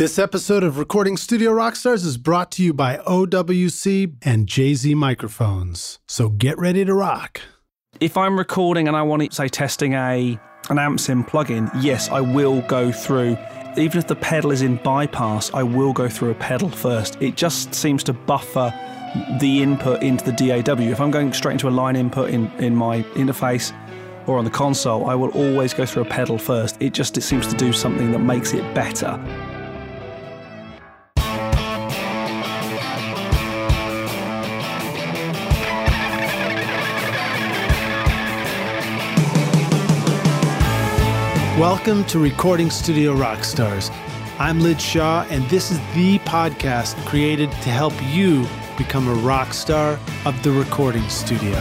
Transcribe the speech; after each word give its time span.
This 0.00 0.18
episode 0.18 0.62
of 0.62 0.78
Recording 0.78 1.18
Studio 1.18 1.50
Rockstars 1.52 2.06
is 2.06 2.16
brought 2.16 2.50
to 2.52 2.62
you 2.62 2.72
by 2.72 2.96
OWC 3.06 4.14
and 4.22 4.46
JZ 4.46 4.94
microphones. 4.94 5.98
So 6.08 6.30
get 6.30 6.56
ready 6.56 6.86
to 6.86 6.94
rock. 6.94 7.42
If 8.00 8.16
I'm 8.16 8.38
recording 8.38 8.88
and 8.88 8.96
I 8.96 9.02
want 9.02 9.30
to 9.30 9.36
say 9.36 9.48
testing 9.48 9.92
a 9.92 10.40
an 10.70 10.78
amp 10.78 11.00
sim 11.00 11.22
plugin, 11.22 11.70
yes, 11.82 12.08
I 12.08 12.22
will 12.22 12.62
go 12.62 12.90
through. 12.90 13.36
Even 13.76 13.98
if 13.98 14.06
the 14.06 14.16
pedal 14.16 14.52
is 14.52 14.62
in 14.62 14.76
bypass, 14.76 15.52
I 15.52 15.64
will 15.64 15.92
go 15.92 16.08
through 16.08 16.30
a 16.30 16.34
pedal 16.34 16.70
first. 16.70 17.20
It 17.20 17.36
just 17.36 17.74
seems 17.74 18.02
to 18.04 18.14
buffer 18.14 18.72
the 19.38 19.62
input 19.62 20.02
into 20.02 20.24
the 20.24 20.32
DAW. 20.32 20.80
If 20.80 20.98
I'm 20.98 21.10
going 21.10 21.30
straight 21.34 21.52
into 21.52 21.68
a 21.68 21.76
line 21.76 21.96
input 21.96 22.30
in, 22.30 22.50
in 22.52 22.74
my 22.74 23.02
interface 23.16 23.76
or 24.26 24.38
on 24.38 24.46
the 24.46 24.50
console, 24.50 25.10
I 25.10 25.14
will 25.14 25.30
always 25.32 25.74
go 25.74 25.84
through 25.84 26.04
a 26.04 26.08
pedal 26.08 26.38
first. 26.38 26.80
It 26.80 26.94
just 26.94 27.18
it 27.18 27.20
seems 27.20 27.46
to 27.48 27.54
do 27.54 27.70
something 27.70 28.12
that 28.12 28.20
makes 28.20 28.54
it 28.54 28.62
better. 28.74 29.22
Welcome 41.60 42.06
to 42.06 42.18
Recording 42.18 42.70
Studio 42.70 43.14
Rockstars. 43.14 43.90
I'm 44.38 44.60
Lij 44.60 44.80
Shaw, 44.80 45.26
and 45.28 45.44
this 45.50 45.70
is 45.70 45.78
the 45.94 46.18
podcast 46.20 46.96
created 47.04 47.52
to 47.52 47.68
help 47.68 47.92
you 48.02 48.46
become 48.78 49.06
a 49.06 49.12
rock 49.12 49.52
star 49.52 49.98
of 50.24 50.42
the 50.42 50.52
recording 50.52 51.06
studio. 51.10 51.58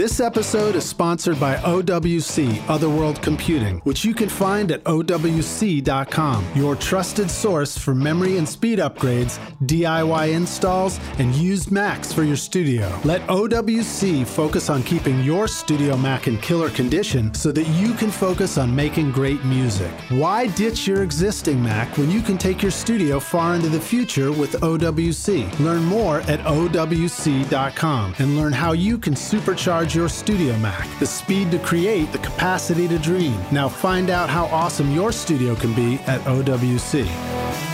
This 0.00 0.18
episode 0.18 0.76
is 0.76 0.88
sponsored 0.88 1.38
by 1.38 1.56
OWC, 1.56 2.70
Other 2.70 2.88
World 2.88 3.20
Computing, 3.20 3.80
which 3.80 4.02
you 4.02 4.14
can 4.14 4.30
find 4.30 4.72
at 4.72 4.82
OWC.com, 4.84 6.46
your 6.54 6.74
trusted 6.74 7.30
source 7.30 7.76
for 7.76 7.94
memory 7.94 8.38
and 8.38 8.48
speed 8.48 8.78
upgrades, 8.78 9.38
DIY 9.64 10.32
installs, 10.32 10.98
and 11.18 11.34
used 11.34 11.70
Macs 11.70 12.14
for 12.14 12.22
your 12.22 12.38
studio. 12.38 12.98
Let 13.04 13.20
OWC 13.26 14.26
focus 14.26 14.70
on 14.70 14.82
keeping 14.84 15.20
your 15.22 15.46
studio 15.46 15.98
Mac 15.98 16.28
in 16.28 16.38
killer 16.38 16.70
condition 16.70 17.34
so 17.34 17.52
that 17.52 17.68
you 17.68 17.92
can 17.92 18.10
focus 18.10 18.56
on 18.56 18.74
making 18.74 19.12
great 19.12 19.44
music. 19.44 19.92
Why 20.08 20.46
ditch 20.46 20.86
your 20.86 21.02
existing 21.02 21.62
Mac 21.62 21.98
when 21.98 22.10
you 22.10 22.22
can 22.22 22.38
take 22.38 22.62
your 22.62 22.70
studio 22.70 23.20
far 23.20 23.54
into 23.54 23.68
the 23.68 23.78
future 23.78 24.32
with 24.32 24.52
OWC? 24.62 25.60
Learn 25.60 25.84
more 25.84 26.20
at 26.20 26.40
OWC.com 26.40 28.14
and 28.18 28.38
learn 28.38 28.54
how 28.54 28.72
you 28.72 28.96
can 28.96 29.12
supercharge 29.12 29.89
your 29.94 30.08
studio 30.08 30.56
Mac. 30.58 30.88
The 30.98 31.06
speed 31.06 31.50
to 31.50 31.58
create, 31.58 32.12
the 32.12 32.18
capacity 32.18 32.86
to 32.88 32.98
dream. 32.98 33.38
Now 33.50 33.68
find 33.68 34.10
out 34.10 34.28
how 34.28 34.46
awesome 34.46 34.90
your 34.92 35.12
studio 35.12 35.54
can 35.54 35.74
be 35.74 35.94
at 36.06 36.20
OWC. 36.22 37.69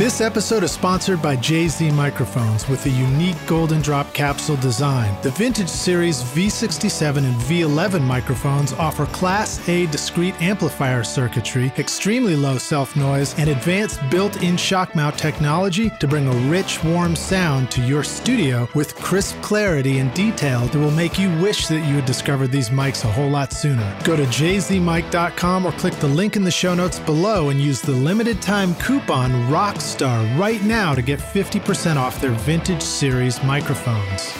This 0.00 0.22
episode 0.22 0.62
is 0.62 0.72
sponsored 0.72 1.20
by 1.20 1.36
JZ 1.36 1.92
Microphones 1.92 2.66
with 2.70 2.86
a 2.86 2.88
unique 2.88 3.36
golden 3.46 3.82
drop 3.82 4.14
capsule 4.14 4.56
design. 4.56 5.14
The 5.20 5.30
Vintage 5.32 5.68
Series 5.68 6.22
V67 6.22 7.18
and 7.18 7.34
V11 7.42 8.00
microphones 8.00 8.72
offer 8.72 9.04
Class 9.04 9.68
A 9.68 9.84
discrete 9.88 10.40
amplifier 10.40 11.04
circuitry, 11.04 11.70
extremely 11.76 12.34
low 12.34 12.56
self 12.56 12.96
noise, 12.96 13.38
and 13.38 13.50
advanced 13.50 14.00
built 14.08 14.42
in 14.42 14.56
shock 14.56 14.94
mount 14.94 15.18
technology 15.18 15.90
to 16.00 16.08
bring 16.08 16.26
a 16.26 16.50
rich, 16.50 16.82
warm 16.82 17.14
sound 17.14 17.70
to 17.72 17.82
your 17.82 18.02
studio 18.02 18.66
with 18.74 18.94
crisp 18.94 19.38
clarity 19.42 19.98
and 19.98 20.14
detail 20.14 20.60
that 20.68 20.78
will 20.78 20.90
make 20.92 21.18
you 21.18 21.28
wish 21.42 21.66
that 21.66 21.86
you 21.86 21.96
had 21.96 22.06
discovered 22.06 22.48
these 22.48 22.70
mics 22.70 23.04
a 23.04 23.12
whole 23.12 23.28
lot 23.28 23.52
sooner. 23.52 23.94
Go 24.04 24.16
to 24.16 24.24
jzmic.com 24.24 25.66
or 25.66 25.72
click 25.72 25.92
the 25.96 26.08
link 26.08 26.36
in 26.36 26.42
the 26.44 26.50
show 26.50 26.74
notes 26.74 26.98
below 27.00 27.50
and 27.50 27.60
use 27.60 27.82
the 27.82 27.92
limited 27.92 28.40
time 28.40 28.74
coupon 28.76 29.30
ROCKS 29.50 29.89
Star 29.90 30.24
right 30.38 30.62
now 30.62 30.94
to 30.94 31.02
get 31.02 31.18
50% 31.18 31.96
off 31.96 32.20
their 32.20 32.30
vintage 32.30 32.80
series 32.80 33.42
microphones. 33.42 34.30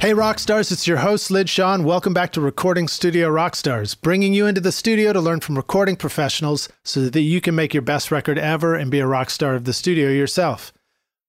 Hey 0.00 0.12
Rockstars, 0.12 0.70
it's 0.70 0.86
your 0.86 0.98
host 0.98 1.30
Lij 1.30 1.48
Shaw. 1.48 1.76
Welcome 1.78 2.14
back 2.14 2.30
to 2.32 2.40
Recording 2.40 2.86
Studio 2.86 3.28
Rockstars, 3.28 4.00
bringing 4.00 4.32
you 4.32 4.46
into 4.46 4.60
the 4.60 4.70
studio 4.70 5.12
to 5.12 5.20
learn 5.20 5.40
from 5.40 5.56
recording 5.56 5.96
professionals 5.96 6.68
so 6.84 7.08
that 7.08 7.20
you 7.20 7.40
can 7.40 7.54
make 7.54 7.74
your 7.74 7.82
best 7.82 8.12
record 8.12 8.38
ever 8.38 8.76
and 8.76 8.90
be 8.90 9.00
a 9.00 9.06
rock 9.06 9.28
star 9.28 9.54
of 9.54 9.64
the 9.64 9.72
studio 9.72 10.10
yourself. 10.10 10.72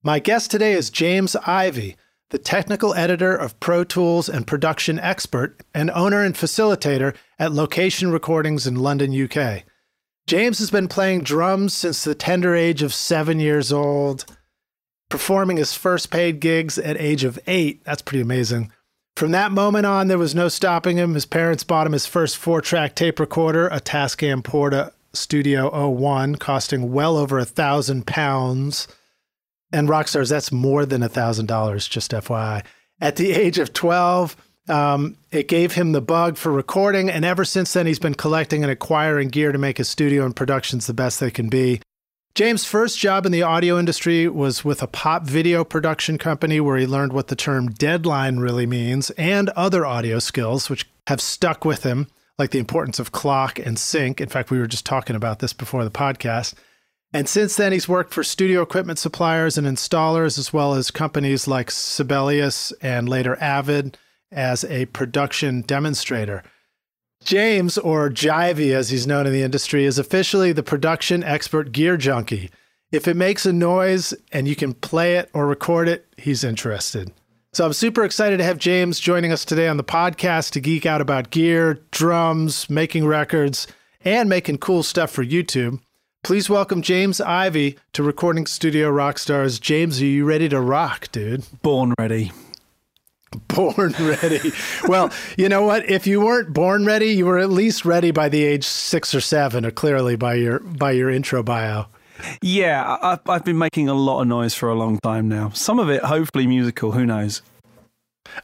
My 0.03 0.19
guest 0.19 0.52
today 0.52 0.74
is 0.74 0.90
James 0.90 1.35
Ivey, 1.47 1.96
the 2.29 2.38
technical 2.38 2.94
editor 2.94 3.35
of 3.35 3.59
Pro 3.59 3.84
Tools 3.84 4.29
and 4.29 4.46
production 4.46 5.00
expert 5.00 5.62
and 5.74 5.90
owner 5.91 6.22
and 6.24 6.35
facilitator 6.35 7.16
at 7.40 7.53
Location 7.53 8.12
Recordings 8.12 8.68
in 8.68 8.75
London, 8.75 9.12
UK. 9.12 9.63
James 10.29 10.59
has 10.59 10.69
been 10.69 10.88
playing 10.88 11.22
drums 11.22 11.73
since 11.73 12.03
the 12.03 12.13
tender 12.13 12.56
age 12.56 12.84
of 12.84 12.94
seven 12.94 13.40
years 13.40 13.73
old, 13.73 14.25
performing 15.09 15.57
his 15.57 15.73
first 15.73 16.12
paid 16.12 16.40
gigs 16.40 16.78
at 16.78 17.01
age 17.01 17.23
of 17.23 17.40
eight. 17.47 17.84
That's 17.84 18.03
pretty 18.03 18.22
amazing. 18.22 18.72
From 19.16 19.31
that 19.31 19.51
moment 19.51 19.88
on, 19.88 20.07
there 20.07 20.19
was 20.19 20.35
no 20.35 20.47
stopping 20.47 20.97
him. 20.97 21.16
His 21.16 21.25
parents 21.25 21.63
bought 21.63 21.88
him 21.88 21.94
his 21.94 22.06
first 22.06 22.38
four-track 22.38 22.94
tape 22.94 23.19
recorder, 23.19 23.69
a 23.69 23.81
Tascam 23.81 24.44
Porta 24.44 24.94
Studio 25.13 25.90
01, 25.90 26.35
costing 26.35 26.91
well 26.91 27.17
over 27.17 27.40
a 27.40 27.44
thousand 27.44 28.06
pounds. 28.06 28.88
And 29.73 29.90
Rockstars, 29.90 30.29
that's 30.29 30.51
more 30.51 30.85
than 30.85 31.01
a 31.01 31.09
thousand 31.09 31.47
dollars, 31.47 31.88
just 31.88 32.11
FYI. 32.11 32.63
At 33.01 33.16
the 33.16 33.31
age 33.31 33.57
of 33.57 33.73
12, 33.73 34.35
um, 34.69 35.18
it 35.31 35.47
gave 35.47 35.74
him 35.74 35.91
the 35.91 36.02
bug 36.02 36.38
for 36.38 36.52
recording, 36.52 37.09
and 37.09 37.25
ever 37.25 37.44
since 37.44 37.74
then, 37.74 37.85
he's 37.85 38.00
been 38.00 38.16
collecting 38.16 38.63
and 38.63 38.72
acquiring 38.72 39.30
gear 39.30 39.52
to 39.52 39.57
make 39.57 39.78
his 39.78 39.90
studio 39.90 40.25
and 40.25 40.35
productions 40.35 40.88
the 40.88 40.94
best 40.94 41.19
they 41.19 41.31
can 41.31 41.50
be. 41.50 41.81
James' 42.35 42.63
first 42.63 42.97
job 43.00 43.25
in 43.25 43.31
the 43.31 43.41
audio 43.41 43.78
industry 43.78 44.28
was 44.28 44.63
with 44.63 44.81
a 44.81 44.88
pop 44.88 45.25
video 45.25 45.63
production 45.63 46.18
company 46.18 46.59
where 46.59 46.78
he 46.78 46.85
learned 46.85 47.12
what 47.12 47.28
the 47.28 47.35
term 47.35 47.69
deadline 47.69 48.38
really 48.38 48.66
means 48.66 49.09
and 49.12 49.50
other 49.50 49.85
audio 49.85 50.19
skills, 50.19 50.69
which 50.69 50.88
have 51.08 51.19
stuck 51.19 51.66
with 51.66 51.84
him, 51.84 52.08
like 52.38 52.52
the 52.52 52.59
importance 52.59 53.00
of 53.00 53.12
clock 53.12 53.59
and 53.59 53.78
sync. 53.78 54.22
In 54.22 54.29
fact, 54.29 54.52
we 54.52 54.59
were 54.59 54.68
just 54.68 54.85
talking 54.85 55.16
about 55.16 55.40
this 55.40 55.53
before 55.53 55.84
the 55.84 55.91
podcast. 55.91 56.53
And 57.12 57.28
since 57.28 57.56
then, 57.56 57.72
he's 57.72 57.90
worked 57.90 58.13
for 58.13 58.24
studio 58.24 58.62
equipment 58.62 59.00
suppliers 59.00 59.58
and 59.58 59.66
installers, 59.66 60.38
as 60.38 60.53
well 60.53 60.75
as 60.75 60.91
companies 60.91 61.47
like 61.47 61.72
Sibelius 61.72 62.72
and 62.81 63.09
later 63.09 63.35
Avid 63.41 63.97
as 64.31 64.63
a 64.66 64.85
production 64.88 65.62
demonstrator. 65.62 66.44
James, 67.23 67.78
or 67.78 68.09
Jivey 68.09 68.73
as 68.73 68.90
he's 68.90 69.07
known 69.07 69.28
in 69.28 69.34
the 69.34 69.44
industry, 69.44 69.85
is 69.85 69.97
officially 70.00 70.51
the 70.51 70.63
production 70.63 71.23
expert 71.23 71.72
gear 71.72 71.97
junkie. 71.97 72.50
If 72.91 73.07
it 73.07 73.17
makes 73.17 73.45
a 73.45 73.53
noise 73.53 74.13
and 74.31 74.47
you 74.47 74.56
can 74.56 74.73
play 74.73 75.17
it 75.17 75.29
or 75.34 75.45
record 75.45 75.88
it, 75.88 76.07
he's 76.17 76.44
interested. 76.44 77.12
So 77.51 77.66
I'm 77.66 77.73
super 77.73 78.03
excited 78.03 78.38
to 78.38 78.44
have 78.44 78.57
James 78.57 79.00
joining 79.00 79.31
us 79.31 79.44
today 79.44 79.67
on 79.67 79.78
the 79.78 79.84
podcast 79.84 80.51
to 80.51 80.59
geek 80.59 80.85
out 80.85 81.01
about 81.01 81.29
gear, 81.29 81.81
drums, 81.91 82.69
making 82.69 83.06
records, 83.06 83.67
and 84.06 84.29
making 84.29 84.59
cool 84.59 84.84
stuff 84.84 85.11
for 85.11 85.25
YouTube. 85.25 85.81
Please 86.23 86.50
welcome 86.50 86.81
James 86.81 87.19
Ivey 87.19 87.78
to 87.94 88.03
Recording 88.03 88.46
Studio 88.46 88.91
Rockstars. 88.91 89.59
James, 89.59 90.01
are 90.01 90.06
you 90.06 90.25
ready 90.25 90.47
to 90.50 90.59
rock, 90.59 91.11
dude? 91.11 91.44
Born 91.61 91.94
ready. 91.97 92.31
Born 93.47 93.94
ready. 94.00 94.51
well, 94.88 95.12
you 95.38 95.50
know 95.50 95.63
what? 95.63 95.88
If 95.90 96.07
you 96.07 96.22
weren't 96.22 96.53
born 96.53 96.85
ready, 96.85 97.07
you 97.07 97.25
were 97.25 97.38
at 97.38 97.50
least 97.50 97.85
ready 97.85 98.12
by 98.12 98.29
the 98.29 98.44
age 98.44 98.63
six 98.63 99.13
or 99.13 99.22
seven, 99.22 99.66
or 99.66 99.72
clearly 99.72 100.16
by 100.16 100.35
your 100.35 100.59
by 100.59 100.91
your 100.91 101.09
intro 101.09 101.44
bio. 101.44 101.85
Yeah, 102.41 102.97
I've, 103.01 103.19
I've 103.29 103.45
been 103.45 103.57
making 103.57 103.88
a 103.88 103.94
lot 103.94 104.22
of 104.22 104.28
noise 104.28 104.53
for 104.53 104.69
a 104.69 104.75
long 104.75 105.00
time 105.00 105.29
now. 105.29 105.50
Some 105.50 105.79
of 105.79 105.90
it, 105.90 106.03
hopefully, 106.03 106.47
musical. 106.47 106.91
Who 106.91 107.05
knows? 107.05 107.41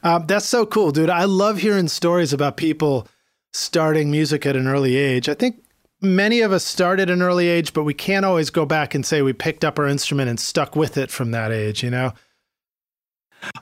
Um, 0.02 0.26
that's 0.26 0.46
so 0.46 0.66
cool, 0.66 0.92
dude. 0.92 1.10
I 1.10 1.24
love 1.24 1.58
hearing 1.58 1.88
stories 1.88 2.32
about 2.32 2.56
people 2.56 3.08
starting 3.52 4.10
music 4.10 4.46
at 4.46 4.56
an 4.56 4.66
early 4.66 4.96
age. 4.96 5.28
I 5.28 5.34
think 5.34 5.64
many 6.00 6.40
of 6.40 6.52
us 6.52 6.64
start 6.64 7.00
at 7.00 7.10
an 7.10 7.22
early 7.22 7.48
age, 7.48 7.72
but 7.72 7.84
we 7.84 7.94
can't 7.94 8.24
always 8.24 8.50
go 8.50 8.66
back 8.66 8.94
and 8.94 9.04
say 9.04 9.22
we 9.22 9.32
picked 9.32 9.64
up 9.64 9.78
our 9.78 9.86
instrument 9.86 10.28
and 10.30 10.38
stuck 10.38 10.76
with 10.76 10.96
it 10.96 11.10
from 11.10 11.32
that 11.32 11.50
age. 11.50 11.82
You 11.82 11.90
know. 11.90 12.12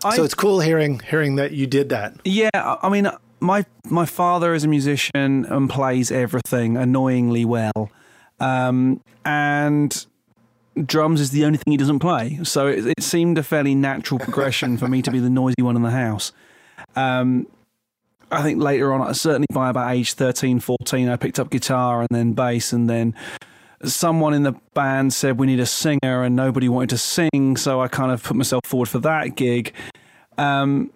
I, 0.05 0.17
so 0.17 0.25
it's 0.25 0.35
cool 0.35 0.61
hearing 0.61 1.01
hearing 1.01 1.37
that 1.37 1.53
you 1.53 1.67
did 1.67 1.89
that. 1.91 2.17
Yeah, 2.25 2.51
I 2.55 2.89
mean, 2.89 3.11
my 3.41 3.65
my 3.85 4.07
father 4.07 4.55
is 4.55 4.65
a 4.65 4.69
musician 4.69 5.45
and 5.45 5.69
plays 5.69 6.11
everything 6.11 6.77
annoyingly 6.77 7.45
well, 7.45 7.91
um, 8.41 9.01
and 9.25 10.07
drums 10.85 11.21
is 11.21 11.31
the 11.31 11.45
only 11.45 11.59
thing 11.59 11.73
he 11.73 11.77
doesn't 11.77 12.01
play. 12.01 12.41
So 12.43 12.67
it, 12.67 12.87
it 12.87 13.03
seemed 13.03 13.39
a 13.39 13.43
fairly 13.43 13.75
natural 13.75 14.19
progression 14.19 14.77
for 14.77 14.89
me 14.89 15.03
to 15.03 15.11
be 15.11 15.21
the 15.21 15.31
noisy 15.31 15.63
one 15.63 15.77
in 15.77 15.83
the 15.83 15.91
house. 15.91 16.33
Um, 16.97 17.47
I 18.31 18.43
think 18.43 18.61
later 18.61 18.93
on, 18.93 19.15
certainly 19.15 19.47
by 19.53 19.71
about 19.71 19.95
age 19.95 20.15
13, 20.15 20.59
14, 20.61 21.09
I 21.09 21.17
picked 21.17 21.39
up 21.39 21.51
guitar 21.51 22.01
and 22.01 22.09
then 22.11 22.33
bass 22.33 22.73
and 22.73 22.91
then 22.91 23.15
someone 23.85 24.35
in 24.35 24.43
the 24.43 24.55
band 24.75 25.13
said 25.13 25.39
we 25.39 25.47
need 25.47 25.61
a 25.61 25.67
singer 25.67 26.23
and 26.23 26.37
nobody 26.37 26.69
wanted 26.69 26.91
to 26.91 26.99
sing, 26.99 27.57
so 27.57 27.81
I 27.81 27.89
kind 27.89 28.13
of 28.13 28.23
put 28.23 28.37
myself 28.37 28.63
forward 28.65 28.89
for 28.89 28.99
that 29.01 29.37
gig. 29.37 29.73
Um, 30.39 30.91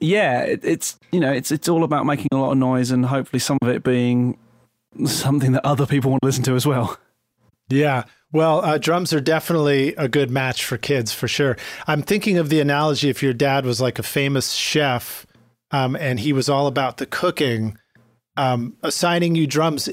yeah, 0.00 0.42
it, 0.42 0.60
it's 0.64 0.98
you 1.12 1.20
know 1.20 1.32
it's 1.32 1.52
it's 1.52 1.68
all 1.68 1.84
about 1.84 2.06
making 2.06 2.28
a 2.32 2.36
lot 2.36 2.52
of 2.52 2.58
noise 2.58 2.90
and 2.90 3.04
hopefully 3.06 3.40
some 3.40 3.58
of 3.62 3.68
it 3.68 3.82
being 3.82 4.38
something 5.04 5.52
that 5.52 5.64
other 5.64 5.86
people 5.86 6.10
want 6.10 6.22
to 6.22 6.26
listen 6.26 6.44
to 6.44 6.54
as 6.54 6.66
well. 6.66 6.98
Yeah. 7.68 8.04
Well, 8.32 8.64
uh, 8.64 8.78
drums 8.78 9.12
are 9.12 9.20
definitely 9.20 9.94
a 9.96 10.08
good 10.08 10.30
match 10.30 10.64
for 10.64 10.76
kids 10.76 11.12
for 11.12 11.28
sure. 11.28 11.56
I'm 11.86 12.02
thinking 12.02 12.38
of 12.38 12.48
the 12.48 12.60
analogy 12.60 13.08
if 13.08 13.22
your 13.22 13.32
dad 13.32 13.64
was 13.64 13.80
like 13.80 13.98
a 13.98 14.04
famous 14.04 14.52
chef 14.52 15.26
um, 15.70 15.96
and 15.96 16.20
he 16.20 16.32
was 16.32 16.48
all 16.48 16.66
about 16.66 16.98
the 16.98 17.06
cooking, 17.06 17.76
um, 18.36 18.76
assigning 18.82 19.34
you 19.34 19.46
drums 19.46 19.88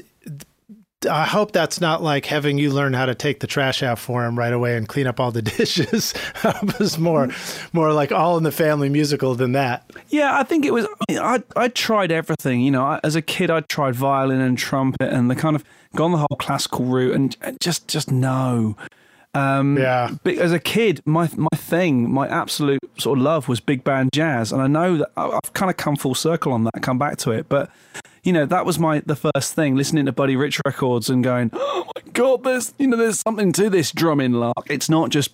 I 1.08 1.26
hope 1.26 1.52
that's 1.52 1.80
not 1.80 2.02
like 2.02 2.26
having 2.26 2.58
you 2.58 2.72
learn 2.72 2.92
how 2.92 3.06
to 3.06 3.14
take 3.14 3.38
the 3.38 3.46
trash 3.46 3.82
out 3.84 4.00
for 4.00 4.24
him 4.24 4.36
right 4.36 4.52
away 4.52 4.76
and 4.76 4.88
clean 4.88 5.06
up 5.06 5.20
all 5.20 5.30
the 5.30 5.42
dishes. 5.56 6.12
it 6.44 6.78
was 6.78 6.98
more, 6.98 7.28
more 7.72 7.92
like 7.92 8.10
all 8.10 8.36
in 8.36 8.42
the 8.42 8.50
family 8.50 8.88
musical 8.88 9.34
than 9.34 9.52
that. 9.52 9.88
Yeah, 10.08 10.36
I 10.38 10.42
think 10.42 10.64
it 10.64 10.72
was. 10.72 10.86
I 11.10 11.42
I 11.54 11.68
tried 11.68 12.10
everything. 12.10 12.62
You 12.62 12.72
know, 12.72 12.84
I, 12.84 13.00
as 13.04 13.14
a 13.14 13.22
kid, 13.22 13.50
I 13.50 13.60
tried 13.60 13.94
violin 13.94 14.40
and 14.40 14.58
trumpet 14.58 15.12
and 15.12 15.30
the 15.30 15.36
kind 15.36 15.54
of 15.54 15.64
gone 15.94 16.12
the 16.12 16.18
whole 16.18 16.36
classical 16.38 16.84
route 16.84 17.14
and, 17.14 17.36
and 17.42 17.60
just 17.60 17.86
just 17.86 18.10
no. 18.10 18.76
Um, 19.34 19.78
yeah. 19.78 20.10
But 20.24 20.34
as 20.38 20.52
a 20.52 20.58
kid, 20.58 21.00
my 21.04 21.30
my 21.36 21.56
thing, 21.56 22.10
my 22.10 22.26
absolute 22.26 22.80
sort 22.98 23.18
of 23.18 23.22
love 23.24 23.48
was 23.48 23.60
big 23.60 23.84
band 23.84 24.10
jazz, 24.12 24.52
and 24.52 24.60
I 24.60 24.66
know 24.66 24.98
that 24.98 25.10
I've 25.16 25.52
kind 25.52 25.70
of 25.70 25.76
come 25.76 25.96
full 25.96 26.14
circle 26.14 26.52
on 26.52 26.64
that, 26.64 26.82
come 26.82 26.98
back 26.98 27.18
to 27.18 27.30
it. 27.30 27.48
But 27.48 27.70
you 28.22 28.32
know, 28.32 28.46
that 28.46 28.66
was 28.66 28.78
my 28.78 29.00
the 29.00 29.16
first 29.16 29.54
thing, 29.54 29.76
listening 29.76 30.06
to 30.06 30.12
Buddy 30.12 30.36
Rich 30.36 30.60
records 30.64 31.08
and 31.08 31.22
going, 31.22 31.50
oh 31.52 31.90
my 31.94 32.12
god, 32.12 32.44
there's 32.44 32.74
you 32.78 32.86
know, 32.86 32.96
there's 32.96 33.20
something 33.20 33.52
to 33.52 33.70
this 33.70 33.92
drumming 33.92 34.32
lark. 34.32 34.66
It's 34.66 34.88
not 34.88 35.10
just. 35.10 35.30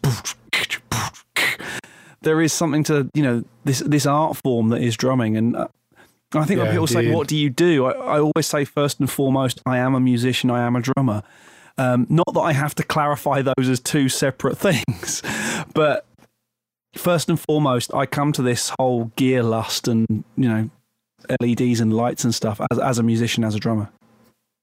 There 2.23 2.41
is 2.41 2.55
something 2.55 2.85
to 2.85 3.11
you 3.13 3.23
know 3.23 3.45
this 3.65 3.81
this 3.81 4.07
art 4.07 4.39
form 4.39 4.71
that 4.71 4.81
is 4.81 4.97
drumming, 4.97 5.37
and 5.37 5.57
uh, 5.57 5.69
I 6.33 6.45
think 6.45 6.59
yeah, 6.59 6.65
when 6.65 6.73
people 6.73 6.87
indeed. 6.87 7.11
say, 7.11 7.15
"What 7.15 7.29
do 7.29 7.37
you 7.37 7.51
do?" 7.51 7.85
I, 7.85 8.17
I, 8.17 8.21
always 8.21 8.47
say, 8.47 8.65
first 8.65 8.99
and 8.99 9.11
foremost, 9.11 9.61
I 9.67 9.79
am 9.79 9.95
a 9.95 10.01
musician. 10.01 10.51
I 10.51 10.63
am 10.63 10.75
a 10.75 10.81
drummer. 10.81 11.23
Um, 11.77 12.07
not 12.09 12.33
that 12.33 12.41
I 12.41 12.53
have 12.53 12.75
to 12.77 12.83
clarify 12.83 13.43
those 13.43 13.69
as 13.69 13.81
two 13.81 14.09
separate 14.09 14.57
things, 14.59 15.23
but 15.75 16.07
first 16.97 17.29
and 17.29 17.39
foremost, 17.39 17.93
I 17.93 18.07
come 18.07 18.33
to 18.33 18.43
this 18.43 18.73
whole 18.79 19.07
gear 19.17 19.43
lust 19.43 19.89
and 19.89 20.07
you 20.37 20.49
know 20.49 20.71
LEDs 21.41 21.81
and 21.81 21.93
lights 21.93 22.25
and 22.25 22.35
stuff 22.35 22.61
as, 22.71 22.79
as 22.79 22.99
a 22.99 23.03
musician, 23.03 23.45
as 23.45 23.55
a 23.55 23.59
drummer? 23.59 23.91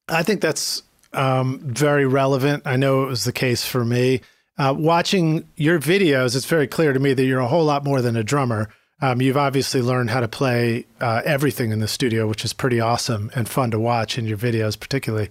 I 0.08 0.24
think 0.24 0.42
that's 0.42 0.84
um, 1.14 1.60
very 1.60 2.06
relevant. 2.06 2.64
I 2.66 2.76
know 2.76 3.04
it 3.04 3.08
was 3.08 3.24
the 3.24 3.32
case 3.32 3.66
for 3.66 3.86
me. 3.86 4.22
Uh, 4.58 4.74
watching 4.78 5.48
your 5.56 5.80
videos, 5.80 6.36
it's 6.36 6.46
very 6.46 6.68
clear 6.68 6.94
to 6.94 7.00
me 7.00 7.14
that 7.14 7.24
you're 7.24 7.40
a 7.40 7.48
whole 7.48 7.66
lot 7.66 7.84
more 7.84 8.02
than 8.02 8.16
a 8.16 8.24
drummer. 8.24 8.70
Um, 9.02 9.22
you've 9.22 9.38
obviously 9.38 9.82
learned 9.82 10.12
how 10.12 10.20
to 10.20 10.28
play 10.28 10.86
uh, 11.00 11.22
everything 11.26 11.72
in 11.72 11.80
the 11.80 11.88
studio, 11.88 12.28
which 12.28 12.46
is 12.46 12.54
pretty 12.54 12.80
awesome 12.80 13.32
and 13.34 13.50
fun 13.50 13.72
to 13.72 13.80
watch 13.80 14.18
in 14.18 14.26
your 14.26 14.38
videos, 14.38 14.80
particularly. 14.80 15.30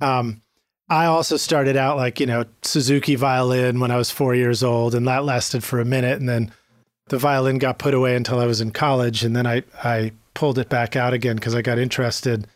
Um, 0.00 0.42
I 0.88 1.06
also 1.06 1.36
started 1.36 1.76
out 1.76 1.96
like, 1.96 2.20
you 2.20 2.26
know, 2.26 2.44
Suzuki 2.62 3.16
violin 3.16 3.80
when 3.80 3.90
I 3.90 3.96
was 3.96 4.10
four 4.10 4.34
years 4.34 4.62
old, 4.62 4.94
and 4.94 5.08
that 5.08 5.24
lasted 5.24 5.64
for 5.64 5.80
a 5.80 5.84
minute. 5.84 6.20
And 6.20 6.28
then 6.28 6.52
the 7.08 7.18
violin 7.18 7.58
got 7.58 7.78
put 7.78 7.94
away 7.94 8.14
until 8.14 8.38
I 8.38 8.46
was 8.46 8.60
in 8.60 8.70
college. 8.70 9.24
And 9.24 9.34
then 9.34 9.46
I, 9.46 9.62
I 9.82 10.12
pulled 10.34 10.58
it 10.58 10.68
back 10.68 10.96
out 10.96 11.12
again 11.12 11.36
because 11.36 11.54
I 11.54 11.62
got 11.62 11.78
interested 11.78 12.46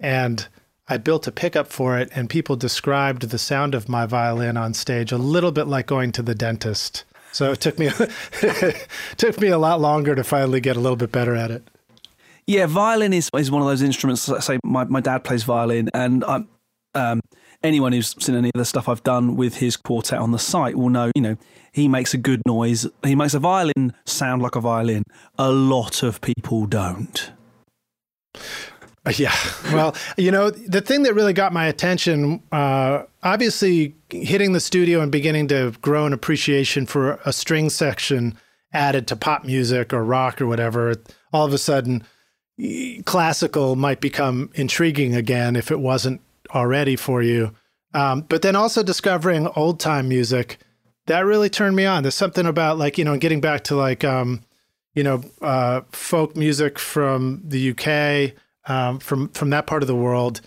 and 0.00 0.46
I 0.88 0.98
built 0.98 1.26
a 1.26 1.32
pickup 1.32 1.68
for 1.68 1.98
it 1.98 2.10
and 2.14 2.28
people 2.28 2.56
described 2.56 3.30
the 3.30 3.38
sound 3.38 3.74
of 3.74 3.88
my 3.88 4.06
violin 4.06 4.56
on 4.56 4.74
stage 4.74 5.12
a 5.12 5.18
little 5.18 5.52
bit 5.52 5.66
like 5.66 5.86
going 5.86 6.12
to 6.12 6.22
the 6.22 6.34
dentist. 6.34 7.04
So 7.32 7.52
it 7.52 7.60
took 7.60 7.78
me 7.78 7.90
took 9.16 9.40
me 9.40 9.48
a 9.48 9.58
lot 9.58 9.80
longer 9.80 10.14
to 10.14 10.22
finally 10.22 10.60
get 10.60 10.76
a 10.76 10.80
little 10.80 10.96
bit 10.96 11.12
better 11.12 11.34
at 11.34 11.50
it. 11.50 11.66
Yeah, 12.46 12.66
violin 12.66 13.12
is 13.12 13.30
is 13.34 13.50
one 13.50 13.62
of 13.62 13.68
those 13.68 13.82
instruments. 13.82 14.28
I 14.28 14.40
say 14.40 14.58
my, 14.64 14.84
my 14.84 15.00
dad 15.00 15.24
plays 15.24 15.44
violin, 15.44 15.88
and 15.94 16.24
I'm, 16.24 16.48
um, 16.94 17.20
anyone 17.62 17.92
who's 17.92 18.14
seen 18.24 18.34
any 18.34 18.50
of 18.54 18.58
the 18.58 18.64
stuff 18.64 18.88
I've 18.88 19.02
done 19.02 19.36
with 19.36 19.56
his 19.56 19.76
quartet 19.76 20.18
on 20.18 20.32
the 20.32 20.38
site 20.38 20.76
will 20.76 20.90
know. 20.90 21.10
You 21.14 21.22
know, 21.22 21.36
he 21.72 21.88
makes 21.88 22.14
a 22.14 22.18
good 22.18 22.42
noise. 22.46 22.86
He 23.04 23.14
makes 23.14 23.34
a 23.34 23.38
violin 23.38 23.94
sound 24.04 24.42
like 24.42 24.56
a 24.56 24.60
violin. 24.60 25.04
A 25.38 25.50
lot 25.50 26.02
of 26.02 26.20
people 26.20 26.66
don't. 26.66 27.30
Yeah. 29.16 29.34
Well, 29.72 29.96
you 30.16 30.30
know, 30.30 30.50
the 30.50 30.80
thing 30.80 31.02
that 31.02 31.14
really 31.14 31.32
got 31.32 31.52
my 31.52 31.66
attention, 31.66 32.40
uh, 32.52 33.02
obviously 33.22 33.96
hitting 34.10 34.52
the 34.52 34.60
studio 34.60 35.00
and 35.00 35.10
beginning 35.10 35.48
to 35.48 35.72
grow 35.82 36.06
an 36.06 36.12
appreciation 36.12 36.86
for 36.86 37.18
a 37.24 37.32
string 37.32 37.68
section 37.68 38.38
added 38.72 39.08
to 39.08 39.16
pop 39.16 39.44
music 39.44 39.92
or 39.92 40.04
rock 40.04 40.40
or 40.40 40.46
whatever, 40.46 40.94
all 41.32 41.44
of 41.44 41.52
a 41.52 41.58
sudden, 41.58 42.04
classical 43.04 43.74
might 43.74 44.00
become 44.00 44.50
intriguing 44.54 45.16
again 45.16 45.56
if 45.56 45.70
it 45.70 45.80
wasn't 45.80 46.20
already 46.50 46.96
for 46.96 47.22
you. 47.22 47.52
Um, 47.94 48.22
but 48.22 48.42
then 48.42 48.56
also 48.56 48.82
discovering 48.82 49.48
old 49.48 49.78
time 49.80 50.08
music 50.08 50.58
that 51.06 51.20
really 51.20 51.50
turned 51.50 51.76
me 51.76 51.84
on. 51.84 52.02
There's 52.02 52.14
something 52.14 52.46
about 52.46 52.78
like, 52.78 52.98
you 52.98 53.04
know, 53.04 53.16
getting 53.16 53.40
back 53.40 53.64
to 53.64 53.76
like, 53.76 54.04
um, 54.04 54.42
you 54.94 55.02
know, 55.02 55.22
uh, 55.40 55.82
folk 55.90 56.36
music 56.36 56.78
from 56.78 57.42
the 57.44 57.70
UK, 57.70 58.34
um, 58.70 58.98
from, 58.98 59.28
from 59.30 59.50
that 59.50 59.66
part 59.66 59.82
of 59.82 59.86
the 59.86 59.96
world. 59.96 60.40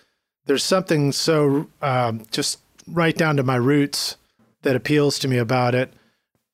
There's 0.46 0.64
something 0.64 1.12
so 1.12 1.68
um, 1.82 2.26
just 2.32 2.60
right 2.88 3.16
down 3.16 3.38
to 3.38 3.44
my 3.44 3.56
roots 3.56 4.18
that 4.62 4.76
appeals 4.76 5.20
to 5.20 5.28
me 5.28 5.38
about 5.38 5.76
it. 5.76 5.92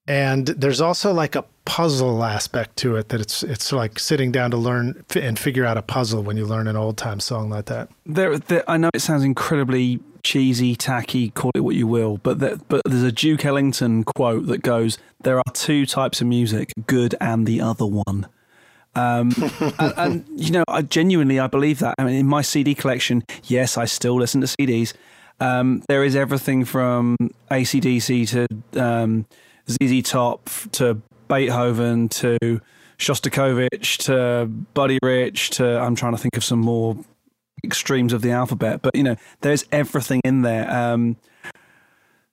And 0.07 0.47
there's 0.47 0.81
also 0.81 1.13
like 1.13 1.35
a 1.35 1.45
puzzle 1.65 2.23
aspect 2.23 2.77
to 2.77 2.95
it 2.95 3.09
that 3.09 3.21
it's 3.21 3.43
it's 3.43 3.71
like 3.71 3.99
sitting 3.99 4.31
down 4.31 4.51
to 4.51 4.57
learn 4.57 5.03
and 5.15 5.37
figure 5.37 5.65
out 5.65 5.77
a 5.77 5.81
puzzle 5.81 6.23
when 6.23 6.37
you 6.37 6.45
learn 6.45 6.67
an 6.67 6.75
old 6.75 6.97
time 6.97 7.19
song 7.19 7.49
like 7.49 7.65
that. 7.65 7.89
There, 8.05 8.37
there, 8.37 8.63
I 8.69 8.77
know 8.77 8.89
it 8.93 9.01
sounds 9.01 9.23
incredibly 9.23 9.99
cheesy, 10.23 10.75
tacky, 10.75 11.29
call 11.29 11.51
it 11.55 11.61
what 11.61 11.75
you 11.75 11.87
will, 11.87 12.17
but 12.17 12.39
there, 12.39 12.57
but 12.67 12.81
there's 12.85 13.03
a 13.03 13.11
Duke 13.11 13.45
Ellington 13.45 14.03
quote 14.03 14.47
that 14.47 14.61
goes, 14.61 14.97
"There 15.23 15.37
are 15.37 15.53
two 15.53 15.85
types 15.85 16.21
of 16.21 16.27
music, 16.27 16.71
good 16.87 17.15
and 17.21 17.45
the 17.45 17.61
other 17.61 17.85
one." 17.85 18.27
Um, 18.93 19.31
and, 19.79 19.93
and, 19.97 20.25
you 20.35 20.51
know, 20.51 20.63
I 20.67 20.81
genuinely 20.81 21.39
I 21.39 21.47
believe 21.47 21.79
that. 21.79 21.95
I 21.97 22.03
mean, 22.03 22.15
in 22.15 22.27
my 22.27 22.41
CD 22.41 22.75
collection, 22.75 23.23
yes, 23.45 23.77
I 23.77 23.85
still 23.85 24.15
listen 24.15 24.41
to 24.41 24.47
CDs. 24.47 24.93
Um, 25.39 25.83
there 25.87 26.03
is 26.03 26.15
everything 26.15 26.65
from 26.65 27.17
ACDC 27.49 28.29
to 28.29 28.83
um, 28.83 29.25
ZZ 29.69 30.03
Top 30.03 30.49
to 30.73 31.01
Beethoven 31.31 32.09
to 32.09 32.37
Shostakovich 32.99 33.97
to 34.05 34.47
Buddy 34.73 34.99
Rich 35.01 35.51
to 35.51 35.79
I'm 35.79 35.95
trying 35.95 36.11
to 36.11 36.17
think 36.17 36.35
of 36.35 36.43
some 36.43 36.59
more 36.59 36.97
extremes 37.63 38.11
of 38.11 38.21
the 38.21 38.31
alphabet, 38.31 38.81
but 38.81 38.93
you 38.95 39.03
know, 39.03 39.15
there's 39.39 39.65
everything 39.71 40.19
in 40.25 40.41
there. 40.41 40.69
Um, 40.69 41.15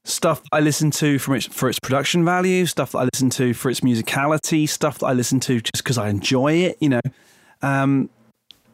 stuff 0.02 0.42
I 0.50 0.58
listen 0.60 0.90
to 0.92 1.20
from 1.20 1.34
its 1.34 1.46
for 1.46 1.68
its 1.68 1.78
production 1.78 2.24
value, 2.24 2.66
stuff 2.66 2.92
that 2.92 2.98
I 2.98 3.04
listen 3.04 3.30
to 3.30 3.54
for 3.54 3.70
its 3.70 3.80
musicality, 3.80 4.68
stuff 4.68 4.98
that 4.98 5.06
I 5.06 5.12
listen 5.12 5.38
to 5.40 5.60
just 5.60 5.84
because 5.84 5.96
I 5.96 6.08
enjoy 6.08 6.54
it. 6.54 6.76
You 6.80 6.88
know, 6.88 7.00
um, 7.62 8.10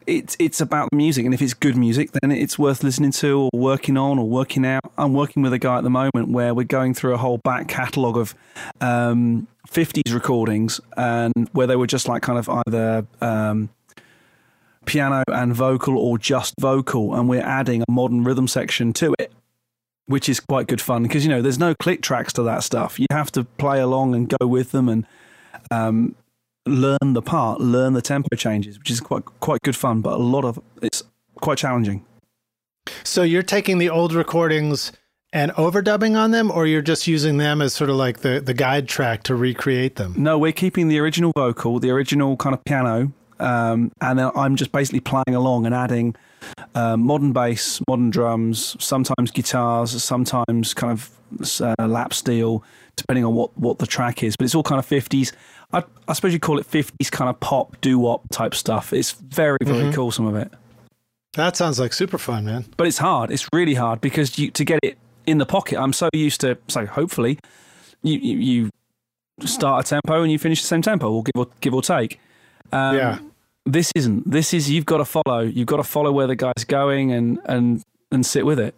it's 0.07 0.35
it's 0.39 0.59
about 0.59 0.89
music, 0.91 1.25
and 1.25 1.35
if 1.35 1.41
it's 1.41 1.53
good 1.53 1.77
music, 1.77 2.11
then 2.13 2.31
it's 2.31 2.57
worth 2.57 2.83
listening 2.83 3.11
to 3.11 3.41
or 3.41 3.49
working 3.53 3.95
on 3.95 4.17
or 4.17 4.27
working 4.27 4.65
out. 4.65 4.91
I'm 4.97 5.13
working 5.13 5.43
with 5.43 5.53
a 5.53 5.59
guy 5.59 5.77
at 5.77 5.83
the 5.83 5.91
moment 5.91 6.29
where 6.29 6.55
we're 6.55 6.63
going 6.63 6.95
through 6.95 7.13
a 7.13 7.17
whole 7.17 7.37
back 7.37 7.67
catalogue 7.67 8.17
of 8.17 8.33
um, 8.81 9.47
50s 9.69 10.13
recordings, 10.13 10.79
and 10.97 11.33
where 11.51 11.67
they 11.67 11.75
were 11.75 11.87
just 11.87 12.07
like 12.07 12.21
kind 12.21 12.39
of 12.39 12.49
either 12.49 13.05
um, 13.21 13.69
piano 14.85 15.23
and 15.31 15.53
vocal 15.53 15.97
or 15.97 16.17
just 16.17 16.53
vocal, 16.59 17.15
and 17.15 17.27
we're 17.27 17.41
adding 17.41 17.83
a 17.87 17.91
modern 17.91 18.23
rhythm 18.23 18.47
section 18.47 18.93
to 18.93 19.13
it, 19.19 19.31
which 20.05 20.29
is 20.29 20.39
quite 20.39 20.67
good 20.67 20.81
fun 20.81 21.03
because 21.03 21.25
you 21.25 21.29
know 21.29 21.41
there's 21.41 21.59
no 21.59 21.73
click 21.75 22.01
tracks 22.01 22.33
to 22.33 22.43
that 22.43 22.63
stuff. 22.63 22.99
You 22.99 23.07
have 23.11 23.31
to 23.33 23.43
play 23.43 23.79
along 23.79 24.15
and 24.15 24.29
go 24.39 24.47
with 24.47 24.71
them 24.71 24.89
and 24.89 25.05
um, 25.71 26.15
learn 26.65 27.13
the 27.13 27.21
part, 27.21 27.59
learn 27.59 27.93
the 27.93 28.01
tempo 28.01 28.35
changes, 28.35 28.77
which 28.77 28.91
is 28.91 28.99
quite 28.99 29.25
quite 29.39 29.61
good 29.63 29.75
fun. 29.75 30.01
But 30.01 30.13
a 30.13 30.23
lot 30.23 30.45
of 30.45 30.59
it's 30.81 31.03
quite 31.41 31.57
challenging. 31.57 32.05
So 33.03 33.23
you're 33.23 33.43
taking 33.43 33.79
the 33.79 33.89
old 33.89 34.13
recordings 34.13 34.91
and 35.35 35.51
overdubbing 35.55 36.17
on 36.17 36.31
them, 36.31 36.49
or 36.49 36.65
you're 36.65 36.81
just 36.81 37.07
using 37.07 37.35
them 37.35 37.61
as 37.61 37.73
sort 37.73 37.89
of 37.89 37.97
like 37.97 38.21
the, 38.21 38.39
the 38.39 38.53
guide 38.53 38.87
track 38.87 39.21
to 39.23 39.35
recreate 39.35 39.97
them? 39.97 40.13
No, 40.17 40.39
we're 40.39 40.53
keeping 40.53 40.87
the 40.87 40.97
original 40.99 41.33
vocal, 41.35 41.77
the 41.77 41.89
original 41.89 42.37
kind 42.37 42.55
of 42.55 42.63
piano, 42.63 43.11
um, 43.41 43.91
and 43.99 44.17
then 44.17 44.31
I'm 44.33 44.55
just 44.55 44.71
basically 44.71 45.01
playing 45.01 45.35
along 45.35 45.65
and 45.65 45.75
adding 45.75 46.15
uh, 46.73 46.95
modern 46.95 47.33
bass, 47.33 47.81
modern 47.85 48.11
drums, 48.11 48.77
sometimes 48.79 49.29
guitars, 49.29 50.01
sometimes 50.01 50.73
kind 50.73 50.93
of 50.93 51.11
uh, 51.59 51.85
lap 51.85 52.13
steel, 52.13 52.63
depending 52.95 53.25
on 53.25 53.35
what, 53.35 53.55
what 53.57 53.79
the 53.79 53.87
track 53.87 54.23
is. 54.23 54.37
But 54.37 54.45
it's 54.45 54.55
all 54.55 54.63
kind 54.63 54.79
of 54.79 54.87
50s. 54.87 55.33
I, 55.73 55.83
I 56.07 56.13
suppose 56.13 56.31
you 56.31 56.39
call 56.39 56.59
it 56.59 56.71
50s 56.71 57.11
kind 57.11 57.29
of 57.29 57.37
pop, 57.41 57.75
doo 57.81 57.99
wop 57.99 58.21
type 58.31 58.55
stuff. 58.55 58.93
It's 58.93 59.11
very, 59.11 59.57
very 59.61 59.79
mm-hmm. 59.79 59.91
cool, 59.91 60.11
some 60.11 60.27
of 60.27 60.35
it. 60.37 60.49
That 61.33 61.57
sounds 61.57 61.77
like 61.77 61.91
super 61.91 62.17
fun, 62.17 62.45
man. 62.45 62.63
But 62.77 62.87
it's 62.87 62.99
hard. 62.99 63.31
It's 63.31 63.49
really 63.51 63.73
hard 63.73 63.99
because 63.99 64.39
you, 64.39 64.49
to 64.51 64.63
get 64.63 64.79
it 64.81 64.97
in 65.25 65.37
the 65.37 65.45
pocket. 65.45 65.79
I'm 65.79 65.93
so 65.93 66.09
used 66.13 66.41
to, 66.41 66.57
so 66.67 66.85
hopefully, 66.85 67.39
you, 68.03 68.17
you, 68.19 68.37
you 68.37 69.47
start 69.47 69.85
a 69.85 69.89
tempo 69.89 70.21
and 70.21 70.31
you 70.31 70.39
finish 70.39 70.61
the 70.61 70.67
same 70.67 70.81
tempo, 70.81 71.11
or 71.11 71.23
give 71.23 71.35
or 71.35 71.47
give 71.61 71.73
or 71.73 71.81
take. 71.81 72.19
Um, 72.71 72.95
yeah. 72.95 73.19
This 73.65 73.91
isn't. 73.95 74.29
This 74.29 74.53
is 74.53 74.69
you've 74.69 74.85
got 74.85 74.97
to 74.97 75.05
follow. 75.05 75.39
You've 75.39 75.67
got 75.67 75.77
to 75.77 75.83
follow 75.83 76.11
where 76.11 76.27
the 76.27 76.35
guy's 76.35 76.63
going 76.67 77.11
and 77.11 77.39
and 77.45 77.81
and 78.11 78.25
sit 78.25 78.45
with 78.45 78.59
it. 78.59 78.75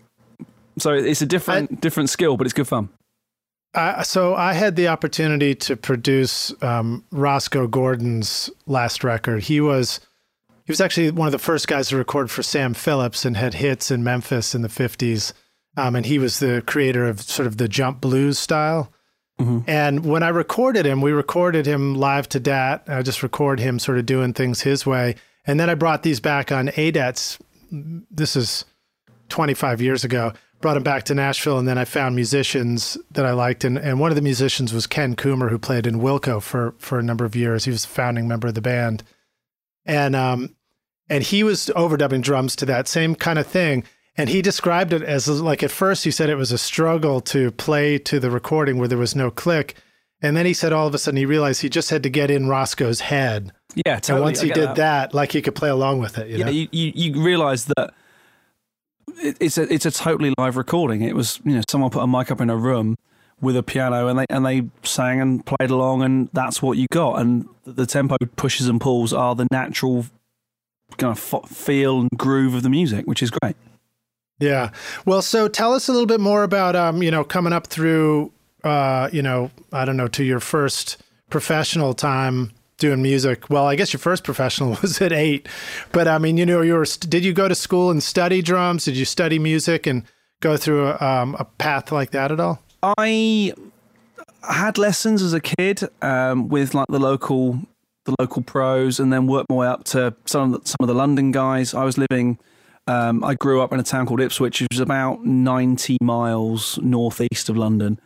So 0.79 0.93
it's 0.93 1.21
a 1.21 1.25
different 1.25 1.71
I, 1.71 1.75
different 1.75 2.09
skill, 2.09 2.37
but 2.37 2.47
it's 2.47 2.53
good 2.53 2.67
fun. 2.67 2.89
Uh, 3.73 4.01
so 4.01 4.33
I 4.33 4.53
had 4.53 4.75
the 4.75 4.87
opportunity 4.87 5.53
to 5.55 5.75
produce 5.75 6.53
um, 6.63 7.03
Roscoe 7.11 7.67
Gordon's 7.67 8.49
last 8.65 9.03
record. 9.03 9.43
He 9.43 9.59
was 9.59 9.99
he 10.65 10.71
was 10.71 10.79
actually 10.79 11.11
one 11.11 11.27
of 11.27 11.31
the 11.33 11.39
first 11.39 11.67
guys 11.67 11.89
to 11.89 11.97
record 11.97 12.31
for 12.31 12.41
Sam 12.41 12.73
Phillips 12.73 13.25
and 13.25 13.35
had 13.35 13.55
hits 13.55 13.91
in 13.91 14.03
Memphis 14.03 14.55
in 14.55 14.61
the 14.61 14.69
fifties. 14.69 15.33
Um, 15.77 15.95
and 15.95 16.05
he 16.05 16.19
was 16.19 16.39
the 16.39 16.63
creator 16.65 17.05
of 17.05 17.21
sort 17.21 17.47
of 17.47 17.57
the 17.57 17.67
jump 17.67 18.01
blues 18.01 18.39
style. 18.39 18.91
Mm-hmm. 19.39 19.69
And 19.69 20.05
when 20.05 20.23
I 20.23 20.29
recorded 20.29 20.85
him, 20.85 21.01
we 21.01 21.11
recorded 21.11 21.65
him 21.65 21.95
live 21.95 22.27
to 22.29 22.39
DAT. 22.39 22.83
I 22.87 23.03
just 23.03 23.23
record 23.23 23.59
him 23.59 23.77
sort 23.77 23.99
of 23.99 24.05
doing 24.05 24.33
things 24.33 24.61
his 24.61 24.85
way. 24.85 25.15
And 25.45 25.59
then 25.59 25.69
I 25.69 25.75
brought 25.75 26.03
these 26.03 26.19
back 26.19 26.51
on 26.51 26.69
ADATs. 26.69 27.39
This 27.71 28.35
is 28.35 28.65
25 29.29 29.81
years 29.81 30.03
ago 30.03 30.33
brought 30.61 30.77
him 30.77 30.83
back 30.83 31.03
to 31.03 31.15
Nashville, 31.15 31.59
and 31.59 31.67
then 31.67 31.77
I 31.77 31.85
found 31.85 32.15
musicians 32.15 32.97
that 33.11 33.25
I 33.25 33.31
liked, 33.31 33.63
and, 33.63 33.77
and 33.77 33.99
one 33.99 34.11
of 34.11 34.15
the 34.15 34.21
musicians 34.21 34.73
was 34.73 34.87
Ken 34.87 35.15
Coomer, 35.15 35.49
who 35.49 35.59
played 35.59 35.85
in 35.85 35.99
Wilco 35.99 36.41
for 36.41 36.73
for 36.77 36.99
a 36.99 37.03
number 37.03 37.25
of 37.25 37.35
years. 37.35 37.65
He 37.65 37.71
was 37.71 37.85
a 37.85 37.89
founding 37.89 38.27
member 38.27 38.47
of 38.47 38.55
the 38.55 38.61
band, 38.61 39.03
and 39.85 40.15
um, 40.15 40.55
and 41.09 41.23
he 41.23 41.43
was 41.43 41.71
overdubbing 41.75 42.21
drums 42.21 42.55
to 42.57 42.65
that 42.65 42.87
same 42.87 43.15
kind 43.15 43.39
of 43.39 43.47
thing. 43.47 43.83
And 44.17 44.29
he 44.29 44.41
described 44.41 44.93
it 44.93 45.03
as 45.03 45.27
like 45.27 45.61
at 45.61 45.69
first 45.69 46.03
he 46.03 46.11
said 46.11 46.29
it 46.29 46.35
was 46.35 46.51
a 46.51 46.57
struggle 46.57 47.21
to 47.21 47.51
play 47.51 47.99
to 47.99 48.19
the 48.19 48.31
recording 48.31 48.79
where 48.79 48.87
there 48.87 48.97
was 48.97 49.15
no 49.15 49.29
click. 49.29 49.75
And 50.21 50.35
then 50.35 50.47
he 50.47 50.53
said 50.53 50.73
all 50.73 50.87
of 50.87 50.95
a 50.95 50.97
sudden 50.97 51.17
he 51.17 51.25
realized 51.25 51.61
he 51.61 51.69
just 51.69 51.91
had 51.91 52.01
to 52.03 52.09
get 52.09 52.31
in 52.31 52.47
Roscoe's 52.47 53.01
head. 53.01 53.51
Yeah, 53.75 53.99
totally. 53.99 54.17
And 54.17 54.23
once 54.23 54.41
he 54.41 54.49
did 54.49 54.69
that. 54.69 54.75
that. 54.77 55.13
like 55.13 55.31
he 55.31 55.41
could 55.43 55.53
play 55.53 55.69
along 55.69 55.99
with 55.99 56.17
it. 56.17 56.29
You 56.29 56.37
yeah, 56.37 56.45
know? 56.45 56.51
you, 56.51 56.67
you, 56.71 56.91
you 56.95 57.21
realize 57.21 57.65
that 57.65 57.93
it's 59.19 59.59
a 59.59 59.71
it's 59.71 59.85
a 59.85 59.91
totally 59.91 60.33
live 60.39 60.57
recording. 60.57 61.03
It 61.03 61.15
was 61.15 61.39
you 61.45 61.53
know 61.53 61.61
someone 61.69 61.91
put 61.91 62.01
a 62.01 62.07
mic 62.07 62.31
up 62.31 62.41
in 62.41 62.49
a 62.49 62.57
room 62.57 62.97
with 63.39 63.55
a 63.55 63.61
piano 63.61 64.07
and 64.07 64.17
they 64.17 64.25
and 64.31 64.43
they 64.43 64.63
sang 64.81 65.21
and 65.21 65.45
played 65.45 65.69
along 65.69 66.01
and 66.01 66.29
that's 66.33 66.59
what 66.59 66.79
you 66.79 66.87
got. 66.91 67.19
And 67.19 67.47
the 67.65 67.85
tempo 67.85 68.17
pushes 68.35 68.67
and 68.67 68.81
pulls 68.81 69.13
are 69.13 69.35
the 69.35 69.47
natural 69.51 70.07
kind 70.97 71.11
of 71.11 71.49
feel 71.49 72.01
and 72.01 72.09
groove 72.17 72.55
of 72.55 72.63
the 72.63 72.69
music, 72.69 73.05
which 73.05 73.21
is 73.21 73.29
great. 73.29 73.55
Yeah. 74.39 74.71
Well, 75.05 75.21
so 75.21 75.47
tell 75.47 75.73
us 75.73 75.87
a 75.87 75.91
little 75.91 76.07
bit 76.07 76.19
more 76.19 76.43
about 76.43 76.75
um 76.75 77.01
you 77.01 77.11
know 77.11 77.23
coming 77.23 77.53
up 77.53 77.67
through 77.67 78.31
uh 78.63 79.09
you 79.11 79.21
know 79.21 79.51
I 79.71 79.85
don't 79.85 79.97
know 79.97 80.07
to 80.09 80.23
your 80.23 80.39
first 80.39 80.97
professional 81.29 81.93
time 81.93 82.51
doing 82.77 83.01
music. 83.01 83.49
Well, 83.49 83.65
I 83.65 83.75
guess 83.75 83.91
your 83.91 83.99
first 83.99 84.23
professional 84.23 84.69
was 84.81 85.01
at 85.01 85.11
eight, 85.11 85.47
but 85.91 86.07
I 86.07 86.17
mean, 86.17 86.37
you 86.37 86.45
know, 86.45 86.61
you 86.61 86.73
were. 86.73 86.85
Did 86.85 87.25
you 87.25 87.33
go 87.33 87.47
to 87.47 87.55
school 87.55 87.89
and 87.91 88.01
study 88.01 88.41
drums? 88.41 88.85
Did 88.85 88.97
you 88.97 89.05
study 89.05 89.39
music 89.39 89.87
and 89.87 90.03
go 90.39 90.57
through 90.57 90.87
a, 90.87 90.97
um, 90.99 91.35
a 91.39 91.45
path 91.45 91.91
like 91.91 92.11
that 92.11 92.31
at 92.31 92.39
all? 92.39 92.61
I 92.83 93.53
had 94.43 94.77
lessons 94.77 95.21
as 95.21 95.33
a 95.33 95.41
kid 95.41 95.81
um, 96.01 96.47
with 96.47 96.73
like 96.73 96.87
the 96.89 96.99
local 96.99 97.59
the 98.05 98.15
local 98.19 98.41
pros, 98.41 98.99
and 98.99 99.11
then 99.11 99.27
worked 99.27 99.49
my 99.49 99.55
way 99.55 99.67
up 99.67 99.83
to 99.83 100.15
some 100.25 100.53
of 100.53 100.61
the, 100.61 100.67
some 100.67 100.77
of 100.79 100.87
the 100.87 100.93
London 100.93 101.31
guys. 101.31 101.73
I 101.73 101.83
was 101.83 101.97
living. 101.97 102.39
Um, 102.87 103.23
I 103.23 103.35
grew 103.35 103.61
up 103.61 103.73
in 103.73 103.79
a 103.79 103.83
town 103.83 104.05
called 104.05 104.21
Ipswich, 104.21 104.61
which 104.61 104.67
was 104.71 104.79
about 104.79 105.25
ninety 105.25 105.97
miles 106.01 106.79
northeast 106.81 107.49
of 107.49 107.57
London. 107.57 107.99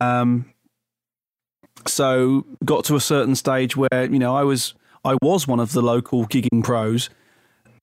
Um, 0.00 0.52
so 1.86 2.44
got 2.64 2.84
to 2.86 2.96
a 2.96 3.00
certain 3.00 3.34
stage 3.34 3.76
where 3.76 4.04
you 4.10 4.18
know 4.18 4.34
I 4.34 4.42
was 4.42 4.74
I 5.04 5.16
was 5.22 5.46
one 5.46 5.60
of 5.60 5.72
the 5.72 5.82
local 5.82 6.26
gigging 6.26 6.64
pros, 6.64 7.08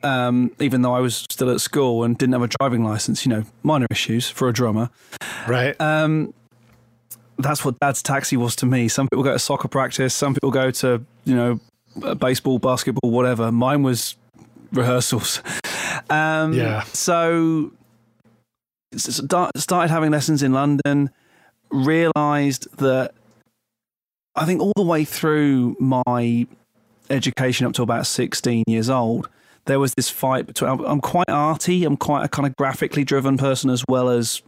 um, 0.03 0.51
even 0.59 0.81
though 0.81 0.93
I 0.93 0.99
was 0.99 1.25
still 1.29 1.49
at 1.49 1.61
school 1.61 2.03
and 2.03 2.17
didn't 2.17 2.33
have 2.33 2.43
a 2.43 2.49
driving 2.59 2.83
license. 2.83 3.25
You 3.25 3.29
know, 3.31 3.43
minor 3.63 3.87
issues 3.89 4.29
for 4.29 4.49
a 4.49 4.53
drummer. 4.53 4.89
Right. 5.47 5.79
Um, 5.79 6.33
that's 7.37 7.65
what 7.65 7.79
dad's 7.79 8.03
taxi 8.03 8.37
was 8.37 8.55
to 8.57 8.65
me. 8.65 8.87
Some 8.87 9.07
people 9.07 9.23
go 9.23 9.33
to 9.33 9.39
soccer 9.39 9.67
practice. 9.67 10.13
Some 10.13 10.33
people 10.33 10.51
go 10.51 10.71
to 10.71 11.03
you 11.25 11.35
know 11.35 11.59
baseball, 12.15 12.59
basketball, 12.59 13.11
whatever. 13.11 13.51
Mine 13.51 13.83
was 13.83 14.15
rehearsals. 14.71 15.41
Um, 16.09 16.53
yeah. 16.53 16.83
So 16.83 17.71
started 18.97 19.89
having 19.89 20.11
lessons 20.11 20.43
in 20.43 20.53
London. 20.53 21.09
Realized 21.71 22.67
that 22.77 23.13
I 24.35 24.45
think 24.45 24.61
all 24.61 24.73
the 24.75 24.83
way 24.83 25.05
through 25.05 25.75
my 25.79 26.47
education 27.09 27.65
up 27.65 27.73
to 27.73 27.81
about 27.81 28.05
16 28.05 28.63
years 28.67 28.89
old, 28.89 29.29
there 29.65 29.79
was 29.79 29.93
this 29.95 30.09
fight 30.09 30.45
between. 30.45 30.69
I'm 30.69 31.01
quite 31.01 31.29
arty. 31.29 31.83
I'm 31.83 31.97
quite 31.97 32.25
a 32.25 32.27
kind 32.27 32.47
of 32.47 32.55
graphically 32.55 33.03
driven 33.03 33.37
person 33.37 33.69
as 33.69 33.83
well 33.87 34.09
as 34.09 34.41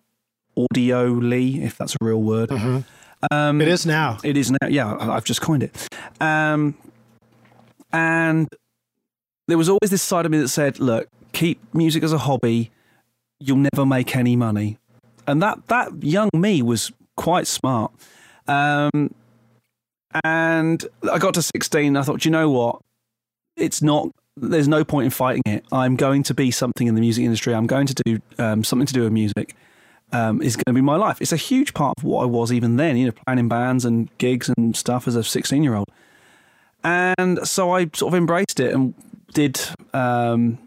audioly, 0.58 1.64
if 1.64 1.78
that's 1.78 1.96
a 1.96 1.98
real 2.02 2.22
word. 2.22 2.50
Mm-hmm. 2.50 2.80
Um, 3.32 3.62
it 3.62 3.68
is 3.68 3.86
now. 3.86 4.18
It 4.24 4.38
is 4.38 4.52
now. 4.52 4.68
Yeah, 4.68 4.96
I've 5.00 5.24
just 5.24 5.42
coined 5.42 5.64
it. 5.64 5.88
Um, 6.20 6.75
and 7.92 8.48
there 9.48 9.58
was 9.58 9.70
always 9.70 9.90
this 9.90 10.02
side 10.02 10.25
of 10.25 10.32
me 10.32 10.38
that 10.40 10.50
said, 10.50 10.80
"Look, 10.80 11.08
keep 11.36 11.60
music 11.74 12.04
as 12.04 12.13
a 12.13 12.18
hobby. 12.18 12.72
You'll 13.39 13.58
never 13.58 13.86
make 13.86 14.15
any 14.15 14.36
money." 14.36 14.77
And 15.27 15.42
that 15.42 15.68
that 15.68 16.04
young 16.04 16.30
me 16.34 16.62
was 16.62 16.92
quite 17.15 17.48
smart. 17.48 17.92
Um, 18.48 19.13
and 20.24 20.86
I 21.12 21.18
got 21.18 21.34
to 21.34 21.42
16 21.42 21.88
and 21.88 21.98
I 21.98 22.04
thought, 22.04 22.25
you 22.25 22.32
know 22.32 22.50
what? 22.50 22.80
It's 23.58 23.82
not, 23.82 24.10
there's 24.38 24.68
no 24.68 24.84
point 24.84 25.06
in 25.06 25.12
fighting 25.12 25.44
it. 25.46 25.65
I'm 25.72 25.96
going 25.96 26.24
to 26.24 26.34
be 26.34 26.51
something 26.51 26.88
in 26.88 26.96
the 26.96 27.01
music 27.01 27.24
industry. 27.24 27.54
I'm 27.54 27.68
going 27.68 27.88
to 27.88 27.96
do 28.06 28.20
um, 28.38 28.63
something 28.63 28.86
to 28.86 28.94
do 28.94 29.04
with 29.04 29.12
music. 29.12 29.56
Um, 30.12 30.42
is 30.42 30.56
going 30.56 30.65
to 30.68 30.74
be 30.74 30.82
my 30.82 30.96
life. 30.96 31.20
It's 31.20 31.34
a 31.34 31.38
huge 31.38 31.74
part 31.74 31.96
of 31.98 32.04
what 32.04 32.22
I 32.22 32.25
was 32.25 32.54
even 32.54 32.77
then, 32.77 32.96
you 32.96 33.08
know, 33.08 33.12
playing 33.25 33.39
in 33.39 33.48
bands 33.50 33.84
and 33.84 34.15
gigs 34.20 34.50
and 34.56 34.77
stuff 34.77 35.08
as 35.08 35.15
a 35.15 35.24
16 35.24 35.63
year 35.63 35.74
old. 35.74 35.89
And 36.84 37.46
so 37.46 37.72
I 37.72 37.89
sort 37.94 38.13
of 38.13 38.15
embraced 38.15 38.60
it 38.60 38.74
and 38.74 38.94
did 39.34 39.60
um, 39.94 40.60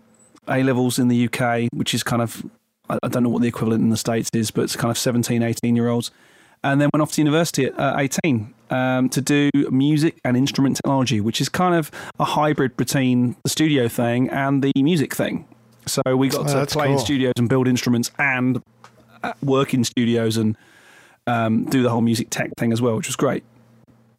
A 0.50 0.62
levels 0.62 0.98
in 0.98 1.08
the 1.08 1.28
UK, 1.28 1.68
which 1.72 1.94
is 1.94 2.02
kind 2.02 2.22
of, 2.22 2.44
I 2.88 3.08
don't 3.08 3.22
know 3.22 3.28
what 3.28 3.42
the 3.42 3.48
equivalent 3.48 3.82
in 3.82 3.90
the 3.90 3.96
States 3.96 4.30
is, 4.32 4.50
but 4.50 4.62
it's 4.62 4.76
kind 4.76 4.90
of 4.90 4.98
17, 4.98 5.42
18 5.42 5.76
year 5.76 5.88
olds 5.88 6.10
and 6.62 6.80
then 6.80 6.90
went 6.92 7.02
off 7.02 7.12
to 7.12 7.20
university 7.20 7.66
at 7.66 7.78
uh, 7.78 7.96
18 7.98 8.54
um, 8.70 9.08
to 9.08 9.20
do 9.20 9.50
music 9.70 10.18
and 10.24 10.36
instrument 10.36 10.76
technology, 10.76 11.20
which 11.20 11.40
is 11.40 11.48
kind 11.48 11.74
of 11.74 11.90
a 12.18 12.24
hybrid 12.24 12.76
between 12.76 13.36
the 13.44 13.50
studio 13.50 13.88
thing 13.88 14.28
and 14.30 14.62
the 14.62 14.72
music 14.76 15.14
thing. 15.14 15.46
So 15.86 16.02
we 16.16 16.28
got 16.28 16.50
oh, 16.50 16.64
to 16.64 16.66
play 16.66 16.86
cool. 16.86 16.94
in 16.94 16.98
studios 16.98 17.32
and 17.36 17.48
build 17.48 17.68
instruments 17.68 18.10
and 18.18 18.62
uh, 19.22 19.32
work 19.42 19.72
in 19.72 19.84
studios 19.84 20.36
and 20.36 20.56
um, 21.26 21.64
do 21.64 21.82
the 21.82 21.90
whole 21.90 22.00
music 22.00 22.28
tech 22.30 22.50
thing 22.58 22.72
as 22.72 22.82
well, 22.82 22.96
which 22.96 23.06
was 23.06 23.16
great. 23.16 23.44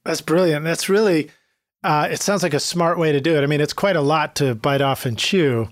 That's 0.06 0.22
brilliant. 0.22 0.64
That's 0.64 0.90
really, 0.90 1.30
uh, 1.84 2.08
it 2.10 2.22
sounds 2.22 2.42
like 2.42 2.54
a 2.54 2.60
smart 2.60 2.98
way 2.98 3.12
to 3.12 3.22
do 3.22 3.36
it. 3.36 3.44
I 3.44 3.46
mean, 3.46 3.62
it's 3.62 3.74
quite 3.74 3.96
a 3.96 4.02
lot 4.02 4.36
to 4.36 4.56
bite 4.56 4.82
off 4.82 5.06
and 5.06 5.18
chew, 5.18 5.70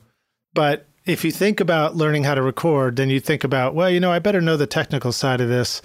but 0.57 0.87
if 1.05 1.23
you 1.23 1.31
think 1.31 1.59
about 1.59 1.95
learning 1.95 2.23
how 2.23 2.33
to 2.33 2.41
record, 2.41 2.95
then 2.95 3.11
you 3.11 3.19
think 3.19 3.43
about, 3.43 3.75
well, 3.75 3.91
you 3.91 3.99
know, 3.99 4.11
I 4.11 4.17
better 4.17 4.41
know 4.41 4.57
the 4.57 4.65
technical 4.65 5.11
side 5.11 5.39
of 5.39 5.49
this. 5.49 5.83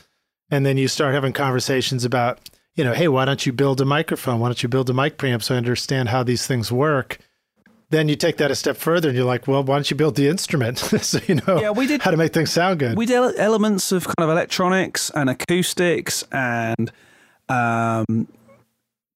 And 0.51 0.65
then 0.65 0.79
you 0.79 0.89
start 0.89 1.13
having 1.13 1.35
conversations 1.35 2.07
about 2.07 2.49
you 2.75 2.83
know 2.83 2.95
hey 2.95 3.07
why 3.07 3.27
don't 3.27 3.45
you 3.45 3.53
build 3.53 3.83
a 3.83 3.85
microphone? 3.85 4.41
Why 4.41 4.49
don't 4.49 4.63
you 4.63 4.69
build 4.71 4.89
a 4.89 4.95
mic 4.95 5.19
preamp 5.19 5.43
so 5.43 5.55
i 5.55 5.59
understand 5.59 6.09
how 6.09 6.23
these 6.23 6.47
things 6.47 6.73
work? 6.73 7.19
Then 7.91 8.09
you 8.09 8.17
take 8.17 8.39
that 8.39 8.51
a 8.51 8.55
step 8.55 8.79
further 8.79 9.11
and 9.11 9.17
you're 9.17 9.27
like 9.27 9.47
well 9.47 9.63
why 9.63 9.77
don't 9.77 9.91
you 9.91 9.97
build 9.97 10.17
the 10.17 10.29
instrument? 10.29 10.79
So 11.03 11.21
you 11.27 11.35
know 11.35 11.61
yeah, 11.61 11.71
we 11.71 11.87
did, 11.87 12.01
how 12.01 12.11
to 12.11 12.17
make 12.17 12.33
things 12.33 12.51
sound 12.51 12.79
good. 12.79 12.97
We 12.97 13.05
did 13.05 13.35
elements 13.37 13.93
of 13.93 14.07
kind 14.07 14.21
of 14.21 14.31
electronics 14.31 15.11
and 15.11 15.29
acoustics 15.29 16.25
and 16.33 16.91
um, 17.51 18.27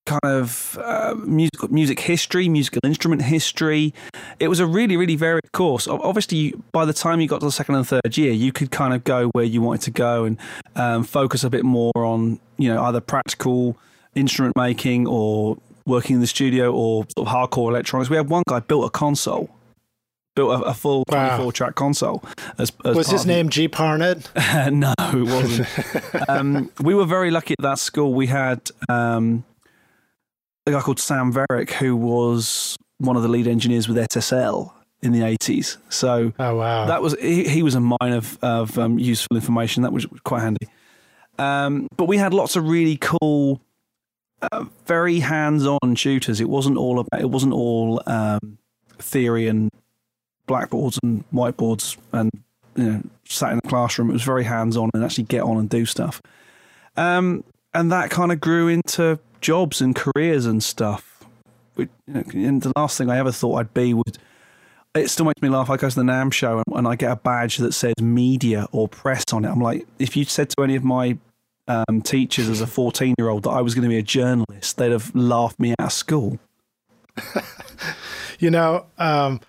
kind 0.07 0.21
of 0.25 0.79
uh, 0.81 1.15
music, 1.19 1.71
music 1.71 2.01
history, 2.01 2.49
musical 2.49 2.81
instrument 2.85 3.23
history. 3.23 3.93
It 4.41 4.49
was 4.49 4.61
a 4.61 4.67
really, 4.67 4.97
really 4.97 5.17
varied 5.17 5.53
course. 5.53 5.87
Obviously, 5.87 6.39
you, 6.39 6.65
by 6.73 6.85
the 6.85 6.93
time 6.93 7.21
you 7.21 7.29
got 7.29 7.41
to 7.41 7.47
the 7.47 7.53
second 7.53 7.75
and 7.75 7.87
third 7.87 8.17
year, 8.17 8.33
you 8.33 8.53
could 8.53 8.71
kind 8.71 8.95
of 8.95 9.05
go 9.05 9.29
where 9.29 9.45
you 9.45 9.61
wanted 9.61 9.83
to 9.83 9.91
go 9.91 10.25
and 10.25 10.39
um, 10.77 11.05
focus 11.05 11.45
a 11.45 11.51
bit 11.51 11.65
more 11.65 11.93
on, 11.95 12.41
you 12.57 12.73
know, 12.73 12.83
either 12.85 13.01
practical 13.01 13.77
instrument 14.15 14.57
making 14.57 15.07
or 15.07 15.59
working 15.85 16.15
in 16.15 16.21
the 16.21 16.27
studio 16.27 16.73
or 16.73 17.07
sort 17.17 17.29
of 17.29 17.35
hardcore 17.35 17.71
electronics. 17.71 18.11
We 18.11 18.17
had 18.17 18.29
one 18.29 18.43
guy 18.49 18.61
built 18.61 18.87
a 18.87 18.91
console. 18.91 19.51
Built 20.35 20.61
a, 20.61 20.65
a 20.65 20.75
full 20.75 21.05
wow. 21.09 21.37
24 21.37 21.53
track 21.53 21.75
console. 21.77 22.23
As, 22.59 22.71
as 22.85 22.95
was 22.95 23.09
his 23.09 23.25
name 23.25 23.49
G. 23.49 23.69
Parnett? 23.69 24.29
no, 24.73 24.93
it 24.99 25.23
wasn't. 25.23 26.29
um, 26.29 26.71
we 26.81 26.95
were 26.95 27.07
very 27.07 27.31
lucky 27.31 27.55
at 27.59 27.63
that 27.63 27.79
school. 27.79 28.13
We 28.13 28.27
had 28.27 28.71
um, 28.89 29.45
a 30.67 30.73
guy 30.73 30.81
called 30.81 31.01
Sam 31.01 31.33
Verrick, 31.33 31.71
who 31.71 31.97
was 31.97 32.77
one 32.99 33.17
of 33.17 33.23
the 33.23 33.29
lead 33.29 33.47
engineers 33.47 33.89
with 33.89 33.97
SSL, 33.97 34.73
in 35.03 35.13
the 35.13 35.21
80s. 35.21 35.77
So 35.89 36.33
oh 36.39 36.57
wow, 36.57 36.87
that 36.87 37.03
was 37.03 37.15
he, 37.21 37.49
he 37.49 37.63
was 37.63 37.75
a 37.75 37.81
mine 37.81 38.13
of 38.13 38.39
of 38.43 38.79
um, 38.79 38.99
useful 38.99 39.37
information. 39.37 39.83
That 39.83 39.93
was 39.93 40.07
quite 40.25 40.43
handy. 40.43 40.69
Um, 41.39 41.89
but 41.97 42.07
we 42.07 42.17
had 42.17 42.33
lots 42.33 42.57
of 42.57 42.69
really 42.69 42.97
cool, 42.97 43.61
uh, 44.43 44.65
very 44.87 45.21
hands-on 45.21 45.95
tutors. 45.95 46.41
It 46.41 46.49
wasn't 46.49 46.77
all 46.77 46.99
about. 46.99 47.21
It 47.21 47.31
wasn't 47.31 47.53
all 47.53 48.03
um, 48.07 48.59
theory 48.99 49.49
and 49.49 49.71
blackboards 50.47 50.99
and 51.03 51.25
whiteboards 51.33 51.97
and 52.13 52.31
you 52.75 52.85
know 52.85 53.03
sat 53.25 53.53
in 53.53 53.61
the 53.63 53.69
classroom. 53.69 54.11
It 54.11 54.15
was 54.15 54.23
very 54.23 54.45
hands-on 54.45 54.91
and 54.95 55.05
actually 55.05 55.25
get 55.25 55.43
on 55.43 55.59
and 55.59 55.69
do 55.69 55.85
stuff. 55.85 56.23
Um, 56.97 57.45
and 57.75 57.93
that 57.93 58.09
kind 58.09 58.33
of 58.33 58.41
grew 58.41 58.69
into 58.69 59.19
jobs 59.47 59.81
and 59.81 59.95
careers 59.95 60.45
and 60.45 60.61
stuff. 60.61 61.25
and 61.77 62.63
the 62.63 62.73
last 62.75 62.99
thing 62.99 63.09
I 63.09 63.19
ever 63.19 63.31
thought 63.31 63.55
I'd 63.55 63.73
be 63.73 63.95
would 63.95 64.19
it 64.97 65.09
still 65.09 65.27
makes 65.27 65.41
me 65.41 65.49
laugh. 65.49 65.71
I 65.71 65.77
go 65.77 65.89
to 65.89 65.95
the 65.95 66.03
NAMM 66.03 66.33
show 66.33 66.57
and, 66.57 66.77
and, 66.77 66.89
I 66.89 66.97
get 66.97 67.13
a 67.13 67.17
badge 67.17 67.59
that 67.59 67.73
says 67.73 67.95
media 68.01 68.67
or 68.73 68.89
press 68.89 69.25
on 69.33 69.45
it. 69.45 69.49
I'm 69.49 69.61
like, 69.61 69.87
if 69.99 70.17
you 70.17 70.25
said 70.25 70.49
to 70.51 70.65
any 70.65 70.75
of 70.75 70.83
my 70.83 71.19
um, 71.69 72.03
teachers 72.03 72.49
as 72.49 72.61
a 72.61 72.67
14 72.67 73.15
year 73.19 73.29
old 73.29 73.45
that 73.45 73.51
I 73.51 73.61
was 73.61 73.75
going 73.75 73.83
to 73.83 73.89
be 73.89 73.99
a 73.99 74.03
journalist, 74.03 74.79
they'd 74.79 74.91
have 74.91 75.15
laughed 75.15 75.61
me 75.61 75.75
out 75.79 75.87
of 75.87 75.93
school. 75.93 76.41
you 78.41 78.51
know, 78.51 78.87
um, 78.99 79.41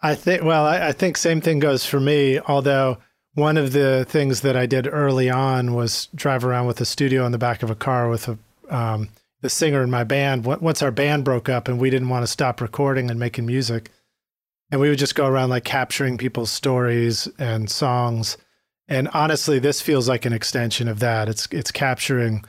I 0.00 0.16
think, 0.16 0.42
well, 0.42 0.64
I, 0.64 0.88
I 0.88 0.92
think 0.92 1.16
same 1.16 1.40
thing 1.40 1.60
goes 1.60 1.86
for 1.86 2.00
me, 2.00 2.40
although 2.40 2.98
one 3.34 3.56
of 3.56 3.72
the 3.72 4.04
things 4.08 4.40
that 4.40 4.56
I 4.56 4.66
did 4.66 4.88
early 4.90 5.30
on 5.30 5.74
was 5.74 6.08
drive 6.14 6.44
around 6.44 6.66
with 6.66 6.80
a 6.80 6.86
studio 6.86 7.24
in 7.26 7.32
the 7.32 7.38
back 7.38 7.62
of 7.62 7.70
a 7.70 7.76
car 7.76 8.08
with 8.08 8.26
a, 8.28 8.38
um, 8.68 9.10
the 9.44 9.50
singer 9.50 9.82
in 9.82 9.90
my 9.90 10.04
band. 10.04 10.46
Once 10.46 10.80
our 10.80 10.90
band 10.90 11.22
broke 11.22 11.50
up 11.50 11.68
and 11.68 11.78
we 11.78 11.90
didn't 11.90 12.08
want 12.08 12.22
to 12.22 12.26
stop 12.26 12.62
recording 12.62 13.10
and 13.10 13.20
making 13.20 13.44
music, 13.44 13.90
and 14.70 14.80
we 14.80 14.88
would 14.88 14.98
just 14.98 15.14
go 15.14 15.26
around 15.26 15.50
like 15.50 15.64
capturing 15.64 16.16
people's 16.16 16.50
stories 16.50 17.28
and 17.38 17.68
songs. 17.68 18.38
And 18.88 19.06
honestly, 19.12 19.58
this 19.58 19.82
feels 19.82 20.08
like 20.08 20.24
an 20.24 20.32
extension 20.32 20.88
of 20.88 20.98
that. 21.00 21.28
It's 21.28 21.46
it's 21.50 21.70
capturing, 21.70 22.46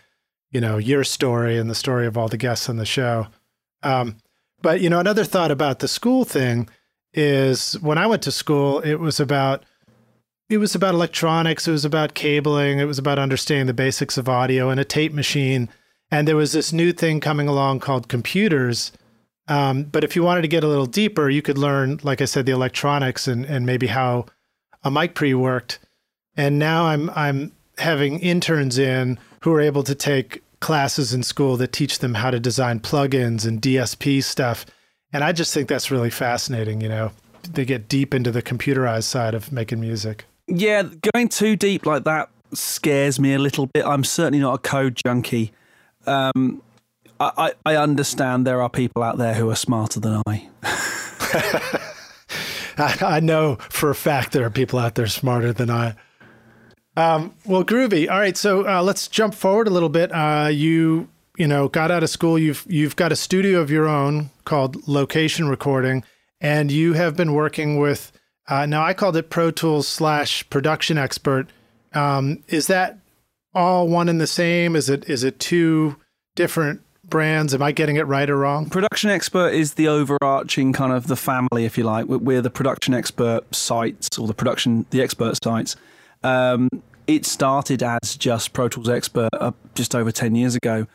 you 0.52 0.62
know, 0.62 0.78
your 0.78 1.04
story 1.04 1.58
and 1.58 1.70
the 1.70 1.76
story 1.76 2.08
of 2.08 2.18
all 2.18 2.30
the 2.30 2.38
guests 2.38 2.70
on 2.70 2.78
the 2.78 2.86
show. 2.86 3.28
Um, 3.84 4.16
but 4.62 4.80
you 4.80 4.90
know, 4.90 5.02
another 5.02 5.26
thought 5.26 5.52
about 5.52 5.80
the 5.80 5.90
school 5.90 6.24
thing 6.24 6.70
is 7.14 7.78
when 7.82 7.98
I 7.98 8.08
went 8.08 8.22
to 8.22 8.32
school, 8.32 8.80
it 8.80 9.02
was 9.02 9.20
about 9.20 9.66
it 10.48 10.60
was 10.60 10.76
about 10.76 10.94
electronics, 10.94 11.68
it 11.68 11.72
was 11.72 11.84
about 11.84 12.14
cabling, 12.14 12.80
it 12.80 12.86
was 12.86 13.00
about 13.00 13.20
understanding 13.20 13.68
the 13.68 13.74
basics 13.74 14.18
of 14.18 14.30
audio 14.30 14.70
and 14.70 14.80
a 14.80 14.86
tape 14.86 15.12
machine. 15.12 15.68
And 16.12 16.28
there 16.28 16.36
was 16.36 16.52
this 16.52 16.72
new 16.72 16.94
thing 16.94 17.20
coming 17.20 17.48
along 17.48 17.80
called 17.80 18.08
computers 18.08 18.92
um, 19.48 19.84
but 19.84 20.04
if 20.04 20.16
you 20.16 20.24
wanted 20.24 20.42
to 20.42 20.48
get 20.48 20.64
a 20.64 20.68
little 20.68 20.86
deeper, 20.86 21.30
you 21.30 21.42
could 21.42 21.58
learn, 21.58 22.00
like 22.04 22.22
I 22.22 22.26
said, 22.26 22.46
the 22.46 22.52
electronics 22.52 23.28
and, 23.28 23.46
and 23.46 23.66
maybe 23.66 23.88
how 23.88 24.26
a 24.84 24.90
mic 24.90 25.14
pre 25.14 25.34
worked. 25.34 25.80
And 26.36 26.58
now 26.60 26.86
I'm 26.86 27.10
I'm 27.12 27.52
having 27.78 28.20
interns 28.20 28.78
in 28.78 29.20
who 29.42 29.54
are 29.54 29.62
able 29.62 29.84
to 29.84 29.96
take 29.96 30.42
classes 30.60 31.14
in 31.14 31.22
school 31.22 31.58
that 31.58 31.72
teach 31.72 32.00
them 32.00 32.16
how 32.16 32.32
to 32.32 32.40
design 32.40 32.80
plugins 32.80 33.46
and 33.46 33.62
DSP 33.62 34.24
stuff. 34.24 34.66
And 35.14 35.24
I 35.24 35.32
just 35.32 35.54
think 35.54 35.70
that's 35.70 35.92
really 35.92 36.10
fascinating. 36.10 36.82
You 36.82 36.90
know, 36.90 37.12
they 37.44 37.66
get 37.66 37.88
deep 37.88 38.14
into 38.14 38.32
the 38.32 38.42
computerized 38.42 39.04
side 39.04 39.36
of 39.36 39.52
making 39.52 39.80
music. 39.80 40.26
Yeah, 40.48 40.84
going 41.14 41.30
too 41.30 41.56
deep 41.56 41.86
like 41.86 42.04
that 42.06 42.30
scares 42.54 43.20
me 43.20 43.34
a 43.34 43.40
little 43.40 43.68
bit. 43.68 43.86
I'm 43.86 44.04
certainly 44.04 44.40
not 44.40 44.56
a 44.56 44.58
code 44.58 45.00
junkie. 45.06 45.52
Um, 46.08 46.62
I, 47.20 47.54
I 47.66 47.76
understand 47.78 48.46
there 48.46 48.62
are 48.62 48.70
people 48.70 49.02
out 49.02 49.18
there 49.18 49.34
who 49.34 49.50
are 49.50 49.56
smarter 49.56 50.00
than 50.00 50.22
I. 50.28 50.50
I, 52.78 53.20
know 53.22 53.56
for 53.70 53.90
a 53.90 53.96
fact 53.96 54.34
there 54.34 54.46
are 54.46 54.50
people 54.50 54.80
out 54.80 54.96
there 54.96 55.08
smarter 55.08 55.54
than 55.54 55.70
I. 55.70 55.96
Um, 56.98 57.34
well, 57.46 57.64
groovy. 57.64 58.10
All 58.10 58.20
right, 58.20 58.36
so 58.36 58.68
uh, 58.68 58.84
let's 58.84 59.08
jump 59.08 59.34
forward 59.34 59.68
a 59.68 59.72
little 59.72 59.90
bit. 59.90 60.12
Uh, 60.12 60.50
you 60.52 61.08
you 61.38 61.48
know 61.48 61.68
got 61.68 61.92
out 61.92 62.04
of 62.04 62.10
school. 62.10 62.38
You've 62.38 62.66
you've 62.68 62.96
got 62.96 63.12
a 63.12 63.16
studio 63.16 63.62
of 63.62 63.72
your 63.72 63.88
own 63.88 64.30
called 64.44 64.88
Location 64.88 65.48
Recording, 65.48 66.04
and 66.42 66.72
you 66.72 66.94
have 66.94 67.16
been 67.16 67.34
working 67.34 67.80
with. 67.80 68.12
Uh, 68.48 68.66
now 68.66 68.84
I 68.84 68.94
called 68.94 69.18
it 69.18 69.30
Pro 69.30 69.52
Tools 69.52 69.88
slash 69.88 70.48
Production 70.50 70.98
Expert. 70.98 71.50
Um, 71.94 72.44
is 72.48 72.68
that 72.68 73.00
all 73.54 73.88
one 73.88 74.10
and 74.10 74.20
the 74.20 74.28
same? 74.28 74.76
Is 74.76 74.90
it 74.90 75.10
is 75.10 75.24
it 75.24 75.40
two 75.40 75.96
different 76.36 76.82
brands. 77.04 77.54
Am 77.54 77.62
I 77.62 77.72
getting 77.72 77.96
it 77.96 78.08
right 78.08 78.30
or 78.30 78.38
wrong? 78.38 78.70
Production 78.70 79.10
Expert 79.10 79.54
is 79.54 79.76
the 79.76 79.88
overarching 79.88 80.74
kind 80.74 80.92
of 80.92 81.08
the 81.08 81.16
family, 81.16 81.66
if 81.66 81.78
you 81.78 81.84
like. 81.84 82.06
We're 82.08 82.42
the 82.42 82.50
Production 82.50 82.94
Expert 82.94 83.44
sites 83.56 84.18
or 84.18 84.28
the 84.28 84.34
production, 84.34 84.86
the 84.90 85.02
expert 85.02 85.38
sites. 85.44 85.76
Um, 86.24 86.70
it 87.08 87.26
started 87.26 87.84
as 87.84 88.16
just 88.18 88.54
Pro 88.54 88.68
Tools 88.68 88.90
Expert 88.90 89.30
uh, 89.34 89.52
just 89.76 89.96
over 89.96 90.12
10 90.12 90.36
years 90.36 90.56
ago. 90.56 90.88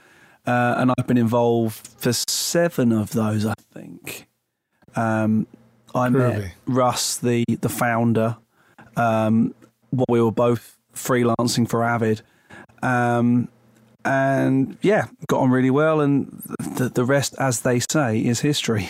Uh, 0.47 0.75
and 0.79 0.93
I've 0.99 1.07
been 1.07 1.19
involved 1.19 1.87
for 1.99 2.13
seven 2.13 2.93
of 2.93 3.11
those, 3.11 3.47
I 3.47 3.55
think. 3.73 4.27
Um, 4.97 5.47
I 5.95 6.09
met 6.09 6.53
Russ, 6.67 7.17
the, 7.17 7.45
the 7.49 7.69
founder, 7.69 8.37
um, 8.97 9.55
while 9.91 10.07
we 10.09 10.21
were 10.21 10.33
both 10.33 10.77
freelancing 10.95 11.69
for 11.69 11.85
Avid. 11.85 12.23
Um, 12.83 13.49
and 14.05 14.77
yeah, 14.83 15.07
got 15.29 15.41
on 15.41 15.51
really 15.51 15.71
well. 15.71 16.01
And 16.01 16.29
the, 16.77 16.89
the 16.89 17.05
rest, 17.05 17.35
as 17.39 17.61
they 17.61 17.81
say, 17.91 18.19
is 18.21 18.41
history. 18.41 18.89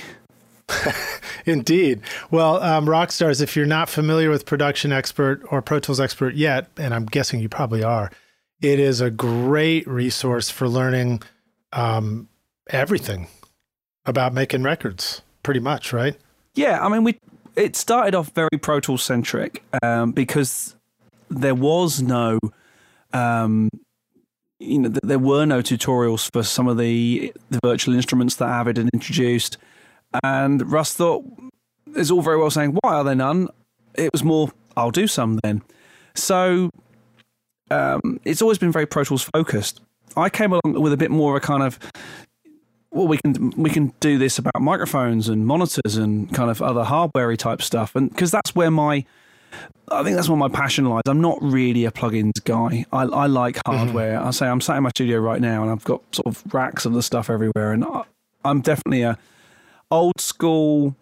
Indeed. 1.46 2.01
Well, 2.31 2.62
um, 2.62 2.87
Rockstars, 2.87 3.42
if 3.42 3.57
you're 3.57 3.66
not 3.66 3.88
familiar 3.88 4.31
with 4.31 4.46
Production 4.46 4.92
Expert 4.92 5.42
or 5.51 5.62
Pro 5.62 5.81
Tools 5.81 6.01
Expert 6.01 6.35
yet, 6.35 6.68
and 6.77 6.94
I'm 6.94 7.07
guessing 7.07 7.40
you 7.40 7.49
probably 7.49 7.83
are, 7.83 8.11
it 8.61 8.79
is 8.79 9.01
a 9.01 9.11
great 9.11 9.87
resource 9.88 10.51
for 10.51 10.68
learning 10.68 11.23
um, 11.73 12.29
everything 12.68 13.27
about 14.07 14.35
making 14.35 14.62
records, 14.62 15.23
pretty 15.42 15.61
much, 15.61 15.92
right? 15.92 16.16
Yeah, 16.55 16.85
I 16.85 16.88
mean, 16.88 17.05
we 17.05 17.18
it 17.57 17.77
started 17.77 18.14
off 18.14 18.31
very 18.33 18.59
Pro 18.61 18.81
Tools 18.81 19.03
centric 19.03 19.62
um, 19.83 20.12
because 20.12 20.77
there 21.29 21.55
was 21.55 22.01
no 22.03 22.38
um, 23.12 23.70
you 24.61 24.79
know, 24.79 24.90
there 25.03 25.18
were 25.18 25.46
no 25.46 25.62
tutorials 25.62 26.31
for 26.33 26.42
some 26.42 26.68
of 26.68 26.77
the, 26.77 27.33
the 27.49 27.59
virtual 27.64 27.94
instruments 27.94 28.37
that 28.37 28.49
Avid 28.49 28.77
had 28.77 28.90
introduced. 28.92 29.57
And 30.23 30.70
Russ 30.70 30.94
thought, 30.94 31.25
it's 31.96 32.11
all 32.11 32.23
very 32.23 32.37
well 32.37 32.51
saying, 32.51 32.77
why 32.83 32.94
are 32.94 33.05
there 33.05 33.14
none? 33.14 33.49
It 33.94 34.11
was 34.12 34.23
more, 34.23 34.53
I'll 34.77 34.90
do 34.90 35.07
some 35.07 35.40
then. 35.42 35.62
So 36.14 36.70
um, 37.70 38.20
it's 38.25 38.42
always 38.42 38.59
been 38.59 38.70
very 38.70 38.87
Pro 38.87 39.05
Tools 39.05 39.23
focused. 39.23 39.81
I 40.16 40.29
came 40.29 40.53
along 40.53 40.81
with 40.81 40.92
a 40.92 40.96
bit 40.96 41.11
more 41.11 41.37
of 41.37 41.42
a 41.42 41.46
kind 41.46 41.62
of, 41.62 41.79
well, 42.90 43.07
we 43.07 43.18
can 43.18 43.51
we 43.57 43.70
can 43.70 43.92
do 44.01 44.18
this 44.18 44.37
about 44.37 44.61
microphones 44.61 45.29
and 45.29 45.46
monitors 45.46 45.96
and 45.96 46.33
kind 46.35 46.51
of 46.51 46.61
other 46.61 46.83
hardware 46.83 47.37
type 47.37 47.62
stuff, 47.62 47.94
and 47.94 48.11
because 48.11 48.33
that's 48.33 48.53
where 48.57 48.70
my 48.70 49.05
I 49.91 50.05
think 50.05 50.17
that's 50.17 50.29
where 50.29 50.39
my 50.39 50.49
passion 50.49 50.85
lies. 50.87 51.03
I'm 51.07 51.21
not 51.21 51.39
really 51.41 51.85
a 51.85 51.91
plugins 51.91 52.43
guy. 52.45 52.87
I, 52.93 53.03
I 53.03 53.27
like 53.27 53.57
mm-hmm. 53.57 53.77
hardware. 53.77 54.19
Mm-hmm. 54.19 54.29
I 54.29 54.31
say 54.31 54.47
I'm 54.47 54.61
sat 54.61 54.77
in 54.77 54.83
my 54.85 54.91
studio 54.91 55.19
right 55.19 55.41
now, 55.41 55.63
and 55.63 55.71
I've 55.71 55.85
got 55.85 56.03
sort 56.15 56.27
of 56.27 56.43
racks 56.55 56.85
of 56.85 56.93
the 56.93 57.03
stuff 57.03 57.29
everywhere, 57.29 57.73
and 57.73 57.85
I, 57.85 58.05
I'm 58.45 58.61
definitely 58.61 59.03
a 59.03 59.19
old 59.91 60.21
school 60.21 60.95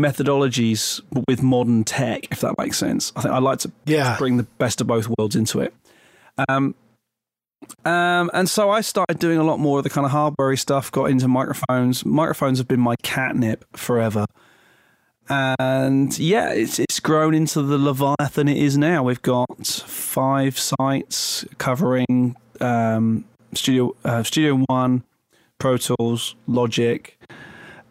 methodologies 0.00 1.00
with 1.28 1.42
modern 1.42 1.84
tech, 1.84 2.30
if 2.32 2.40
that 2.40 2.56
makes 2.58 2.78
sense. 2.78 3.12
I 3.14 3.22
think 3.22 3.34
I 3.34 3.38
like 3.38 3.60
to 3.60 3.72
yeah. 3.84 4.16
bring 4.18 4.36
the 4.36 4.42
best 4.42 4.80
of 4.80 4.86
both 4.86 5.08
worlds 5.16 5.36
into 5.36 5.60
it. 5.60 5.72
Um, 6.48 6.74
um, 7.84 8.30
and 8.34 8.50
so 8.50 8.70
I 8.70 8.80
started 8.80 9.20
doing 9.20 9.38
a 9.38 9.44
lot 9.44 9.60
more 9.60 9.78
of 9.78 9.84
the 9.84 9.90
kind 9.90 10.04
of 10.04 10.10
hardware 10.10 10.56
stuff. 10.56 10.90
Got 10.90 11.10
into 11.10 11.28
microphones. 11.28 12.04
Microphones 12.04 12.58
have 12.58 12.66
been 12.66 12.80
my 12.80 12.96
catnip 13.02 13.64
forever 13.76 14.26
and 15.28 16.18
yeah, 16.18 16.50
it's 16.52 16.78
it's 16.78 17.00
grown 17.00 17.34
into 17.34 17.62
the 17.62 17.78
Leviathan 17.78 18.48
it 18.48 18.56
is 18.56 18.76
now. 18.76 19.02
We've 19.02 19.22
got 19.22 19.66
five 19.66 20.58
sites 20.58 21.44
covering 21.58 22.36
um, 22.60 23.24
Studio 23.54 23.94
uh, 24.04 24.22
Studio 24.22 24.64
One, 24.68 25.04
Pro 25.58 25.76
Tools, 25.76 26.34
Logic, 26.46 27.18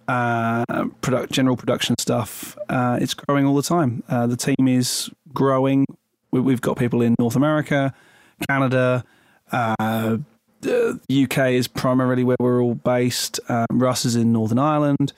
uh, 0.07 0.65
product 1.01 1.31
general 1.31 1.55
production 1.55 1.95
stuff. 1.99 2.57
Uh, 2.69 2.99
it's 3.01 3.13
growing 3.13 3.45
all 3.45 3.55
the 3.55 3.61
time. 3.61 4.03
Uh, 4.09 4.27
the 4.27 4.37
team 4.37 4.67
is 4.67 5.09
growing. 5.33 5.85
We, 6.31 6.51
have 6.51 6.61
got 6.61 6.77
people 6.77 7.01
in 7.01 7.15
North 7.19 7.35
America, 7.35 7.93
Canada. 8.47 9.03
Uh, 9.51 10.17
the 10.61 10.99
UK 11.09 11.51
is 11.51 11.67
primarily 11.67 12.23
where 12.23 12.37
we're 12.39 12.61
all 12.61 12.75
based. 12.75 13.39
Um, 13.49 13.65
Russ 13.71 14.05
is 14.05 14.15
in 14.15 14.31
Northern 14.31 14.59
Ireland. 14.59 15.13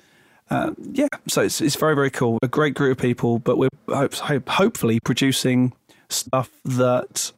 Uh, 0.53 0.71
yeah, 0.91 1.07
so 1.27 1.41
it's 1.41 1.61
it's 1.61 1.75
very 1.75 1.95
very 1.95 2.11
cool. 2.11 2.37
A 2.43 2.47
great 2.47 2.75
group 2.75 2.99
of 2.99 3.01
people, 3.01 3.39
but 3.39 3.57
we're 3.57 3.69
hope, 3.89 4.13
hope, 4.13 4.47
hopefully 4.47 4.99
producing 4.99 5.73
stuff 6.09 6.51
that 6.63 7.31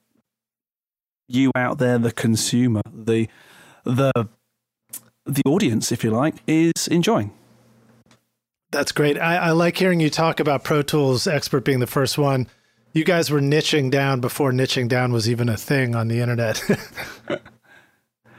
you 1.30 1.50
out 1.56 1.78
there, 1.78 1.98
the 1.98 2.12
consumer, 2.12 2.82
the 2.94 3.30
the 3.86 4.28
the 5.26 5.42
audience, 5.46 5.94
if 5.94 6.04
you 6.04 6.12
like, 6.12 6.36
is 6.46 6.90
enjoying. 6.90 7.32
That's 8.72 8.92
great. 8.92 9.18
I, 9.18 9.38
I 9.38 9.52
like 9.52 9.78
hearing 9.78 10.02
you 10.02 10.10
talk 10.10 10.42
about 10.42 10.66
Pro 10.66 10.82
Tools 10.82 11.26
Expert 11.26 11.64
being 11.64 11.80
the 11.80 11.88
first 11.88 12.18
one. 12.18 12.48
You 12.92 13.06
guys 13.06 13.32
were 13.32 13.40
niching 13.40 13.90
down 13.90 14.20
before 14.20 14.52
niching 14.52 14.90
down 14.90 15.14
was 15.14 15.30
even 15.30 15.48
a 15.48 15.56
thing 15.56 15.96
on 15.96 16.10
the 16.10 16.20
internet. 16.20 16.62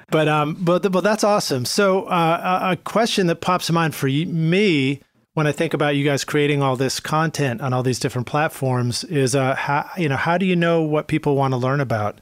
but 0.09 0.29
um, 0.29 0.57
but 0.61 0.91
but 0.91 1.03
that's 1.03 1.25
awesome. 1.25 1.65
So 1.65 2.05
uh, 2.05 2.71
a 2.73 2.77
question 2.77 3.27
that 3.27 3.41
pops 3.41 3.69
in 3.69 3.75
mind 3.75 3.95
for 3.95 4.07
me 4.07 5.01
when 5.35 5.47
I 5.47 5.53
think 5.53 5.75
about 5.75 5.97
you 5.97 6.05
guys 6.05 6.25
creating 6.25 6.63
all 6.63 6.77
this 6.77 7.01
content 7.01 7.61
on 7.61 7.73
all 7.73 7.83
these 7.83 7.99
different 7.99 8.27
platforms 8.27 9.05
is 9.05 9.35
uh, 9.35 9.55
how 9.55 9.91
you 9.97 10.09
know 10.09 10.17
how 10.17 10.39
do 10.39 10.47
you 10.47 10.57
know 10.57 10.83
what 10.83 11.09
people 11.09 11.37
want 11.37 11.53
to 11.53 11.59
learn 11.59 11.81
about? 11.81 12.21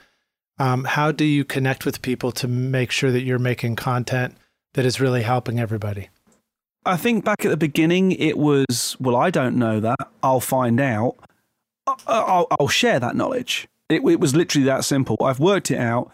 Um, 0.59 0.85
how 0.85 1.13
do 1.13 1.25
you 1.25 1.45
connect 1.45 1.85
with 1.85 2.01
people 2.01 2.31
to 2.33 2.49
make 2.49 2.91
sure 2.91 3.11
that 3.11 3.23
you're 3.23 3.39
making 3.39 3.77
content 3.77 4.37
that 4.75 4.85
is 4.85 5.01
really 5.01 5.23
helping 5.23 5.59
everybody? 5.59 6.11
I 6.87 6.97
think 6.97 7.25
back 7.25 7.45
at 7.45 7.51
the 7.51 7.57
beginning, 7.57 8.13
it 8.13 8.37
was, 8.37 8.97
well, 9.01 9.17
I 9.17 9.31
don't 9.31 9.57
know 9.57 9.81
that. 9.81 9.99
I'll 10.23 10.41
find 10.41 10.81
out. 10.81 11.17
I'll, 12.07 12.47
I'll 12.59 12.69
share 12.69 13.01
that 13.01 13.17
knowledge. 13.17 13.69
It, 13.89 14.03
it, 14.05 14.21
was 14.21 14.35
literally 14.35 14.67
that 14.67 14.85
simple. 14.85 15.17
I've 15.23 15.41
worked 15.41 15.71
it 15.71 15.79
out. 15.79 16.11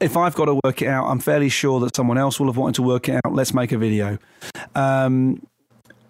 If 0.00 0.16
I've 0.16 0.34
got 0.34 0.46
to 0.46 0.60
work 0.64 0.82
it 0.82 0.88
out, 0.88 1.06
I'm 1.08 1.18
fairly 1.18 1.48
sure 1.48 1.80
that 1.80 1.96
someone 1.96 2.18
else 2.18 2.38
will 2.38 2.46
have 2.46 2.56
wanted 2.56 2.76
to 2.76 2.82
work 2.82 3.08
it 3.08 3.20
out. 3.24 3.32
Let's 3.32 3.52
make 3.52 3.72
a 3.72 3.78
video. 3.78 4.18
Um, 4.74 5.44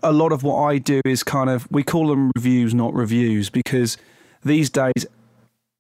a 0.03 0.13
lot 0.13 0.33
of 0.33 0.43
what 0.43 0.63
I 0.63 0.79
do 0.79 1.01
is 1.05 1.23
kind 1.23 1.49
of, 1.49 1.67
we 1.71 1.83
call 1.83 2.09
them 2.09 2.31
reviews, 2.37 2.75
not 2.75 2.93
reviews, 2.95 3.51
because 3.51 3.97
these 4.45 4.69
days, 4.71 5.07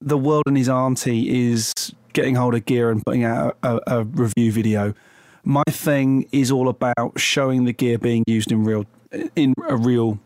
the 0.01 0.17
world 0.17 0.45
and 0.47 0.57
his 0.57 0.69
auntie 0.69 1.51
is 1.51 1.73
getting 2.13 2.35
hold 2.35 2.55
of 2.55 2.65
gear 2.65 2.91
and 2.91 3.05
putting 3.05 3.25
out 3.25 3.57
a, 3.63 3.81
a 3.87 4.05
review 4.05 4.53
video 4.53 4.95
my 5.49 5.63
thing 5.71 6.29
is 6.31 6.51
all 6.51 6.69
about 6.69 7.19
showing 7.19 7.65
the 7.65 7.73
gear 7.73 7.97
being 7.97 8.23
used 8.27 8.53
in 8.53 8.65
real 8.65 8.85
in 9.35 9.55
a 9.67 9.77
real 9.77 10.19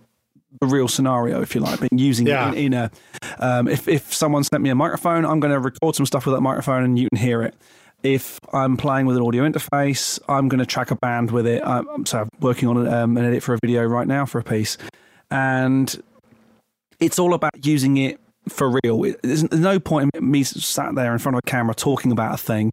a 0.61 0.67
real 0.67 0.89
scenario, 0.89 1.41
if 1.41 1.55
you 1.55 1.61
like, 1.61 1.81
being 1.81 1.99
using 1.99 2.27
yeah. 2.27 2.51
it 2.51 2.59
in, 2.59 2.73
in 2.73 2.75
a. 2.75 2.91
Um, 3.39 3.69
if 3.69 3.89
if 3.89 4.13
someone 4.13 4.45
sent 4.45 4.63
me 4.63 4.71
a 4.71 4.75
microphone, 4.75 5.25
I'm 5.25 5.41
going 5.41 5.53
to 5.53 5.61
record 5.61 5.95
some 5.95 6.07
stuff 6.07 6.27
with 6.27 6.35
that 6.35 6.41
microphone, 6.41 6.85
and 6.85 6.99
you 6.99 7.09
can 7.09 7.19
hear 7.19 7.43
it. 7.43 7.55
If 8.03 8.41
I'm 8.53 8.77
playing 8.77 9.07
with 9.07 9.17
an 9.17 9.23
audio 9.23 9.49
interface, 9.49 10.19
I'm 10.29 10.49
going 10.49 10.59
to 10.59 10.67
track 10.67 10.91
a 10.91 10.97
band 10.97 11.31
with 11.31 11.47
it. 11.47 11.63
I'm, 11.65 12.05
so 12.05 12.21
I'm 12.21 12.29
working 12.41 12.69
on 12.69 12.89
um, 12.89 13.17
an 13.17 13.25
edit 13.25 13.43
for 13.43 13.55
a 13.55 13.59
video 13.63 13.85
right 13.85 14.07
now 14.07 14.27
for 14.27 14.41
a 14.41 14.45
piece, 14.45 14.77
and 15.31 16.03
it's 17.01 17.19
all 17.19 17.35
about 17.35 17.65
using 17.65 17.97
it 17.97 18.21
for 18.49 18.79
real. 18.83 19.15
There's 19.23 19.51
no 19.53 19.79
point 19.79 20.11
in 20.15 20.31
me 20.31 20.43
sat 20.43 20.95
there 20.97 21.13
in 21.13 21.19
front 21.19 21.37
of 21.37 21.43
a 21.47 21.51
camera 21.51 21.75
talking 21.75 22.11
about 22.11 22.35
a 22.35 22.39
thing. 22.39 22.73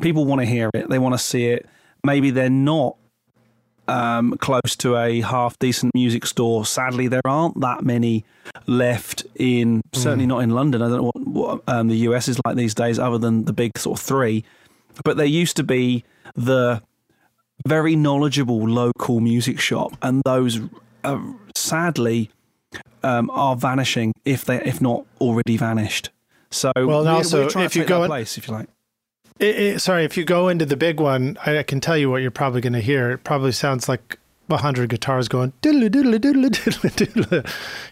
People 0.00 0.24
want 0.24 0.40
to 0.40 0.46
hear 0.46 0.70
it. 0.74 0.88
They 0.88 0.98
want 0.98 1.14
to 1.14 1.18
see 1.18 1.46
it 1.46 1.68
maybe 2.04 2.30
they're 2.30 2.50
not 2.50 2.96
um, 3.92 4.36
close 4.38 4.74
to 4.78 4.96
a 4.96 5.20
half 5.20 5.58
decent 5.58 5.94
music 5.94 6.24
store. 6.26 6.64
Sadly, 6.64 7.08
there 7.08 7.20
aren't 7.24 7.60
that 7.60 7.84
many 7.84 8.24
left 8.66 9.26
in 9.36 9.82
certainly 9.92 10.24
mm. 10.24 10.28
not 10.28 10.38
in 10.40 10.50
London. 10.50 10.80
I 10.80 10.88
don't 10.88 10.96
know 10.96 11.10
what, 11.14 11.26
what 11.26 11.62
um, 11.68 11.88
the 11.88 11.96
US 12.08 12.26
is 12.28 12.40
like 12.44 12.56
these 12.56 12.74
days, 12.74 12.98
other 12.98 13.18
than 13.18 13.44
the 13.44 13.52
big 13.52 13.78
sort 13.78 13.98
of 13.98 14.04
three. 14.04 14.44
But 15.04 15.16
there 15.16 15.26
used 15.26 15.56
to 15.56 15.62
be 15.62 16.04
the 16.34 16.82
very 17.66 17.94
knowledgeable 17.94 18.66
local 18.66 19.20
music 19.20 19.60
shop, 19.60 19.96
and 20.00 20.22
those 20.24 20.58
uh, 21.04 21.20
sadly 21.54 22.30
um, 23.02 23.30
are 23.30 23.56
vanishing 23.56 24.14
if 24.24 24.44
they 24.46 24.62
if 24.62 24.80
not 24.80 25.04
already 25.20 25.58
vanished. 25.58 26.08
So 26.50 26.72
well, 26.76 27.00
and 27.00 27.08
also 27.08 27.46
if 27.46 27.76
you 27.76 27.84
go 27.84 28.04
in, 28.04 28.08
place, 28.08 28.38
if 28.38 28.48
you 28.48 28.54
like. 28.54 28.68
It, 29.42 29.58
it, 29.58 29.80
sorry, 29.80 30.04
if 30.04 30.16
you 30.16 30.24
go 30.24 30.48
into 30.48 30.64
the 30.64 30.76
big 30.76 31.00
one, 31.00 31.36
I, 31.44 31.58
I 31.58 31.62
can 31.64 31.80
tell 31.80 31.98
you 31.98 32.08
what 32.08 32.22
you're 32.22 32.30
probably 32.30 32.60
going 32.60 32.74
to 32.74 32.80
hear. 32.80 33.10
It 33.10 33.24
probably 33.24 33.50
sounds 33.50 33.88
like 33.88 34.18
a 34.48 34.56
hundred 34.56 34.90
guitars 34.90 35.28
going 35.28 35.52
diddle 35.62 35.88
diddle 35.88 36.18
diddle 36.18 36.48
diddle 36.48 36.90
diddle. 36.90 37.42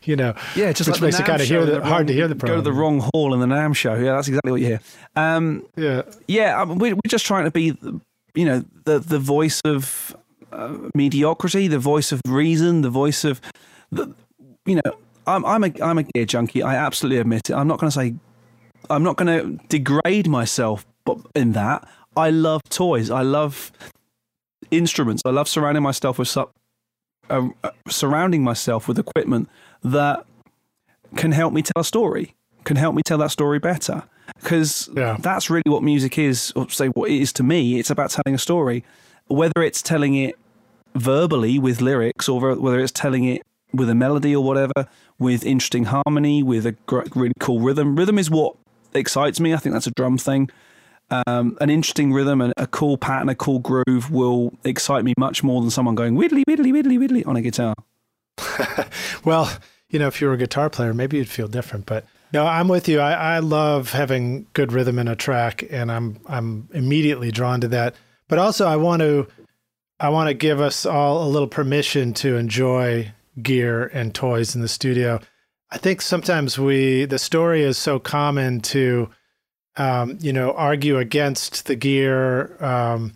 You 0.05 0.15
know, 0.15 0.35
yeah, 0.55 0.73
just 0.73 0.89
which 0.89 1.01
like 1.01 1.09
makes 1.09 1.19
it 1.19 1.27
kind 1.27 1.43
of 1.43 1.49
hear 1.49 1.65
the, 1.65 1.81
the 1.81 1.85
hard 1.85 2.07
to 2.07 2.13
hear 2.13 2.29
the. 2.29 2.37
Program. 2.37 2.59
Go 2.59 2.63
to 2.63 2.71
the 2.71 2.73
wrong 2.73 3.01
hall 3.13 3.35
in 3.35 3.41
the 3.41 3.47
NAMM 3.47 3.75
show. 3.75 3.95
Yeah, 3.95 4.13
that's 4.13 4.29
exactly 4.29 4.53
what 4.53 4.61
you 4.61 4.67
hear. 4.69 4.81
Um, 5.17 5.67
yeah, 5.77 6.03
yeah. 6.29 6.63
We're, 6.65 6.95
we're 6.95 7.01
just 7.09 7.27
trying 7.27 7.45
to 7.45 7.51
be, 7.51 7.77
you 8.35 8.45
know, 8.45 8.65
the 8.85 9.01
the 9.01 9.19
voice 9.19 9.61
of 9.65 10.15
uh, 10.53 10.77
mediocrity, 10.95 11.67
the 11.67 11.79
voice 11.79 12.13
of 12.13 12.21
reason, 12.29 12.83
the 12.83 12.91
voice 12.91 13.25
of, 13.25 13.41
the, 13.91 14.15
you 14.67 14.77
know, 14.77 14.93
I'm 15.27 15.45
I'm 15.45 15.65
a 15.65 15.73
I'm 15.83 15.99
a 15.99 16.05
gear 16.05 16.27
junkie. 16.27 16.63
I 16.63 16.77
absolutely 16.77 17.19
admit 17.19 17.51
it. 17.51 17.55
I'm 17.55 17.67
not 17.67 17.81
going 17.81 17.91
to 17.91 17.97
say, 17.97 18.15
I'm 18.89 19.03
not 19.03 19.17
going 19.17 19.59
to 19.59 19.67
degrade 19.69 20.29
myself 20.29 20.85
in 21.35 21.53
that, 21.53 21.87
I 22.17 22.31
love 22.31 22.63
toys. 22.69 23.11
I 23.11 23.23
love 23.23 23.73
instruments. 24.71 25.23
I 25.25 25.31
love 25.31 25.49
surrounding 25.49 25.83
myself 25.83 26.19
with 26.19 26.37
uh, 26.37 26.47
uh, 27.29 27.71
surrounding 27.89 28.43
myself 28.43 28.89
with 28.89 28.99
equipment 28.99 29.49
that 29.83 30.25
can 31.17 31.33
help 31.33 31.53
me 31.53 31.63
tell 31.63 31.81
a 31.81 31.85
story, 31.85 32.35
can 32.65 32.77
help 32.77 32.95
me 32.95 33.03
tell 33.03 33.19
that 33.19 33.31
story 33.31 33.59
better. 33.59 34.03
Because 34.41 34.89
yeah. 34.97 35.17
that's 35.21 35.51
really 35.51 35.63
what 35.67 35.83
music 35.83 36.19
is, 36.19 36.53
or 36.57 36.69
say 36.71 36.89
what 36.89 37.11
it 37.11 37.21
is 37.21 37.33
to 37.35 37.43
me. 37.43 37.79
It's 37.79 37.91
about 37.91 38.11
telling 38.11 38.35
a 38.35 38.39
story, 38.39 38.85
whether 39.27 39.63
it's 39.63 39.83
telling 39.83 40.15
it 40.15 40.37
verbally 40.95 41.59
with 41.59 41.81
lyrics, 41.81 42.29
or 42.29 42.55
whether 42.55 42.81
it's 42.81 42.93
telling 42.93 43.25
it 43.25 43.43
with 43.73 43.91
a 43.91 43.95
melody 43.95 44.35
or 44.35 44.43
whatever, 44.45 44.89
with 45.19 45.45
interesting 45.45 45.85
harmony, 45.85 46.43
with 46.43 46.67
a 46.67 46.77
really 47.15 47.33
cool 47.39 47.61
rhythm. 47.61 47.97
Rhythm 47.97 48.19
is 48.19 48.31
what 48.31 48.57
excites 48.95 49.41
me. 49.41 49.53
I 49.53 49.57
think 49.59 49.73
that's 49.73 49.87
a 49.87 49.93
drum 49.93 50.19
thing 50.19 50.51
um, 51.11 51.57
an 51.61 51.71
interesting 51.71 52.13
rhythm 52.13 52.41
and 52.41 52.53
a 52.57 52.67
cool 52.67 52.97
pattern, 52.97 53.29
a 53.29 53.35
cool 53.35 53.59
groove 53.59 54.11
will 54.11 54.53
excite 54.65 55.05
me 55.05 55.15
much 55.19 55.43
more 55.43 55.61
than 55.61 55.71
someone 55.71 55.95
going 55.95 56.15
widdly, 56.15 56.45
widdly, 56.47 56.73
widdly, 56.73 56.99
widdly 56.99 57.25
on 57.25 57.37
a 57.37 57.43
guitar. 57.43 57.75
well, 59.25 59.51
you 59.89 59.99
know, 59.99 60.07
if 60.07 60.21
you 60.21 60.29
were 60.29 60.35
a 60.35 60.39
guitar 60.39 60.71
player, 60.71 60.95
maybe 60.95 61.17
you'd 61.17 61.29
feel 61.29 61.49
different. 61.49 61.87
But 61.87 62.05
no, 62.33 62.47
I'm 62.47 62.69
with 62.69 62.89
you. 62.89 63.01
I, 63.01 63.37
I 63.37 63.39
love 63.41 63.93
having 63.93 64.47
good 64.53 64.73
rhythm 64.73 64.99
in 64.99 65.09
a 65.09 65.17
track, 65.17 65.65
and 65.71 65.91
I'm 65.91 66.21
I'm 66.27 66.69
immediately 66.73 67.33
drawn 67.33 67.61
to 67.63 67.69
that. 67.69 67.95
But 68.29 68.39
also, 68.39 68.67
I 68.67 68.77
want 68.77 69.01
to 69.01 69.27
I 69.99 70.09
want 70.11 70.29
to 70.29 70.35
give 70.35 70.61
us 70.61 70.87
all 70.87 71.27
a 71.27 71.29
little 71.29 71.49
permission 71.49 72.15
to 72.15 72.37
enjoy 72.37 73.13
gear 73.43 73.87
and 73.93 74.15
toys 74.15 74.55
in 74.55 74.61
the 74.61 74.69
studio. 74.69 75.21
I 75.71 75.79
think 75.79 76.03
sometimes 76.03 76.59
we 76.59 77.05
the 77.05 77.19
story 77.19 77.63
is 77.63 77.79
so 77.79 77.99
common 77.99 78.61
to 78.61 79.11
um, 79.77 80.19
you 80.21 80.33
know, 80.33 80.53
argue 80.53 80.99
against 80.99 81.67
the 81.67 81.77
gear 81.77 82.63
um, 82.63 83.13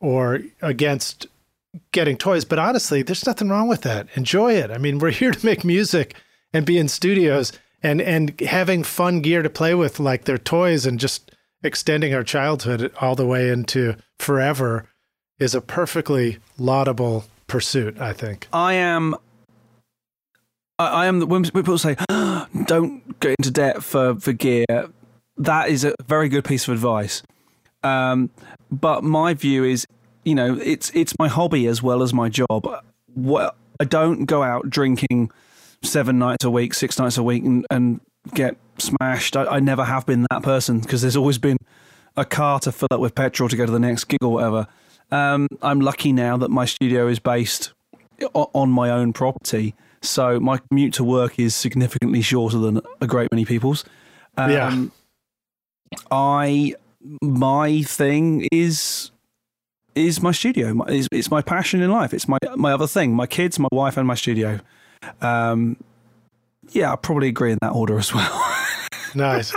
or 0.00 0.40
against 0.62 1.26
getting 1.92 2.16
toys. 2.16 2.44
But 2.44 2.58
honestly, 2.58 3.02
there's 3.02 3.26
nothing 3.26 3.48
wrong 3.48 3.68
with 3.68 3.82
that. 3.82 4.08
Enjoy 4.14 4.52
it. 4.52 4.70
I 4.70 4.78
mean, 4.78 4.98
we're 4.98 5.10
here 5.22 5.32
to 5.32 5.46
make 5.46 5.64
music 5.64 6.14
and 6.52 6.66
be 6.66 6.78
in 6.78 6.88
studios 6.88 7.52
and 7.82 8.00
and 8.00 8.38
having 8.40 8.82
fun 8.82 9.20
gear 9.20 9.42
to 9.42 9.50
play 9.50 9.74
with, 9.74 10.00
like 10.00 10.24
their 10.24 10.38
toys, 10.38 10.86
and 10.86 10.98
just 10.98 11.30
extending 11.62 12.14
our 12.14 12.24
childhood 12.24 12.92
all 13.00 13.14
the 13.14 13.26
way 13.26 13.50
into 13.50 13.96
forever 14.18 14.88
is 15.38 15.54
a 15.54 15.60
perfectly 15.60 16.38
laudable 16.58 17.26
pursuit. 17.46 18.00
I 18.00 18.12
think. 18.12 18.48
I 18.52 18.74
am 18.74 19.14
I 20.78 21.06
am 21.06 21.20
the 21.20 21.26
when 21.26 21.44
people 21.44 21.78
say 21.78 21.96
don't 22.66 23.20
get 23.20 23.34
into 23.38 23.50
debt 23.50 23.82
for 23.82 24.16
for 24.16 24.32
gear 24.32 24.64
that 25.38 25.68
is 25.68 25.84
a 25.84 25.94
very 26.06 26.28
good 26.28 26.44
piece 26.44 26.66
of 26.68 26.74
advice. 26.74 27.22
Um, 27.82 28.30
but 28.70 29.04
my 29.04 29.34
view 29.34 29.64
is, 29.64 29.86
you 30.24 30.34
know, 30.34 30.58
it's 30.62 30.90
it's 30.94 31.14
my 31.18 31.28
hobby 31.28 31.66
as 31.66 31.82
well 31.82 32.02
as 32.02 32.12
my 32.12 32.28
job. 32.28 32.66
Well, 33.14 33.54
I 33.78 33.84
don't 33.84 34.24
go 34.24 34.42
out 34.42 34.68
drinking 34.68 35.30
seven 35.82 36.18
nights 36.18 36.44
a 36.44 36.50
week, 36.50 36.74
six 36.74 36.98
nights 36.98 37.18
a 37.18 37.22
week, 37.22 37.44
and, 37.44 37.66
and 37.70 38.00
get 38.34 38.56
smashed. 38.78 39.36
I, 39.36 39.44
I 39.44 39.60
never 39.60 39.84
have 39.84 40.06
been 40.06 40.26
that 40.30 40.42
person 40.42 40.80
because 40.80 41.02
there's 41.02 41.16
always 41.16 41.38
been 41.38 41.58
a 42.16 42.24
car 42.24 42.58
to 42.60 42.72
fill 42.72 42.88
up 42.90 43.00
with 43.00 43.14
petrol 43.14 43.48
to 43.48 43.56
go 43.56 43.66
to 43.66 43.72
the 43.72 43.78
next 43.78 44.04
gig 44.04 44.22
or 44.22 44.32
whatever. 44.32 44.66
Um, 45.10 45.46
I'm 45.62 45.80
lucky 45.80 46.12
now 46.12 46.36
that 46.38 46.50
my 46.50 46.64
studio 46.64 47.06
is 47.06 47.18
based 47.18 47.72
on 48.34 48.70
my 48.70 48.90
own 48.90 49.12
property, 49.12 49.74
so 50.02 50.40
my 50.40 50.58
commute 50.58 50.94
to 50.94 51.04
work 51.04 51.38
is 51.38 51.54
significantly 51.54 52.22
shorter 52.22 52.58
than 52.58 52.80
a 53.00 53.06
great 53.06 53.30
many 53.30 53.44
people's. 53.44 53.84
Um, 54.36 54.50
yeah. 54.50 54.84
I 56.10 56.74
my 57.22 57.82
thing 57.82 58.48
is 58.52 59.10
is 59.94 60.20
my 60.20 60.32
studio. 60.32 60.82
It's, 60.88 61.08
it's 61.10 61.30
my 61.30 61.42
passion 61.42 61.80
in 61.82 61.90
life. 61.90 62.12
It's 62.12 62.28
my 62.28 62.38
my 62.56 62.72
other 62.72 62.86
thing. 62.86 63.14
My 63.14 63.26
kids, 63.26 63.58
my 63.58 63.68
wife, 63.72 63.96
and 63.96 64.06
my 64.06 64.14
studio. 64.14 64.60
Um, 65.20 65.76
yeah, 66.70 66.92
I 66.92 66.96
probably 66.96 67.28
agree 67.28 67.52
in 67.52 67.58
that 67.62 67.72
order 67.72 67.98
as 67.98 68.12
well. 68.12 68.56
nice. 69.14 69.54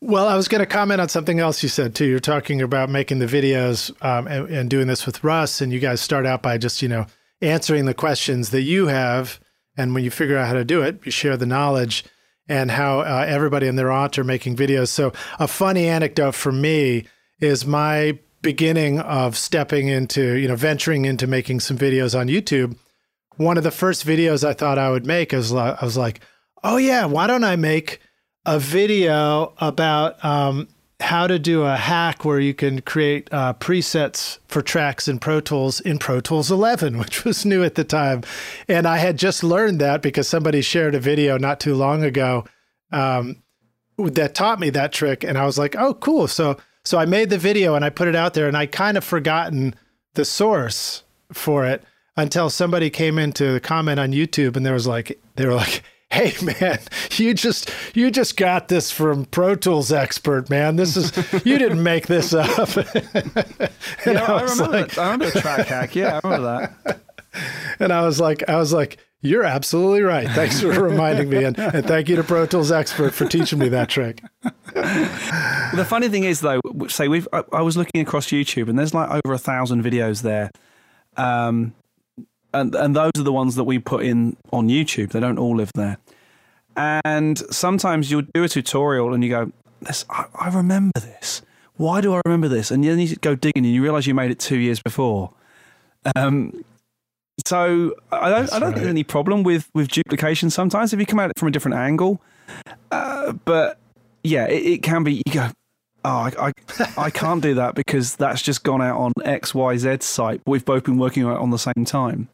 Well, 0.00 0.26
I 0.26 0.36
was 0.36 0.48
going 0.48 0.60
to 0.60 0.66
comment 0.66 1.00
on 1.00 1.08
something 1.08 1.40
else 1.40 1.62
you 1.62 1.68
said 1.68 1.94
too. 1.94 2.04
You're 2.04 2.18
talking 2.18 2.60
about 2.60 2.90
making 2.90 3.20
the 3.20 3.26
videos 3.26 3.90
um, 4.04 4.26
and, 4.26 4.48
and, 4.50 4.68
doing 4.68 4.86
this 4.86 5.06
with 5.06 5.24
Russ, 5.24 5.60
and 5.60 5.72
you 5.72 5.80
guys 5.80 6.00
start 6.00 6.26
out 6.26 6.42
by 6.42 6.58
just 6.58 6.82
you 6.82 6.88
know 6.88 7.06
answering 7.40 7.86
the 7.86 7.94
questions 7.94 8.50
that 8.50 8.62
you 8.62 8.88
have, 8.88 9.40
and 9.76 9.94
when 9.94 10.04
you 10.04 10.10
figure 10.10 10.36
out 10.36 10.46
how 10.46 10.54
to 10.54 10.64
do 10.64 10.82
it, 10.82 11.00
you 11.04 11.10
share 11.10 11.36
the 11.36 11.46
knowledge 11.46 12.04
and 12.48 12.70
how 12.70 13.00
uh, 13.00 13.24
everybody 13.26 13.66
and 13.66 13.78
their 13.78 13.90
aunt 13.90 14.18
are 14.18 14.24
making 14.24 14.56
videos. 14.56 14.88
So, 14.88 15.12
a 15.38 15.48
funny 15.48 15.86
anecdote 15.86 16.34
for 16.34 16.52
me 16.52 17.06
is 17.40 17.66
my 17.66 18.18
beginning 18.42 19.00
of 19.00 19.36
stepping 19.36 19.88
into, 19.88 20.34
you 20.34 20.48
know, 20.48 20.56
venturing 20.56 21.04
into 21.04 21.26
making 21.26 21.60
some 21.60 21.78
videos 21.78 22.18
on 22.18 22.28
YouTube 22.28 22.76
one 23.36 23.58
of 23.58 23.64
the 23.64 23.70
first 23.70 24.06
videos 24.06 24.46
I 24.46 24.52
thought 24.52 24.78
I 24.78 24.90
would 24.90 25.06
make 25.06 25.32
is 25.32 25.52
I 25.52 25.82
was 25.82 25.96
like, 25.96 26.20
oh 26.62 26.76
yeah, 26.76 27.04
why 27.06 27.26
don't 27.26 27.44
I 27.44 27.56
make 27.56 28.00
a 28.46 28.58
video 28.58 29.54
about 29.58 30.22
um, 30.24 30.68
how 31.04 31.26
to 31.26 31.38
do 31.38 31.62
a 31.62 31.76
hack 31.76 32.24
where 32.24 32.40
you 32.40 32.54
can 32.54 32.80
create 32.80 33.28
uh, 33.30 33.52
presets 33.54 34.38
for 34.48 34.62
tracks 34.62 35.06
in 35.06 35.18
Pro 35.18 35.38
Tools 35.38 35.80
in 35.80 35.98
Pro 35.98 36.20
Tools 36.20 36.50
11, 36.50 36.98
which 36.98 37.24
was 37.24 37.44
new 37.44 37.62
at 37.62 37.74
the 37.74 37.84
time. 37.84 38.22
And 38.68 38.86
I 38.88 38.96
had 38.96 39.18
just 39.18 39.44
learned 39.44 39.80
that 39.80 40.02
because 40.02 40.28
somebody 40.28 40.62
shared 40.62 40.94
a 40.94 41.00
video 41.00 41.38
not 41.38 41.60
too 41.60 41.74
long 41.74 42.02
ago 42.02 42.44
um, 42.90 43.42
that 43.98 44.34
taught 44.34 44.58
me 44.58 44.70
that 44.70 44.92
trick. 44.92 45.22
And 45.22 45.36
I 45.36 45.44
was 45.44 45.58
like, 45.58 45.76
oh, 45.76 45.94
cool. 45.94 46.26
So, 46.26 46.56
so 46.84 46.98
I 46.98 47.04
made 47.04 47.30
the 47.30 47.38
video 47.38 47.74
and 47.74 47.84
I 47.84 47.90
put 47.90 48.08
it 48.08 48.16
out 48.16 48.34
there 48.34 48.48
and 48.48 48.56
I 48.56 48.66
kind 48.66 48.96
of 48.96 49.04
forgotten 49.04 49.74
the 50.14 50.24
source 50.24 51.02
for 51.32 51.66
it 51.66 51.82
until 52.16 52.48
somebody 52.48 52.90
came 52.90 53.18
into 53.18 53.52
the 53.52 53.60
comment 53.60 54.00
on 54.00 54.12
YouTube 54.12 54.56
and 54.56 54.64
there 54.64 54.74
was 54.74 54.86
like, 54.86 55.20
they 55.36 55.46
were 55.46 55.54
like, 55.54 55.82
hey 56.14 56.44
man 56.60 56.78
you 57.12 57.34
just 57.34 57.70
you 57.94 58.10
just 58.10 58.36
got 58.36 58.68
this 58.68 58.90
from 58.90 59.24
pro 59.26 59.54
tools 59.54 59.92
expert 59.92 60.48
man. 60.48 60.76
This 60.76 60.96
is 60.96 61.12
you 61.44 61.58
didn't 61.58 61.82
make 61.82 62.06
this 62.06 62.32
up. 62.32 62.70
Yeah 64.06 64.22
I, 64.22 64.32
I, 64.32 64.42
remember 64.42 64.68
like, 64.68 64.98
i 64.98 65.04
remember 65.04 65.30
the 65.30 65.40
track 65.40 65.66
hack. 65.66 65.94
Yeah 65.94 66.20
i 66.22 66.28
remember 66.28 66.72
that. 66.82 67.00
And 67.80 67.92
i 67.92 68.02
was 68.02 68.20
like 68.20 68.48
i 68.48 68.56
was 68.56 68.72
like 68.72 68.98
you're 69.24 69.42
absolutely 69.42 70.02
right. 70.02 70.28
Thanks 70.28 70.60
for 70.60 70.68
reminding 70.68 71.30
me. 71.30 71.44
And, 71.44 71.58
and 71.58 71.86
thank 71.86 72.10
you 72.10 72.16
to 72.16 72.22
pro 72.22 72.44
tools 72.44 72.70
expert 72.70 73.14
for 73.14 73.26
teaching 73.26 73.58
me 73.58 73.70
that 73.70 73.88
trick. 73.88 74.22
The 74.74 75.86
funny 75.88 76.10
thing 76.10 76.24
is 76.24 76.40
though 76.40 76.60
say 76.88 77.08
we've 77.08 77.26
I, 77.32 77.42
I 77.50 77.62
was 77.62 77.76
looking 77.78 78.02
across 78.02 78.26
youtube 78.26 78.68
and 78.68 78.78
there's 78.78 78.92
like 78.92 79.08
over 79.24 79.34
a 79.34 79.38
thousand 79.38 79.82
videos 79.82 80.20
there. 80.22 80.50
Um 81.16 81.74
and 82.54 82.74
and 82.74 82.96
those 82.96 83.12
are 83.18 83.22
the 83.22 83.32
ones 83.32 83.56
that 83.56 83.64
we 83.64 83.78
put 83.78 84.04
in 84.04 84.36
on 84.52 84.68
YouTube. 84.68 85.10
They 85.10 85.20
don't 85.20 85.38
all 85.38 85.56
live 85.56 85.72
there. 85.74 85.98
And 86.76 87.38
sometimes 87.52 88.10
you'll 88.10 88.22
do 88.22 88.44
a 88.44 88.48
tutorial 88.48 89.12
and 89.12 89.22
you 89.22 89.30
go, 89.30 89.52
"This, 89.80 90.04
I, 90.08 90.26
I 90.34 90.48
remember 90.48 90.98
this. 91.00 91.42
Why 91.76 92.00
do 92.00 92.14
I 92.14 92.20
remember 92.24 92.48
this?" 92.48 92.70
And 92.70 92.84
then 92.84 92.98
you 92.98 93.16
go 93.16 93.34
digging 93.34 93.64
and 93.64 93.74
you 93.74 93.82
realize 93.82 94.06
you 94.06 94.14
made 94.14 94.30
it 94.30 94.38
two 94.38 94.56
years 94.56 94.80
before. 94.80 95.32
Um, 96.16 96.64
so 97.46 97.94
I 98.12 98.30
don't, 98.30 98.52
I 98.52 98.58
don't 98.58 98.60
right. 98.60 98.60
think 98.60 98.76
there's 98.76 98.88
any 98.88 99.04
problem 99.04 99.42
with 99.42 99.68
with 99.74 99.88
duplication. 99.88 100.50
Sometimes 100.50 100.92
if 100.92 101.00
you 101.00 101.06
come 101.06 101.20
at 101.20 101.30
it 101.30 101.38
from 101.38 101.48
a 101.48 101.50
different 101.50 101.76
angle, 101.76 102.22
uh, 102.90 103.32
but 103.32 103.78
yeah, 104.22 104.46
it, 104.46 104.64
it, 104.64 104.82
can 104.82 105.02
be. 105.02 105.22
You 105.26 105.32
go, 105.32 105.50
oh, 106.04 106.08
I, 106.08 106.32
I, 106.38 106.52
I 106.96 107.10
can't 107.10 107.42
do 107.42 107.54
that 107.54 107.74
because 107.74 108.16
that's 108.16 108.40
just 108.40 108.62
gone 108.62 108.80
out 108.80 108.98
on 108.98 109.12
X 109.24 109.54
Y 109.54 109.76
Z 109.76 109.98
site. 110.00 110.40
We've 110.46 110.64
both 110.64 110.84
been 110.84 110.98
working 110.98 111.24
on 111.24 111.36
it 111.36 111.40
on 111.40 111.50
the 111.50 111.58
same 111.58 111.84
time 111.84 112.28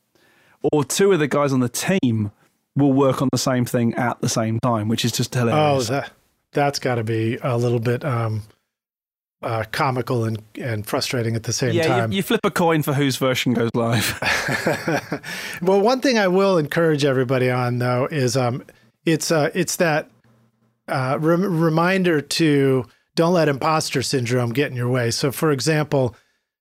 or 0.72 0.84
two 0.84 1.12
of 1.12 1.18
the 1.18 1.28
guys 1.28 1.52
on 1.52 1.60
the 1.60 1.68
team 1.68 2.30
will 2.76 2.92
work 2.92 3.20
on 3.22 3.28
the 3.32 3.38
same 3.38 3.64
thing 3.64 3.94
at 3.94 4.20
the 4.20 4.28
same 4.28 4.58
time, 4.60 4.88
which 4.88 5.04
is 5.04 5.12
just 5.12 5.34
hilarious. 5.34 5.90
Oh, 5.90 5.92
that 5.92 6.12
that's 6.52 6.78
got 6.78 6.96
to 6.96 7.04
be 7.04 7.38
a 7.42 7.56
little 7.56 7.78
bit 7.78 8.04
um, 8.04 8.42
uh, 9.42 9.64
comical 9.72 10.24
and, 10.24 10.42
and 10.56 10.86
frustrating 10.86 11.36
at 11.36 11.44
the 11.44 11.52
same 11.52 11.72
yeah, 11.72 11.86
time. 11.86 12.12
You, 12.12 12.16
you 12.16 12.22
flip 12.22 12.40
a 12.44 12.50
coin 12.50 12.82
for 12.82 12.92
whose 12.92 13.16
version 13.16 13.54
goes 13.54 13.70
live. 13.74 14.18
well, 15.62 15.80
one 15.80 16.00
thing 16.00 16.18
I 16.18 16.28
will 16.28 16.58
encourage 16.58 17.04
everybody 17.04 17.50
on 17.50 17.78
though 17.78 18.06
is 18.10 18.36
um, 18.36 18.64
it's 19.04 19.30
uh, 19.30 19.50
it's 19.54 19.76
that 19.76 20.10
uh, 20.88 21.18
re- 21.20 21.36
reminder 21.36 22.20
to 22.20 22.86
don't 23.14 23.32
let 23.32 23.48
imposter 23.48 24.02
syndrome 24.02 24.52
get 24.52 24.70
in 24.70 24.76
your 24.76 24.88
way. 24.88 25.10
So, 25.10 25.32
for 25.32 25.52
example 25.52 26.14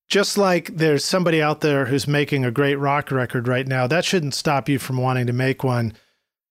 just 0.09 0.37
like 0.37 0.75
there's 0.75 1.05
somebody 1.05 1.41
out 1.41 1.61
there 1.61 1.85
who's 1.85 2.07
making 2.07 2.43
a 2.43 2.51
great 2.51 2.75
rock 2.75 3.11
record 3.11 3.47
right 3.47 3.67
now, 3.67 3.87
that 3.87 4.03
shouldn't 4.03 4.33
stop 4.33 4.67
you 4.67 4.79
from 4.79 4.97
wanting 4.97 5.27
to 5.27 5.33
make 5.33 5.63
one. 5.63 5.93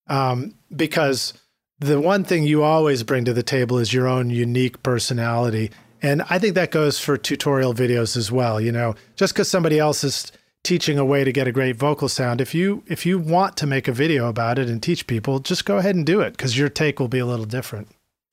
Um, 0.07 0.55
because 0.75 1.35
the 1.81 2.01
one 2.01 2.25
thing 2.25 2.45
you 2.45 2.63
always 2.63 3.03
bring 3.03 3.25
to 3.25 3.33
the 3.33 3.43
table 3.43 3.79
is 3.79 3.93
your 3.93 4.07
own 4.07 4.31
unique 4.31 4.83
personality. 4.83 5.71
And 6.01 6.23
I 6.31 6.39
think 6.39 6.55
that 6.55 6.71
goes 6.71 6.99
for 6.99 7.19
tutorial 7.19 7.75
videos 7.75 8.17
as 8.17 8.31
well. 8.31 8.61
You 8.61 8.73
know, 8.73 8.95
just 9.17 9.35
because 9.35 9.51
somebody 9.51 9.79
else 9.79 10.05
is 10.05 10.31
teaching 10.63 10.99
a 10.99 11.05
way 11.05 11.25
to 11.25 11.33
get 11.33 11.49
a 11.49 11.53
great 11.53 11.77
vocal 11.77 12.09
sound, 12.09 12.41
if 12.41 12.55
you 12.55 12.85
if 12.87 13.05
you 13.05 13.19
want 13.19 13.57
to 13.57 13.67
make 13.67 13.89
a 13.89 13.93
video 13.93 14.29
about 14.29 14.59
it 14.59 14.69
and 14.69 14.81
teach 14.81 15.09
people, 15.09 15.41
just 15.41 15.65
go 15.65 15.79
ahead 15.79 15.97
and 15.97 16.07
do 16.07 16.21
it 16.21 16.31
because 16.31 16.57
your 16.57 16.69
take 16.69 17.01
will 17.01 17.09
be 17.09 17.19
a 17.19 17.27
little 17.27 17.47
different. 17.47 17.89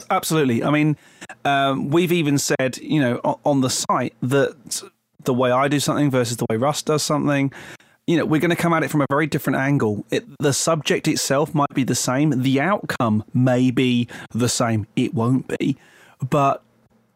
Absolutely. 0.10 0.64
I 0.64 0.70
mean, 0.72 0.98
um, 1.46 1.90
we've 1.90 2.12
even 2.12 2.38
said, 2.38 2.78
you 2.78 3.00
know, 3.00 3.40
on 3.44 3.62
the 3.62 3.70
site 3.70 4.14
that 4.22 4.84
the 5.26 5.34
way 5.34 5.52
I 5.52 5.68
do 5.68 5.80
something 5.80 6.10
versus 6.10 6.38
the 6.38 6.46
way 6.50 6.58
Russ 6.58 6.82
does 6.82 7.04
something. 7.04 7.52
You 8.08 8.18
know, 8.18 8.26
we're 8.26 8.42
going 8.42 8.52
to 8.52 8.56
come 8.56 8.74
at 8.74 8.84
it 8.84 8.92
from 8.92 9.02
a 9.02 9.08
very 9.10 9.26
different 9.26 9.58
angle. 9.58 10.06
It, 10.12 10.26
the 10.40 10.54
subject 10.54 11.08
itself 11.08 11.56
might 11.56 11.74
be 11.74 11.84
the 11.84 11.96
same. 11.96 12.42
The 12.44 12.62
outcome 12.62 13.24
may 13.34 13.72
be 13.72 14.08
the 14.32 14.50
same. 14.50 14.86
It 14.96 15.14
won't 15.14 15.48
be. 15.60 15.78
But 16.30 16.64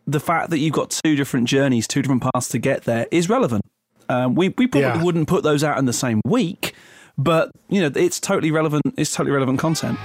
the 0.08 0.20
fact 0.20 0.50
that 0.50 0.58
you've 0.58 0.74
got 0.74 0.90
two 1.04 1.16
different 1.16 1.48
journeys, 1.48 1.88
two 1.88 2.02
different 2.02 2.24
paths 2.24 2.50
to 2.50 2.58
get 2.58 2.84
there 2.84 3.08
is 3.12 3.30
relevant. 3.30 3.64
Um, 4.10 4.34
we, 4.34 4.50
we 4.50 4.66
probably 4.66 4.82
yeah. 4.82 5.04
wouldn't 5.04 5.28
put 5.28 5.44
those 5.44 5.64
out 5.64 5.78
in 5.78 5.86
the 5.86 5.94
same 5.94 6.22
week, 6.26 6.74
but 7.18 7.52
you 7.70 7.80
know, 7.82 7.92
it's 7.96 8.20
totally 8.20 8.50
relevant. 8.50 8.84
It's 8.98 9.14
totally 9.14 9.32
relevant 9.32 9.60
content. 9.60 10.00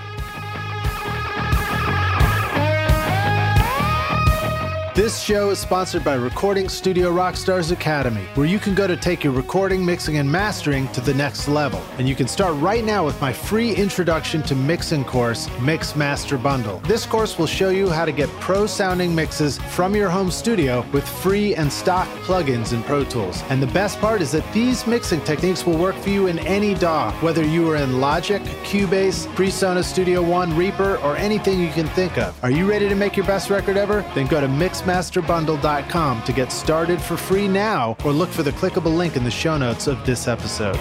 This 4.95 5.21
show 5.21 5.51
is 5.51 5.59
sponsored 5.59 6.05
by 6.05 6.15
Recording 6.15 6.69
Studio 6.69 7.11
Rockstars 7.13 7.73
Academy, 7.73 8.27
where 8.37 8.47
you 8.47 8.61
can 8.61 8.77
go 8.77 8.87
to 8.87 8.97
take 8.97 9.25
your 9.25 9.33
recording, 9.33 9.85
mixing, 9.85 10.19
and 10.19 10.31
mastering 10.31 10.87
to 10.93 11.01
the 11.01 11.13
next 11.13 11.49
level. 11.49 11.83
And 11.99 12.09
you 12.09 12.15
can 12.15 12.29
start 12.29 12.55
right 12.59 12.85
now 12.85 13.05
with 13.05 13.21
my 13.21 13.33
free 13.33 13.75
introduction 13.75 14.41
to 14.45 14.55
mixing 14.55 15.05
course, 15.05 15.51
Mix 15.59 15.97
Master 15.97 16.39
Bundle. 16.39 16.79
This 16.85 17.07
course 17.07 17.37
will 17.37 17.49
show 17.49 17.71
you 17.71 17.91
how 17.91 18.05
to 18.05 18.13
get 18.13 18.29
pro 18.39 18.67
sounding 18.67 19.13
mixes 19.13 19.59
from 19.59 19.97
your 19.97 20.09
home 20.09 20.31
studio 20.31 20.87
with 20.93 21.09
free 21.09 21.57
and 21.57 21.73
stock 21.73 22.07
plugins 22.19 22.73
in 22.73 22.81
Pro 22.85 23.03
Tools. 23.03 23.43
And 23.49 23.61
the 23.61 23.67
best 23.67 23.99
part 23.99 24.21
is 24.21 24.31
that 24.31 24.45
these 24.53 24.87
mixing 24.87 25.23
techniques 25.23 25.67
will 25.67 25.77
work 25.77 25.97
for 25.97 26.11
you 26.11 26.29
in 26.29 26.39
any 26.39 26.73
DAW, 26.73 27.11
whether 27.21 27.45
you 27.45 27.69
are 27.69 27.77
in 27.77 28.01
Logic, 28.01 28.41
Cubase, 28.63 29.27
PreSonus 29.35 29.87
Studio 29.87 30.23
One, 30.23 30.57
Reaper, 30.57 30.99
or 30.99 31.17
anything 31.17 31.59
you 31.59 31.73
can 31.73 31.89
think 31.89 32.17
of. 32.17 32.39
Are 32.45 32.51
you 32.53 32.71
ready 32.71 32.89
to 32.89 32.95
make 32.95 33.17
your 33.17 33.27
best 33.27 33.51
record 33.51 33.77
ever? 33.77 34.03
Then 34.15 34.29
go 34.29 34.41
to 34.41 34.47
Mix 34.47 34.84
mixmasterbundle.com 34.85 36.23
to 36.25 36.33
get 36.33 36.53
started 36.53 37.01
for 37.01 37.17
free 37.17 37.49
now 37.49 37.97
or 38.05 38.13
look 38.13 38.29
for 38.29 38.43
the 38.43 38.53
clickable 38.53 38.95
link 38.95 39.17
in 39.17 39.25
the 39.25 39.31
show 39.31 39.57
notes 39.57 39.87
of 39.87 40.05
this 40.05 40.29
episode. 40.29 40.77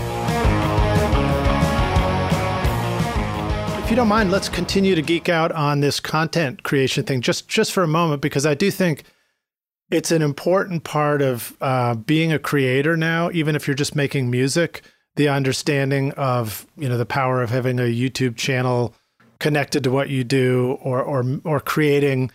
If 3.84 3.90
you 3.90 3.96
don't 3.96 4.08
mind, 4.08 4.32
let's 4.32 4.50
continue 4.50 4.96
to 4.96 5.02
geek 5.02 5.30
out 5.30 5.52
on 5.52 5.80
this 5.80 6.00
content 6.00 6.64
creation 6.64 7.06
thing 7.06 7.22
just 7.22 7.48
just 7.48 7.72
for 7.72 7.84
a 7.84 7.88
moment 7.88 8.22
because 8.22 8.46
I 8.46 8.54
do 8.56 8.72
think 8.72 9.04
it's 9.92 10.12
an 10.12 10.22
important 10.22 10.84
part 10.84 11.22
of 11.22 11.56
uh, 11.62 11.94
being 11.96 12.34
a 12.34 12.40
creator 12.40 12.98
now, 12.98 13.30
even 13.32 13.56
if 13.56 13.68
you're 13.68 13.76
just 13.76 13.96
making 13.96 14.30
music. 14.32 14.82
The 15.16 15.30
understanding 15.30 16.12
of 16.14 16.66
you 16.76 16.90
know 16.90 16.98
the 16.98 17.06
power 17.06 17.44
of 17.44 17.52
having 17.52 17.80
a 17.80 17.84
YouTube 17.84 18.36
channel 18.36 18.96
connected 19.40 19.84
to 19.84 19.92
what 19.92 20.10
you 20.10 20.24
do, 20.24 20.80
or 20.82 21.04
or 21.04 21.24
or 21.44 21.60
creating 21.60 22.32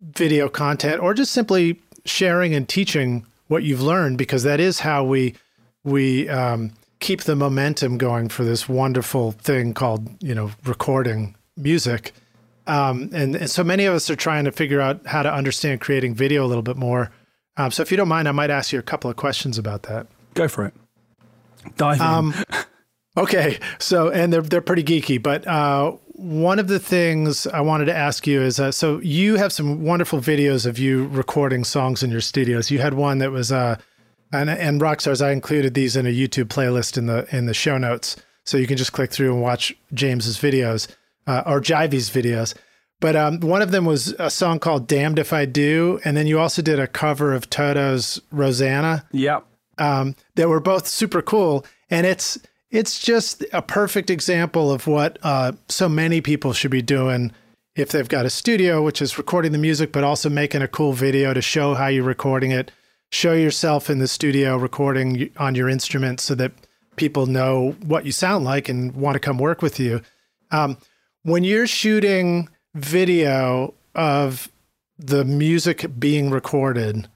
video 0.00 0.48
content 0.48 1.00
or 1.00 1.14
just 1.14 1.32
simply 1.32 1.80
sharing 2.04 2.54
and 2.54 2.68
teaching 2.68 3.26
what 3.48 3.62
you've 3.62 3.82
learned 3.82 4.16
because 4.16 4.42
that 4.44 4.60
is 4.60 4.80
how 4.80 5.04
we 5.04 5.34
we 5.84 6.28
um, 6.28 6.72
keep 7.00 7.22
the 7.22 7.34
momentum 7.34 7.98
going 7.98 8.28
for 8.28 8.44
this 8.44 8.68
wonderful 8.68 9.32
thing 9.32 9.74
called 9.74 10.08
you 10.22 10.34
know 10.34 10.50
recording 10.64 11.34
music. 11.56 12.12
Um, 12.66 13.10
and, 13.12 13.34
and, 13.34 13.50
so 13.50 13.64
many 13.64 13.86
of 13.86 13.94
us 13.94 14.08
are 14.10 14.16
trying 14.16 14.44
to 14.44 14.52
figure 14.52 14.80
out 14.80 15.04
how 15.06 15.22
to 15.22 15.32
understand 15.32 15.80
creating 15.80 16.14
video 16.14 16.44
a 16.44 16.46
little 16.46 16.62
bit 16.62 16.76
more. 16.76 17.10
Um, 17.56 17.72
so 17.72 17.82
if 17.82 17.90
you 17.90 17.96
don't 17.96 18.06
mind 18.06 18.28
i 18.28 18.32
might 18.32 18.50
ask 18.50 18.70
you 18.72 18.78
a 18.78 18.82
couple 18.82 19.10
of 19.10 19.16
questions 19.16 19.58
about 19.58 19.84
that. 19.84 20.06
Go 20.34 20.46
for 20.46 20.66
it. 20.66 20.74
Dive 21.76 21.96
in. 21.96 22.02
Um, 22.02 22.34
okay. 23.16 23.58
So 23.78 24.10
and 24.10 24.32
they're, 24.32 24.42
they're 24.42 24.60
pretty 24.60 24.84
geeky 24.84 25.20
but 25.20 25.46
uh, 25.46 25.96
one 26.20 26.58
of 26.58 26.68
the 26.68 26.78
things 26.78 27.46
I 27.46 27.62
wanted 27.62 27.86
to 27.86 27.96
ask 27.96 28.26
you 28.26 28.42
is 28.42 28.60
uh, 28.60 28.70
so 28.70 28.98
you 29.00 29.36
have 29.36 29.52
some 29.52 29.82
wonderful 29.82 30.20
videos 30.20 30.66
of 30.66 30.78
you 30.78 31.06
recording 31.08 31.64
songs 31.64 32.02
in 32.02 32.10
your 32.10 32.20
studios. 32.20 32.70
You 32.70 32.78
had 32.78 32.92
one 32.92 33.18
that 33.18 33.30
was 33.30 33.50
uh, 33.50 33.76
and 34.32 34.50
and 34.50 34.80
Rockstars. 34.80 35.24
I 35.24 35.32
included 35.32 35.72
these 35.72 35.96
in 35.96 36.06
a 36.06 36.10
YouTube 36.10 36.48
playlist 36.48 36.98
in 36.98 37.06
the 37.06 37.26
in 37.34 37.46
the 37.46 37.54
show 37.54 37.78
notes, 37.78 38.16
so 38.44 38.58
you 38.58 38.66
can 38.66 38.76
just 38.76 38.92
click 38.92 39.10
through 39.10 39.32
and 39.32 39.42
watch 39.42 39.74
James's 39.94 40.36
videos 40.36 40.88
uh, 41.26 41.42
or 41.46 41.60
Jivey's 41.60 42.10
videos. 42.10 42.54
But 43.00 43.16
um, 43.16 43.40
one 43.40 43.62
of 43.62 43.70
them 43.70 43.86
was 43.86 44.14
a 44.18 44.30
song 44.30 44.58
called 44.58 44.86
"Damned 44.86 45.18
If 45.18 45.32
I 45.32 45.46
Do," 45.46 46.00
and 46.04 46.16
then 46.18 46.26
you 46.26 46.38
also 46.38 46.60
did 46.60 46.78
a 46.78 46.86
cover 46.86 47.32
of 47.32 47.48
Toto's 47.48 48.20
"Rosanna." 48.30 49.06
Yep. 49.12 49.46
Um, 49.78 50.14
that 50.34 50.50
were 50.50 50.60
both 50.60 50.86
super 50.86 51.22
cool, 51.22 51.64
and 51.88 52.06
it's 52.06 52.38
it's 52.70 53.00
just 53.00 53.44
a 53.52 53.62
perfect 53.62 54.10
example 54.10 54.70
of 54.72 54.86
what 54.86 55.18
uh, 55.22 55.52
so 55.68 55.88
many 55.88 56.20
people 56.20 56.52
should 56.52 56.70
be 56.70 56.82
doing 56.82 57.32
if 57.74 57.90
they've 57.90 58.08
got 58.08 58.26
a 58.26 58.30
studio, 58.30 58.82
which 58.82 59.02
is 59.02 59.18
recording 59.18 59.52
the 59.52 59.58
music, 59.58 59.92
but 59.92 60.04
also 60.04 60.28
making 60.28 60.62
a 60.62 60.68
cool 60.68 60.92
video 60.92 61.34
to 61.34 61.42
show 61.42 61.74
how 61.74 61.86
you're 61.86 62.04
recording 62.04 62.50
it. 62.50 62.70
Show 63.10 63.32
yourself 63.32 63.90
in 63.90 63.98
the 63.98 64.06
studio 64.06 64.56
recording 64.56 65.30
on 65.36 65.54
your 65.54 65.68
instrument 65.68 66.20
so 66.20 66.34
that 66.36 66.52
people 66.96 67.26
know 67.26 67.74
what 67.84 68.06
you 68.06 68.12
sound 68.12 68.44
like 68.44 68.68
and 68.68 68.94
want 68.94 69.14
to 69.14 69.20
come 69.20 69.38
work 69.38 69.62
with 69.62 69.80
you. 69.80 70.00
Um, 70.52 70.78
when 71.22 71.42
you're 71.42 71.66
shooting 71.66 72.48
video 72.74 73.74
of 73.94 74.50
the 74.98 75.24
music 75.24 75.86
being 75.98 76.30
recorded, 76.30 77.08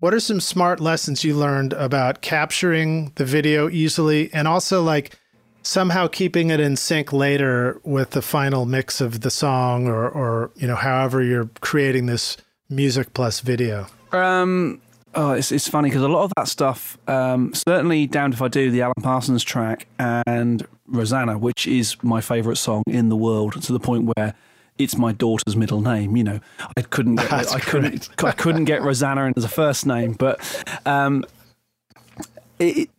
what 0.00 0.14
are 0.14 0.20
some 0.20 0.40
smart 0.40 0.80
lessons 0.80 1.24
you 1.24 1.34
learned 1.34 1.72
about 1.74 2.20
capturing 2.20 3.12
the 3.16 3.24
video 3.24 3.68
easily 3.68 4.32
and 4.32 4.46
also 4.46 4.82
like 4.82 5.18
somehow 5.62 6.06
keeping 6.06 6.50
it 6.50 6.60
in 6.60 6.76
sync 6.76 7.12
later 7.12 7.80
with 7.84 8.10
the 8.10 8.22
final 8.22 8.64
mix 8.64 9.00
of 9.00 9.20
the 9.20 9.30
song 9.30 9.86
or 9.86 10.08
or 10.08 10.50
you 10.56 10.66
know 10.66 10.76
however 10.76 11.22
you're 11.22 11.50
creating 11.60 12.06
this 12.06 12.36
music 12.70 13.12
plus 13.14 13.40
video? 13.40 13.86
Um 14.12 14.80
Oh, 15.14 15.32
it's, 15.32 15.50
it's 15.50 15.66
funny 15.66 15.88
because 15.88 16.02
a 16.02 16.08
lot 16.08 16.24
of 16.24 16.32
that 16.36 16.48
stuff, 16.48 16.98
um, 17.08 17.52
certainly 17.54 18.06
Damned 18.06 18.34
If 18.34 18.42
I 18.42 18.48
Do 18.48 18.70
the 18.70 18.82
Alan 18.82 18.92
Parsons 19.02 19.42
track 19.42 19.86
and 19.98 20.64
Rosanna, 20.86 21.38
which 21.38 21.66
is 21.66 21.96
my 22.04 22.20
favourite 22.20 22.58
song 22.58 22.82
in 22.86 23.08
the 23.08 23.16
world, 23.16 23.60
to 23.62 23.72
the 23.72 23.80
point 23.80 24.12
where 24.14 24.34
it's 24.78 24.96
my 24.96 25.12
daughter's 25.12 25.56
middle 25.56 25.80
name. 25.80 26.16
You 26.16 26.24
know, 26.24 26.40
I 26.76 26.82
couldn't 26.82 27.16
get 27.16 27.30
That's 27.30 27.52
I 27.52 27.60
couldn't 27.60 28.08
I 28.22 28.32
couldn't 28.32 28.64
get 28.64 28.82
Rosanna 28.82 29.32
as 29.36 29.44
a 29.44 29.48
first 29.48 29.86
name, 29.86 30.12
but 30.12 30.40
um, 30.86 31.24
it, 32.58 32.90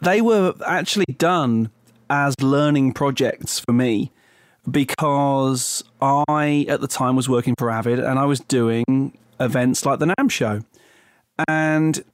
they 0.00 0.20
were 0.20 0.54
actually 0.66 1.06
done 1.18 1.70
as 2.08 2.34
learning 2.40 2.92
projects 2.92 3.58
for 3.58 3.72
me 3.72 4.10
because 4.70 5.84
I 6.02 6.66
at 6.68 6.80
the 6.80 6.88
time 6.88 7.16
was 7.16 7.28
working 7.28 7.54
for 7.58 7.70
Avid 7.70 7.98
and 7.98 8.18
I 8.18 8.24
was 8.24 8.40
doing 8.40 9.16
events 9.38 9.86
like 9.86 9.98
the 9.98 10.06
NAMM 10.06 10.30
show, 10.30 10.60
and 11.48 12.04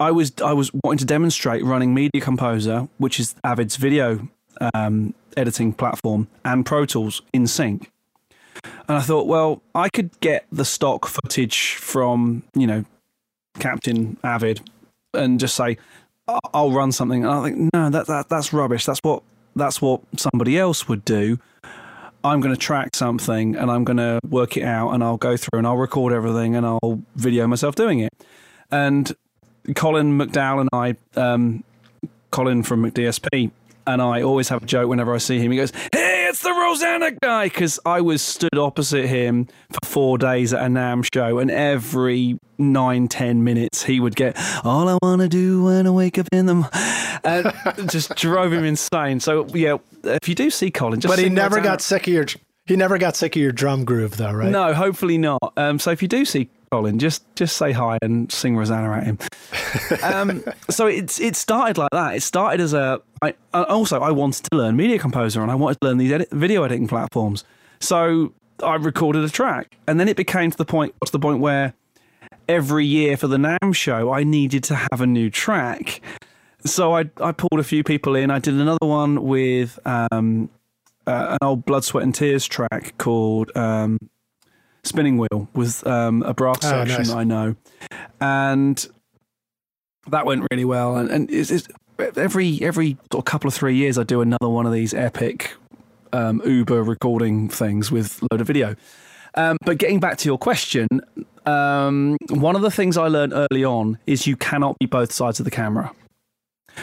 I 0.00 0.10
was 0.10 0.32
I 0.42 0.52
was 0.52 0.70
wanting 0.84 0.98
to 0.98 1.04
demonstrate 1.04 1.64
running 1.64 1.94
Media 1.94 2.20
Composer, 2.20 2.88
which 2.98 3.18
is 3.20 3.34
Avid's 3.44 3.76
video 3.76 4.28
um, 4.74 5.14
editing 5.36 5.72
platform, 5.72 6.28
and 6.44 6.64
Pro 6.64 6.86
Tools 6.86 7.22
in 7.32 7.46
sync. 7.46 7.90
And 8.64 8.96
I 8.96 9.00
thought, 9.00 9.26
well, 9.26 9.62
I 9.74 9.88
could 9.88 10.18
get 10.20 10.46
the 10.52 10.64
stock 10.64 11.06
footage 11.06 11.74
from, 11.74 12.42
you 12.54 12.66
know, 12.66 12.84
Captain 13.58 14.16
Avid 14.22 14.60
and 15.14 15.40
just 15.40 15.54
say, 15.54 15.78
I'll 16.52 16.72
run 16.72 16.92
something. 16.92 17.24
And 17.24 17.32
I 17.32 17.42
think, 17.44 17.70
no, 17.72 17.90
that, 17.90 18.06
that 18.06 18.28
that's 18.28 18.52
rubbish. 18.52 18.84
That's 18.84 19.00
what 19.02 19.22
that's 19.54 19.80
what 19.80 20.02
somebody 20.16 20.58
else 20.58 20.88
would 20.88 21.04
do. 21.04 21.38
I'm 22.24 22.40
going 22.40 22.54
to 22.54 22.60
track 22.60 22.96
something 22.96 23.54
and 23.56 23.70
I'm 23.70 23.84
going 23.84 23.98
to 23.98 24.20
work 24.28 24.56
it 24.56 24.64
out 24.64 24.90
and 24.90 25.02
I'll 25.02 25.16
go 25.16 25.36
through 25.36 25.58
and 25.58 25.66
I'll 25.66 25.76
record 25.76 26.12
everything 26.12 26.56
and 26.56 26.66
I'll 26.66 27.00
video 27.14 27.46
myself 27.46 27.76
doing 27.76 28.00
it. 28.00 28.12
And 28.70 29.14
Colin 29.76 30.18
McDowell 30.18 30.60
and 30.60 30.68
I, 30.72 30.96
um, 31.18 31.62
Colin 32.32 32.64
from 32.64 32.82
McDSP, 32.82 33.50
and 33.86 34.02
I 34.02 34.22
always 34.22 34.48
have 34.48 34.64
a 34.64 34.66
joke 34.66 34.88
whenever 34.88 35.14
I 35.14 35.18
see 35.18 35.38
him. 35.38 35.52
He 35.52 35.56
goes, 35.56 35.72
"Hey, 35.92 36.05
it's 36.28 36.42
the 36.42 36.52
Rosanna 36.52 37.12
guy," 37.22 37.46
because 37.46 37.78
I 37.86 38.00
was 38.00 38.22
stood 38.22 38.56
opposite 38.56 39.06
him 39.06 39.46
for 39.70 39.86
four 39.86 40.18
days 40.18 40.52
at 40.52 40.62
a 40.62 40.66
NAMM 40.66 41.06
show, 41.12 41.38
and 41.38 41.50
every 41.50 42.38
nine, 42.58 43.08
ten 43.08 43.44
minutes 43.44 43.84
he 43.84 44.00
would 44.00 44.16
get, 44.16 44.36
"All 44.64 44.88
I 44.88 44.98
want 45.02 45.22
to 45.22 45.28
do 45.28 45.64
when 45.64 45.86
I 45.86 45.90
wake 45.90 46.18
up 46.18 46.28
in 46.32 46.46
them," 46.46 46.66
and 47.24 47.52
just 47.90 48.14
drove 48.16 48.52
him 48.52 48.64
insane. 48.64 49.20
So 49.20 49.46
yeah, 49.54 49.78
if 50.04 50.28
you 50.28 50.34
do 50.34 50.50
see 50.50 50.70
Colin, 50.70 51.00
just 51.00 51.12
but 51.12 51.18
he 51.22 51.28
never 51.28 51.56
Rosanna. 51.56 51.68
got 51.68 51.80
sick 51.80 52.06
of 52.06 52.12
your 52.12 52.26
he 52.66 52.74
never 52.74 52.98
got 52.98 53.16
sick 53.16 53.36
of 53.36 53.42
your 53.42 53.52
drum 53.52 53.84
groove 53.84 54.16
though, 54.16 54.32
right? 54.32 54.50
No, 54.50 54.74
hopefully 54.74 55.18
not. 55.18 55.52
Um, 55.56 55.78
so 55.78 55.92
if 55.92 56.02
you 56.02 56.08
do 56.08 56.24
see 56.24 56.48
Colin, 56.72 56.98
just 56.98 57.22
just 57.36 57.56
say 57.56 57.70
hi 57.72 57.98
and 58.02 58.30
sing 58.30 58.56
Rosanna 58.56 58.92
at 58.92 59.04
him. 59.04 59.18
um, 60.02 60.42
so 60.68 60.86
it's 60.86 61.20
it 61.20 61.36
started 61.36 61.78
like 61.78 61.90
that. 61.92 62.16
It 62.16 62.22
started 62.22 62.60
as 62.60 62.74
a. 62.74 63.00
I 63.22 63.34
I- 63.54 63.62
also 63.64 64.00
I 64.00 64.10
wanted 64.10 64.44
to 64.50 64.56
learn 64.56 64.76
Media 64.76 64.98
Composer 64.98 65.42
and 65.42 65.50
I 65.50 65.54
wanted 65.54 65.80
to 65.80 65.86
learn 65.88 65.98
these 65.98 66.12
edit, 66.12 66.28
video 66.30 66.62
editing 66.62 66.86
platforms. 66.88 67.44
So 67.80 68.32
I 68.62 68.74
recorded 68.76 69.24
a 69.24 69.28
track, 69.28 69.76
and 69.86 69.98
then 70.00 70.08
it 70.08 70.16
became 70.16 70.50
to 70.50 70.56
the 70.56 70.64
point 70.64 70.94
to 71.04 71.12
the 71.12 71.18
point 71.18 71.40
where 71.40 71.74
every 72.48 72.86
year 72.86 73.16
for 73.16 73.26
the 73.28 73.36
NAMM 73.36 73.74
show 73.74 74.12
I 74.12 74.22
needed 74.24 74.62
to 74.64 74.74
have 74.76 75.00
a 75.00 75.06
new 75.06 75.30
track. 75.30 76.00
So 76.64 76.94
I 76.96 77.10
I 77.20 77.32
pulled 77.32 77.58
a 77.60 77.64
few 77.64 77.84
people 77.84 78.16
in. 78.16 78.30
I 78.30 78.38
did 78.38 78.54
another 78.54 78.86
one 78.86 79.22
with 79.24 79.78
um, 79.86 80.48
uh, 81.06 81.36
an 81.40 81.46
old 81.46 81.64
Blood, 81.64 81.84
Sweat 81.84 82.02
and 82.04 82.14
Tears 82.14 82.46
track 82.46 82.94
called 82.98 83.54
um, 83.56 83.98
Spinning 84.82 85.18
Wheel 85.18 85.48
with 85.54 85.86
um, 85.86 86.22
a 86.22 86.34
brass 86.34 86.58
Oh, 86.64 86.68
section 86.70 86.98
nice. 87.04 87.10
I 87.10 87.24
know, 87.24 87.56
and 88.20 88.88
that 90.08 90.24
went 90.26 90.46
really 90.50 90.64
well. 90.64 90.96
And, 90.96 91.10
and 91.10 91.30
it's, 91.30 91.50
it's, 91.50 91.68
every 91.98 92.60
every 92.62 92.96
sort 93.12 93.20
of 93.20 93.24
couple 93.24 93.48
of 93.48 93.54
three 93.54 93.76
years, 93.76 93.98
I 93.98 94.02
do 94.02 94.20
another 94.20 94.48
one 94.48 94.66
of 94.66 94.72
these 94.72 94.94
epic 94.94 95.54
um, 96.12 96.40
Uber 96.44 96.82
recording 96.82 97.48
things 97.48 97.90
with 97.90 98.22
load 98.30 98.40
of 98.40 98.46
video. 98.46 98.76
Um, 99.34 99.58
but 99.64 99.78
getting 99.78 100.00
back 100.00 100.16
to 100.18 100.28
your 100.28 100.38
question, 100.38 100.88
um, 101.44 102.16
one 102.30 102.56
of 102.56 102.62
the 102.62 102.70
things 102.70 102.96
I 102.96 103.08
learned 103.08 103.34
early 103.34 103.64
on 103.64 103.98
is 104.06 104.26
you 104.26 104.36
cannot 104.36 104.78
be 104.78 104.86
both 104.86 105.12
sides 105.12 105.38
of 105.40 105.44
the 105.44 105.50
camera. 105.50 105.92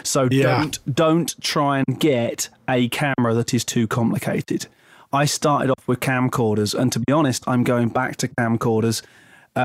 So 0.04 0.28
Yeah. 0.32 0.58
don't 0.60 0.96
don't 0.96 1.42
try 1.42 1.84
and 1.86 2.00
get 2.00 2.50
a 2.68 2.90
camera 2.90 3.34
that 3.34 3.54
is 3.54 3.64
too 3.64 3.88
complicated. 3.88 4.68
I 5.12 5.26
started 5.26 5.70
off 5.70 5.88
with 5.88 6.00
camcorders, 6.00 6.74
and 6.74 6.92
to 6.92 7.00
be 7.00 7.14
honest, 7.14 7.44
I'm 7.48 7.64
going 7.64 7.90
back 7.90 8.16
to 8.18 8.28
camcorders. 8.28 9.04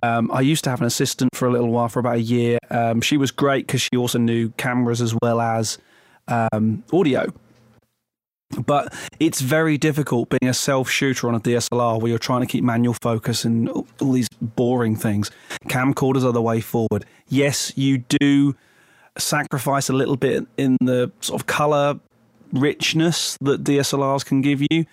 Um, 0.02 0.30
I 0.32 0.40
used 0.42 0.64
to 0.64 0.70
have 0.70 0.80
an 0.80 0.86
assistant 0.86 1.34
for 1.34 1.48
a 1.48 1.50
little 1.50 1.70
while, 1.70 1.88
for 1.88 2.00
about 2.00 2.16
a 2.16 2.20
year. 2.20 2.58
Um, 2.70 3.00
she 3.00 3.16
was 3.16 3.30
great 3.30 3.66
because 3.66 3.80
she 3.80 3.96
also 3.96 4.18
knew 4.18 4.50
cameras 4.50 5.00
as 5.00 5.14
well 5.22 5.40
as 5.40 5.78
um, 6.28 6.84
audio. 6.92 7.32
But 8.64 8.94
it's 9.20 9.40
very 9.40 9.76
difficult 9.76 10.30
being 10.30 10.48
a 10.48 10.54
self 10.54 10.88
shooter 10.88 11.28
on 11.28 11.34
a 11.34 11.40
DSLR 11.40 12.00
where 12.00 12.08
you're 12.08 12.18
trying 12.18 12.40
to 12.40 12.46
keep 12.46 12.64
manual 12.64 12.94
focus 12.94 13.44
and 13.44 13.68
all 13.68 14.12
these 14.12 14.28
boring 14.40 14.96
things. 14.96 15.30
Camcorders 15.68 16.24
are 16.24 16.32
the 16.32 16.42
way 16.42 16.60
forward. 16.60 17.04
Yes, 17.28 17.76
you 17.76 17.98
do 17.98 18.56
sacrifice 19.18 19.88
a 19.88 19.92
little 19.92 20.16
bit 20.16 20.46
in 20.56 20.76
the 20.80 21.10
sort 21.20 21.40
of 21.40 21.46
color 21.46 21.98
richness 22.52 23.36
that 23.42 23.64
DSLRs 23.64 24.24
can 24.24 24.40
give 24.40 24.62
you. 24.70 24.86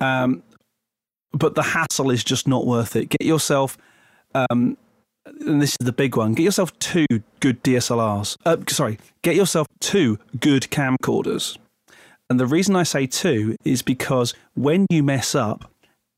Um, 0.00 0.42
but 1.32 1.54
the 1.54 1.62
hassle 1.62 2.10
is 2.10 2.22
just 2.22 2.46
not 2.46 2.66
worth 2.66 2.96
it. 2.96 3.08
Get 3.08 3.22
yourself, 3.22 3.78
um, 4.50 4.76
and 5.40 5.60
this 5.60 5.70
is 5.70 5.86
the 5.86 5.92
big 5.92 6.16
one, 6.16 6.34
get 6.34 6.42
yourself 6.42 6.76
two 6.78 7.06
good 7.40 7.62
DSLRs. 7.62 8.36
Uh, 8.44 8.56
sorry, 8.68 8.98
get 9.22 9.36
yourself 9.36 9.66
two 9.80 10.18
good 10.38 10.64
camcorders. 10.64 11.58
And 12.30 12.38
the 12.38 12.46
reason 12.46 12.76
I 12.76 12.82
say 12.82 13.06
two 13.06 13.56
is 13.64 13.82
because 13.82 14.34
when 14.54 14.86
you 14.90 15.02
mess 15.02 15.34
up, 15.34 15.70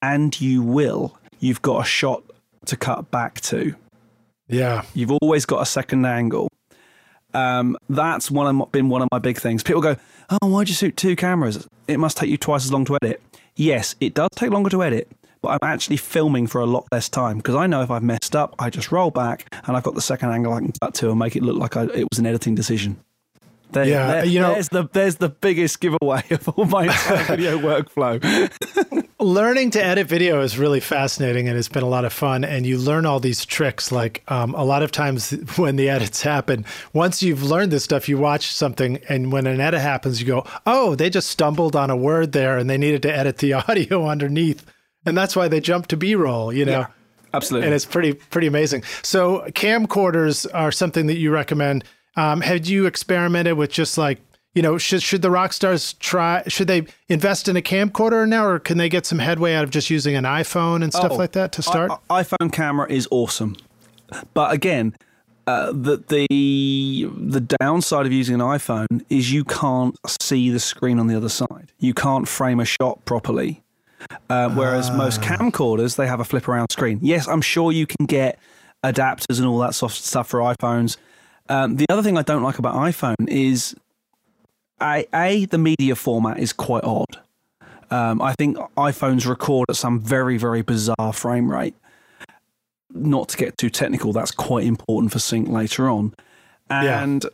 and 0.02 0.38
you 0.40 0.62
will, 0.62 1.16
you've 1.38 1.62
got 1.62 1.83
a 1.83 1.85
shot 1.85 2.22
to 2.66 2.76
cut 2.76 3.11
back 3.11 3.40
to. 3.42 3.74
Yeah. 4.48 4.83
You've 4.94 5.12
always 5.22 5.46
got 5.46 5.62
a 5.62 5.66
second 5.66 6.04
angle. 6.06 6.48
Um, 7.33 7.76
that's 7.88 8.30
one 8.30 8.46
of 8.48 8.54
my, 8.56 8.64
been 8.72 8.88
one 8.88 9.02
of 9.02 9.09
my 9.12 9.18
big 9.18 9.38
things. 9.38 9.62
People 9.62 9.83
go, 9.83 9.96
"Oh, 10.30 10.48
why'd 10.48 10.68
you 10.68 10.74
shoot 10.74 10.96
two 10.96 11.14
cameras? 11.14 11.68
It 11.87 11.98
must 11.98 12.16
take 12.16 12.28
you 12.28 12.37
twice 12.37 12.64
as 12.64 12.72
long 12.72 12.85
to 12.87 12.96
edit." 13.00 13.22
Yes, 13.54 13.94
it 14.00 14.14
does 14.14 14.30
take 14.35 14.50
longer 14.50 14.70
to 14.70 14.83
edit, 14.83 15.09
but 15.42 15.48
I'm 15.50 15.68
actually 15.72 15.96
filming 15.96 16.46
for 16.46 16.61
a 16.61 16.66
lot 16.66 16.87
less 16.92 17.09
time 17.09 17.38
because 17.38 17.55
I 17.55 17.66
know 17.66 17.83
if 17.83 17.90
I've 17.90 18.03
messed 18.03 18.35
up, 18.37 18.55
I 18.59 18.70
just 18.70 18.92
roll 18.92 19.11
back 19.11 19.55
and 19.66 19.76
I've 19.76 19.83
got 19.83 19.94
the 19.94 20.03
second 20.03 20.31
angle 20.31 20.53
I 20.53 20.61
can 20.61 20.72
cut 20.81 20.94
to 20.94 21.11
and 21.11 21.18
make 21.18 21.37
it 21.37 21.42
look 21.42 21.57
like 21.57 21.76
I, 21.76 21.85
it 21.85 22.07
was 22.11 22.18
an 22.18 22.26
editing 22.26 22.55
decision. 22.55 22.98
There, 23.72 23.85
Yeah, 23.85 24.07
there- 24.07 24.24
you 24.26 24.40
know- 24.40 24.53
there's 24.55 24.68
the 24.68 24.88
there's 24.92 25.16
the 25.16 25.29
biggest 25.29 25.81
giveaway 25.81 26.22
of 26.31 26.48
all 26.48 26.64
my 26.64 26.88
video 27.29 27.59
workflow. 27.59 28.20
Learning 29.20 29.70
to 29.72 29.85
edit 29.85 30.07
video 30.07 30.40
is 30.40 30.59
really 30.59 30.81
fascinating 30.81 31.46
and 31.46 31.59
it's 31.59 31.68
been 31.68 31.83
a 31.83 31.88
lot 31.88 32.07
of 32.07 32.12
fun. 32.12 32.42
And 32.42 32.64
you 32.66 32.79
learn 32.79 33.05
all 33.05 33.20
these 33.20 33.44
tricks. 33.44 33.92
Like 33.92 34.24
um, 34.29 34.55
a 34.55 34.64
lot 34.64 34.83
of 34.83 34.90
times 34.92 35.31
when 35.57 35.76
the 35.76 35.90
edits 35.90 36.22
happen, 36.22 36.64
once 36.94 37.22
you've 37.22 37.42
learned 37.42 37.70
this 37.70 37.85
stuff, 37.85 38.09
you 38.09 38.16
watch 38.16 38.50
something 38.53 38.98
and 39.11 39.31
when 39.31 39.46
an 39.46 39.61
edit 39.61 39.83
happens, 39.83 40.20
you 40.20 40.26
go, 40.26 40.46
oh, 40.66 40.94
they 40.94 41.11
just 41.11 41.29
stumbled 41.29 41.76
on 41.76 41.90
a 41.90 41.96
word 41.96 42.33
there 42.33 42.57
and 42.57 42.68
they 42.70 42.79
needed 42.79 43.03
to 43.03 43.14
edit 43.14 43.38
the 43.38 43.53
audio 43.53 44.07
underneath. 44.09 44.64
And 45.06 45.16
that's 45.16 45.34
why 45.34 45.48
they 45.48 45.60
jumped 45.60 45.90
to 45.90 45.96
B 45.96 46.14
roll, 46.14 46.52
you 46.52 46.64
know? 46.64 46.87
Absolutely. 47.33 47.66
and 47.68 47.75
it's 47.75 47.85
pretty 47.85 48.12
pretty 48.14 48.48
amazing. 48.48 48.83
So 49.02 49.44
camcorders 49.50 50.46
are 50.52 50.72
something 50.72 51.06
that 51.06 51.16
you 51.16 51.31
recommend. 51.31 51.85
Um, 52.16 52.40
have 52.40 52.66
you 52.66 52.87
experimented 52.87 53.54
with 53.56 53.70
just 53.70 53.96
like 53.96 54.20
you 54.54 54.62
know 54.62 54.79
should 54.79 55.00
should 55.00 55.22
the 55.22 55.31
rock 55.31 55.52
stars 55.52 55.92
try 55.94 56.42
should 56.48 56.66
they 56.66 56.87
invest 57.08 57.46
in 57.48 57.56
a 57.56 57.62
camcorder 57.62 58.29
now 58.29 58.44
or 58.44 58.58
can 58.58 58.79
they 58.79 58.88
get 58.88 59.06
some 59.06 59.20
headway 59.20 59.54
out 59.54 59.62
of 59.62 59.70
just 59.70 59.90
using 59.90 60.16
an 60.16 60.25
iPhone 60.25 60.83
and 60.83 60.92
stuff 60.92 61.12
Oh, 61.12 61.16
like 61.16 61.33
that 61.33 61.52
to 61.52 61.62
start? 61.62 61.92
I- 62.10 62.18
I- 62.18 62.25
iPhone 62.25 62.52
camera 62.52 62.90
is 62.90 63.06
awesome, 63.12 63.54
but 64.35 64.52
again, 64.52 64.96
uh, 65.46 65.66
the 65.72 66.02
the 66.08 67.08
the 67.16 67.40
downside 67.60 68.06
of 68.06 68.12
using 68.12 68.35
an 68.35 68.40
iPhone 68.40 69.04
is 69.08 69.33
you 69.33 69.44
can't 69.44 69.96
see 70.20 70.50
the 70.50 70.58
screen 70.60 70.98
on 70.98 71.06
the 71.06 71.16
other 71.16 71.29
side. 71.29 71.70
You 71.79 71.94
can't 71.94 72.27
frame 72.27 72.58
a 72.58 72.64
shot 72.64 73.04
properly. 73.04 73.62
Uh, 74.29 74.48
whereas 74.51 74.90
most 74.90 75.21
camcorders 75.21 75.96
they 75.96 76.07
have 76.07 76.21
a 76.21 76.25
flip 76.25 76.48
around 76.48 76.71
screen. 76.71 76.98
Yes, 77.03 77.29
I'm 77.29 77.40
sure 77.42 77.73
you 77.73 77.87
can 77.87 78.07
get 78.07 78.38
adapters 78.85 79.38
and 79.38 79.46
all 79.46 79.59
that 79.59 79.75
soft 79.75 80.03
stuff 80.03 80.29
for 80.29 80.40
iPhones. 80.40 80.96
Um, 81.48 81.77
the 81.77 81.87
other 81.90 82.03
thing 82.03 82.17
I 82.17 82.23
don't 82.23 82.42
like 82.42 82.59
about 82.59 82.75
iPhone 82.75 83.29
is 83.29 83.75
a, 84.81 85.05
a 85.15 85.44
the 85.46 85.59
media 85.59 85.94
format 85.96 86.38
is 86.38 86.53
quite 86.53 86.85
odd. 86.85 87.19
Um, 87.90 88.23
I 88.23 88.35
think 88.35 88.57
iPhones 88.77 89.27
record 89.27 89.67
at 89.69 89.77
some 89.77 90.01
very 90.01 90.37
very 90.38 90.63
bizarre 90.63 91.13
frame 91.13 91.51
rate. 91.51 91.75
Not 92.92 93.29
to 93.31 93.37
get 93.37 93.59
too 93.59 93.71
technical, 93.71 94.13
that's 94.13 94.31
quite 94.31 94.65
important 94.65 95.13
for 95.13 95.19
sync 95.19 95.48
later 95.48 95.88
on. 95.88 96.15
And 96.69 97.25
yeah. 97.25 97.31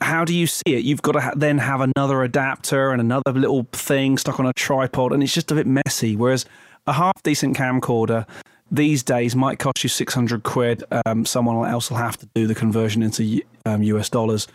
How 0.00 0.24
do 0.24 0.34
you 0.34 0.46
see 0.46 0.74
it? 0.74 0.84
You've 0.84 1.02
got 1.02 1.12
to 1.12 1.20
ha- 1.20 1.34
then 1.36 1.58
have 1.58 1.80
another 1.80 2.22
adapter 2.22 2.90
and 2.90 3.00
another 3.00 3.32
little 3.32 3.66
thing 3.72 4.18
stuck 4.18 4.38
on 4.40 4.46
a 4.46 4.52
tripod, 4.52 5.12
and 5.12 5.22
it's 5.22 5.34
just 5.34 5.50
a 5.50 5.54
bit 5.54 5.66
messy. 5.66 6.16
Whereas 6.16 6.44
a 6.86 6.92
half 6.92 7.22
decent 7.22 7.56
camcorder 7.56 8.26
these 8.70 9.02
days 9.02 9.34
might 9.34 9.58
cost 9.58 9.82
you 9.82 9.88
600 9.88 10.42
quid. 10.42 10.84
Um, 11.06 11.24
someone 11.24 11.68
else 11.68 11.90
will 11.90 11.96
have 11.96 12.16
to 12.18 12.28
do 12.34 12.46
the 12.46 12.54
conversion 12.54 13.02
into 13.02 13.40
um, 13.64 13.82
US 13.82 14.08
dollars. 14.08 14.46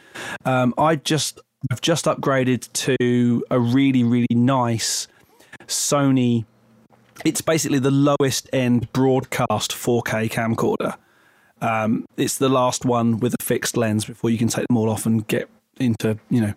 Um, 0.46 0.74
I 0.78 0.96
just 0.98 1.40
I've 1.72 1.82
just 1.82 2.06
upgraded 2.06 2.72
to 2.74 3.44
a 3.50 3.60
really 3.60 4.04
really 4.04 4.28
nice 4.32 5.08
Sony. 5.68 6.46
It's 7.26 7.42
basically 7.42 7.80
the 7.80 7.92
lowest 7.92 8.50
end 8.52 8.92
broadcast 8.92 9.72
4K 9.72 10.30
camcorder. 10.30 10.96
Um, 11.64 12.06
it's 12.18 12.38
the 12.38 12.50
last 12.50 12.86
one 12.86 13.20
with 13.20 13.34
a 13.40 13.44
fixed 13.44 13.78
lens 13.78 14.06
before 14.06 14.30
you 14.30 14.38
can 14.38 14.50
take 14.50 14.68
them 14.68 14.78
all 14.78 14.90
off 14.90 15.06
and 15.06 15.26
get 15.28 15.50
into 15.80 16.20
you 16.30 16.42
know 16.42 16.54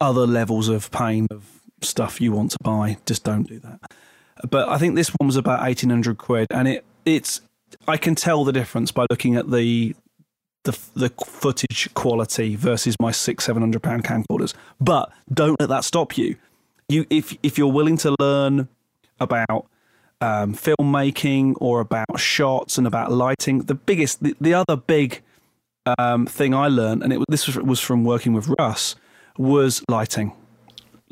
other 0.00 0.26
levels 0.26 0.68
of 0.68 0.90
pain 0.90 1.26
of 1.30 1.60
stuff 1.80 2.20
you 2.20 2.32
want 2.32 2.50
to 2.50 2.58
buy. 2.62 2.98
Just 3.06 3.24
don't 3.24 3.44
do 3.44 3.58
that. 3.60 3.80
But 4.50 4.68
I 4.68 4.78
think 4.78 4.96
this 4.96 5.10
one 5.10 5.28
was 5.28 5.36
about 5.36 5.66
eighteen 5.66 5.90
hundred 5.90 6.18
quid, 6.18 6.48
and 6.50 6.66
it 6.66 6.84
it's 7.04 7.42
I 7.86 7.96
can 7.96 8.14
tell 8.14 8.44
the 8.44 8.52
difference 8.52 8.90
by 8.90 9.06
looking 9.08 9.36
at 9.36 9.50
the 9.50 9.94
the 10.64 10.76
the 10.94 11.10
footage 11.24 11.92
quality 11.94 12.56
versus 12.56 12.96
my 13.00 13.12
six 13.12 13.44
seven 13.44 13.62
hundred 13.62 13.82
pound 13.82 14.04
camcorders. 14.04 14.52
But 14.80 15.12
don't 15.32 15.58
let 15.60 15.68
that 15.68 15.84
stop 15.84 16.18
you. 16.18 16.36
You 16.88 17.06
if 17.08 17.36
if 17.44 17.56
you're 17.56 17.72
willing 17.72 17.96
to 17.98 18.16
learn 18.18 18.68
about 19.20 19.66
um, 20.20 20.54
filmmaking 20.54 21.54
or 21.60 21.80
about 21.80 22.18
shots 22.18 22.78
and 22.78 22.86
about 22.86 23.12
lighting, 23.12 23.60
the 23.60 23.74
biggest 23.74 24.22
the, 24.22 24.34
the 24.40 24.54
other 24.54 24.76
big 24.76 25.22
um, 25.98 26.26
thing 26.26 26.54
I 26.54 26.68
learned, 26.68 27.02
and 27.02 27.12
it 27.12 27.20
this 27.28 27.46
was, 27.46 27.56
was 27.58 27.80
from 27.80 28.04
working 28.04 28.32
with 28.32 28.48
Russ, 28.58 28.96
was 29.36 29.82
lighting, 29.88 30.32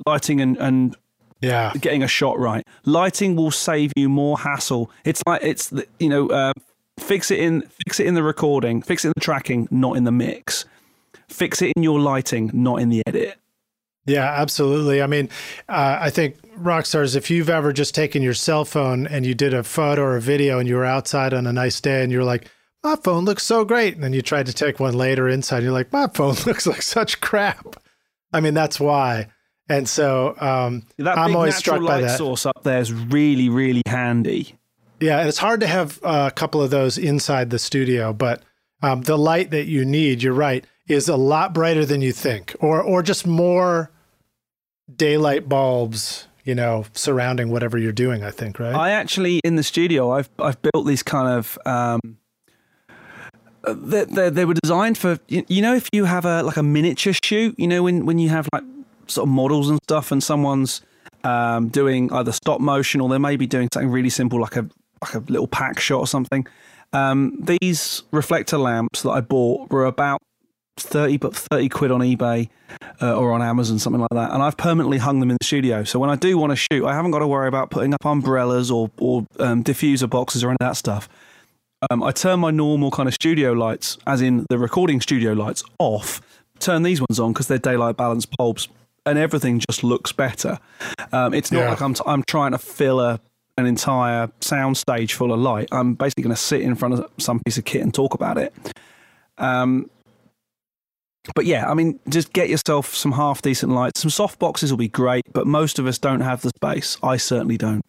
lighting 0.07 0.41
and 0.41 0.57
and 0.57 0.97
yeah. 1.41 1.73
getting 1.79 2.03
a 2.03 2.09
shot 2.09 2.39
right. 2.39 2.67
Lighting 2.85 3.37
will 3.37 3.51
save 3.51 3.93
you 3.97 4.09
more 4.09 4.39
hassle. 4.39 4.91
It's 5.05 5.23
like 5.27 5.43
it's 5.43 5.69
the, 5.69 5.87
you 5.99 6.09
know 6.09 6.29
uh, 6.29 6.53
fix 6.99 7.31
it 7.31 7.41
in 7.41 7.63
fix 7.85 8.01
it 8.01 8.07
in 8.07 8.15
the 8.15 8.23
recording 8.23 8.83
fix 8.83 9.05
it 9.05 9.09
in 9.09 9.13
the 9.17 9.21
tracking 9.21 9.69
not 9.71 9.97
in 9.97 10.05
the 10.05 10.13
mix. 10.13 10.65
Fix 11.29 11.63
it 11.63 11.73
in 11.77 11.83
your 11.83 11.99
lighting 11.99 12.51
not 12.53 12.81
in 12.81 12.89
the 12.89 13.03
edit 13.07 13.39
yeah 14.07 14.33
absolutely 14.37 15.03
i 15.03 15.07
mean 15.07 15.29
uh, 15.69 15.99
i 16.01 16.11
think 16.11 16.37
rockstars 16.59 17.17
if 17.17 17.31
you've 17.31 17.51
ever 17.51 17.73
just 17.73 17.95
taken 17.95 18.23
your 18.23 18.35
cell 18.35 18.65
phone 18.65 19.07
and 19.07 19.25
you 19.25 19.35
did 19.35 19.55
a 19.55 19.63
photo 19.63 20.03
or 20.03 20.17
a 20.17 20.21
video 20.21 20.59
and 20.59 20.69
you 20.69 20.77
were 20.77 20.85
outside 20.85 21.33
on 21.33 21.47
a 21.47 21.53
nice 21.53 21.81
day 21.81 22.03
and 22.03 22.13
you're 22.13 22.25
like 22.25 22.51
my 22.83 22.97
phone 22.97 23.25
looks 23.25 23.45
so 23.45 23.65
great 23.65 23.95
and 23.95 24.03
then 24.03 24.13
you 24.13 24.23
tried 24.23 24.47
to 24.47 24.53
take 24.53 24.81
one 24.81 24.95
later 24.95 25.29
inside 25.29 25.59
and 25.59 25.65
you're 25.65 25.73
like 25.73 25.93
my 25.93 26.07
phone 26.09 26.35
looks 26.47 26.67
like 26.67 26.83
such 26.83 27.21
crap 27.21 27.77
i 28.33 28.41
mean 28.41 28.55
that's 28.55 28.79
why 28.81 29.29
and 29.69 29.89
so 29.89 30.35
um, 30.39 30.83
that 30.99 31.17
I'm 31.17 31.35
always 31.37 31.57
struck 31.57 31.83
by 31.83 32.03
that. 32.03 32.19
source 32.19 32.47
up 32.47 32.63
there 32.63 32.81
is 32.81 32.93
really, 32.93 33.49
really 33.49 33.83
handy. 33.87 34.59
Yeah, 35.01 35.21
and 35.21 35.29
it's 35.29 35.39
hard 35.39 35.61
to 35.61 35.67
have 35.67 35.99
a 36.03 36.31
couple 36.31 36.63
of 36.63 36.71
those 36.71 36.99
inside 36.99 37.51
the 37.51 37.59
studio, 37.59 38.13
but 38.13 38.43
um, 38.83 39.03
the 39.03 39.17
light 39.17 39.51
that 39.51 39.65
you 39.67 39.85
need, 39.85 40.23
you're 40.23 40.35
right, 40.35 40.65
is 40.89 41.09
a 41.09 41.17
lot 41.17 41.55
brighter 41.55 41.85
than 41.87 42.03
you 42.03 42.13
think, 42.13 42.55
or 42.61 42.83
or 42.83 43.03
just 43.03 43.27
more 43.27 43.91
daylight 44.95 45.49
bulbs, 45.49 46.29
you 46.45 46.55
know, 46.55 46.85
surrounding 46.95 47.51
whatever 47.51 47.79
you're 47.79 47.93
doing. 47.93 48.25
I 48.25 48.31
think, 48.31 48.59
right? 48.59 48.75
I 48.75 48.91
actually 48.91 49.41
in 49.45 49.57
the 49.57 49.63
studio, 49.63 50.13
I've 50.13 50.31
I've 50.39 50.61
built 50.63 50.87
these 50.87 51.03
kind 51.03 51.29
of. 51.29 51.59
Um, 51.67 52.19
they, 53.65 54.05
they, 54.07 54.29
they 54.29 54.45
were 54.45 54.55
designed 54.55 54.99
for 54.99 55.21
you 55.29 55.63
know 55.63 55.73
if 55.73 55.89
you 55.93 56.05
have 56.05 56.25
a 56.25 56.43
like 56.43 56.57
a 56.57 56.65
miniature 56.65 57.13
shoot 57.23 57.55
you 57.57 57.69
know 57.69 57.85
when 57.85 58.05
when 58.07 58.19
you 58.19 58.29
have 58.29 58.49
like 58.53 58.65
sort 59.07 59.29
of 59.29 59.33
models 59.33 59.69
and 59.69 59.79
stuff, 59.85 60.11
and 60.11 60.23
someone's 60.23 60.83
um, 61.25 61.69
doing 61.69 62.13
either 62.13 62.33
stop 62.33 62.61
motion 62.61 63.01
or 63.01 63.09
they 63.09 63.19
may 63.19 63.37
be 63.37 63.47
doing 63.47 63.69
something 63.73 63.91
really 63.91 64.11
simple 64.11 64.41
like 64.41 64.57
a 64.57 64.69
like 65.01 65.15
a 65.15 65.19
little 65.19 65.47
pack 65.47 65.81
shot 65.81 65.99
or 65.99 66.07
something. 66.07 66.47
Um, 66.93 67.39
these 67.41 68.03
reflector 68.11 68.59
lamps 68.59 69.03
that 69.03 69.11
I 69.11 69.21
bought 69.21 69.71
were 69.71 69.87
about 69.87 70.21
thirty, 70.77 71.17
but 71.17 71.35
thirty 71.35 71.69
quid 71.69 71.91
on 71.91 72.01
eBay 72.01 72.49
uh, 73.01 73.17
or 73.17 73.33
on 73.33 73.43
Amazon, 73.43 73.79
something 73.79 74.01
like 74.01 74.11
that. 74.13 74.33
And 74.33 74.43
I've 74.43 74.57
permanently 74.57 74.99
hung 74.99 75.21
them 75.21 75.31
in 75.31 75.37
the 75.41 75.45
studio. 75.45 75.85
So 75.85 75.99
when 75.99 76.11
I 76.11 76.17
do 76.17 76.39
want 76.39 76.51
to 76.51 76.57
shoot, 76.57 76.85
I 76.87 76.95
haven't 76.95 77.11
got 77.11 77.21
to 77.21 77.27
worry 77.27 77.49
about 77.49 77.71
putting 77.71 77.95
up 77.95 78.05
umbrellas 78.05 78.71
or 78.71 78.91
or 78.99 79.27
um, 79.39 79.65
diffuser 79.65 80.09
boxes 80.09 80.45
or 80.45 80.49
any 80.49 80.57
of 80.61 80.69
that 80.69 80.77
stuff. 80.77 81.09
Um, 81.91 82.03
I 82.03 82.13
turn 82.13 82.39
my 82.39 82.51
normal 82.51 82.91
kind 82.91 83.09
of 83.09 83.15
studio 83.15 83.53
lights, 83.53 83.99
as 84.07 84.23
in 84.23 84.47
the 84.51 84.59
recording 84.59 85.01
studio 85.01 85.33
lights, 85.33 85.65
off. 85.79 86.21
Turn 86.61 86.85
these 86.85 87.01
ones 87.01 87.19
on 87.19 87.33
because 87.33 87.49
they're 87.49 87.59
daylight 87.59 87.97
balance 87.97 88.25
bulbs 88.25 88.69
and 89.05 89.19
everything 89.19 89.59
just 89.59 89.83
looks 89.83 90.13
better. 90.13 90.59
Um, 91.13 91.35
it's 91.35 91.51
not 91.51 91.61
yeah. 91.61 91.71
like 91.71 91.83
I'm 91.83 91.95
t- 91.95 92.05
I'm 92.07 92.23
trying 92.23 92.53
to 92.53 92.59
fill 92.59 93.01
a 93.01 93.21
an 93.59 93.67
entire 93.67 94.31
sound 94.41 94.77
stage 94.77 95.15
full 95.15 95.33
of 95.33 95.39
light. 95.39 95.69
I'm 95.73 95.95
basically 95.95 96.23
going 96.23 96.35
to 96.35 96.41
sit 96.41 96.63
in 96.63 96.75
front 96.75 96.95
of 96.95 97.11
some 97.19 97.41
piece 97.41 97.59
of 97.59 97.65
kit 97.65 97.83
and 97.83 97.93
talk 97.93 98.15
about 98.15 98.39
it. 98.39 98.55
Um, 99.39 99.91
but 101.35 101.47
yeah, 101.47 101.71
I 101.71 101.75
mean, 101.75 102.01
just 102.09 102.33
get 102.33 102.49
yourself 102.49 102.95
some 102.95 103.13
half 103.13 103.43
decent 103.43 103.73
lights. 103.73 104.01
Some 104.01 104.11
soft 104.11 104.39
boxes 104.39 104.73
will 104.73 104.79
be 104.79 104.89
great, 104.89 105.25
but 105.33 105.47
most 105.47 105.79
of 105.79 105.87
us 105.87 105.99
don't 105.99 106.21
have 106.21 106.43
the 106.43 106.51
space. 106.51 106.99
I 107.03 107.17
certainly 107.17 107.57
don't. 107.57 107.83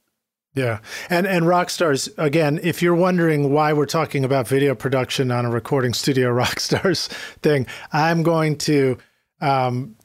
Yeah. 0.56 0.80
And 1.10 1.26
and 1.26 1.46
Rockstars, 1.46 2.14
again, 2.18 2.60
if 2.62 2.82
you're 2.82 2.94
wondering 2.94 3.52
why 3.52 3.74
we're 3.74 3.88
talking 3.88 4.24
about 4.24 4.48
video 4.48 4.76
production 4.76 5.32
on 5.32 5.46
a 5.46 5.50
recording 5.50 5.94
studio 5.94 6.30
Rockstars 6.34 7.08
thing, 7.42 7.66
I'm 7.92 8.22
going 8.22 8.58
to 8.60 8.98
um, 9.42 9.96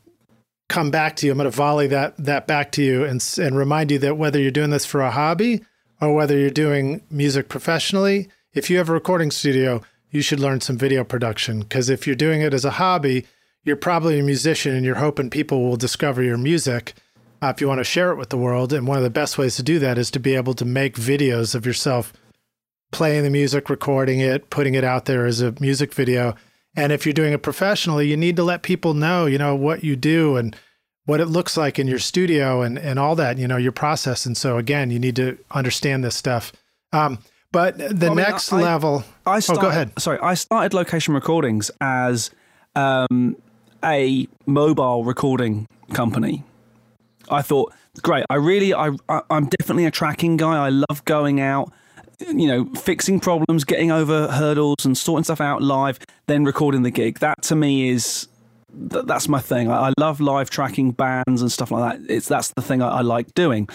come 0.69 0.91
back 0.91 1.17
to 1.17 1.27
you. 1.27 1.33
I'm 1.33 1.39
going 1.39 1.51
to 1.51 1.57
volley 1.57 1.89
that 1.89 2.17
that 2.25 2.47
back 2.47 2.73
to 2.73 2.83
you 2.83 3.05
and 3.05 3.23
and 3.39 3.59
remind 3.59 3.91
you 3.91 3.99
that 3.99 4.17
whether 4.17 4.41
you're 4.41 4.51
doing 4.51 4.71
this 4.71 4.87
for 4.87 5.03
a 5.03 5.11
hobby 5.11 5.65
or 6.01 6.15
whether 6.15 6.39
you're 6.39 6.51
doing 6.51 7.03
music 7.11 7.51
professionally, 7.51 8.29
if 8.55 8.71
you 8.71 8.79
have 8.79 8.89
a 8.89 8.93
recording 8.93 9.31
studio, 9.31 9.83
you 10.11 10.23
should 10.23 10.41
learn 10.41 10.61
some 10.61 10.79
video 10.79 11.05
production 11.05 11.61
because 11.61 11.91
if 11.91 12.07
you're 12.07 12.17
doing 12.17 12.41
it 12.41 12.55
as 12.55 12.65
a 12.65 12.73
hobby, 12.73 13.27
you're 13.65 13.77
probably 13.77 14.19
a 14.19 14.23
musician 14.23 14.75
and 14.75 14.85
you're 14.85 14.97
hoping 14.97 15.31
people 15.31 15.63
will 15.63 15.77
discover 15.77 16.23
your 16.23 16.39
music. 16.39 16.95
Uh, 17.43 17.53
if 17.55 17.61
you 17.61 17.69
want 17.69 17.79
to 17.79 17.85
share 17.85 18.11
it 18.11 18.17
with 18.17 18.31
the 18.31 18.39
world, 18.39 18.73
and 18.73 18.87
one 18.87 18.97
of 18.97 19.05
the 19.05 19.11
best 19.11 19.39
ways 19.39 19.57
to 19.57 19.63
do 19.63 19.79
that 19.79 19.99
is 19.99 20.11
to 20.11 20.19
be 20.19 20.35
able 20.35 20.55
to 20.55 20.65
make 20.65 20.97
videos 20.97 21.55
of 21.55 21.65
yourself 21.67 22.13
playing 22.91 23.23
the 23.23 23.31
music, 23.31 23.69
recording 23.69 24.19
it, 24.19 24.51
putting 24.51 24.75
it 24.75 24.83
out 24.83 25.05
there 25.05 25.27
as 25.27 25.41
a 25.41 25.55
music 25.61 25.95
video, 25.95 26.35
and 26.75 26.93
if 26.93 27.05
you're 27.05 27.13
doing 27.13 27.33
it 27.33 27.43
professionally, 27.43 28.09
you 28.09 28.17
need 28.17 28.37
to 28.37 28.45
let 28.45 28.63
people 28.63 28.95
know, 28.95 29.27
you 29.27 29.39
know, 29.39 29.55
what 29.55 29.83
you 29.83 29.97
do 29.97 30.37
and 30.37 30.55
what 31.07 31.21
it 31.21 31.27
looks 31.27 31.57
like 31.57 31.79
in 31.79 31.89
your 31.89 31.99
studio 31.99 32.63
and, 32.63 32.79
and 32.79 32.99
all 32.99 33.17
that, 33.17 33.39
you 33.39 33.49
know, 33.49 33.57
your 33.57 33.73
process. 33.73 34.27
And 34.27 34.37
so 34.37 34.59
again, 34.59 34.91
you 34.91 34.99
need 34.99 35.17
to 35.17 35.39
understand 35.51 36.05
this 36.05 36.15
stuff. 36.15 36.53
Um, 36.93 37.19
but 37.53 37.79
the 37.79 38.07
well, 38.07 38.15
next 38.15 38.53
I 38.53 38.61
level, 38.61 39.05
I, 39.27 39.33
I 39.33 39.41
started, 39.41 39.61
oh, 39.61 39.63
go 39.63 39.69
ahead. 39.69 39.93
Sorry, 39.99 40.19
I 40.21 40.35
started 40.35 40.75
location 40.75 41.15
recordings 41.15 41.71
as 41.81 42.31
um, 42.75 43.37
a 43.85 44.29
mobile 44.47 45.05
recording 45.05 45.67
company. 45.93 46.45
I 47.31 47.43
thought, 47.43 47.73
great. 48.03 48.25
I 48.31 48.37
really, 48.37 48.75
I, 48.75 48.91
I, 49.09 49.23
I'm 49.31 49.47
definitely 49.47 49.87
a 49.87 49.91
tracking 49.91 50.37
guy. 50.37 50.67
I 50.67 50.71
love 50.71 51.05
going 51.05 51.41
out 51.41 51.73
you 52.21 52.49
know, 52.49 52.65
fixing 52.75 53.21
problems, 53.21 53.65
getting 53.65 53.91
over 53.91 54.29
hurdles, 54.29 54.85
and 54.85 54.97
sorting 54.97 55.25
stuff 55.25 55.41
out 55.41 55.63
live, 55.63 55.99
then 56.27 56.45
recording 56.45 56.83
the 56.83 56.91
gig. 56.91 57.21
That 57.21 57.43
to 57.43 57.55
me 57.55 57.91
is 57.91 58.29
th- 58.91 59.05
that's 59.07 59.29
my 59.29 59.41
thing. 59.41 59.71
I, 59.71 59.89
I, 59.89 59.93
love 59.99 60.21
live 60.21 60.51
tracking 60.51 60.91
bands 60.93 61.43
and 61.43 61.51
stuff 61.51 61.71
like 61.71 62.01
that. 62.01 62.13
It's 62.13 62.29
that's 62.29 62.49
the 62.49 62.63
thing 62.63 62.83
I, 62.83 62.89
I 62.89 63.01
like 63.03 63.35
doing. 63.35 63.69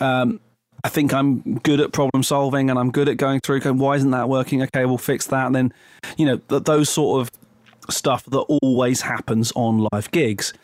Um, 0.00 0.40
I 0.86 0.88
think 0.88 1.12
I'm 1.12 1.58
good 1.64 1.80
at 1.80 1.92
problem 1.92 2.22
solving, 2.22 2.70
and 2.70 2.78
I'm 2.78 2.92
good 2.92 3.08
at 3.08 3.16
going 3.16 3.40
through. 3.40 3.58
Going, 3.58 3.78
why 3.78 3.96
isn't 3.96 4.12
that 4.12 4.28
working? 4.28 4.62
Okay, 4.62 4.86
we'll 4.86 4.98
fix 4.98 5.26
that. 5.26 5.46
And 5.46 5.54
then, 5.56 5.74
you 6.16 6.24
know, 6.24 6.36
th- 6.36 6.62
those 6.62 6.88
sort 6.88 7.20
of 7.20 7.30
stuff 7.92 8.24
that 8.26 8.38
always 8.62 9.00
happens 9.00 9.52
on 9.56 9.88
live 9.90 10.08
gigs. 10.12 10.54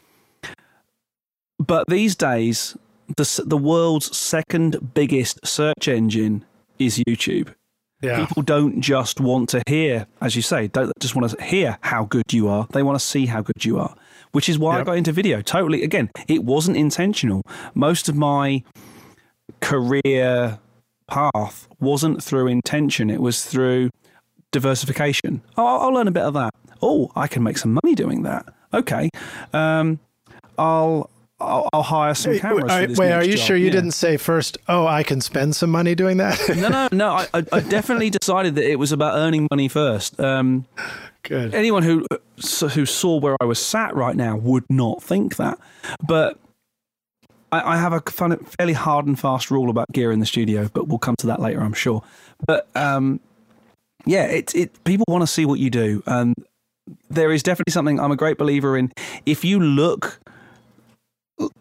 But 1.58 1.88
these 1.88 2.14
days, 2.14 2.76
the 3.16 3.42
the 3.44 3.56
world's 3.56 4.16
second 4.16 4.94
biggest 4.94 5.44
search 5.44 5.88
engine 5.88 6.44
is 6.78 6.98
YouTube. 6.98 7.52
Yeah. 8.00 8.24
People 8.24 8.42
don't 8.42 8.80
just 8.80 9.20
want 9.20 9.48
to 9.48 9.62
hear, 9.66 10.06
as 10.20 10.36
you 10.36 10.42
say, 10.42 10.68
don't 10.68 10.92
just 11.00 11.16
want 11.16 11.30
to 11.30 11.42
hear 11.42 11.78
how 11.80 12.04
good 12.04 12.32
you 12.32 12.48
are. 12.48 12.68
They 12.70 12.84
want 12.84 12.96
to 12.96 13.04
see 13.04 13.26
how 13.26 13.42
good 13.42 13.64
you 13.64 13.80
are, 13.80 13.96
which 14.30 14.48
is 14.48 14.56
why 14.56 14.76
yep. 14.76 14.82
I 14.82 14.84
got 14.84 14.98
into 14.98 15.10
video. 15.10 15.40
Totally. 15.40 15.82
Again, 15.82 16.10
it 16.28 16.44
wasn't 16.44 16.76
intentional. 16.76 17.42
Most 17.74 18.08
of 18.08 18.14
my 18.14 18.62
career 19.62 20.58
path 21.08 21.68
wasn't 21.80 22.22
through 22.22 22.48
intention, 22.48 23.08
it 23.08 23.20
was 23.22 23.44
through 23.44 23.90
diversification. 24.50 25.40
Oh, 25.56 25.78
I'll 25.78 25.92
learn 25.94 26.08
a 26.08 26.12
bit 26.12 26.24
of 26.24 26.34
that. 26.34 26.54
Oh, 26.82 27.10
I 27.16 27.26
can 27.26 27.42
make 27.42 27.56
some 27.58 27.78
money 27.82 27.94
doing 27.94 28.22
that. 28.24 28.46
Okay. 28.74 29.08
Um, 29.52 29.98
I'll 30.58 31.08
I'll, 31.40 31.68
I'll 31.72 31.82
hire 31.82 32.14
some 32.14 32.38
cameras. 32.38 32.64
Wait, 32.68 32.80
for 32.82 32.86
this 32.88 32.98
wait 32.98 33.08
next 33.08 33.26
are 33.26 33.28
you 33.30 33.36
job. 33.36 33.46
sure 33.46 33.56
you 33.56 33.66
Yeah. 33.66 33.72
didn't 33.72 33.90
say 33.92 34.16
first? 34.16 34.58
Oh, 34.68 34.86
I 34.86 35.02
can 35.02 35.20
spend 35.20 35.56
some 35.56 35.70
money 35.70 35.94
doing 35.96 36.18
that. 36.18 36.38
No, 36.56 36.68
no, 36.68 36.88
no. 36.92 37.08
I, 37.14 37.26
I 37.34 37.44
I 37.52 37.60
definitely 37.60 38.10
decided 38.20 38.54
that 38.56 38.70
it 38.70 38.78
was 38.78 38.92
about 38.92 39.16
earning 39.16 39.48
money 39.50 39.66
first. 39.68 40.20
Um, 40.20 40.66
Good. 41.24 41.54
anyone 41.54 41.82
who 41.82 42.06
who 42.74 42.86
saw 42.86 43.18
where 43.18 43.36
I 43.40 43.44
was 43.44 43.58
sat 43.64 43.94
right 43.94 44.14
now 44.16 44.36
would 44.36 44.64
not 44.70 45.02
think 45.02 45.36
that, 45.36 45.58
but 46.06 46.38
I, 47.52 47.74
I 47.74 47.76
have 47.76 47.92
a 47.92 48.00
fun, 48.00 48.36
fairly 48.58 48.72
hard 48.72 49.06
and 49.06 49.18
fast 49.18 49.50
rule 49.50 49.70
about 49.70 49.92
gear 49.92 50.10
in 50.10 50.18
the 50.20 50.26
studio. 50.26 50.68
But 50.72 50.88
we'll 50.88 50.98
come 50.98 51.16
to 51.16 51.26
that 51.28 51.40
later, 51.40 51.60
I'm 51.60 51.74
sure. 51.74 52.02
But 52.46 52.68
um, 52.74 53.20
yeah, 54.06 54.24
it 54.24 54.54
it 54.54 54.82
people 54.84 55.04
want 55.08 55.22
to 55.22 55.26
see 55.26 55.44
what 55.44 55.60
you 55.60 55.70
do, 55.70 56.02
and 56.06 56.34
there 57.08 57.30
is 57.30 57.42
definitely 57.42 57.72
something 57.72 58.00
I'm 58.00 58.10
a 58.10 58.16
great 58.16 58.38
believer 58.38 58.76
in. 58.76 58.92
If 59.26 59.44
you 59.44 59.60
look 59.60 60.20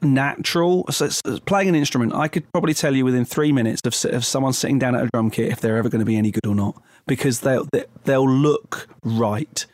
natural, 0.01 0.85
so, 0.89 1.09
playing 1.45 1.69
an 1.69 1.75
instrument, 1.75 2.13
I 2.13 2.27
could 2.27 2.49
probably 2.51 2.73
tell 2.73 2.95
you 2.95 3.05
within 3.05 3.25
three 3.25 3.51
minutes 3.51 3.81
of, 3.85 4.13
of 4.13 4.25
someone 4.25 4.53
sitting 4.53 4.79
down 4.79 4.95
at 4.95 5.03
a 5.03 5.09
drum 5.13 5.31
kit 5.31 5.51
if 5.51 5.59
they're 5.59 5.77
ever 5.77 5.89
going 5.89 5.99
to 5.99 6.05
be 6.05 6.17
any 6.17 6.31
good 6.31 6.45
or 6.45 6.55
not, 6.55 6.81
because 7.07 7.41
they'll 7.41 7.67
they- 7.71 7.85
they'll 8.05 8.29
look 8.29 8.87
right. 9.03 9.65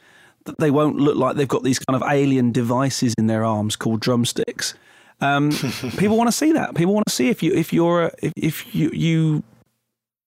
They 0.60 0.72
won't 0.72 0.96
look 0.98 1.18
like 1.18 1.36
they've 1.36 1.48
got 1.48 1.64
these 1.64 1.80
kind 1.80 2.02
of 2.02 2.10
alien 2.10 2.54
devices 2.54 3.14
in 3.18 3.28
their 3.28 3.44
arms 3.44 3.76
called 3.76 4.00
drumsticks. 4.00 4.74
Um, 5.20 5.52
people 5.98 6.18
want 6.18 6.28
to 6.28 6.32
see 6.32 6.52
that. 6.52 6.76
People 6.76 6.94
want 6.94 7.08
to 7.08 7.14
see 7.14 7.30
if 7.30 7.42
you 7.42 7.54
if 7.54 7.74
you're 7.74 8.04
a, 8.04 8.12
if, 8.22 8.34
if 8.36 8.76
you 8.76 8.92
you 8.92 9.44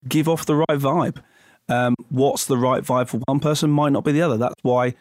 give 0.09 0.29
off 0.29 0.47
the 0.47 0.57
right 0.57 0.67
vibe. 0.71 1.23
Um, 1.69 1.95
what's 2.09 2.47
the 2.47 2.57
right 2.57 2.83
vibe 2.83 3.09
for 3.09 3.21
one 3.27 3.39
person 3.39 3.71
might 3.71 3.93
not 3.93 4.05
be 4.05 4.11
the 4.11 4.23
other. 4.23 4.37
That's 4.37 4.61
why 4.63 4.95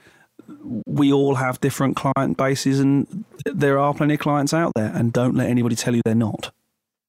we 0.86 1.12
all 1.12 1.36
have 1.36 1.60
different 1.62 1.96
client 1.96 2.38
bases, 2.38 2.80
and 2.80 3.26
there 3.46 3.80
are 3.80 3.94
plenty 3.94 4.16
of 4.16 4.20
clients 4.20 4.54
out 4.54 4.74
there. 4.76 4.92
And 4.94 5.12
don't 5.12 5.36
let 5.36 5.50
anybody 5.50 5.76
tell 5.76 5.96
you 5.96 6.02
they're 6.06 6.16
not. 6.16 6.52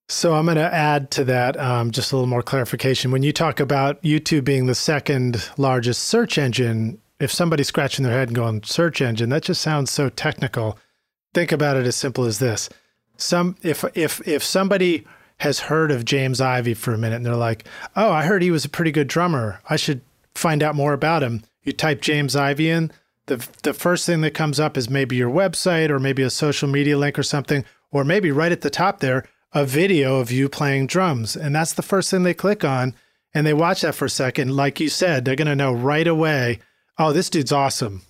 So 0.08 0.34
I'm 0.34 0.46
going 0.46 0.56
to 0.56 0.74
add 0.74 1.12
to 1.12 1.24
that 1.24 1.56
um, 1.56 1.92
just 1.92 2.10
a 2.10 2.16
little 2.16 2.26
more 2.26 2.42
clarification. 2.42 3.12
When 3.12 3.22
you 3.22 3.32
talk 3.32 3.60
about 3.60 4.02
YouTube 4.02 4.44
being 4.44 4.66
the 4.66 4.74
second 4.74 5.48
largest 5.56 6.02
search 6.02 6.36
engine, 6.36 7.00
if 7.20 7.30
somebody's 7.30 7.68
scratching 7.68 8.04
their 8.04 8.14
head 8.14 8.28
and 8.28 8.34
going 8.34 8.62
search 8.64 9.00
engine, 9.00 9.28
that 9.28 9.44
just 9.44 9.60
sounds 9.60 9.90
so 9.92 10.08
technical. 10.08 10.76
Think 11.32 11.52
about 11.52 11.76
it 11.76 11.86
as 11.86 11.96
simple 11.96 12.24
as 12.24 12.38
this: 12.38 12.68
some 13.16 13.56
if 13.62 13.84
if 13.94 14.26
if 14.26 14.42
somebody 14.42 15.06
has 15.38 15.60
heard 15.60 15.90
of 15.90 16.04
James 16.04 16.40
Ivey 16.40 16.74
for 16.74 16.92
a 16.92 16.98
minute 16.98 17.16
and 17.16 17.26
they're 17.26 17.34
like, 17.34 17.64
"Oh, 17.96 18.10
I 18.10 18.24
heard 18.24 18.42
he 18.42 18.50
was 18.50 18.64
a 18.64 18.70
pretty 18.70 18.92
good 18.92 19.08
drummer. 19.08 19.60
I 19.68 19.76
should 19.76 20.02
find 20.34 20.62
out 20.62 20.74
more 20.74 20.92
about 20.92 21.22
him." 21.22 21.42
You 21.62 21.72
type 21.72 22.00
James 22.00 22.34
Ivey 22.34 22.70
in, 22.70 22.90
the 23.26 23.46
the 23.62 23.72
first 23.74 24.06
thing 24.06 24.20
that 24.22 24.34
comes 24.34 24.58
up 24.58 24.76
is 24.76 24.90
maybe 24.90 25.16
your 25.16 25.30
website 25.30 25.90
or 25.90 25.98
maybe 25.98 26.22
a 26.22 26.30
social 26.30 26.68
media 26.68 26.98
link 26.98 27.18
or 27.18 27.22
something, 27.22 27.64
or 27.90 28.04
maybe 28.04 28.30
right 28.30 28.52
at 28.52 28.60
the 28.62 28.70
top 28.70 29.00
there 29.00 29.24
a 29.52 29.64
video 29.64 30.16
of 30.16 30.30
you 30.30 30.48
playing 30.48 30.86
drums, 30.86 31.36
and 31.36 31.54
that's 31.54 31.72
the 31.72 31.82
first 31.82 32.10
thing 32.10 32.22
they 32.22 32.34
click 32.34 32.64
on, 32.64 32.94
and 33.34 33.46
they 33.46 33.54
watch 33.54 33.80
that 33.80 33.94
for 33.94 34.04
a 34.04 34.10
second. 34.10 34.54
Like 34.54 34.78
you 34.80 34.88
said, 34.88 35.24
they're 35.24 35.36
gonna 35.36 35.56
know 35.56 35.72
right 35.72 36.06
away, 36.06 36.60
"Oh, 36.98 37.12
this 37.12 37.30
dude's 37.30 37.52
awesome," 37.52 38.02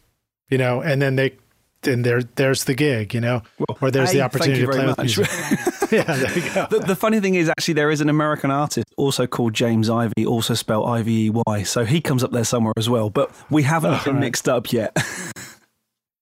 you 0.48 0.58
know, 0.58 0.80
and 0.80 1.00
then 1.00 1.16
they. 1.16 1.34
Then 1.82 2.02
there, 2.02 2.22
there's 2.22 2.64
the 2.64 2.74
gig, 2.74 3.14
you 3.14 3.20
know, 3.20 3.42
or 3.80 3.90
there's 3.90 4.10
Hey, 4.10 4.18
the 4.18 4.24
opportunity 4.24 4.60
to 4.60 4.66
play 4.66 4.76
very 4.76 4.88
with 4.88 4.98
music. 4.98 5.28
yeah, 5.90 6.02
there 6.02 6.38
you 6.38 6.54
go. 6.54 6.66
The, 6.70 6.78
the 6.80 6.96
funny 6.96 7.20
thing 7.20 7.36
is, 7.36 7.48
actually, 7.48 7.74
there 7.74 7.90
is 7.90 8.02
an 8.02 8.10
American 8.10 8.50
artist 8.50 8.86
also 8.98 9.26
called 9.26 9.54
James 9.54 9.88
Ivey, 9.88 10.26
also 10.26 10.52
spelled 10.54 10.86
I 10.88 11.02
V 11.02 11.26
E 11.26 11.30
Y. 11.46 11.62
So 11.62 11.84
he 11.86 12.00
comes 12.02 12.22
up 12.22 12.32
there 12.32 12.44
somewhere 12.44 12.74
as 12.76 12.90
well. 12.90 13.08
But 13.08 13.30
we 13.50 13.62
haven't 13.62 14.04
been 14.04 14.14
right. 14.14 14.20
mixed 14.20 14.48
up 14.48 14.72
yet. 14.72 14.96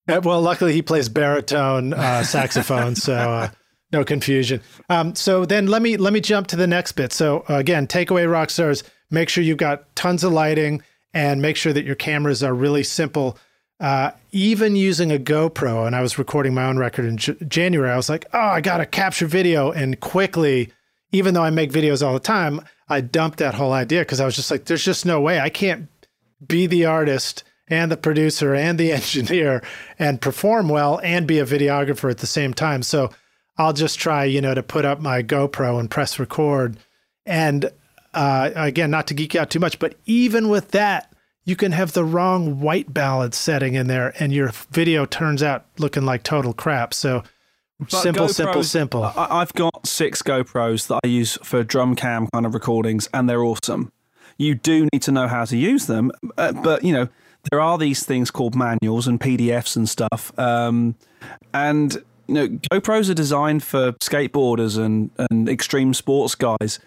Uh, 0.07 0.19
Well, 0.23 0.41
luckily 0.41 0.73
he 0.73 0.81
plays 0.81 1.07
baritone 1.07 1.93
uh, 1.93 2.23
saxophone, 2.35 2.95
so 2.95 3.13
uh, 3.13 3.49
no 3.91 4.03
confusion. 4.03 4.61
Um, 4.89 5.13
so 5.13 5.45
then 5.45 5.67
let 5.67 5.83
me 5.83 5.97
let 5.97 6.13
me 6.13 6.19
jump 6.19 6.47
to 6.47 6.55
the 6.55 6.65
next 6.65 6.93
bit. 6.93 7.13
So 7.13 7.45
uh, 7.47 7.57
again, 7.57 7.85
takeaway 7.85 8.27
rock 8.27 8.49
stars: 8.49 8.83
make 9.11 9.29
sure 9.29 9.43
you've 9.43 9.57
got 9.59 9.95
tons 9.95 10.23
of 10.23 10.31
lighting 10.33 10.81
and 11.13 11.41
make 11.41 11.57
sure 11.57 11.73
that 11.73 11.85
your 11.85 11.95
cameras 11.95 12.43
are 12.43 12.53
really 12.53 12.83
simple. 12.83 13.37
Uh, 13.79 14.11
even 14.31 14.75
using 14.75 15.11
a 15.11 15.17
GoPro, 15.17 15.87
and 15.87 15.95
I 15.95 16.01
was 16.01 16.17
recording 16.17 16.53
my 16.53 16.65
own 16.65 16.77
record 16.77 17.05
in 17.05 17.17
J- 17.17 17.37
January, 17.47 17.89
I 17.89 17.95
was 17.95 18.09
like, 18.09 18.25
oh, 18.33 18.39
I 18.39 18.59
got 18.59 18.77
to 18.77 18.85
capture 18.85 19.25
video, 19.25 19.71
and 19.71 19.99
quickly, 19.99 20.73
even 21.11 21.33
though 21.33 21.43
I 21.43 21.49
make 21.49 21.71
videos 21.71 22.05
all 22.05 22.13
the 22.13 22.19
time, 22.19 22.61
I 22.89 23.01
dumped 23.01 23.39
that 23.39 23.53
whole 23.53 23.71
idea 23.71 24.01
because 24.01 24.19
I 24.19 24.25
was 24.25 24.35
just 24.35 24.51
like, 24.51 24.65
there's 24.65 24.83
just 24.83 25.05
no 25.05 25.21
way 25.21 25.39
I 25.39 25.49
can't 25.49 25.87
be 26.45 26.67
the 26.67 26.85
artist 26.85 27.43
and 27.67 27.91
the 27.91 27.97
producer 27.97 28.53
and 28.53 28.79
the 28.79 28.91
engineer 28.93 29.63
and 29.97 30.19
perform 30.21 30.69
well 30.69 30.99
and 31.03 31.27
be 31.27 31.39
a 31.39 31.45
videographer 31.45 32.09
at 32.09 32.17
the 32.17 32.27
same 32.27 32.53
time. 32.53 32.83
So 32.83 33.11
I'll 33.57 33.73
just 33.73 33.99
try, 33.99 34.25
you 34.25 34.41
know, 34.41 34.53
to 34.53 34.63
put 34.63 34.85
up 34.85 34.99
my 34.99 35.21
GoPro 35.21 35.79
and 35.79 35.89
press 35.89 36.19
record. 36.19 36.77
And 37.25 37.69
uh, 38.13 38.51
again, 38.55 38.89
not 38.89 39.07
to 39.07 39.13
geek 39.13 39.35
out 39.35 39.49
too 39.49 39.59
much, 39.59 39.79
but 39.79 39.95
even 40.05 40.49
with 40.49 40.71
that, 40.71 41.08
you 41.45 41.55
can 41.55 41.71
have 41.71 41.93
the 41.93 42.03
wrong 42.03 42.59
white 42.59 42.93
balance 42.93 43.37
setting 43.37 43.73
in 43.75 43.87
there 43.87 44.13
and 44.19 44.33
your 44.33 44.51
video 44.71 45.05
turns 45.05 45.41
out 45.41 45.65
looking 45.77 46.05
like 46.05 46.23
total 46.23 46.53
crap. 46.53 46.93
So 46.93 47.23
But 47.79 47.91
simple, 47.91 48.27
simple, 48.27 48.61
GoPros- 48.61 48.65
simple. 48.65 49.03
I, 49.03 49.27
I've 49.41 49.53
got 49.53 49.87
six 49.87 50.21
GoPros 50.21 50.87
that 50.87 50.99
I 51.03 51.07
use 51.07 51.37
for 51.43 51.63
drum 51.63 51.95
cam 51.95 52.27
kind 52.27 52.45
of 52.45 52.53
recordings, 52.53 53.07
and 53.13 53.29
they're 53.29 53.43
awesome. 53.43 53.91
You 54.37 54.55
do 54.55 54.87
need 54.93 55.01
to 55.03 55.11
know 55.11 55.27
how 55.27 55.45
to 55.45 55.57
use 55.57 55.87
them, 55.87 56.11
uh, 56.37 56.51
but 56.51 56.83
you 56.83 56.93
know 56.93 57.09
there 57.51 57.59
are 57.61 57.77
these 57.77 58.05
things 58.05 58.31
called 58.31 58.55
manuals 58.55 59.07
and 59.07 59.19
PDFs 59.19 59.75
and 59.75 59.87
stuff. 59.87 60.37
Um, 60.37 60.95
and 61.53 61.93
you 62.27 62.33
know 62.35 62.47
GoPros 62.71 63.09
are 63.09 63.13
designed 63.15 63.63
for 63.63 63.93
skateboarders 63.93 64.77
and 64.77 65.09
and 65.29 65.49
extreme 65.49 65.93
sports 65.93 66.35
guys. 66.35 66.79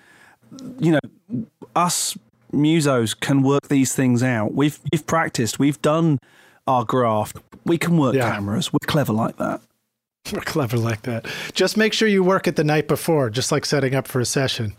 You 0.78 0.92
know, 0.92 1.46
us 1.74 2.16
musos 2.53 3.18
can 3.18 3.42
work 3.42 3.68
these 3.68 3.94
things 3.94 4.22
out. 4.22 4.55
We've 4.55 4.78
we've 4.92 5.07
practiced. 5.07 5.59
We've 5.59 5.80
done 5.82 6.18
our 6.66 6.84
graft. 6.84 7.36
We 7.64 7.78
can 7.78 7.96
work 7.96 8.14
Yeah. 8.14 8.30
cameras. 8.32 8.72
We're 8.72 8.78
clever 8.86 9.12
like 9.12 9.36
that. 9.36 9.61
We're 10.32 10.40
clever 10.40 10.76
like 10.76 11.03
that. 11.03 11.26
Just 11.53 11.76
make 11.76 11.92
sure 11.92 12.07
you 12.09 12.22
work 12.22 12.46
it 12.46 12.57
the 12.57 12.64
night 12.64 12.86
before, 12.88 13.28
just 13.30 13.50
like 13.50 13.64
setting 13.64 13.94
up 13.94 14.07
for 14.07 14.20
a 14.20 14.24
session, 14.24 14.74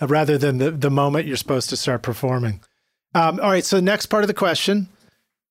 uh, 0.00 0.06
rather 0.06 0.38
than 0.38 0.58
the, 0.58 0.70
the 0.70 0.90
moment 0.90 1.26
you're 1.26 1.36
supposed 1.36 1.68
to 1.70 1.76
start 1.76 2.02
performing. 2.02 2.60
Um, 3.14 3.40
all 3.40 3.50
right. 3.50 3.64
So, 3.64 3.80
next 3.80 4.06
part 4.06 4.22
of 4.22 4.28
the 4.28 4.34
question 4.34 4.88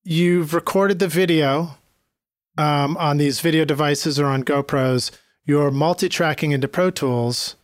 you've 0.03 0.53
recorded 0.53 0.99
the 0.99 1.07
video 1.07 1.71
um, 2.57 2.95
on 2.97 3.17
these 3.17 3.39
video 3.41 3.65
devices 3.65 4.19
or 4.19 4.27
on 4.27 4.43
GoPros, 4.43 5.11
you're 5.45 5.71
multi 5.71 6.07
tracking 6.07 6.51
into 6.51 6.67
Pro 6.67 6.89
Tools. 6.91 7.55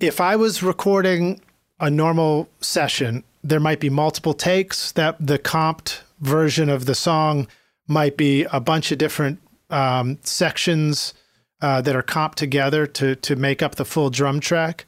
If 0.00 0.20
I 0.20 0.36
was 0.36 0.62
recording 0.62 1.40
a 1.80 1.90
normal 1.90 2.48
session, 2.60 3.24
there 3.42 3.60
might 3.60 3.80
be 3.80 3.90
multiple 3.90 4.34
takes 4.34 4.92
that 4.92 5.16
the 5.24 5.38
comped 5.38 6.00
version 6.20 6.68
of 6.68 6.86
the 6.86 6.94
song 6.94 7.46
might 7.86 8.16
be 8.16 8.44
a 8.52 8.60
bunch 8.60 8.90
of 8.90 8.98
different 8.98 9.38
um, 9.70 10.18
sections 10.22 11.14
uh, 11.60 11.80
that 11.80 11.96
are 11.96 12.02
comped 12.02 12.34
together 12.34 12.86
to 12.86 13.16
to 13.16 13.36
make 13.36 13.62
up 13.62 13.76
the 13.76 13.84
full 13.84 14.10
drum 14.10 14.40
track. 14.40 14.86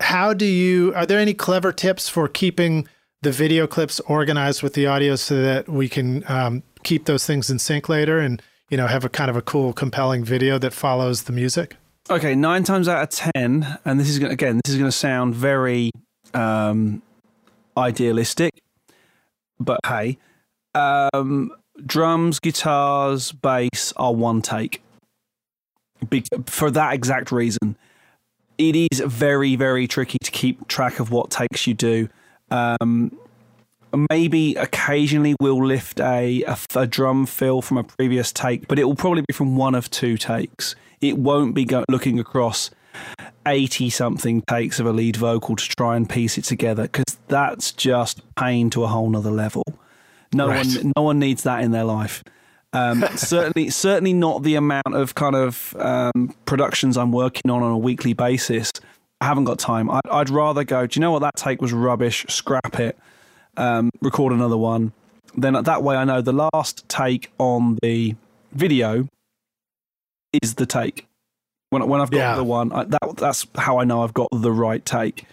How 0.00 0.32
do 0.32 0.46
you? 0.46 0.94
Are 0.94 1.06
there 1.06 1.18
any 1.18 1.34
clever 1.34 1.72
tips 1.72 2.08
for 2.08 2.28
keeping 2.28 2.88
the 3.22 3.32
video 3.32 3.66
clips 3.66 4.00
organized 4.00 4.62
with 4.62 4.74
the 4.74 4.86
audio 4.86 5.16
so 5.16 5.42
that 5.42 5.68
we 5.68 5.88
can 5.88 6.24
um, 6.30 6.62
keep 6.84 7.06
those 7.06 7.26
things 7.26 7.50
in 7.50 7.58
sync 7.58 7.88
later 7.88 8.20
and 8.20 8.40
you 8.70 8.76
know 8.76 8.86
have 8.86 9.04
a 9.04 9.08
kind 9.08 9.30
of 9.30 9.36
a 9.36 9.42
cool, 9.42 9.72
compelling 9.72 10.24
video 10.24 10.58
that 10.58 10.72
follows 10.72 11.24
the 11.24 11.32
music? 11.32 11.76
Okay, 12.10 12.34
nine 12.34 12.64
times 12.64 12.88
out 12.88 13.02
of 13.02 13.10
ten, 13.10 13.78
and 13.84 14.00
this 14.00 14.08
is 14.08 14.18
gonna, 14.18 14.32
again, 14.32 14.60
this 14.64 14.72
is 14.72 14.78
going 14.78 14.90
to 14.90 14.96
sound 14.96 15.34
very 15.34 15.90
um, 16.34 17.02
idealistic, 17.76 18.52
but 19.58 19.80
hey, 19.86 20.18
um, 20.74 21.50
drums, 21.84 22.40
guitars, 22.40 23.32
bass 23.32 23.92
are 23.96 24.14
one 24.14 24.42
take. 24.42 24.82
Be- 26.08 26.24
for 26.46 26.70
that 26.70 26.94
exact 26.94 27.32
reason, 27.32 27.76
it 28.56 28.76
is 28.92 29.00
very, 29.00 29.56
very 29.56 29.86
tricky 29.86 30.18
to 30.22 30.30
keep 30.30 30.68
track 30.68 31.00
of 31.00 31.10
what 31.10 31.30
takes 31.30 31.66
you 31.66 31.74
do. 31.74 32.08
Um, 32.50 33.16
maybe 34.10 34.54
occasionally 34.56 35.34
we'll 35.40 35.64
lift 35.64 36.00
a, 36.00 36.42
a, 36.44 36.56
a 36.74 36.86
drum 36.86 37.26
fill 37.26 37.62
from 37.62 37.78
a 37.78 37.84
previous 37.84 38.32
take, 38.32 38.68
but 38.68 38.78
it 38.78 38.84
will 38.84 38.96
probably 38.96 39.22
be 39.26 39.32
from 39.32 39.56
one 39.56 39.74
of 39.74 39.90
two 39.90 40.16
takes. 40.16 40.74
It 41.00 41.18
won't 41.18 41.54
be 41.54 41.64
go- 41.64 41.84
looking 41.88 42.18
across 42.18 42.70
80 43.46 43.90
something 43.90 44.42
takes 44.42 44.78
of 44.80 44.86
a 44.86 44.92
lead 44.92 45.16
vocal 45.16 45.56
to 45.56 45.68
try 45.76 45.96
and 45.96 46.08
piece 46.08 46.36
it 46.38 46.44
together 46.44 46.82
because 46.82 47.16
that's 47.28 47.72
just 47.72 48.20
pain 48.36 48.70
to 48.70 48.84
a 48.84 48.86
whole 48.88 49.08
nother 49.08 49.30
level. 49.30 49.62
No 50.34 50.48
Right. 50.48 50.66
one, 50.66 50.92
no 50.96 51.02
one 51.02 51.18
needs 51.18 51.42
that 51.44 51.62
in 51.62 51.70
their 51.70 51.84
life. 51.84 52.22
Um, 52.74 53.02
certainly, 53.16 53.70
certainly 53.70 54.12
not 54.12 54.42
the 54.42 54.54
amount 54.56 54.92
of 54.94 55.14
kind 55.14 55.34
of 55.34 55.74
um, 55.78 56.34
productions 56.44 56.96
I'm 56.98 57.12
working 57.12 57.50
on 57.50 57.62
on 57.62 57.72
a 57.72 57.78
weekly 57.78 58.12
basis. 58.12 58.70
I 59.20 59.24
haven't 59.24 59.44
got 59.44 59.58
time. 59.58 59.90
I'd, 59.90 60.06
I'd 60.10 60.30
rather 60.30 60.62
go. 60.64 60.86
Do 60.86 60.98
you 60.98 61.00
know 61.00 61.10
what 61.10 61.20
that 61.20 61.34
take 61.36 61.62
was 61.62 61.72
rubbish? 61.72 62.26
Scrap 62.28 62.78
it. 62.78 62.98
Um, 63.56 63.90
record 64.02 64.32
another 64.32 64.56
one. 64.58 64.92
Then 65.34 65.54
that 65.54 65.82
way 65.82 65.96
I 65.96 66.04
know 66.04 66.20
the 66.20 66.48
last 66.52 66.88
take 66.88 67.32
on 67.38 67.78
the 67.82 68.14
video 68.52 69.08
is 70.42 70.54
the 70.54 70.66
take. 70.66 71.07
When 71.70 71.86
when 71.88 72.00
I've 72.00 72.10
got 72.10 72.18
Yeah. 72.18 72.34
the 72.36 72.44
one, 72.44 72.72
I, 72.72 72.84
that 72.84 73.16
that's 73.16 73.46
how 73.56 73.78
I 73.78 73.84
know 73.84 74.02
I've 74.02 74.14
got 74.14 74.28
the 74.32 74.52
right 74.52 74.84
take. 74.84 75.24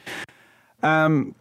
Um, 0.83 1.33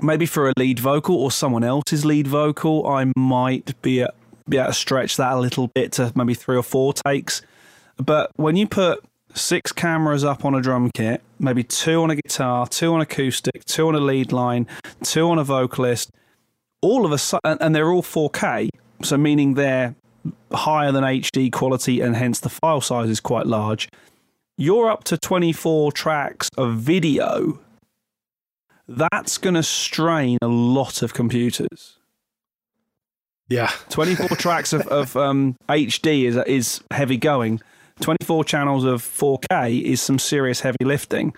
maybe 0.00 0.26
for 0.26 0.48
a 0.48 0.52
lead 0.58 0.78
vocal 0.78 1.16
or 1.16 1.30
someone 1.30 1.64
else's 1.64 2.04
lead 2.04 2.26
vocal, 2.26 2.86
I 2.86 3.10
might 3.16 3.80
be 3.82 4.00
a, 4.00 4.10
be 4.48 4.58
able 4.58 4.68
to 4.68 4.72
stretch 4.74 5.16
that 5.16 5.32
a 5.32 5.38
little 5.40 5.68
bit 5.68 5.92
to 5.92 6.12
maybe 6.14 6.34
three 6.34 6.56
or 6.56 6.62
four 6.62 6.92
takes. 6.92 7.42
But 7.96 8.30
when 8.36 8.56
you 8.56 8.66
put 8.66 9.02
six 9.34 9.72
cameras 9.72 10.22
up 10.24 10.44
on 10.44 10.54
a 10.54 10.60
drum 10.60 10.90
kit, 10.94 11.22
maybe 11.38 11.62
two 11.64 12.02
on 12.02 12.10
a 12.10 12.16
guitar, 12.16 12.66
two 12.66 12.92
on 12.94 13.00
acoustic, 13.00 13.64
two 13.64 13.88
on 13.88 13.94
a 13.94 14.00
lead 14.00 14.32
line, 14.32 14.66
two 15.02 15.28
on 15.30 15.38
a 15.38 15.44
vocalist, 15.44 16.10
all 16.82 17.06
of 17.06 17.12
a 17.12 17.18
sudden, 17.18 17.56
and 17.60 17.74
they're 17.74 17.90
all 17.90 18.02
4K, 18.02 18.68
so 19.02 19.16
meaning 19.16 19.54
they're 19.54 19.94
higher 20.54 20.92
than 20.92 21.04
HD 21.04 21.50
quality 21.52 22.00
and 22.00 22.16
hence 22.16 22.40
the 22.40 22.48
file 22.48 22.80
size 22.80 23.08
is 23.10 23.20
quite 23.20 23.46
large. 23.46 23.88
You're 24.56 24.88
up 24.90 25.04
to 25.04 25.18
24 25.18 25.92
tracks 25.92 26.48
of 26.56 26.76
video. 26.76 27.58
That's 28.86 29.38
going 29.38 29.54
to 29.54 29.62
strain 29.62 30.38
a 30.42 30.46
lot 30.48 31.02
of 31.02 31.14
computers. 31.14 31.98
Yeah. 33.48 33.70
24 33.90 34.28
tracks 34.36 34.72
of, 34.72 34.86
of 34.88 35.16
um, 35.16 35.56
HD 35.68 36.24
is 36.24 36.36
is 36.46 36.80
heavy 36.90 37.16
going. 37.16 37.60
24 38.00 38.44
channels 38.44 38.84
of 38.84 39.02
4K 39.02 39.82
is 39.82 40.00
some 40.00 40.18
serious 40.18 40.60
heavy 40.60 40.84
lifting. 40.84 41.34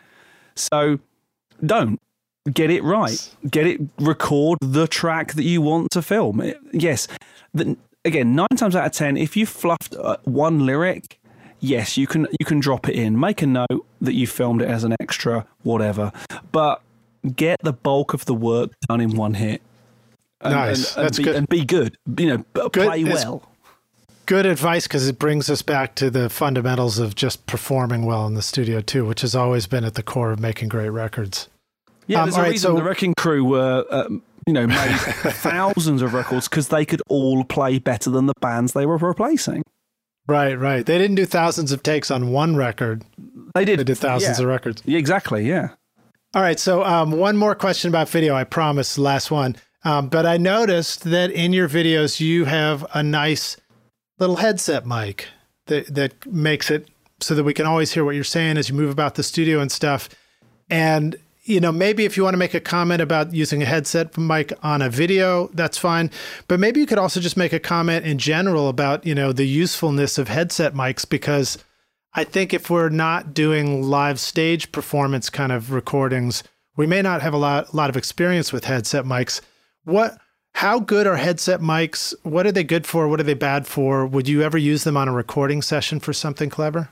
So 0.54 0.98
don't 1.64 2.00
get 2.50 2.70
it 2.70 2.82
right. 2.82 3.34
Get 3.50 3.66
it. 3.66 3.80
Record 3.98 4.58
the 4.62 4.86
track 4.86 5.34
that 5.34 5.42
you 5.44 5.60
want 5.60 5.90
to 5.92 6.02
film. 6.02 6.40
It- 6.40 6.58
yes. 6.72 7.08
The, 7.52 7.76
again, 8.06 8.34
nine 8.34 8.48
times 8.56 8.74
out 8.76 8.86
of 8.86 8.92
ten, 8.92 9.16
if 9.16 9.36
you 9.36 9.44
fluffed 9.46 9.94
uh, 9.94 10.16
one 10.24 10.64
lyric, 10.64 11.18
yes, 11.60 11.96
you 11.98 12.06
can 12.06 12.26
you 12.38 12.46
can 12.46 12.60
drop 12.60 12.88
it 12.88 12.94
in. 12.94 13.18
Make 13.18 13.42
a 13.42 13.46
note 13.46 13.86
that 14.00 14.14
you 14.14 14.26
filmed 14.26 14.62
it 14.62 14.68
as 14.68 14.84
an 14.84 14.94
extra, 15.00 15.46
whatever. 15.62 16.12
But 16.52 16.80
get 17.34 17.58
the 17.62 17.72
bulk 17.72 18.14
of 18.14 18.24
the 18.24 18.34
work 18.34 18.70
done 18.88 19.00
in 19.00 19.16
one 19.16 19.34
hit. 19.34 19.60
And, 20.40 20.52
Nice. 20.54 20.90
and, 20.90 20.98
and 20.98 21.04
That's 21.06 21.18
be, 21.18 21.24
good. 21.24 21.36
And 21.36 21.48
be 21.48 21.64
good. 21.64 21.96
You 22.18 22.26
know, 22.54 22.68
Good 22.70 22.86
play 22.88 23.04
well. 23.04 23.42
Good 24.26 24.44
advice 24.46 24.86
because 24.88 25.06
it 25.08 25.18
brings 25.20 25.48
us 25.48 25.62
back 25.62 25.94
to 25.96 26.10
the 26.10 26.28
fundamentals 26.28 26.98
of 26.98 27.14
just 27.14 27.46
performing 27.46 28.04
well 28.06 28.26
in 28.26 28.34
the 28.34 28.42
studio 28.42 28.80
too, 28.80 29.04
which 29.04 29.20
has 29.20 29.34
always 29.36 29.66
been 29.68 29.84
at 29.84 29.94
the 29.94 30.02
core 30.02 30.32
of 30.32 30.40
making 30.40 30.68
great 30.68 30.88
records. 30.90 31.48
Yeah, 32.08 32.22
Um, 32.22 32.26
there's 32.26 32.36
a 32.36 32.40
right, 32.42 32.50
reason 32.50 32.70
so- 32.70 32.76
the 32.76 32.82
Wrecking 32.82 33.14
Crew 33.16 33.44
were, 33.44 33.84
um, 33.90 34.22
you 34.46 34.52
know, 34.52 34.66
made 34.66 34.96
thousands 34.96 36.02
of 36.02 36.14
records 36.14 36.48
because 36.48 36.68
they 36.68 36.84
could 36.84 37.02
all 37.08 37.44
play 37.44 37.78
better 37.78 38.10
than 38.10 38.26
the 38.26 38.34
bands 38.40 38.72
they 38.72 38.86
were 38.86 38.96
replacing. 38.96 39.62
Right, 40.28 40.54
right. 40.54 40.84
They 40.84 40.98
didn't 40.98 41.16
do 41.16 41.26
thousands 41.26 41.72
of 41.72 41.82
takes 41.82 42.10
on 42.10 42.30
one 42.30 42.56
record. 42.56 43.04
They 43.54 43.64
did. 43.64 43.78
They 43.78 43.84
did 43.84 43.98
thousands 43.98 44.38
yeah. 44.38 44.44
of 44.44 44.48
records. 44.48 44.82
Yeah, 44.84 44.98
exactly. 44.98 45.46
Yeah. 45.46 45.70
All 46.34 46.42
right. 46.42 46.58
So, 46.58 46.84
um, 46.84 47.12
one 47.12 47.36
more 47.36 47.54
question 47.54 47.88
about 47.88 48.08
video. 48.08 48.34
I 48.34 48.44
promise, 48.44 48.98
last 48.98 49.30
one. 49.30 49.56
Um, 49.84 50.08
but 50.08 50.26
I 50.26 50.36
noticed 50.36 51.04
that 51.04 51.30
in 51.30 51.52
your 51.52 51.68
videos, 51.68 52.18
you 52.18 52.44
have 52.44 52.84
a 52.92 53.02
nice 53.02 53.56
little 54.18 54.36
headset 54.36 54.84
mic 54.84 55.28
that, 55.66 55.94
that 55.94 56.26
makes 56.26 56.70
it 56.70 56.88
so 57.20 57.34
that 57.34 57.44
we 57.44 57.54
can 57.54 57.66
always 57.66 57.92
hear 57.92 58.04
what 58.04 58.16
you're 58.16 58.24
saying 58.24 58.58
as 58.58 58.68
you 58.68 58.74
move 58.74 58.90
about 58.90 59.14
the 59.14 59.22
studio 59.22 59.60
and 59.60 59.70
stuff. 59.70 60.08
And, 60.68 61.16
you 61.46 61.60
know, 61.60 61.70
maybe 61.70 62.04
if 62.04 62.16
you 62.16 62.24
want 62.24 62.34
to 62.34 62.38
make 62.38 62.54
a 62.54 62.60
comment 62.60 63.00
about 63.00 63.32
using 63.32 63.62
a 63.62 63.66
headset 63.66 64.18
mic 64.18 64.52
on 64.64 64.82
a 64.82 64.90
video, 64.90 65.48
that's 65.54 65.78
fine. 65.78 66.10
But 66.48 66.58
maybe 66.58 66.80
you 66.80 66.86
could 66.86 66.98
also 66.98 67.20
just 67.20 67.36
make 67.36 67.52
a 67.52 67.60
comment 67.60 68.04
in 68.04 68.18
general 68.18 68.68
about, 68.68 69.06
you 69.06 69.14
know, 69.14 69.32
the 69.32 69.46
usefulness 69.46 70.18
of 70.18 70.28
headset 70.28 70.74
mics 70.74 71.08
because 71.08 71.56
I 72.14 72.24
think 72.24 72.52
if 72.52 72.68
we're 72.68 72.88
not 72.88 73.32
doing 73.32 73.82
live 73.82 74.18
stage 74.18 74.72
performance 74.72 75.30
kind 75.30 75.52
of 75.52 75.70
recordings, 75.70 76.42
we 76.76 76.86
may 76.86 77.00
not 77.00 77.22
have 77.22 77.32
a 77.32 77.38
lot, 77.38 77.72
lot 77.72 77.90
of 77.90 77.96
experience 77.96 78.52
with 78.52 78.64
headset 78.64 79.04
mics. 79.04 79.40
What, 79.84 80.18
how 80.54 80.80
good 80.80 81.06
are 81.06 81.16
headset 81.16 81.60
mics? 81.60 82.12
What 82.24 82.44
are 82.46 82.52
they 82.52 82.64
good 82.64 82.86
for? 82.86 83.06
What 83.06 83.20
are 83.20 83.24
they 83.24 83.34
bad 83.34 83.68
for? 83.68 84.04
Would 84.04 84.26
you 84.26 84.42
ever 84.42 84.58
use 84.58 84.82
them 84.82 84.96
on 84.96 85.06
a 85.06 85.12
recording 85.12 85.62
session 85.62 86.00
for 86.00 86.12
something 86.12 86.50
clever? 86.50 86.88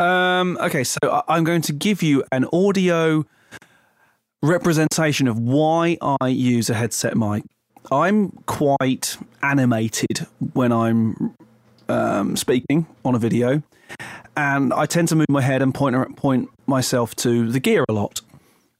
Um, 0.00 0.58
okay, 0.60 0.82
so 0.82 0.98
I'm 1.28 1.44
going 1.44 1.62
to 1.62 1.72
give 1.72 2.02
you 2.02 2.24
an 2.32 2.46
audio 2.52 3.24
representation 4.44 5.26
of 5.26 5.38
why 5.38 5.96
I 6.20 6.28
use 6.28 6.70
a 6.70 6.74
headset 6.74 7.16
mic. 7.16 7.44
I'm 7.90 8.30
quite 8.46 9.16
animated 9.42 10.26
when 10.52 10.72
I'm 10.72 11.34
um, 11.88 12.36
speaking 12.36 12.86
on 13.04 13.14
a 13.14 13.18
video, 13.18 13.62
and 14.36 14.72
I 14.72 14.86
tend 14.86 15.08
to 15.08 15.16
move 15.16 15.28
my 15.28 15.42
head 15.42 15.62
and 15.62 15.74
point 15.74 16.16
point 16.16 16.50
myself 16.66 17.14
to 17.16 17.50
the 17.50 17.60
gear 17.60 17.84
a 17.88 17.92
lot. 17.92 18.20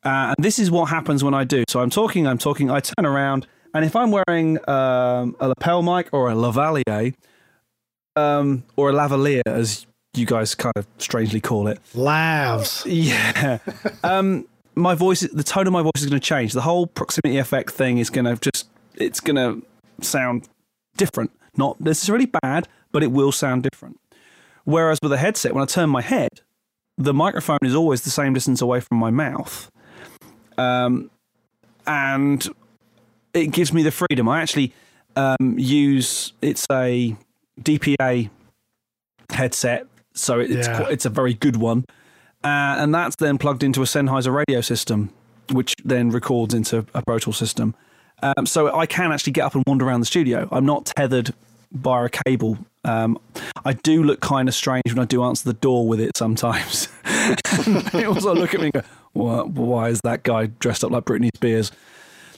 Uh, 0.04 0.34
and 0.36 0.44
this 0.44 0.58
is 0.58 0.70
what 0.70 0.86
happens 0.86 1.24
when 1.24 1.34
I 1.34 1.44
do. 1.44 1.64
So 1.68 1.80
I'm 1.80 1.90
talking, 1.90 2.26
I'm 2.26 2.38
talking, 2.38 2.70
I 2.70 2.80
turn 2.80 3.06
around, 3.06 3.46
and 3.72 3.84
if 3.84 3.96
I'm 3.96 4.10
wearing 4.10 4.58
um, 4.68 5.34
a 5.40 5.48
lapel 5.48 5.82
mic 5.82 6.08
or 6.12 6.30
a 6.30 6.34
lavalier, 6.34 7.14
um, 8.16 8.64
or 8.76 8.90
a 8.90 8.92
lavalier, 8.92 9.42
as 9.46 9.86
you 10.14 10.26
guys 10.26 10.54
kind 10.54 10.74
of 10.76 10.86
strangely 10.98 11.40
call 11.40 11.68
it, 11.68 11.80
Lavs. 11.94 12.84
yeah. 12.86 13.58
my 14.74 14.94
voice, 14.94 15.20
the 15.20 15.42
tone 15.44 15.66
of 15.66 15.72
my 15.72 15.82
voice 15.82 15.92
is 16.02 16.06
going 16.06 16.20
to 16.20 16.26
change. 16.26 16.52
The 16.52 16.62
whole 16.62 16.86
proximity 16.86 17.38
effect 17.38 17.70
thing 17.70 17.98
is 17.98 18.10
going 18.10 18.24
to 18.24 18.36
just, 18.36 18.68
it's 18.96 19.20
going 19.20 19.36
to 19.36 19.66
sound 20.04 20.48
different. 20.96 21.30
Not 21.56 21.80
necessarily 21.80 22.26
bad, 22.42 22.68
but 22.92 23.02
it 23.02 23.12
will 23.12 23.32
sound 23.32 23.62
different. 23.62 23.98
Whereas 24.64 24.98
with 25.02 25.12
a 25.12 25.18
headset, 25.18 25.54
when 25.54 25.62
I 25.62 25.66
turn 25.66 25.90
my 25.90 26.00
head, 26.02 26.40
the 26.96 27.14
microphone 27.14 27.58
is 27.62 27.74
always 27.74 28.02
the 28.02 28.10
same 28.10 28.34
distance 28.34 28.60
away 28.60 28.80
from 28.80 28.98
my 28.98 29.10
mouth. 29.10 29.70
Um, 30.56 31.10
and 31.86 32.46
it 33.34 33.48
gives 33.48 33.72
me 33.72 33.82
the 33.82 33.90
freedom. 33.90 34.28
I 34.28 34.40
actually 34.40 34.72
um, 35.16 35.56
use, 35.58 36.32
it's 36.40 36.66
a 36.70 37.16
DPA 37.60 38.30
headset, 39.30 39.86
so 40.14 40.40
it's 40.40 40.66
Yeah. 40.66 40.76
quite, 40.78 40.92
it's 40.92 41.04
a 41.04 41.10
very 41.10 41.34
good 41.34 41.56
one, 41.56 41.84
uh, 42.44 42.76
and 42.78 42.94
that's 42.94 43.16
then 43.16 43.38
plugged 43.38 43.62
into 43.62 43.80
a 43.82 43.84
Sennheiser 43.86 44.32
radio 44.34 44.60
system, 44.60 45.10
which 45.52 45.74
then 45.84 46.10
records 46.10 46.54
into 46.54 46.86
a 46.94 47.02
Pro 47.02 47.18
Tool 47.18 47.32
system. 47.32 47.74
Um, 48.22 48.46
so 48.46 48.74
I 48.74 48.86
can 48.86 49.12
actually 49.12 49.32
get 49.32 49.44
up 49.44 49.54
and 49.54 49.64
wander 49.66 49.86
around 49.86 50.00
the 50.00 50.06
studio. 50.06 50.48
I'm 50.52 50.64
not 50.64 50.86
tethered 50.86 51.34
by 51.72 52.06
a 52.06 52.08
cable. 52.08 52.58
Um, 52.84 53.18
I 53.64 53.72
do 53.72 54.02
look 54.02 54.20
kind 54.20 54.48
of 54.48 54.54
strange 54.54 54.84
when 54.86 54.98
I 54.98 55.04
do 55.04 55.24
answer 55.24 55.44
the 55.44 55.54
door 55.58 55.88
with 55.88 56.00
it 56.00 56.16
sometimes. 56.16 56.88
they 57.92 58.04
also 58.04 58.34
look 58.34 58.54
at 58.54 58.60
me 58.60 58.66
and 58.66 58.72
go, 58.74 58.82
"Why- 59.12 59.42
"Why 59.42 59.88
is 59.88 60.00
that 60.04 60.22
guy 60.22 60.46
dressed 60.46 60.84
up 60.84 60.90
like 60.90 61.04
Britney 61.04 61.30
Spears?" 61.34 61.72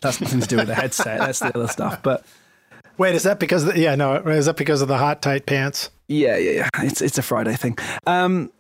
That's 0.01 0.21
nothing 0.21 0.41
to 0.41 0.47
do 0.47 0.57
with 0.57 0.69
the 0.69 0.75
headset. 0.75 1.19
That's 1.19 1.41
the 1.41 1.55
other 1.57 1.69
stuff. 1.69 2.03
But 2.03 2.25
Wait, 2.99 3.15
is 3.15 3.25
that 3.25 3.39
because? 3.39 3.65
Of 3.65 3.75
the, 3.75 3.81
yeah, 3.81 3.95
no. 3.95 4.15
Is 4.17 4.47
that 4.47 4.57
because 4.57 4.81
of 4.81 4.89
the 4.89 4.97
hot 4.99 5.21
tight 5.21 5.47
pants? 5.47 5.91
Yeah, 6.09 6.37
yeah, 6.37 6.51
yeah. 6.53 6.69
It's 6.79 7.03
it's 7.03 7.19
a 7.19 7.23
Friday 7.23 7.55
thing. 7.55 7.77
Um, 8.07 8.51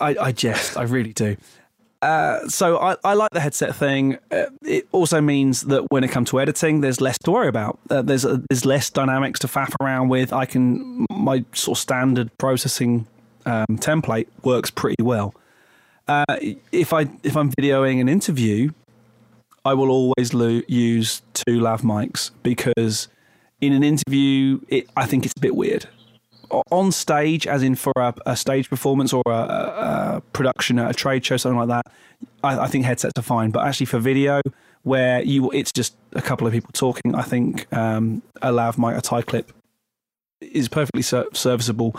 I 0.00 0.16
I 0.20 0.32
jest, 0.32 0.76
I 0.76 0.82
really 0.82 1.12
do. 1.12 1.36
Uh, 2.02 2.46
so 2.48 2.78
I, 2.78 2.96
I 3.02 3.14
like 3.14 3.30
the 3.30 3.40
headset 3.40 3.74
thing. 3.74 4.18
Uh, 4.30 4.44
it 4.62 4.86
also 4.92 5.20
means 5.20 5.62
that 5.62 5.90
when 5.90 6.04
it 6.04 6.08
comes 6.08 6.30
to 6.30 6.40
editing, 6.40 6.80
there's 6.80 7.00
less 7.00 7.18
to 7.24 7.30
worry 7.30 7.48
about. 7.48 7.78
Uh, 7.90 8.02
there's 8.02 8.24
a, 8.24 8.42
there's 8.48 8.64
less 8.64 8.90
dynamics 8.90 9.40
to 9.40 9.48
faff 9.48 9.74
around 9.80 10.08
with. 10.08 10.32
I 10.32 10.44
can 10.44 11.06
my 11.10 11.44
sort 11.52 11.78
of 11.78 11.80
standard 11.80 12.30
processing 12.38 13.06
um, 13.46 13.66
template 13.70 14.28
works 14.44 14.70
pretty 14.70 15.02
well. 15.02 15.34
Uh, 16.06 16.24
if 16.70 16.92
I 16.92 17.08
if 17.22 17.36
I'm 17.36 17.50
videoing 17.52 18.00
an 18.00 18.08
interview, 18.08 18.70
I 19.64 19.74
will 19.74 19.90
always 19.90 20.32
lo- 20.32 20.62
use 20.68 21.22
two 21.32 21.60
lav 21.60 21.82
mics 21.82 22.30
because 22.42 23.08
in 23.60 23.72
an 23.72 23.82
interview, 23.82 24.60
it, 24.68 24.88
I 24.96 25.06
think 25.06 25.24
it's 25.24 25.34
a 25.36 25.40
bit 25.40 25.56
weird. 25.56 25.88
On 26.70 26.92
stage, 26.92 27.46
as 27.46 27.62
in 27.62 27.74
for 27.74 27.92
a, 27.96 28.14
a 28.26 28.36
stage 28.36 28.70
performance 28.70 29.12
or 29.12 29.22
a, 29.26 29.30
a, 29.30 30.22
production 30.32 30.78
at 30.78 30.90
a 30.90 30.94
trade 30.94 31.24
show, 31.24 31.36
something 31.36 31.58
like 31.58 31.68
that, 31.68 31.92
I, 32.44 32.60
I 32.60 32.66
think 32.66 32.84
headsets 32.84 33.12
are 33.16 33.22
fine. 33.22 33.50
But 33.50 33.66
actually, 33.66 33.86
for 33.86 33.98
video, 33.98 34.40
where 34.82 35.22
you 35.22 35.50
it's 35.50 35.72
just 35.72 35.96
a 36.12 36.22
couple 36.22 36.46
of 36.46 36.52
people 36.52 36.70
talking, 36.72 37.14
I 37.14 37.22
think 37.22 37.72
um, 37.72 38.22
a 38.42 38.52
lav 38.52 38.78
mic, 38.78 38.96
a 38.96 39.00
tie 39.00 39.22
clip, 39.22 39.52
is 40.40 40.68
perfectly 40.68 41.02
ser- 41.02 41.26
serviceable. 41.32 41.96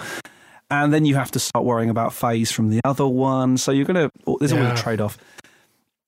And 0.69 0.93
then 0.93 1.05
you 1.05 1.15
have 1.15 1.31
to 1.31 1.39
start 1.39 1.65
worrying 1.65 1.89
about 1.89 2.13
phase 2.13 2.51
from 2.51 2.69
the 2.69 2.81
other 2.83 3.07
one. 3.07 3.57
So 3.57 3.71
you're 3.71 3.85
gonna 3.85 4.09
there's 4.39 4.51
always 4.51 4.67
Yeah. 4.67 4.73
a 4.73 4.77
trade 4.77 5.01
off. 5.01 5.17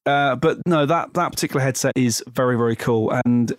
Uh, 0.05 0.35
but 0.35 0.57
no, 0.65 0.85
that 0.85 1.13
that 1.13 1.31
particular 1.31 1.61
headset 1.61 1.93
is 1.95 2.23
very 2.27 2.57
very 2.57 2.75
cool. 2.75 3.11
And 3.25 3.53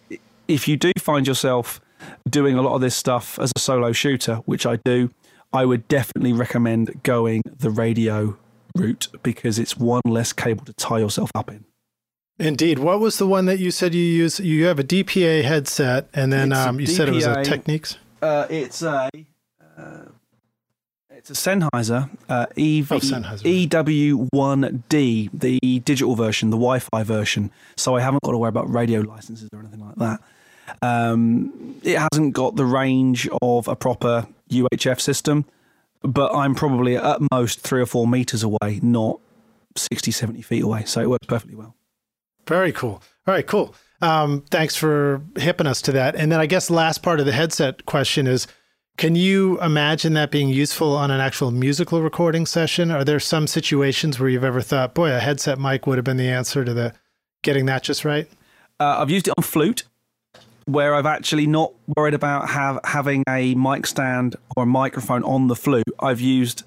if 0.48 0.66
you 0.68 0.76
do 0.76 0.92
find 0.98 1.26
yourself 1.26 1.80
doing 2.28 2.56
a 2.56 2.62
lot 2.62 2.74
of 2.74 2.80
this 2.80 2.94
stuff 2.94 3.38
as 3.38 3.52
a 3.56 3.58
solo 3.58 3.92
shooter, 3.92 4.36
which 4.46 4.66
I 4.66 4.76
do, 4.84 5.10
I 5.52 5.64
would 5.64 5.88
definitely 5.88 6.32
recommend 6.32 7.02
going 7.02 7.42
the 7.44 7.70
radio 7.70 8.36
route 8.76 9.08
because 9.22 9.58
it's 9.58 9.76
one 9.76 10.02
less 10.04 10.32
cable 10.32 10.64
to 10.64 10.72
tie 10.74 10.98
yourself 10.98 11.30
up 11.34 11.50
in. 11.50 11.64
Indeed. 12.38 12.78
What 12.78 13.00
was 13.00 13.18
the 13.18 13.26
one 13.26 13.46
that 13.46 13.58
you 13.58 13.70
said 13.70 13.94
you 13.94 14.02
use? 14.02 14.40
You 14.40 14.64
have 14.66 14.78
a 14.78 14.84
DPA 14.84 15.42
headset, 15.44 16.08
and 16.14 16.32
then 16.32 16.52
um, 16.52 16.80
you 16.80 16.86
said 16.86 17.08
it 17.08 17.14
was 17.14 17.26
a 17.26 17.42
Techniques. 17.44 17.98
Uh, 18.22 18.46
it's 18.48 18.80
a. 18.82 19.10
Uh, 19.76 20.04
It's 21.10 21.28
a 21.28 21.34
Sennheiser, 21.34 22.08
uh, 22.30 22.46
EV, 22.56 22.92
Oh, 22.92 22.98
Sennheiser. 22.98 23.68
EW1D, 23.68 25.30
the 25.34 25.80
digital 25.80 26.16
version, 26.16 26.48
the 26.48 26.56
Wi-Fi 26.56 27.02
version. 27.02 27.50
So 27.76 27.94
I 27.96 28.00
haven't 28.00 28.22
got 28.22 28.32
to 28.32 28.38
worry 28.38 28.48
about 28.48 28.72
radio 28.72 29.00
licenses 29.00 29.50
or 29.52 29.60
anything 29.60 29.80
like 29.80 29.96
that. 29.96 30.20
Um, 30.82 31.76
it 31.82 31.98
hasn't 31.98 32.34
got 32.34 32.56
the 32.56 32.64
range 32.64 33.28
of 33.42 33.68
a 33.68 33.76
proper 33.76 34.26
UHF 34.50 35.00
system, 35.00 35.44
but 36.02 36.34
I'm 36.34 36.54
probably 36.54 36.96
at 36.96 37.20
most 37.32 37.60
three 37.60 37.80
or 37.80 37.86
four 37.86 38.06
meters 38.06 38.42
away, 38.42 38.80
not 38.82 39.20
60, 39.76 40.10
70 40.10 40.42
feet 40.42 40.62
away. 40.62 40.84
So 40.84 41.00
it 41.00 41.10
works 41.10 41.26
perfectly 41.26 41.56
well. 41.56 41.74
Very 42.46 42.72
cool. 42.72 43.02
All 43.26 43.34
right, 43.34 43.46
cool. 43.46 43.74
Um, 44.02 44.42
thanks 44.50 44.76
for 44.76 45.22
hipping 45.36 45.66
us 45.66 45.82
to 45.82 45.92
that. 45.92 46.16
And 46.16 46.32
then 46.32 46.40
I 46.40 46.46
guess 46.46 46.70
last 46.70 47.02
part 47.02 47.20
of 47.20 47.26
the 47.26 47.32
headset 47.32 47.84
question 47.86 48.26
is 48.26 48.46
can 48.96 49.14
you 49.14 49.58
imagine 49.62 50.12
that 50.12 50.30
being 50.30 50.50
useful 50.50 50.94
on 50.94 51.10
an 51.10 51.20
actual 51.20 51.50
musical 51.50 52.02
recording 52.02 52.44
session? 52.44 52.90
Are 52.90 53.04
there 53.04 53.18
some 53.18 53.46
situations 53.46 54.20
where 54.20 54.28
you've 54.28 54.44
ever 54.44 54.60
thought, 54.60 54.94
boy, 54.94 55.10
a 55.10 55.18
headset 55.18 55.58
mic 55.58 55.86
would 55.86 55.96
have 55.96 56.04
been 56.04 56.18
the 56.18 56.28
answer 56.28 56.64
to 56.64 56.74
the 56.74 56.92
getting 57.42 57.64
that 57.66 57.82
just 57.82 58.04
right? 58.04 58.28
Uh, 58.78 58.96
I've 58.98 59.10
used 59.10 59.28
it 59.28 59.34
on 59.38 59.42
flute, 59.42 59.84
where 60.72 60.94
I've 60.94 61.06
actually 61.06 61.46
not 61.46 61.72
worried 61.96 62.14
about 62.14 62.48
have, 62.50 62.78
having 62.84 63.24
a 63.28 63.54
mic 63.54 63.86
stand 63.86 64.36
or 64.56 64.62
a 64.64 64.66
microphone 64.66 65.22
on 65.24 65.46
the 65.48 65.56
flute. 65.56 65.84
I've 66.00 66.20
used 66.20 66.62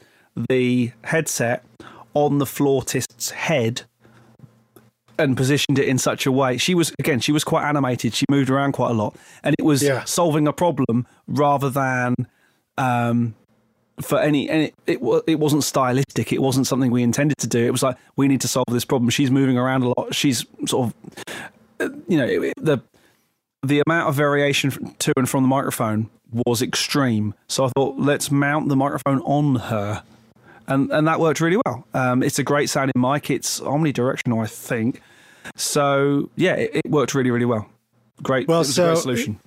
the 0.50 0.92
headset 1.04 1.64
on 2.14 2.38
the 2.40 2.46
flautist's 2.46 3.32
head 3.32 3.84
and 5.20 5.38
positioned 5.38 5.78
it 5.78 5.88
in 5.88 5.98
such 5.98 6.26
a 6.26 6.32
way. 6.32 6.58
She 6.58 6.74
was 6.76 6.92
again, 7.00 7.20
she 7.20 7.32
was 7.32 7.44
quite 7.44 7.68
animated. 7.68 8.14
She 8.14 8.26
moved 8.30 8.50
around 8.50 8.72
quite 8.74 8.92
a 8.92 8.94
lot, 8.94 9.16
and 9.44 9.56
it 9.58 9.64
was 9.64 9.84
Yeah. 9.84 10.04
solving 10.06 10.48
a 10.48 10.54
problem 10.54 11.06
rather 11.28 11.70
than 11.70 12.16
um, 12.78 13.36
for 14.02 14.20
any. 14.20 14.50
And 14.50 14.64
it, 14.64 14.74
it 14.88 15.24
it 15.28 15.40
wasn't 15.40 15.64
stylistic. 15.64 16.34
It 16.34 16.42
wasn't 16.42 16.66
something 16.66 16.90
we 16.90 17.04
intended 17.04 17.38
to 17.40 17.48
do. 17.48 17.64
It 17.64 17.72
was 17.72 17.84
like 17.84 17.96
we 18.16 18.28
need 18.28 18.42
to 18.42 18.48
solve 18.48 18.66
this 18.72 18.86
problem. 18.86 19.10
She's 19.12 19.30
moving 19.30 19.58
around 19.58 19.84
a 19.84 19.90
lot. 19.96 20.16
She's 20.16 20.46
sort 20.66 20.88
of, 20.88 20.94
uh, 21.80 21.90
you 22.08 22.18
know, 22.18 22.26
it- 22.26 22.54
the 22.58 22.80
the 23.64 23.82
amount 23.88 24.10
of 24.10 24.16
variation 24.16 24.94
to 25.00 25.14
and 25.18 25.30
from 25.30 25.44
the 25.44 25.48
microphone 25.48 26.10
was 26.46 26.62
extreme. 26.62 27.34
So 27.48 27.66
I 27.66 27.70
thought, 27.76 27.98
let's 27.98 28.32
mount 28.32 28.70
the 28.70 28.76
microphone 28.76 29.22
on 29.22 29.56
her, 29.56 30.04
and 30.68 30.92
and 30.92 31.08
that 31.08 31.20
worked 31.20 31.42
really 31.42 31.60
well. 31.66 31.88
Um, 31.94 32.24
it's 32.24 32.40
a 32.40 32.44
great 32.44 32.70
sounding 32.70 32.94
mic. 32.96 33.30
It's 33.30 33.60
omnidirectional, 33.60 34.44
I 34.44 34.48
think. 34.48 35.02
So 35.56 36.30
yeah, 36.36 36.56
it, 36.56 36.72
it 36.86 36.92
worked 36.92 37.14
really 37.14 37.32
really 37.32 37.46
well. 37.46 37.68
Great. 38.22 38.48
Well, 38.48 38.62
a 38.62 38.64
great 38.64 38.74
so- 38.74 38.96
solution. 38.96 39.40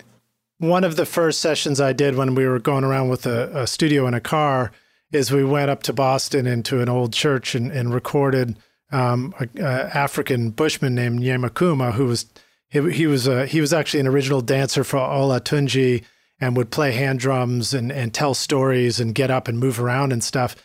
One 0.59 0.83
of 0.83 0.95
the 0.95 1.05
first 1.05 1.39
sessions 1.39 1.79
I 1.79 1.93
did 1.93 2.15
when 2.15 2.33
we 2.33 2.47
were 2.47 2.57
going 2.57 2.83
around 2.83 3.09
with 3.09 3.27
a, 3.27 3.61
a 3.61 3.67
studio 3.67 4.07
in 4.07 4.15
a 4.15 4.19
car 4.19 4.71
is 5.11 5.31
we 5.31 5.43
went 5.43 5.69
up 5.69 5.83
to 5.83 5.93
Boston 5.93 6.47
into 6.47 6.81
an 6.81 6.89
old 6.89 7.13
church 7.13 7.53
and, 7.53 7.71
and 7.71 7.93
recorded 7.93 8.57
um, 8.91 9.35
a, 9.39 9.47
a 9.61 9.95
African 9.95 10.49
bushman 10.49 10.95
named 10.95 11.19
Nyamakuma, 11.19 11.93
who 11.93 12.05
was 12.05 12.25
he, 12.69 12.91
he 12.91 13.07
was 13.07 13.27
a, 13.27 13.45
he 13.45 13.61
was 13.61 13.73
actually 13.73 14.01
an 14.01 14.07
original 14.07 14.41
dancer 14.41 14.83
for 14.83 14.97
Olatunji 14.97 16.03
and 16.39 16.55
would 16.55 16.71
play 16.71 16.91
hand 16.91 17.19
drums 17.19 17.73
and, 17.73 17.91
and 17.91 18.13
tell 18.13 18.33
stories 18.33 18.99
and 18.99 19.15
get 19.15 19.31
up 19.31 19.47
and 19.47 19.59
move 19.59 19.79
around 19.79 20.13
and 20.13 20.23
stuff. 20.23 20.55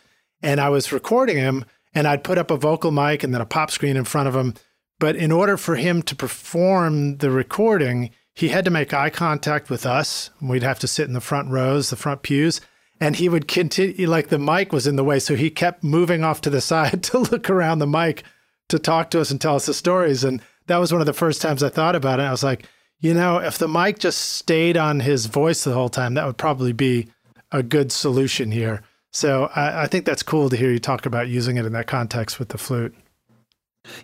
And 0.42 0.60
I 0.60 0.68
was 0.68 0.92
recording 0.92 1.36
him, 1.36 1.64
and 1.94 2.06
I'd 2.06 2.24
put 2.24 2.38
up 2.38 2.50
a 2.50 2.56
vocal 2.56 2.90
mic 2.90 3.22
and 3.22 3.32
then 3.32 3.40
a 3.40 3.46
pop 3.46 3.70
screen 3.70 3.96
in 3.96 4.04
front 4.04 4.28
of 4.28 4.34
him. 4.34 4.54
But 4.98 5.16
in 5.16 5.32
order 5.32 5.56
for 5.56 5.76
him 5.76 6.02
to 6.02 6.16
perform 6.16 7.18
the 7.18 7.30
recording, 7.30 8.10
he 8.34 8.48
had 8.48 8.64
to 8.64 8.70
make 8.70 8.92
eye 8.94 9.10
contact 9.10 9.70
with 9.70 9.86
us. 9.86 10.30
We'd 10.40 10.62
have 10.62 10.78
to 10.80 10.88
sit 10.88 11.06
in 11.06 11.14
the 11.14 11.20
front 11.20 11.50
rows, 11.50 11.90
the 11.90 11.96
front 11.96 12.22
pews, 12.22 12.60
and 13.00 13.16
he 13.16 13.28
would 13.28 13.48
continue, 13.48 14.08
like 14.08 14.28
the 14.28 14.38
mic 14.38 14.72
was 14.72 14.86
in 14.86 14.96
the 14.96 15.04
way. 15.04 15.18
So 15.18 15.34
he 15.34 15.50
kept 15.50 15.84
moving 15.84 16.24
off 16.24 16.40
to 16.42 16.50
the 16.50 16.60
side 16.72 17.02
to 17.04 17.18
look 17.18 17.48
around 17.50 17.78
the 17.78 17.86
mic 17.86 18.24
to 18.68 18.78
talk 18.78 19.10
to 19.10 19.20
us 19.20 19.30
and 19.30 19.40
tell 19.40 19.56
us 19.56 19.66
the 19.66 19.74
stories. 19.74 20.24
And 20.24 20.40
that 20.66 20.78
was 20.78 20.92
one 20.92 21.00
of 21.00 21.06
the 21.06 21.12
first 21.12 21.42
times 21.42 21.62
I 21.62 21.68
thought 21.68 21.96
about 21.96 22.20
it. 22.20 22.24
I 22.24 22.30
was 22.30 22.42
like, 22.42 22.66
you 23.00 23.14
know, 23.14 23.38
if 23.38 23.58
the 23.58 23.68
mic 23.68 23.98
just 23.98 24.18
stayed 24.18 24.76
on 24.76 25.00
his 25.00 25.26
voice 25.26 25.64
the 25.64 25.74
whole 25.74 25.88
time, 25.88 26.14
that 26.14 26.24
would 26.24 26.38
probably 26.38 26.72
be 26.72 27.08
a 27.50 27.62
good 27.62 27.92
solution 27.92 28.50
here. 28.50 28.82
So 29.10 29.50
I, 29.54 29.82
I 29.82 29.86
think 29.86 30.06
that's 30.06 30.22
cool 30.22 30.48
to 30.48 30.56
hear 30.56 30.70
you 30.70 30.78
talk 30.78 31.04
about 31.04 31.28
using 31.28 31.56
it 31.56 31.66
in 31.66 31.72
that 31.72 31.86
context 31.86 32.38
with 32.38 32.48
the 32.48 32.58
flute. 32.58 32.94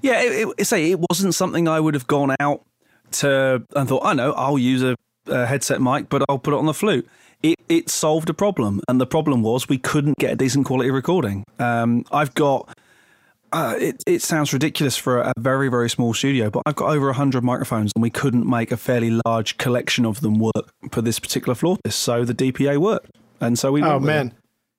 Yeah, 0.02 0.20
it, 0.20 0.48
it, 0.58 0.64
say 0.66 0.90
it 0.90 1.00
wasn't 1.10 1.34
something 1.34 1.68
I 1.68 1.80
would 1.80 1.94
have 1.94 2.06
gone 2.06 2.34
out 2.40 2.64
to 3.12 3.62
and 3.74 3.88
thought, 3.88 4.04
I 4.04 4.14
know, 4.14 4.32
I'll 4.32 4.58
use 4.58 4.82
a, 4.82 4.96
a 5.26 5.46
headset 5.46 5.80
mic, 5.80 6.08
but 6.08 6.24
I'll 6.28 6.38
put 6.38 6.52
it 6.52 6.58
on 6.58 6.66
the 6.66 6.74
flute. 6.74 7.08
It 7.42 7.56
it 7.68 7.88
solved 7.88 8.28
a 8.28 8.34
problem, 8.34 8.80
and 8.88 9.00
the 9.00 9.06
problem 9.06 9.42
was 9.44 9.68
we 9.68 9.78
couldn't 9.78 10.18
get 10.18 10.32
a 10.32 10.36
decent 10.36 10.66
quality 10.66 10.90
recording. 10.90 11.44
Um, 11.58 12.04
I've 12.10 12.34
got. 12.34 12.76
Uh, 13.52 13.74
it 13.78 14.02
it 14.06 14.22
sounds 14.22 14.52
ridiculous 14.52 14.96
for 14.96 15.18
a 15.20 15.32
very 15.38 15.68
very 15.68 15.88
small 15.88 16.12
studio, 16.12 16.50
but 16.50 16.62
I've 16.66 16.76
got 16.76 16.90
over 16.90 17.12
hundred 17.12 17.44
microphones, 17.44 17.92
and 17.94 18.02
we 18.02 18.10
couldn't 18.10 18.48
make 18.48 18.70
a 18.72 18.76
fairly 18.76 19.18
large 19.24 19.56
collection 19.58 20.04
of 20.04 20.20
them 20.20 20.38
work 20.38 20.70
for 20.90 21.02
this 21.02 21.18
particular 21.18 21.54
flautist. 21.54 21.98
So 21.98 22.24
the 22.24 22.34
DPA 22.34 22.78
worked, 22.78 23.10
and 23.40 23.58
so 23.58 23.72
we. 23.72 23.82
Oh 23.82 23.88
went 23.88 24.00
with 24.02 24.10
it. 24.10 24.12
man, 24.12 24.34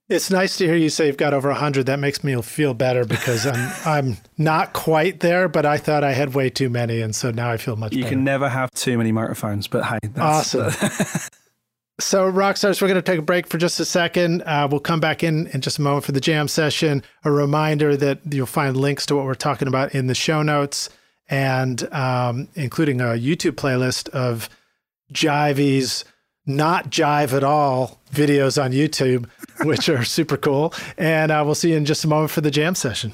it's 0.10 0.30
nice 0.30 0.58
to 0.58 0.66
hear 0.66 0.76
you 0.76 0.90
say 0.90 1.08
you've 1.08 1.18
got 1.18 1.34
over 1.34 1.52
hundred. 1.52 1.88
That 1.88 2.00
makes 2.00 2.24
me 2.24 2.40
feel 2.42 2.74
better 2.74 3.06
because 3.06 3.48
I'm 3.48 3.72
I'm 3.86 4.18
not 4.38 4.74
quite 4.74 5.20
there, 5.22 5.48
but 5.48 5.66
I 5.66 5.78
thought 5.78 6.04
I 6.04 6.14
had 6.14 6.36
way 6.36 6.50
too 6.50 6.70
many, 6.70 7.02
and 7.02 7.16
so 7.16 7.32
now 7.32 7.50
I 7.50 7.58
feel 7.58 7.76
much 7.76 7.92
better. 7.92 7.98
you 7.98 8.04
better. 8.04 8.16
can 8.16 8.24
never 8.24 8.50
have 8.50 8.70
too 8.72 8.98
many 8.98 9.12
microphones, 9.12 9.68
but 9.68 9.84
hey, 9.86 10.00
that's, 10.04 10.56
Awesome. 10.56 11.30
So, 12.00 12.32
Rockstars, 12.32 12.82
we're 12.82 12.88
going 12.88 13.02
to 13.02 13.12
take 13.12 13.20
a 13.20 13.24
break 13.24 13.46
for 13.46 13.58
just 13.58 13.78
a 13.82 13.86
second. 13.86 14.42
Uh, 14.44 14.70
we'll 14.72 14.80
come 14.80 15.02
back 15.02 15.22
in 15.22 15.48
in 15.48 15.60
just 15.60 15.80
a 15.80 15.82
moment 15.82 16.06
for 16.06 16.14
the 16.14 16.22
jam 16.22 16.48
session. 16.48 17.04
A 17.26 17.32
reminder 17.32 17.98
that 17.98 18.20
you'll 18.32 18.46
find 18.46 18.78
links 18.78 19.06
to 19.08 19.18
what 19.18 19.26
we're 19.26 19.34
talking 19.36 19.68
about 19.68 19.94
in 19.94 20.08
the 20.08 20.16
show 20.16 20.42
notes, 20.42 20.90
and 21.30 21.92
um, 21.94 22.48
including 22.56 23.02
a 23.02 23.18
YouTube 23.18 23.56
playlist 23.56 24.08
of 24.10 24.50
Jivey's 25.14 26.06
not 26.46 26.90
jive 26.90 27.34
at 27.34 27.44
all 27.44 28.00
videos 28.14 28.62
on 28.64 28.72
YouTube, 28.72 29.28
which 29.66 29.90
are 29.90 30.06
super 30.06 30.38
cool. 30.38 30.74
And 30.98 31.34
uh, 31.34 31.44
we'll 31.46 31.54
see 31.54 31.72
you 31.72 31.78
in 31.78 31.84
just 31.84 32.06
a 32.06 32.08
moment 32.08 32.32
for 32.32 32.40
the 32.40 32.52
jam 32.52 32.76
session. 32.76 33.12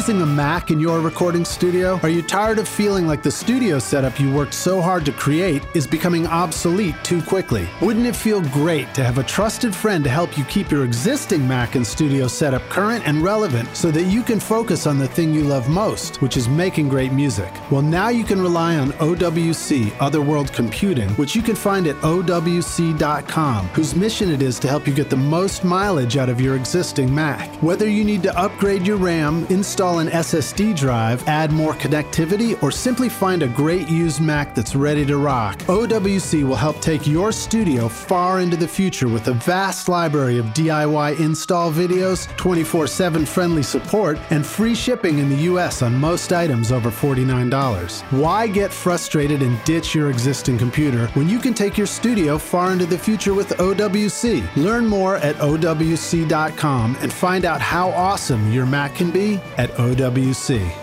Using 0.00 0.22
a 0.22 0.26
Mac 0.26 0.70
in 0.70 0.80
your 0.80 1.02
recording 1.02 1.44
studio? 1.44 2.00
Are 2.02 2.08
you 2.08 2.22
tired 2.22 2.58
of 2.58 2.66
feeling 2.66 3.06
like 3.06 3.22
the 3.22 3.30
studio 3.30 3.78
setup 3.78 4.18
you 4.18 4.32
worked 4.32 4.54
so 4.54 4.80
hard 4.80 5.04
to 5.04 5.12
create 5.12 5.62
is 5.74 5.86
becoming 5.86 6.26
obsolete 6.26 6.94
too 7.02 7.20
quickly? 7.20 7.68
Wouldn't 7.82 8.06
it 8.06 8.16
feel 8.16 8.40
great 8.40 8.94
to 8.94 9.04
have 9.04 9.18
a 9.18 9.22
trusted 9.22 9.74
friend 9.74 10.02
to 10.04 10.08
help 10.08 10.38
you 10.38 10.44
keep 10.44 10.70
your 10.70 10.86
existing 10.86 11.46
Mac 11.46 11.74
and 11.74 11.86
studio 11.86 12.28
setup 12.28 12.62
current 12.70 13.06
and 13.06 13.22
relevant 13.22 13.76
so 13.76 13.90
that 13.90 14.04
you 14.04 14.22
can 14.22 14.40
focus 14.40 14.86
on 14.86 14.96
the 14.96 15.06
thing 15.06 15.34
you 15.34 15.44
love 15.44 15.68
most, 15.68 16.22
which 16.22 16.38
is 16.38 16.48
making 16.48 16.88
great 16.88 17.12
music? 17.12 17.52
Well, 17.70 17.82
now 17.82 18.08
you 18.08 18.24
can 18.24 18.40
rely 18.40 18.76
on 18.76 18.92
OWC, 18.92 19.92
Other 20.00 20.22
World 20.22 20.50
Computing, 20.54 21.10
which 21.10 21.36
you 21.36 21.42
can 21.42 21.56
find 21.56 21.86
at 21.86 21.96
OWC.com, 21.96 23.66
whose 23.74 23.94
mission 23.94 24.30
it 24.30 24.40
is 24.40 24.58
to 24.60 24.68
help 24.68 24.86
you 24.86 24.94
get 24.94 25.10
the 25.10 25.16
most 25.16 25.62
mileage 25.62 26.16
out 26.16 26.30
of 26.30 26.40
your 26.40 26.56
existing 26.56 27.14
Mac. 27.14 27.54
Whether 27.56 27.86
you 27.86 28.02
need 28.02 28.22
to 28.22 28.38
upgrade 28.38 28.86
your 28.86 28.96
RAM, 28.96 29.44
install 29.50 29.90
an 30.00 30.08
SSD 30.08 30.74
drive, 30.76 31.26
add 31.28 31.52
more 31.52 31.74
connectivity, 31.74 32.60
or 32.62 32.70
simply 32.72 33.08
find 33.08 33.42
a 33.42 33.48
great 33.48 33.88
used 33.88 34.20
Mac 34.20 34.54
that's 34.54 34.74
ready 34.74 35.06
to 35.06 35.16
rock, 35.16 35.58
OWC 35.60 36.42
will 36.42 36.56
help 36.56 36.80
take 36.80 37.06
your 37.06 37.30
studio 37.32 37.88
far 37.88 38.40
into 38.40 38.56
the 38.56 38.66
future 38.66 39.08
with 39.08 39.28
a 39.28 39.34
vast 39.34 39.88
library 39.88 40.38
of 40.38 40.46
DIY 40.46 41.20
install 41.20 41.70
videos, 41.70 42.26
24 42.36 42.86
7 42.86 43.24
friendly 43.24 43.62
support, 43.62 44.18
and 44.30 44.44
free 44.44 44.74
shipping 44.74 45.18
in 45.18 45.28
the 45.28 45.42
US 45.50 45.82
on 45.82 45.94
most 45.94 46.32
items 46.32 46.72
over 46.72 46.90
$49. 46.90 48.02
Why 48.10 48.46
get 48.46 48.72
frustrated 48.72 49.42
and 49.42 49.62
ditch 49.64 49.94
your 49.94 50.10
existing 50.10 50.58
computer 50.58 51.06
when 51.08 51.28
you 51.28 51.38
can 51.38 51.54
take 51.54 51.78
your 51.78 51.86
studio 51.86 52.38
far 52.38 52.72
into 52.72 52.86
the 52.86 52.98
future 52.98 53.34
with 53.34 53.50
OWC? 53.58 54.56
Learn 54.56 54.86
more 54.86 55.16
at 55.16 55.36
OWC.com 55.36 56.96
and 57.00 57.12
find 57.12 57.44
out 57.44 57.60
how 57.60 57.90
awesome 57.90 58.52
your 58.52 58.66
Mac 58.66 58.94
can 58.94 59.10
be 59.10 59.40
at 59.58 59.70
OWC. 59.80 60.79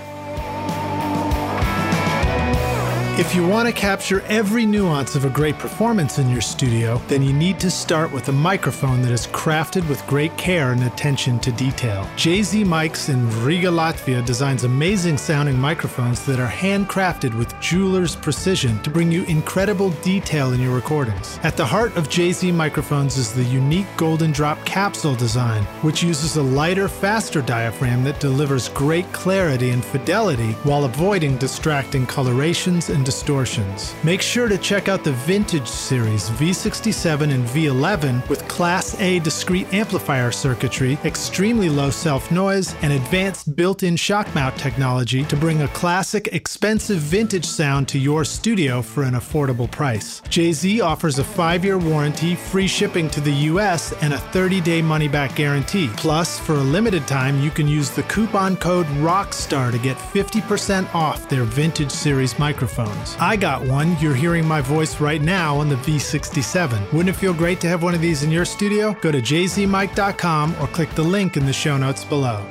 If 3.19 3.33
you 3.33 3.47
want 3.47 3.67
to 3.67 3.73
capture 3.73 4.21
every 4.27 4.63
nuance 4.63 5.15
of 5.15 5.25
a 5.25 5.29
great 5.31 5.57
performance 5.57 6.19
in 6.19 6.29
your 6.29 6.39
studio, 6.39 7.01
then 7.07 7.23
you 7.23 7.33
need 7.33 7.59
to 7.61 7.71
start 7.71 8.11
with 8.11 8.29
a 8.29 8.31
microphone 8.31 9.01
that 9.01 9.11
is 9.11 9.25
crafted 9.25 9.89
with 9.89 10.05
great 10.05 10.37
care 10.37 10.71
and 10.71 10.83
attention 10.83 11.39
to 11.39 11.51
detail. 11.51 12.03
JZ 12.15 12.63
Mics 12.63 13.09
in 13.09 13.27
Riga, 13.43 13.69
Latvia 13.69 14.23
designs 14.23 14.65
amazing 14.65 15.17
sounding 15.17 15.57
microphones 15.57 16.27
that 16.27 16.39
are 16.39 16.47
handcrafted 16.47 17.35
with 17.35 17.59
jeweler's 17.59 18.15
precision 18.15 18.79
to 18.83 18.91
bring 18.91 19.11
you 19.11 19.23
incredible 19.23 19.89
detail 20.03 20.53
in 20.53 20.61
your 20.61 20.75
recordings. 20.75 21.39
At 21.41 21.57
the 21.57 21.65
heart 21.65 21.97
of 21.97 22.09
JZ 22.09 22.53
microphones 22.53 23.17
is 23.17 23.33
the 23.33 23.45
unique 23.45 23.87
golden 23.97 24.31
drop 24.31 24.63
capsule 24.63 25.15
design, 25.15 25.63
which 25.81 26.03
uses 26.03 26.35
a 26.35 26.43
lighter, 26.43 26.87
faster 26.87 27.41
diaphragm 27.41 28.03
that 28.03 28.19
delivers 28.19 28.69
great 28.69 29.11
clarity 29.11 29.71
and 29.71 29.83
fidelity 29.83 30.51
while 30.61 30.85
avoiding 30.85 31.35
distracting 31.37 32.05
colorations 32.05 32.91
and 32.91 33.06
distortions. 33.07 33.95
Make 34.03 34.21
sure 34.21 34.49
to 34.49 34.57
check 34.57 34.89
out 34.89 35.05
the 35.05 35.13
Vintage 35.13 35.65
series 35.65 36.29
V67 36.31 37.33
and 37.33 37.45
V11 37.45 38.27
with 38.27 38.45
Class 38.49 38.99
A 38.99 39.19
discrete 39.19 39.73
amplifier 39.73 40.29
circuitry, 40.29 40.99
extremely 41.05 41.69
low 41.69 41.89
self 41.89 42.29
noise, 42.31 42.75
and 42.81 42.91
advanced 42.91 43.55
built 43.55 43.81
in 43.81 43.95
shock 43.95 44.27
mount 44.35 44.57
technology 44.57 45.23
to 45.23 45.37
bring 45.37 45.61
a 45.61 45.69
classic, 45.69 46.27
expensive 46.33 46.97
vintage 46.97 47.45
sound 47.45 47.87
to 47.87 47.97
your 47.97 48.25
studio 48.25 48.81
for 48.81 49.03
an 49.03 49.13
affordable 49.13 49.71
price. 49.71 50.19
JZ 50.23 50.83
offers 50.83 51.17
a 51.17 51.23
five 51.23 51.63
year 51.63 51.77
warranty, 51.77 52.35
free 52.35 52.67
shipping 52.67 53.09
to 53.11 53.21
the 53.21 53.37
US, 53.51 53.93
and 54.01 54.13
a 54.13 54.19
30 54.35 54.59
day 54.59 54.81
money 54.81 55.07
back 55.07 55.33
guarantee. 55.33 55.89
Plus, 55.95 56.37
for 56.37 56.55
a 56.55 56.69
limited 56.75 57.07
time, 57.07 57.39
you 57.39 57.51
can 57.51 57.69
use 57.69 57.89
the 57.89 58.03
coupon 58.03 58.57
code 58.57 58.87
ROCKSTAR 58.99 59.71
to 59.71 59.79
get 59.79 59.95
50% 59.95 60.93
off 60.93 61.29
their 61.29 61.45
Vintage 61.45 61.91
series 61.91 62.37
microphone. 62.37 62.96
I 63.19 63.35
got 63.35 63.65
one. 63.65 63.97
You're 63.99 64.15
hearing 64.15 64.45
my 64.45 64.61
voice 64.61 64.99
right 64.99 65.21
now 65.21 65.57
on 65.57 65.69
the 65.69 65.75
V67. 65.75 66.93
Wouldn't 66.93 67.09
it 67.09 67.19
feel 67.19 67.33
great 67.33 67.59
to 67.61 67.67
have 67.67 67.83
one 67.83 67.93
of 67.93 68.01
these 68.01 68.23
in 68.23 68.31
your 68.31 68.45
studio? 68.45 68.93
Go 69.01 69.11
to 69.11 69.21
jzmic.com 69.21 70.55
or 70.61 70.67
click 70.67 70.89
the 70.91 71.03
link 71.03 71.37
in 71.37 71.45
the 71.45 71.53
show 71.53 71.77
notes 71.77 72.03
below. 72.03 72.45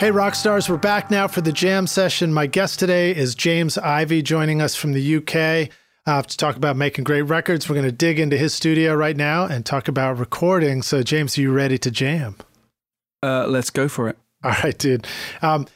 Hey, 0.00 0.12
rock 0.12 0.36
stars, 0.36 0.68
we're 0.68 0.76
back 0.76 1.10
now 1.10 1.26
for 1.26 1.40
the 1.40 1.50
jam 1.50 1.86
session. 1.88 2.32
My 2.32 2.46
guest 2.46 2.78
today 2.78 3.14
is 3.14 3.34
James 3.34 3.76
Ivey, 3.76 4.22
joining 4.22 4.62
us 4.62 4.76
from 4.76 4.92
the 4.92 5.16
UK 5.16 5.70
uh, 6.06 6.22
to 6.22 6.36
talk 6.36 6.56
about 6.56 6.76
making 6.76 7.04
great 7.04 7.22
records. 7.22 7.68
We're 7.68 7.74
going 7.74 7.86
to 7.86 7.92
dig 7.92 8.18
into 8.18 8.38
his 8.38 8.54
studio 8.54 8.94
right 8.94 9.16
now 9.16 9.44
and 9.44 9.66
talk 9.66 9.88
about 9.88 10.16
recording. 10.18 10.82
So, 10.82 11.02
James, 11.02 11.36
are 11.36 11.40
you 11.40 11.52
ready 11.52 11.78
to 11.78 11.90
jam? 11.90 12.36
Uh, 13.22 13.46
let's 13.48 13.70
go 13.70 13.88
for 13.88 14.08
it. 14.08 14.16
All 14.44 14.54
right, 14.62 14.78
dude. 14.78 15.06
Um, 15.42 15.66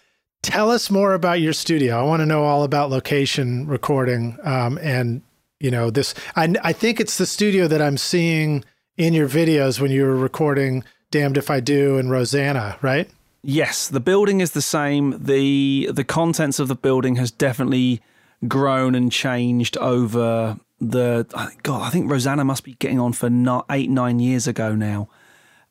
tell 0.43 0.71
us 0.71 0.91
more 0.91 1.15
about 1.15 1.41
your 1.41 1.53
studio. 1.53 1.99
I 1.99 2.03
want 2.03 2.21
to 2.21 2.27
know 2.27 2.45
all 2.45 2.65
about 2.65 2.91
location 2.91 3.67
recording. 3.67 4.39
Um, 4.43 4.79
and, 4.79 5.23
you 5.61 5.71
know, 5.71 5.91
this, 5.91 6.15
I, 6.37 6.55
I 6.63 6.73
think 6.73 7.01
it's 7.01 7.19
the 7.19 7.27
studio 7.27 7.69
that 7.69 7.81
I'm 7.81 7.97
seeing 7.97 8.65
in 8.97 9.15
your 9.15 9.29
videos 9.29 9.81
when 9.81 9.91
you 9.91 10.05
were 10.05 10.17
recording 10.17 10.85
Damned 11.11 11.37
If 11.37 11.51
I 11.51 11.61
Do 11.61 11.99
and 11.99 12.11
Rosanna, 12.11 12.79
right? 12.83 13.09
Yes, 13.43 13.89
the 13.89 14.01
building 14.01 14.41
is 14.41 14.53
the 14.53 14.63
same. 14.63 15.17
The 15.19 15.91
the 15.93 16.05
contents 16.05 16.61
of 16.61 16.69
the 16.69 16.77
building 16.77 17.17
has 17.17 17.33
definitely 17.33 18.01
grown 18.47 18.95
and 18.95 19.11
changed 19.11 19.77
over 19.79 20.61
the 20.81 21.27
God, 21.63 21.83
I 21.83 21.91
think 21.91 22.11
Rosanna 22.11 22.45
must 22.45 22.65
be 22.65 22.75
getting 22.75 22.99
on 22.99 23.13
for 23.13 23.29
eight, 23.71 23.91
nine 23.91 24.21
years 24.21 24.47
ago 24.47 24.75
now. 24.75 25.09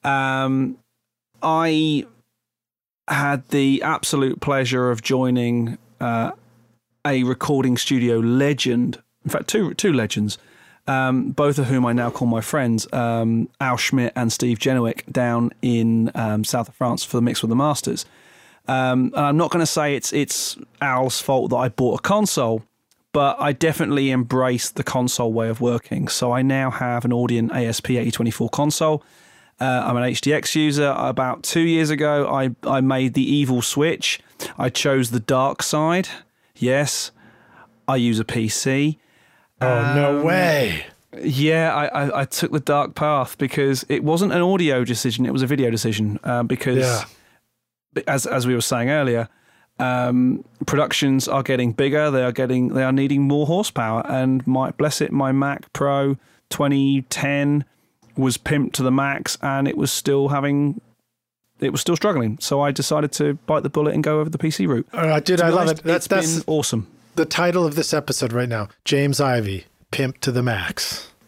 Um, 0.04 0.78
I 1.42 2.06
had 3.12 3.48
the 3.50 3.82
absolute 3.84 4.40
pleasure 4.42 4.90
of 4.90 5.02
joining 5.02 5.78
uh, 6.00 6.32
a 7.06 7.24
recording 7.24 7.78
studio 7.78 8.20
legend. 8.20 9.02
In 9.24 9.32
fact, 9.32 9.48
two 9.48 9.74
two 9.74 9.94
legends, 9.94 10.38
um, 10.88 11.32
both 11.32 11.60
of 11.60 11.68
whom 11.68 11.86
I 11.86 11.94
now 11.94 12.10
call 12.10 12.28
my 12.28 12.42
friends, 12.42 12.92
um, 12.94 13.50
Al 13.60 13.78
Schmitt 13.78 14.14
and 14.16 14.32
Steve 14.32 14.60
Genewick, 14.60 15.06
down 15.12 15.52
in 15.62 16.12
um, 16.16 16.44
south 16.44 16.70
of 16.70 16.76
France 16.76 17.04
for 17.04 17.18
the 17.18 17.22
Mix 17.22 17.42
with 17.42 17.50
the 17.50 17.56
Masters. 17.56 18.06
Um, 18.68 19.12
and 19.16 19.26
I'm 19.26 19.38
not 19.38 19.52
going 19.52 19.62
to 19.62 19.72
say 19.72 19.96
it's 19.96 20.14
it's 20.14 20.58
Al's 20.82 21.20
fault 21.22 21.50
that 21.52 21.58
I 21.58 21.70
bought 21.70 22.00
a 22.00 22.02
console, 22.02 22.64
but 23.12 23.36
I 23.40 23.54
definitely 23.54 24.12
embraced 24.12 24.76
the 24.76 24.84
console 24.84 25.34
way 25.34 25.50
of 25.50 25.62
working. 25.62 26.08
So 26.08 26.32
I 26.32 26.42
now 26.42 26.72
have 26.72 27.04
an 27.06 27.12
Audient 27.12 27.52
ASP 27.52 27.92
8024 27.92 28.50
console 28.50 29.04
uh, 29.62 29.84
I'm 29.86 29.96
an 29.96 30.04
HDX 30.04 30.56
user. 30.56 30.94
About 30.98 31.44
two 31.44 31.62
years 31.62 31.92
ago, 31.92 32.28
I, 32.28 32.50
I 32.64 32.82
made 32.82 33.14
the 33.14 33.24
evil 33.24 33.62
switch. 33.62 34.20
I 34.58 34.70
chose 34.70 35.12
the 35.12 35.20
dark 35.20 35.62
side. 35.62 36.10
Yes, 36.56 37.12
I 37.88 37.98
use 37.98 38.20
a 38.20 38.24
PC. 38.24 38.98
Oh, 39.62 39.72
um, 39.72 39.96
no 39.96 40.24
way. 40.24 40.86
Yeah, 41.22 41.76
I, 41.76 41.86
I, 41.86 42.22
I, 42.22 42.26
took 42.26 42.52
the 42.52 42.60
dark 42.60 42.96
path 42.96 43.38
because 43.38 43.86
it 43.88 44.04
wasn't 44.04 44.32
an 44.32 44.42
audio 44.42 44.84
decision, 44.84 45.26
it 45.26 45.34
was 45.34 45.44
a 45.44 45.48
video 45.48 45.70
decision. 45.70 46.20
Uh, 46.24 46.42
because, 46.42 47.06
yeah. 47.96 48.04
as, 48.08 48.26
as 48.26 48.48
we 48.48 48.56
were 48.56 48.62
saying 48.62 48.90
earlier, 48.90 49.30
um, 49.78 50.44
productions 50.66 51.28
are 51.28 51.44
getting 51.44 51.74
bigger, 51.74 52.10
they 52.10 52.24
are 52.24 52.32
getting 52.32 52.70
they 52.70 52.84
are 52.84 52.92
needing 52.92 53.24
more 53.24 53.46
horsepower. 53.46 54.04
And 54.08 54.46
my 54.48 54.72
bless 54.72 55.02
it, 55.02 55.12
my 55.12 55.32
Mac 55.32 55.72
Pro 55.74 56.18
2010 56.50 57.66
was 58.18 58.38
pimped 58.38 58.74
to 58.74 58.84
the 58.84 58.92
max 58.92 59.38
and 59.42 59.68
it 59.68 59.78
was 59.78 59.92
still 59.92 60.30
having 60.30 60.82
it 61.62 61.72
was 61.72 61.82
still 61.82 61.96
struggling. 61.96 62.38
So 62.40 62.62
I 62.62 62.72
decided 62.72 63.12
to 63.14 63.36
bite 63.46 63.64
the 63.64 63.70
bullet 63.70 63.94
and 63.94 64.04
go 64.04 64.20
over 64.20 64.30
the 64.30 64.38
PC 64.38 64.68
route. 64.68 64.88
Right, 64.94 65.24
dude, 65.24 65.42
I 65.42 65.50
love 65.50 65.60
honest, 65.68 65.80
it. 65.80 65.86
That's 65.86 66.08
that's 66.08 66.44
awesome. 66.48 66.88
The 67.16 67.26
title 67.26 67.66
of 67.66 67.76
this 67.76 67.94
episode 67.94 68.34
right 68.34 68.50
now: 68.50 68.70
James 68.84 69.22
Ivey, 69.22 69.66
pimp 69.92 70.20
to 70.22 70.32
the 70.32 70.42
max. 70.42 71.08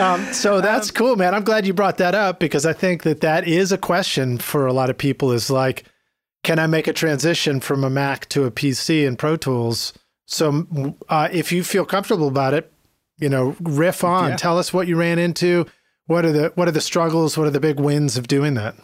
um, 0.00 0.32
so 0.32 0.60
that's 0.60 0.90
um, 0.90 0.94
cool, 0.94 1.16
man. 1.16 1.34
I'm 1.34 1.44
glad 1.44 1.66
you 1.66 1.74
brought 1.74 1.98
that 1.98 2.14
up 2.14 2.38
because 2.38 2.64
I 2.64 2.72
think 2.72 3.02
that 3.02 3.20
that 3.20 3.46
is 3.46 3.72
a 3.72 3.78
question 3.78 4.38
for 4.38 4.66
a 4.66 4.72
lot 4.72 4.90
of 4.90 4.96
people. 4.96 5.32
Is 5.32 5.50
like, 5.50 5.84
can 6.44 6.58
I 6.58 6.66
make 6.66 6.86
a 6.86 6.92
transition 6.92 7.60
from 7.60 7.84
a 7.84 7.90
Mac 7.90 8.28
to 8.30 8.44
a 8.44 8.50
PC 8.50 9.06
in 9.06 9.16
Pro 9.16 9.36
Tools? 9.36 9.92
So 10.26 10.66
uh, 11.08 11.28
if 11.32 11.52
you 11.52 11.62
feel 11.62 11.84
comfortable 11.84 12.28
about 12.28 12.54
it, 12.54 12.72
you 13.18 13.28
know, 13.28 13.56
riff 13.60 14.04
on. 14.04 14.30
Yeah. 14.30 14.36
Tell 14.36 14.58
us 14.58 14.72
what 14.72 14.86
you 14.86 14.96
ran 14.96 15.18
into. 15.18 15.66
What 16.06 16.24
are 16.24 16.32
the 16.32 16.52
what 16.54 16.68
are 16.68 16.72
the 16.72 16.80
struggles? 16.80 17.36
What 17.36 17.46
are 17.46 17.50
the 17.50 17.60
big 17.60 17.80
wins 17.80 18.16
of 18.16 18.28
doing 18.28 18.54
that? 18.54 18.74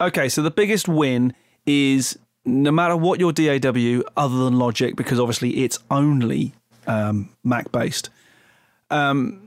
Okay, 0.00 0.28
so 0.28 0.42
the 0.42 0.50
biggest 0.50 0.88
win 0.88 1.34
is 1.64 2.18
no 2.44 2.70
matter 2.70 2.96
what 2.96 3.18
your 3.18 3.32
DAW, 3.32 4.02
other 4.16 4.44
than 4.44 4.58
Logic, 4.58 4.94
because 4.94 5.18
obviously 5.18 5.64
it's 5.64 5.78
only 5.90 6.54
um, 6.86 7.30
Mac 7.44 7.72
based. 7.72 8.10
Um, 8.90 9.42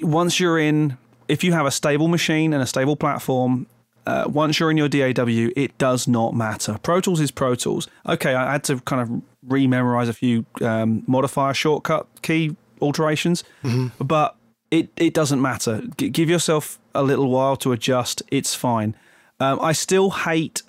once 0.00 0.40
you're 0.40 0.58
in, 0.58 0.96
if 1.28 1.44
you 1.44 1.52
have 1.52 1.66
a 1.66 1.70
stable 1.70 2.08
machine 2.08 2.52
and 2.52 2.62
a 2.62 2.66
stable 2.66 2.96
platform, 2.96 3.66
uh, 4.06 4.24
once 4.28 4.60
you're 4.60 4.70
in 4.70 4.76
your 4.76 4.88
DAW, 4.88 5.50
it 5.56 5.76
does 5.78 6.06
not 6.06 6.34
matter. 6.34 6.78
Pro 6.82 7.00
Tools 7.00 7.20
is 7.20 7.30
Pro 7.30 7.54
Tools. 7.54 7.88
Okay, 8.08 8.34
I 8.34 8.52
had 8.52 8.64
to 8.64 8.80
kind 8.80 9.02
of 9.02 9.22
re-memorize 9.42 10.08
a 10.08 10.12
few 10.12 10.46
um, 10.62 11.02
modifier 11.06 11.54
shortcut 11.54 12.06
key 12.22 12.56
alterations, 12.80 13.44
mm-hmm. 13.62 14.02
but 14.02 14.36
it, 14.70 14.90
it 14.96 15.14
doesn't 15.14 15.40
matter. 15.40 15.82
G- 15.96 16.08
give 16.08 16.28
yourself 16.28 16.78
a 16.94 17.02
little 17.02 17.30
while 17.30 17.56
to 17.56 17.72
adjust. 17.72 18.22
It's 18.30 18.54
fine. 18.54 18.94
Um, 19.40 19.60
I 19.60 19.72
still 19.72 20.10
hate 20.10 20.62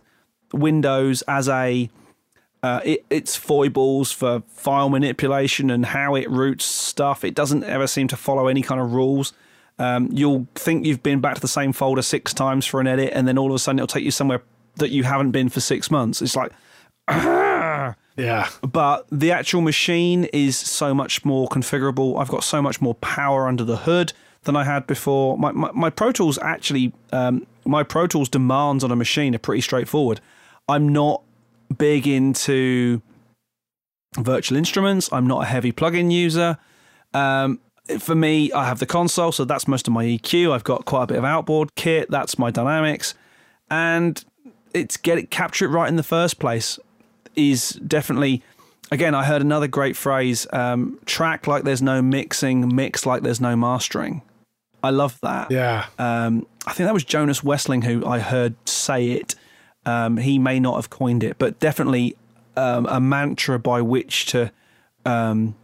Windows 0.54 1.22
as 1.24 1.48
a 1.50 1.90
uh, 2.64 2.82
it, 2.84 3.06
its 3.10 3.36
foibles 3.36 4.12
for 4.12 4.42
file 4.48 4.90
manipulation 4.90 5.70
and 5.70 5.86
how 5.86 6.16
it 6.16 6.30
routes 6.30 6.66
stuff. 6.66 7.24
It 7.24 7.36
doesn't 7.36 7.64
ever 7.64 7.88
seem 7.88 8.08
to 8.10 8.18
follow 8.18 8.48
any 8.48 8.62
kind 8.62 8.82
of 8.82 8.94
rules. 8.94 9.34
Um, 9.80 10.10
you'll 10.12 10.48
think 10.56 10.86
you've 10.86 11.04
been 11.04 11.20
back 11.20 11.36
to 11.36 11.42
the 11.42 11.48
same 11.48 11.72
folder 11.72 12.02
six 12.02 12.34
times 12.34 12.66
for 12.66 12.82
an 12.82 12.88
edit, 12.88 13.12
and 13.14 13.28
then 13.28 13.38
all 13.38 13.50
of 13.50 13.56
a 13.56 13.60
sudden 13.60 13.80
it'll 13.80 13.88
take 13.88 14.04
you 14.04 14.12
somewhere 14.12 14.42
that 14.78 14.90
you 14.90 15.04
haven't 15.04 15.32
been 15.32 15.50
for 15.50 15.60
six 15.60 15.92
months. 15.92 16.22
It's 16.22 16.36
like, 16.36 16.52
Yeah. 18.18 18.50
But 18.62 19.06
the 19.12 19.32
actual 19.32 19.62
machine 19.62 20.26
is 20.26 20.58
so 20.58 20.94
much 20.94 21.24
more 21.24 21.48
configurable. 21.48 22.20
I've 22.20 22.30
got 22.30 22.44
so 22.44 22.62
much 22.62 22.82
more 22.82 22.96
power 22.96 23.48
under 23.48 23.64
the 23.64 23.78
hood 23.78 24.12
than 24.44 24.56
I 24.56 24.64
had 24.64 24.88
before. 24.88 25.38
My, 25.38 25.52
my, 25.52 25.72
my 25.72 25.90
Pro 25.92 26.12
Tools 26.12 26.40
actually, 26.40 26.94
um, 27.12 27.46
my 27.66 27.84
Pro 27.84 28.08
Tools 28.08 28.28
demands 28.28 28.84
on 28.84 28.92
a 28.92 28.96
machine 28.96 29.36
are 29.36 29.40
pretty 29.40 29.62
straightforward. 29.62 30.20
I'm 30.68 30.90
not 30.90 31.22
big 31.78 32.08
into 32.08 33.02
virtual 34.18 34.58
instruments. 34.58 35.10
I'm 35.12 35.28
not 35.28 35.44
a 35.44 35.46
heavy 35.46 35.72
plugin 35.72 36.12
user. 36.12 36.58
Um, 37.14 37.60
for 38.00 38.16
me, 38.16 38.52
I 38.52 38.66
have 38.66 38.80
the 38.80 38.86
console, 38.86 39.32
so 39.32 39.46
that's 39.46 39.68
most 39.68 39.88
of 39.88 39.94
my 39.94 40.04
EQ. 40.04 40.52
I've 40.52 40.64
got 40.64 40.86
quite 40.86 41.04
a 41.04 41.08
bit 41.08 41.18
of 41.18 41.24
outboard 41.24 41.76
kit. 41.76 42.10
That's 42.10 42.38
my 42.38 42.52
dynamics, 42.52 43.14
and 43.70 44.24
it's 44.74 44.98
get 44.98 45.18
it 45.18 45.32
capture 45.32 45.66
it 45.66 45.70
right 45.70 45.88
in 45.88 45.96
the 45.96 46.04
first 46.04 46.38
place 46.38 46.80
is 47.38 47.70
definitely 47.86 48.44
again, 48.92 49.14
I 49.16 49.24
heard 49.26 49.42
another 49.42 49.68
great 49.68 49.96
phrase 49.96 50.48
um, 50.54 51.00
track 51.06 51.48
like 51.48 51.64
there's 51.64 51.82
no 51.82 52.02
mixing, 52.02 52.76
mix 52.76 53.06
like 53.06 53.24
there's 53.24 53.42
no 53.42 53.56
mastering. 53.56 54.22
I 54.84 54.92
love 54.92 55.20
that. 55.22 55.52
Yeah. 55.52 55.86
Um, 55.98 56.46
I 56.66 56.74
think 56.74 56.88
that 56.88 56.94
was 56.94 57.04
Jonas 57.04 57.42
Wessling 57.42 57.84
who 57.84 58.06
I 58.06 58.20
heard 58.20 58.56
say 58.68 59.12
it. 59.12 59.36
Um, 59.86 60.18
he 60.18 60.38
may 60.38 60.60
not 60.60 60.76
have 60.76 60.90
coined 60.90 61.24
it, 61.24 61.38
but 61.38 61.60
definitely 61.60 62.16
um, 62.56 62.86
a 62.88 63.00
mantra 63.00 63.58
by 63.58 63.82
which 63.82 64.26
to 64.28 64.52
um, 65.06 65.56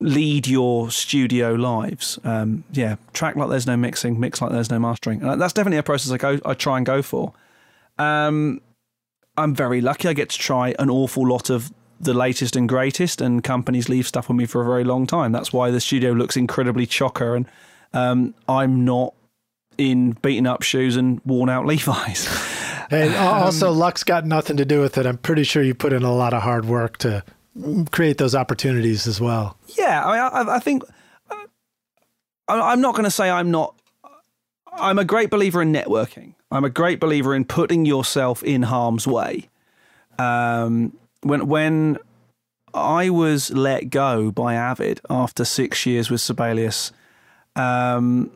lead 0.00 0.46
your 0.46 0.90
studio 0.90 1.54
lives. 1.54 2.18
Um, 2.24 2.64
yeah, 2.72 2.96
track 3.12 3.36
like 3.36 3.48
there's 3.48 3.66
no 3.66 3.76
mixing, 3.76 4.20
mix 4.20 4.42
like 4.42 4.52
there's 4.52 4.70
no 4.70 4.78
mastering. 4.78 5.22
And 5.22 5.40
that's 5.40 5.52
definitely 5.52 5.78
a 5.78 5.82
process 5.82 6.12
I 6.12 6.18
go, 6.18 6.38
I 6.44 6.54
try 6.54 6.76
and 6.76 6.84
go 6.84 7.00
for. 7.02 7.32
Um, 7.98 8.60
I'm 9.36 9.54
very 9.54 9.80
lucky. 9.80 10.08
I 10.08 10.12
get 10.12 10.30
to 10.30 10.38
try 10.38 10.74
an 10.78 10.90
awful 10.90 11.26
lot 11.26 11.50
of 11.50 11.72
the 12.00 12.14
latest 12.14 12.56
and 12.56 12.68
greatest, 12.68 13.20
and 13.20 13.42
companies 13.42 13.88
leave 13.88 14.06
stuff 14.06 14.30
on 14.30 14.36
me 14.36 14.46
for 14.46 14.62
a 14.62 14.64
very 14.64 14.84
long 14.84 15.06
time. 15.06 15.32
That's 15.32 15.52
why 15.52 15.70
the 15.70 15.80
studio 15.80 16.12
looks 16.12 16.36
incredibly 16.36 16.86
chocker, 16.86 17.36
and 17.36 17.46
um, 17.92 18.34
I'm 18.48 18.84
not 18.84 19.14
in 19.78 20.12
beaten 20.22 20.46
up 20.46 20.62
shoes 20.62 20.96
and 20.96 21.20
worn 21.24 21.48
out 21.48 21.66
Levi's. 21.66 22.28
and 22.90 23.14
also, 23.14 23.72
luck's 23.72 24.04
got 24.04 24.26
nothing 24.26 24.56
to 24.58 24.64
do 24.64 24.80
with 24.80 24.98
it. 24.98 25.06
I'm 25.06 25.18
pretty 25.18 25.44
sure 25.44 25.62
you 25.62 25.74
put 25.74 25.92
in 25.92 26.02
a 26.02 26.12
lot 26.12 26.34
of 26.34 26.42
hard 26.42 26.64
work 26.66 26.98
to 26.98 27.24
create 27.90 28.18
those 28.18 28.34
opportunities 28.34 29.06
as 29.06 29.20
well. 29.20 29.56
Yeah, 29.78 30.04
I, 30.04 30.18
I, 30.42 30.56
I 30.56 30.58
think 30.58 30.82
uh, 31.30 31.36
I'm 32.48 32.80
not 32.80 32.94
going 32.94 33.04
to 33.04 33.10
say 33.10 33.30
I'm 33.30 33.50
not. 33.50 33.74
I'm 34.76 34.98
a 34.98 35.04
great 35.04 35.30
believer 35.30 35.62
in 35.62 35.72
networking. 35.72 36.34
I'm 36.50 36.64
a 36.64 36.70
great 36.70 37.00
believer 37.00 37.34
in 37.34 37.44
putting 37.44 37.84
yourself 37.84 38.42
in 38.42 38.62
harm's 38.62 39.06
way. 39.06 39.48
Um, 40.18 40.96
when 41.22 41.46
when 41.46 41.98
I 42.72 43.10
was 43.10 43.50
let 43.50 43.90
go 43.90 44.30
by 44.30 44.54
Avid 44.54 45.00
after 45.08 45.44
six 45.44 45.86
years 45.86 46.10
with 46.10 46.20
Sibelius, 46.20 46.92
um, 47.56 48.30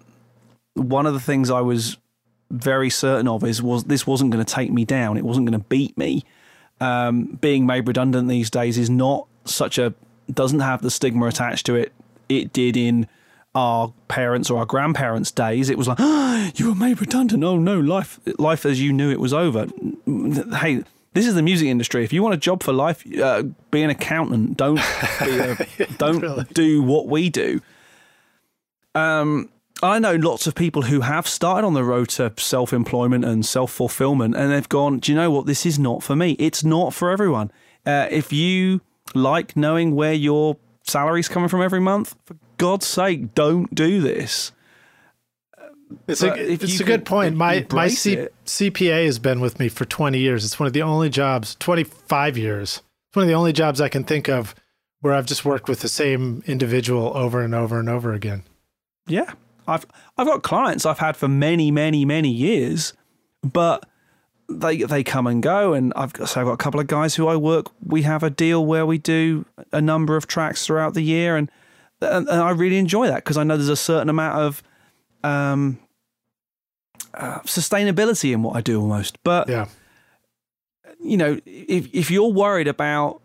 one 0.74 1.06
of 1.06 1.14
the 1.14 1.20
things 1.20 1.50
I 1.50 1.60
was 1.60 1.96
very 2.50 2.88
certain 2.88 3.28
of 3.28 3.44
is 3.44 3.62
was 3.62 3.84
this 3.84 4.06
wasn't 4.06 4.30
going 4.30 4.44
to 4.44 4.54
take 4.54 4.72
me 4.72 4.84
down. 4.84 5.16
It 5.16 5.24
wasn't 5.24 5.46
going 5.48 5.60
to 5.60 5.66
beat 5.68 5.96
me. 5.98 6.24
Um, 6.80 7.38
being 7.40 7.66
made 7.66 7.88
redundant 7.88 8.28
these 8.28 8.50
days 8.50 8.78
is 8.78 8.88
not 8.88 9.26
such 9.44 9.78
a 9.78 9.92
doesn't 10.32 10.60
have 10.60 10.82
the 10.82 10.90
stigma 10.90 11.26
attached 11.26 11.66
to 11.66 11.74
it. 11.74 11.92
It 12.28 12.52
did 12.52 12.76
in 12.76 13.08
our 13.58 13.92
parents 14.06 14.50
or 14.50 14.60
our 14.60 14.66
grandparents' 14.66 15.32
days. 15.32 15.68
It 15.68 15.76
was 15.76 15.88
like, 15.88 15.98
oh, 16.00 16.50
you 16.54 16.68
were 16.68 16.74
made 16.74 17.00
redundant. 17.00 17.42
Oh 17.42 17.58
no, 17.58 17.78
life 17.80 18.20
life 18.38 18.64
as 18.64 18.80
you 18.80 18.92
knew 18.92 19.10
it 19.10 19.20
was 19.20 19.32
over. 19.34 19.66
Hey, 20.60 20.84
this 21.14 21.26
is 21.26 21.34
the 21.34 21.42
music 21.42 21.66
industry. 21.66 22.04
If 22.04 22.12
you 22.12 22.22
want 22.22 22.34
a 22.34 22.38
job 22.38 22.62
for 22.62 22.72
life, 22.72 23.04
uh, 23.20 23.42
be 23.70 23.82
an 23.82 23.90
accountant. 23.90 24.56
Don't 24.56 24.78
a, 24.78 25.66
don't 25.98 26.20
really? 26.20 26.44
do 26.54 26.82
what 26.82 27.08
we 27.08 27.30
do. 27.30 27.60
Um, 28.94 29.48
I 29.82 29.98
know 29.98 30.14
lots 30.14 30.46
of 30.46 30.54
people 30.54 30.82
who 30.82 31.00
have 31.00 31.26
started 31.26 31.66
on 31.66 31.74
the 31.74 31.84
road 31.84 32.08
to 32.10 32.32
self 32.36 32.72
employment 32.72 33.24
and 33.24 33.44
self 33.44 33.72
fulfillment, 33.72 34.36
and 34.36 34.52
they've 34.52 34.68
gone, 34.68 35.00
Do 35.00 35.10
you 35.10 35.16
know 35.16 35.30
what? 35.30 35.46
This 35.46 35.66
is 35.66 35.78
not 35.78 36.02
for 36.04 36.14
me. 36.14 36.32
It's 36.38 36.62
not 36.62 36.94
for 36.94 37.10
everyone. 37.10 37.50
Uh, 37.84 38.06
if 38.10 38.32
you 38.32 38.80
like 39.14 39.56
knowing 39.56 39.96
where 39.96 40.12
your 40.12 40.56
salary's 40.84 41.28
coming 41.28 41.48
from 41.48 41.62
every 41.62 41.80
month, 41.80 42.14
for 42.24 42.36
God's 42.58 42.86
sake, 42.86 43.34
don't 43.34 43.74
do 43.74 44.00
this. 44.00 44.52
It's 46.06 46.22
a, 46.22 46.34
it's 46.34 46.80
a 46.80 46.84
good 46.84 47.06
point. 47.06 47.36
My 47.36 47.66
my 47.72 47.88
C, 47.88 48.28
CPA 48.44 49.06
has 49.06 49.18
been 49.18 49.40
with 49.40 49.58
me 49.58 49.68
for 49.68 49.86
20 49.86 50.18
years. 50.18 50.44
It's 50.44 50.60
one 50.60 50.66
of 50.66 50.74
the 50.74 50.82
only 50.82 51.08
jobs, 51.08 51.54
25 51.56 52.36
years. 52.36 52.82
It's 53.08 53.16
one 53.16 53.22
of 53.22 53.28
the 53.28 53.34
only 53.34 53.54
jobs 53.54 53.80
I 53.80 53.88
can 53.88 54.04
think 54.04 54.28
of 54.28 54.54
where 55.00 55.14
I've 55.14 55.26
just 55.26 55.44
worked 55.44 55.68
with 55.68 55.80
the 55.80 55.88
same 55.88 56.42
individual 56.46 57.16
over 57.16 57.40
and 57.40 57.54
over 57.54 57.78
and 57.78 57.88
over 57.88 58.12
again. 58.12 58.42
Yeah. 59.06 59.32
I've 59.66 59.86
I've 60.16 60.26
got 60.26 60.42
clients 60.42 60.84
I've 60.84 60.98
had 60.98 61.16
for 61.16 61.28
many, 61.28 61.70
many, 61.70 62.04
many 62.04 62.30
years, 62.30 62.92
but 63.42 63.86
they 64.48 64.78
they 64.78 65.04
come 65.04 65.26
and 65.26 65.42
go 65.42 65.74
and 65.74 65.92
I've 65.94 66.12
got, 66.12 66.28
so 66.28 66.40
I've 66.40 66.46
got 66.46 66.52
a 66.54 66.58
couple 66.58 66.80
of 66.80 66.86
guys 66.86 67.14
who 67.14 67.28
I 67.28 67.36
work 67.36 67.66
we 67.84 68.02
have 68.02 68.22
a 68.22 68.30
deal 68.30 68.64
where 68.64 68.86
we 68.86 68.96
do 68.96 69.44
a 69.72 69.80
number 69.80 70.16
of 70.16 70.26
tracks 70.26 70.66
throughout 70.66 70.94
the 70.94 71.02
year 71.02 71.36
and 71.36 71.50
and, 72.00 72.28
and 72.28 72.40
I 72.40 72.50
really 72.50 72.78
enjoy 72.78 73.08
that 73.08 73.16
because 73.16 73.36
I 73.36 73.44
know 73.44 73.56
there's 73.56 73.68
a 73.68 73.76
certain 73.76 74.08
amount 74.08 74.38
of 74.38 74.62
um, 75.24 75.78
uh, 77.14 77.40
sustainability 77.40 78.32
in 78.32 78.42
what 78.42 78.56
I 78.56 78.60
do 78.60 78.80
almost. 78.80 79.22
But 79.22 79.48
yeah. 79.48 79.66
you 81.00 81.16
know, 81.16 81.38
if 81.46 81.88
if 81.92 82.10
you're 82.10 82.32
worried 82.32 82.68
about 82.68 83.20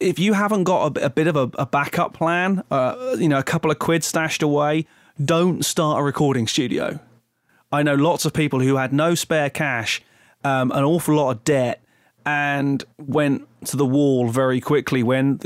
if 0.00 0.18
you 0.18 0.32
haven't 0.32 0.64
got 0.64 0.96
a, 0.96 1.06
a 1.06 1.10
bit 1.10 1.26
of 1.26 1.36
a, 1.36 1.50
a 1.58 1.66
backup 1.66 2.14
plan, 2.14 2.62
uh, 2.70 3.16
you 3.18 3.28
know, 3.28 3.38
a 3.38 3.42
couple 3.42 3.70
of 3.70 3.78
quid 3.78 4.04
stashed 4.04 4.42
away, 4.42 4.86
don't 5.22 5.64
start 5.64 6.00
a 6.00 6.02
recording 6.02 6.46
studio. 6.46 6.98
I 7.70 7.82
know 7.82 7.94
lots 7.94 8.24
of 8.24 8.32
people 8.32 8.60
who 8.60 8.76
had 8.76 8.92
no 8.92 9.14
spare 9.14 9.50
cash, 9.50 10.02
um, 10.44 10.70
an 10.72 10.84
awful 10.84 11.16
lot 11.16 11.30
of 11.30 11.44
debt, 11.44 11.82
and 12.24 12.84
went 12.98 13.46
to 13.66 13.76
the 13.76 13.86
wall 13.86 14.28
very 14.28 14.60
quickly 14.60 15.02
when 15.02 15.40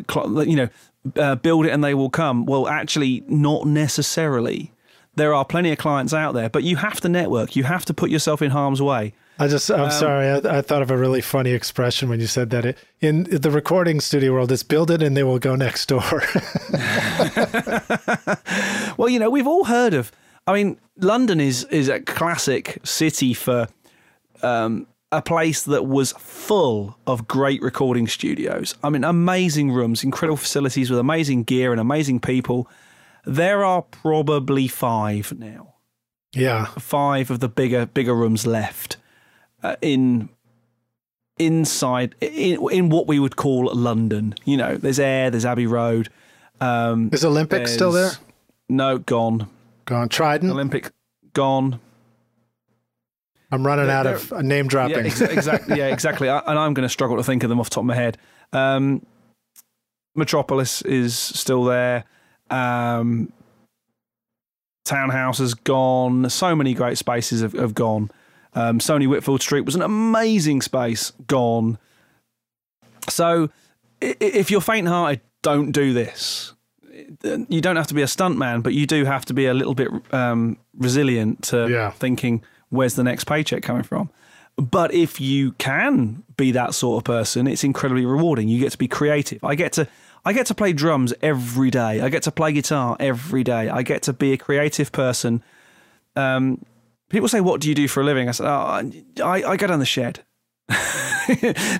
you 0.46 0.56
know 0.56 0.68
uh, 1.16 1.36
build 1.36 1.66
it 1.66 1.70
and 1.70 1.82
they 1.82 1.94
will 1.94 2.10
come. 2.10 2.46
Well, 2.46 2.68
actually, 2.68 3.24
not 3.26 3.66
necessarily. 3.66 4.72
There 5.14 5.34
are 5.34 5.44
plenty 5.44 5.70
of 5.72 5.78
clients 5.78 6.14
out 6.14 6.32
there, 6.32 6.48
but 6.48 6.62
you 6.62 6.76
have 6.76 7.00
to 7.02 7.08
network. 7.08 7.54
You 7.54 7.64
have 7.64 7.84
to 7.86 7.94
put 7.94 8.10
yourself 8.10 8.40
in 8.40 8.50
harm's 8.50 8.80
way. 8.80 9.12
I 9.38 9.48
just, 9.48 9.70
I'm 9.70 9.80
um, 9.82 9.90
sorry. 9.90 10.28
I, 10.28 10.58
I, 10.58 10.62
thought 10.62 10.82
of 10.82 10.90
a 10.90 10.96
really 10.96 11.20
funny 11.20 11.50
expression 11.50 12.08
when 12.08 12.20
you 12.20 12.26
said 12.26 12.50
that. 12.50 12.64
It, 12.64 12.78
in 13.00 13.24
the 13.24 13.50
recording 13.50 14.00
studio 14.00 14.32
world, 14.32 14.52
it's 14.52 14.62
build 14.62 14.90
it 14.90 15.02
and 15.02 15.16
they 15.16 15.22
will 15.22 15.38
go 15.38 15.56
next 15.56 15.86
door. 15.86 16.02
well, 18.96 19.08
you 19.08 19.18
know, 19.18 19.30
we've 19.30 19.46
all 19.46 19.64
heard 19.64 19.94
of. 19.94 20.12
I 20.46 20.52
mean, 20.52 20.78
London 20.96 21.40
is 21.40 21.64
is 21.64 21.88
a 21.88 22.00
classic 22.00 22.78
city 22.84 23.32
for 23.32 23.68
um, 24.42 24.86
a 25.12 25.20
place 25.22 25.62
that 25.64 25.84
was 25.86 26.12
full 26.12 26.96
of 27.06 27.28
great 27.28 27.62
recording 27.62 28.08
studios. 28.08 28.74
I 28.82 28.88
mean, 28.88 29.04
amazing 29.04 29.70
rooms, 29.70 30.02
incredible 30.02 30.38
facilities 30.38 30.90
with 30.90 30.98
amazing 30.98 31.44
gear 31.44 31.70
and 31.70 31.80
amazing 31.80 32.18
people. 32.20 32.68
There 33.24 33.64
are 33.64 33.82
probably 33.82 34.66
five 34.66 35.38
now. 35.38 35.74
Yeah, 36.32 36.64
five 36.78 37.30
of 37.30 37.40
the 37.40 37.48
bigger 37.48 37.84
bigger 37.84 38.14
rooms 38.14 38.46
left 38.46 38.96
uh, 39.62 39.76
in 39.82 40.30
inside 41.38 42.14
in 42.22 42.66
in 42.70 42.88
what 42.88 43.06
we 43.06 43.18
would 43.18 43.36
call 43.36 43.72
London. 43.74 44.34
You 44.46 44.56
know, 44.56 44.76
there's 44.78 44.98
Air, 44.98 45.30
there's 45.30 45.44
Abbey 45.44 45.66
Road. 45.66 46.08
Um, 46.60 47.10
is 47.12 47.24
Olympic 47.24 47.68
still 47.68 47.92
there? 47.92 48.12
No, 48.68 48.96
gone. 48.96 49.48
Gone. 49.84 50.08
Trident. 50.08 50.50
Olympic 50.52 50.90
gone. 51.34 51.80
I'm 53.52 53.66
running 53.66 53.90
out 53.90 54.06
of 54.06 54.32
name 54.42 54.66
dropping. 54.66 54.96
Yeah, 54.96 55.02
ex- 55.04 55.20
exactly. 55.20 55.76
Yeah, 55.76 55.88
exactly. 55.88 56.28
I, 56.28 56.38
and 56.38 56.58
I'm 56.58 56.72
going 56.72 56.86
to 56.86 56.92
struggle 56.92 57.18
to 57.18 57.22
think 57.22 57.42
of 57.42 57.50
them 57.50 57.60
off 57.60 57.68
the 57.68 57.74
top 57.74 57.82
of 57.82 57.86
my 57.86 57.94
head. 57.94 58.16
Um, 58.52 59.04
Metropolis 60.14 60.80
is 60.82 61.16
still 61.18 61.64
there. 61.64 62.04
Um, 62.50 63.30
Townhouse 64.86 65.38
has 65.38 65.52
gone. 65.52 66.30
So 66.30 66.56
many 66.56 66.72
great 66.72 66.96
spaces 66.96 67.42
have, 67.42 67.52
have 67.52 67.74
gone. 67.74 68.10
Um, 68.54 68.78
Sony 68.78 69.06
Whitfield 69.06 69.42
Street 69.42 69.62
was 69.62 69.74
an 69.74 69.82
amazing 69.82 70.62
space. 70.62 71.12
Gone. 71.26 71.78
So 73.10 73.50
if 74.00 74.50
you're 74.50 74.62
faint-hearted, 74.62 75.20
don't 75.42 75.72
do 75.72 75.92
this. 75.92 76.54
You 77.48 77.60
don't 77.60 77.76
have 77.76 77.86
to 77.88 77.94
be 77.94 78.02
a 78.02 78.06
stuntman, 78.06 78.62
but 78.62 78.72
you 78.72 78.86
do 78.86 79.04
have 79.04 79.24
to 79.26 79.34
be 79.34 79.46
a 79.46 79.54
little 79.54 79.74
bit 79.74 79.88
um, 80.12 80.56
resilient 80.76 81.42
to 81.44 81.68
yeah. 81.68 81.90
thinking 81.90 82.42
where's 82.72 82.94
the 82.94 83.04
next 83.04 83.24
paycheck 83.24 83.62
coming 83.62 83.82
from? 83.82 84.10
But 84.56 84.92
if 84.92 85.20
you 85.20 85.52
can 85.52 86.24
be 86.36 86.52
that 86.52 86.74
sort 86.74 86.98
of 86.98 87.04
person, 87.04 87.46
it's 87.46 87.64
incredibly 87.64 88.04
rewarding. 88.04 88.48
You 88.48 88.58
get 88.58 88.72
to 88.72 88.78
be 88.78 88.88
creative. 88.88 89.42
I 89.44 89.54
get 89.54 89.72
to 89.74 89.88
I 90.24 90.32
get 90.32 90.46
to 90.46 90.54
play 90.54 90.72
drums 90.72 91.12
every 91.20 91.70
day. 91.70 92.00
I 92.00 92.08
get 92.08 92.22
to 92.24 92.32
play 92.32 92.52
guitar 92.52 92.96
every 93.00 93.44
day. 93.44 93.68
I 93.68 93.82
get 93.82 94.02
to 94.02 94.12
be 94.12 94.32
a 94.32 94.36
creative 94.36 94.92
person. 94.92 95.42
Um, 96.16 96.64
people 97.08 97.28
say, 97.28 97.40
"What 97.40 97.60
do 97.60 97.68
you 97.68 97.74
do 97.74 97.88
for 97.88 98.02
a 98.02 98.04
living?" 98.04 98.28
I 98.28 98.32
said, 98.32 98.46
oh, 98.46 98.92
I, 99.24 99.42
I 99.42 99.56
go 99.56 99.66
down 99.66 99.78
the 99.78 99.86
shed 99.86 100.20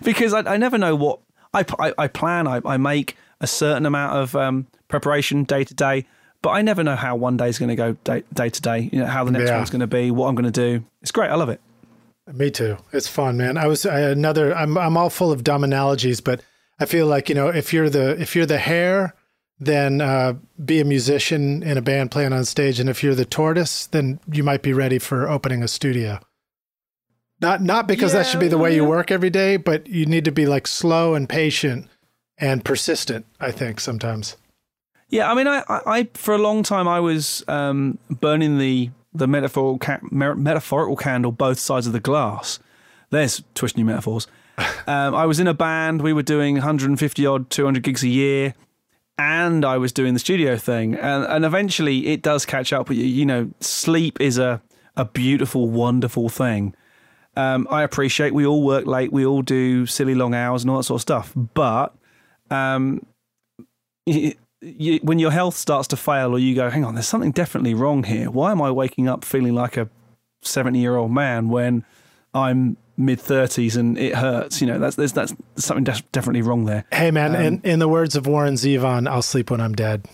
because 0.02 0.32
I, 0.34 0.40
I, 0.40 0.56
never 0.56 0.78
know 0.78 0.96
what 0.96 1.20
I, 1.54 1.64
I, 1.78 1.94
I 1.98 2.08
plan. 2.08 2.48
I, 2.48 2.60
I, 2.64 2.78
make 2.78 3.16
a 3.40 3.46
certain 3.46 3.86
amount 3.86 4.16
of 4.16 4.34
um, 4.34 4.66
preparation 4.88 5.44
day 5.44 5.64
to 5.64 5.74
day 5.74 6.06
but 6.42 6.50
I 6.50 6.62
never 6.62 6.82
know 6.82 6.96
how 6.96 7.16
one 7.16 7.36
day 7.36 7.48
is 7.48 7.58
going 7.58 7.68
to 7.68 7.76
go 7.76 7.92
day, 8.04 8.24
day 8.34 8.50
to 8.50 8.60
day. 8.60 8.90
You 8.92 9.00
know 9.00 9.06
how 9.06 9.24
the 9.24 9.30
next 9.30 9.48
yeah. 9.48 9.56
one's 9.56 9.70
going 9.70 9.80
to 9.80 9.86
be, 9.86 10.10
what 10.10 10.28
I'm 10.28 10.34
going 10.34 10.50
to 10.50 10.50
do. 10.50 10.84
It's 11.00 11.12
great. 11.12 11.30
I 11.30 11.36
love 11.36 11.48
it. 11.48 11.60
Me 12.32 12.50
too. 12.50 12.76
It's 12.92 13.08
fun, 13.08 13.36
man. 13.36 13.56
I 13.56 13.66
was 13.66 13.86
I, 13.86 14.00
another. 14.00 14.54
I'm 14.54 14.76
I'm 14.78 14.96
all 14.96 15.10
full 15.10 15.32
of 15.32 15.42
dumb 15.42 15.64
analogies, 15.64 16.20
but 16.20 16.42
I 16.78 16.86
feel 16.86 17.06
like 17.06 17.28
you 17.28 17.34
know 17.34 17.48
if 17.48 17.72
you're 17.72 17.90
the 17.90 18.20
if 18.20 18.36
you're 18.36 18.46
the 18.46 18.58
hare, 18.58 19.14
then 19.58 20.00
uh, 20.00 20.34
be 20.64 20.80
a 20.80 20.84
musician 20.84 21.62
in 21.62 21.76
a 21.76 21.82
band 21.82 22.10
playing 22.10 22.32
on 22.32 22.44
stage, 22.44 22.78
and 22.78 22.88
if 22.88 23.02
you're 23.02 23.14
the 23.14 23.24
tortoise, 23.24 23.86
then 23.86 24.20
you 24.30 24.44
might 24.44 24.62
be 24.62 24.72
ready 24.72 24.98
for 24.98 25.28
opening 25.28 25.62
a 25.62 25.68
studio. 25.68 26.20
Not 27.40 27.60
not 27.60 27.88
because 27.88 28.12
yeah, 28.12 28.20
that 28.20 28.28
should 28.28 28.40
be 28.40 28.48
the 28.48 28.58
way 28.58 28.74
you 28.74 28.84
work 28.84 29.10
every 29.10 29.30
day, 29.30 29.56
but 29.56 29.88
you 29.88 30.06
need 30.06 30.24
to 30.24 30.32
be 30.32 30.46
like 30.46 30.68
slow 30.68 31.14
and 31.14 31.28
patient 31.28 31.88
and 32.38 32.64
persistent. 32.64 33.26
I 33.40 33.50
think 33.50 33.80
sometimes. 33.80 34.36
Yeah, 35.12 35.30
I 35.30 35.34
mean, 35.34 35.46
I, 35.46 35.62
I, 35.68 36.08
for 36.14 36.34
a 36.34 36.38
long 36.38 36.62
time 36.62 36.88
I 36.88 36.98
was 36.98 37.44
um, 37.46 37.98
burning 38.10 38.58
the 38.58 38.90
the 39.12 39.26
metaphorical 39.26 39.78
ca- 39.78 40.00
metaphorical 40.10 40.96
candle 40.96 41.32
both 41.32 41.58
sides 41.58 41.86
of 41.86 41.92
the 41.92 42.00
glass. 42.00 42.58
There's 43.10 43.42
twisting 43.54 43.84
new 43.84 43.90
metaphors. 43.92 44.26
um, 44.86 45.14
I 45.14 45.26
was 45.26 45.38
in 45.38 45.46
a 45.46 45.52
band. 45.52 46.00
We 46.00 46.14
were 46.14 46.22
doing 46.22 46.54
150 46.54 47.26
odd, 47.26 47.50
200 47.50 47.82
gigs 47.82 48.02
a 48.02 48.08
year, 48.08 48.54
and 49.18 49.66
I 49.66 49.76
was 49.76 49.92
doing 49.92 50.14
the 50.14 50.18
studio 50.18 50.56
thing. 50.56 50.94
And, 50.94 51.24
and 51.24 51.44
eventually, 51.44 52.06
it 52.06 52.22
does 52.22 52.46
catch 52.46 52.72
up 52.72 52.88
with 52.88 52.96
you. 52.96 53.04
You 53.04 53.26
know, 53.26 53.50
sleep 53.60 54.18
is 54.18 54.38
a 54.38 54.62
a 54.96 55.04
beautiful, 55.04 55.68
wonderful 55.68 56.30
thing. 56.30 56.74
Um, 57.36 57.66
I 57.70 57.82
appreciate 57.82 58.32
we 58.32 58.46
all 58.46 58.62
work 58.62 58.86
late, 58.86 59.12
we 59.12 59.26
all 59.26 59.42
do 59.42 59.84
silly 59.84 60.14
long 60.14 60.34
hours 60.34 60.62
and 60.62 60.70
all 60.70 60.78
that 60.78 60.84
sort 60.84 60.98
of 60.98 61.02
stuff. 61.02 61.32
But 61.36 61.94
um, 62.50 63.04
you, 64.62 65.00
when 65.02 65.18
your 65.18 65.30
health 65.30 65.56
starts 65.56 65.88
to 65.88 65.96
fail, 65.96 66.34
or 66.34 66.38
you 66.38 66.54
go, 66.54 66.70
hang 66.70 66.84
on, 66.84 66.94
there's 66.94 67.08
something 67.08 67.32
definitely 67.32 67.74
wrong 67.74 68.04
here. 68.04 68.30
Why 68.30 68.52
am 68.52 68.62
I 68.62 68.70
waking 68.70 69.08
up 69.08 69.24
feeling 69.24 69.54
like 69.54 69.76
a 69.76 69.88
70 70.42 70.78
year 70.78 70.96
old 70.96 71.12
man 71.12 71.48
when 71.48 71.84
I'm 72.32 72.76
mid 72.96 73.18
30s 73.18 73.76
and 73.76 73.98
it 73.98 74.14
hurts? 74.14 74.60
You 74.60 74.68
know, 74.68 74.78
that's 74.78 74.96
there's 74.96 75.12
that's 75.12 75.34
something 75.56 75.84
de- 75.84 76.02
definitely 76.12 76.42
wrong 76.42 76.64
there. 76.64 76.84
Hey, 76.92 77.10
man, 77.10 77.34
um, 77.34 77.42
in, 77.42 77.60
in 77.64 77.78
the 77.80 77.88
words 77.88 78.16
of 78.16 78.26
Warren 78.26 78.54
Zevon, 78.54 79.08
I'll 79.08 79.22
sleep 79.22 79.50
when 79.50 79.60
I'm 79.60 79.74
dead. 79.74 80.06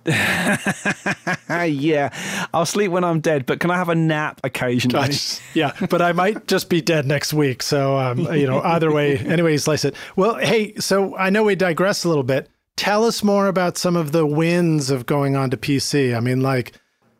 yeah, 0.06 2.10
I'll 2.54 2.66
sleep 2.66 2.92
when 2.92 3.02
I'm 3.02 3.18
dead, 3.18 3.44
but 3.44 3.58
can 3.58 3.72
I 3.72 3.76
have 3.76 3.88
a 3.88 3.94
nap 3.96 4.40
occasionally? 4.44 5.16
yeah, 5.54 5.72
but 5.90 6.00
I 6.00 6.12
might 6.12 6.46
just 6.46 6.68
be 6.68 6.80
dead 6.80 7.06
next 7.06 7.34
week. 7.34 7.60
So, 7.60 7.98
um, 7.98 8.32
you 8.34 8.46
know, 8.46 8.60
either 8.60 8.92
way, 8.92 9.18
anyway, 9.18 9.56
slice 9.56 9.84
it. 9.84 9.96
Well, 10.14 10.36
hey, 10.36 10.76
so 10.76 11.16
I 11.16 11.30
know 11.30 11.42
we 11.42 11.56
digress 11.56 12.04
a 12.04 12.08
little 12.08 12.22
bit. 12.22 12.48
Tell 12.80 13.04
us 13.04 13.22
more 13.22 13.46
about 13.46 13.76
some 13.76 13.96
of 13.96 14.12
the 14.12 14.26
wins 14.26 14.90
of 14.90 15.06
going 15.06 15.36
on 15.36 15.50
to 15.50 15.56
PC. 15.56 16.16
I 16.16 16.20
mean, 16.20 16.40
like, 16.40 16.72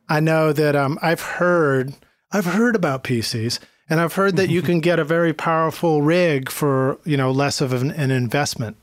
I 0.08 0.20
know 0.20 0.52
that 0.52 0.74
um, 0.74 0.98
I've 1.02 1.20
heard, 1.20 1.94
I've 2.32 2.46
heard 2.46 2.74
about 2.74 3.04
PCs, 3.04 3.58
and 3.88 4.00
I've 4.00 4.14
heard 4.14 4.36
that 4.36 4.48
you 4.48 4.62
can 4.62 4.80
get 4.80 4.98
a 4.98 5.04
very 5.04 5.32
powerful 5.32 6.02
rig 6.02 6.50
for 6.50 6.98
you 7.04 7.16
know 7.16 7.30
less 7.30 7.61
of 7.61 7.72
an, 7.72 7.90
an 7.90 8.11
investment. 8.11 8.76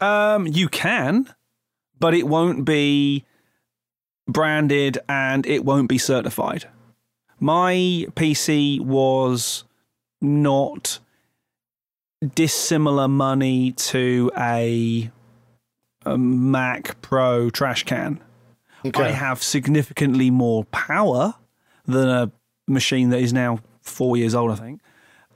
Um, 0.00 0.46
you 0.46 0.68
can 0.68 1.32
but 1.98 2.14
it 2.14 2.26
won't 2.26 2.64
be 2.64 3.24
branded 4.26 4.98
and 5.08 5.46
it 5.46 5.64
won't 5.64 5.88
be 5.88 5.98
certified. 5.98 6.68
My 7.40 7.72
PC 8.14 8.80
was 8.80 9.64
not 10.20 10.98
dissimilar 12.34 13.08
money 13.08 13.72
to 13.72 14.30
a, 14.36 15.10
a 16.04 16.18
Mac 16.18 17.00
Pro 17.02 17.50
trash 17.50 17.84
can. 17.84 18.20
Okay. 18.86 19.02
I 19.02 19.10
have 19.10 19.42
significantly 19.42 20.30
more 20.30 20.64
power 20.66 21.34
than 21.86 22.08
a 22.08 22.32
machine 22.66 23.10
that 23.10 23.20
is 23.20 23.32
now 23.32 23.60
four 23.80 24.16
years 24.16 24.34
old, 24.34 24.50
I 24.50 24.56
think. 24.56 24.80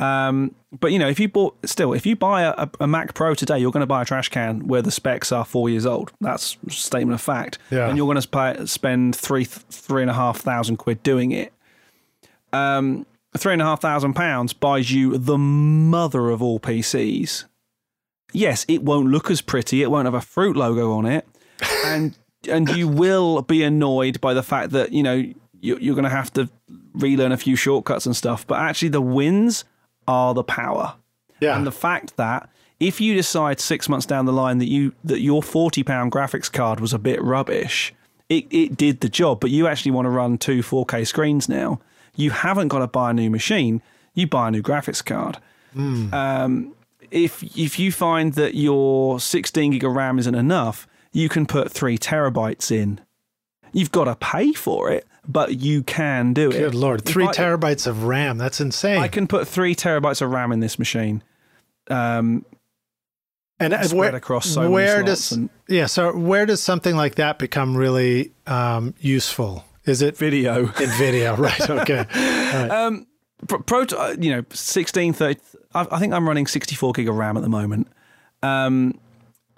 Um, 0.01 0.55
but 0.79 0.93
you 0.93 0.99
know, 0.99 1.09
if 1.09 1.19
you 1.19 1.29
bought 1.29 1.57
still, 1.67 1.93
if 1.93 2.07
you 2.07 2.15
buy 2.15 2.43
a, 2.43 2.69
a, 2.79 2.87
Mac 2.87 3.15
Pro 3.15 3.35
today, 3.35 3.59
you're 3.59 3.73
going 3.73 3.81
to 3.81 3.87
buy 3.87 4.03
a 4.03 4.05
trash 4.05 4.29
can 4.29 4.69
where 4.69 4.83
the 4.83 4.91
specs 4.91 5.33
are 5.33 5.45
four 5.45 5.69
years 5.69 5.87
old. 5.87 6.13
That's 6.21 6.57
a 6.67 6.71
statement 6.71 7.15
of 7.15 7.21
fact. 7.21 7.59
Yeah. 7.71 7.89
And 7.89 7.97
you're 7.97 8.07
going 8.07 8.21
to 8.21 8.29
pay, 8.29 8.67
spend 8.67 9.17
three 9.17 9.45
three 9.45 10.03
and 10.03 10.11
a 10.11 10.15
half 10.15 10.39
thousand 10.39 10.77
quid 10.77 11.03
doing 11.03 11.33
it. 11.33 11.53
Um, 12.53 13.07
three 13.37 13.55
and 13.55 13.63
a 13.63 13.65
half 13.65 13.81
thousand 13.81 14.15
pounds 14.15 14.53
buys 14.53 14.93
you 14.93 15.19
the 15.19 15.39
mother 15.39 16.31
of 16.31 16.43
all 16.43 16.61
PCs. 16.61 17.45
Yes, 18.33 18.65
it 18.69 18.83
won't 18.83 19.09
look 19.09 19.31
as 19.31 19.41
pretty. 19.41 19.83
It 19.83 19.91
won't 19.91 20.07
have 20.07 20.15
a 20.15 20.21
fruit 20.21 20.57
logo 20.57 20.93
on 20.93 21.07
it, 21.07 21.27
and 21.85 22.17
and 22.49 22.69
you 22.71 22.89
will 22.89 23.43
be 23.43 23.63
annoyed 23.63 24.21
by 24.21 24.35
the 24.35 24.43
fact 24.43 24.71
that 24.73 24.93
you 24.93 25.03
know 25.03 25.25
you're, 25.61 25.81
you're 25.81 25.95
going 25.95 26.05
to 26.05 26.11
have 26.11 26.33
to 26.35 26.49
relearn 26.93 27.33
a 27.33 27.37
few 27.37 27.57
shortcuts 27.57 28.07
and 28.07 28.17
stuff. 28.17 28.47
But 28.47 28.61
actually, 28.61 28.91
the 28.91 29.01
wins 29.01 29.65
are 30.07 30.35
the 30.35 30.45
power. 30.45 30.95
Yeah. 31.41 31.57
And 31.57 31.67
the 31.67 31.73
fact 31.73 32.17
that 32.17 32.49
if 32.81 33.01
you 33.01 33.15
decide 33.15 33.61
six 33.61 33.89
months 33.89 34.07
down 34.07 34.27
the 34.27 34.33
line 34.33 34.59
that 34.59 34.69
you 34.69 34.93
that 35.05 35.21
your 35.21 35.43
forty 35.43 35.83
pound 35.83 36.13
graphics 36.13 36.53
card 36.53 36.81
was 36.81 36.93
a 36.93 36.99
bit 36.99 37.23
rubbish, 37.23 37.95
it, 38.29 38.47
it 38.51 38.77
did 38.77 39.01
the 39.01 39.09
job, 39.09 39.41
but 39.41 39.51
you 39.51 39.67
actually 39.67 39.93
want 39.93 40.07
to 40.07 40.11
run 40.11 40.39
two 40.39 40.61
4K 40.63 41.07
screens 41.07 41.49
now, 41.49 41.81
you 42.15 42.31
haven't 42.31 42.69
got 42.69 42.81
to 42.81 42.87
buy 42.87 43.11
a 43.11 43.15
new 43.15 43.31
machine. 43.31 43.81
You 44.15 44.27
buy 44.27 44.49
a 44.49 44.51
new 44.51 44.63
graphics 44.63 45.05
card. 45.05 45.39
Mm. 45.75 46.13
Um, 46.13 46.75
if 47.11 47.43
if 47.57 47.79
you 47.79 47.93
find 47.93 48.35
that 48.35 48.55
your 48.55 49.21
16 49.21 49.73
gig 49.73 49.85
of 49.85 49.93
RAM 49.93 50.19
isn't 50.19 50.35
enough, 50.35 50.87
you 51.13 51.29
can 51.29 51.47
put 51.47 51.71
three 51.71 51.99
terabytes 51.99 52.71
in. 52.71 53.01
You've 53.73 53.93
got 53.93 54.05
to 54.05 54.17
pay 54.17 54.53
for 54.53 54.91
it, 54.91 55.07
but 55.27 55.61
you 55.61 55.83
can 55.83 56.33
do 56.33 56.51
it. 56.51 56.59
Good 56.59 56.75
lord, 56.75 57.05
three 57.05 57.27
I, 57.27 57.33
terabytes 57.33 57.87
of 57.87 58.05
RAM. 58.05 58.39
That's 58.39 58.61
insane. 58.61 58.99
I 58.99 59.09
can 59.09 59.27
put 59.27 59.47
three 59.47 59.75
terabytes 59.75 60.23
of 60.23 60.31
RAM 60.31 60.53
in 60.53 60.61
this 60.61 60.79
machine. 60.79 61.23
Um, 61.91 62.45
and 63.61 63.73
spread 63.73 63.93
where, 63.95 64.15
across 64.15 64.47
so 64.49 64.71
where 64.71 65.03
does 65.03 65.33
and, 65.33 65.51
yeah? 65.69 65.87
So 65.87 66.17
where 66.17 66.47
does 66.47 66.63
something 66.63 66.95
like 66.97 67.17
that 67.17 67.39
become 67.39 67.77
really 67.77 68.33
um, 68.47 68.95
useful? 69.01 69.65
Is 69.85 70.01
it 70.01 70.17
video? 70.17 70.67
In 70.67 70.91
video, 70.91 71.35
right? 71.39 71.69
Okay. 71.69 72.05
Right. 72.15 72.69
Um, 72.71 73.08
Pro, 73.49 73.83
uh, 73.83 74.15
you 74.19 74.31
know, 74.31 74.45
16, 74.51 75.13
30, 75.13 75.41
I, 75.75 75.99
think 75.99 76.13
I'm 76.13 76.27
running 76.27 76.47
64 76.47 76.93
gig 76.93 77.09
of 77.09 77.17
RAM 77.17 77.37
at 77.37 77.43
the 77.43 77.49
moment. 77.49 77.89
Um, 78.43 78.99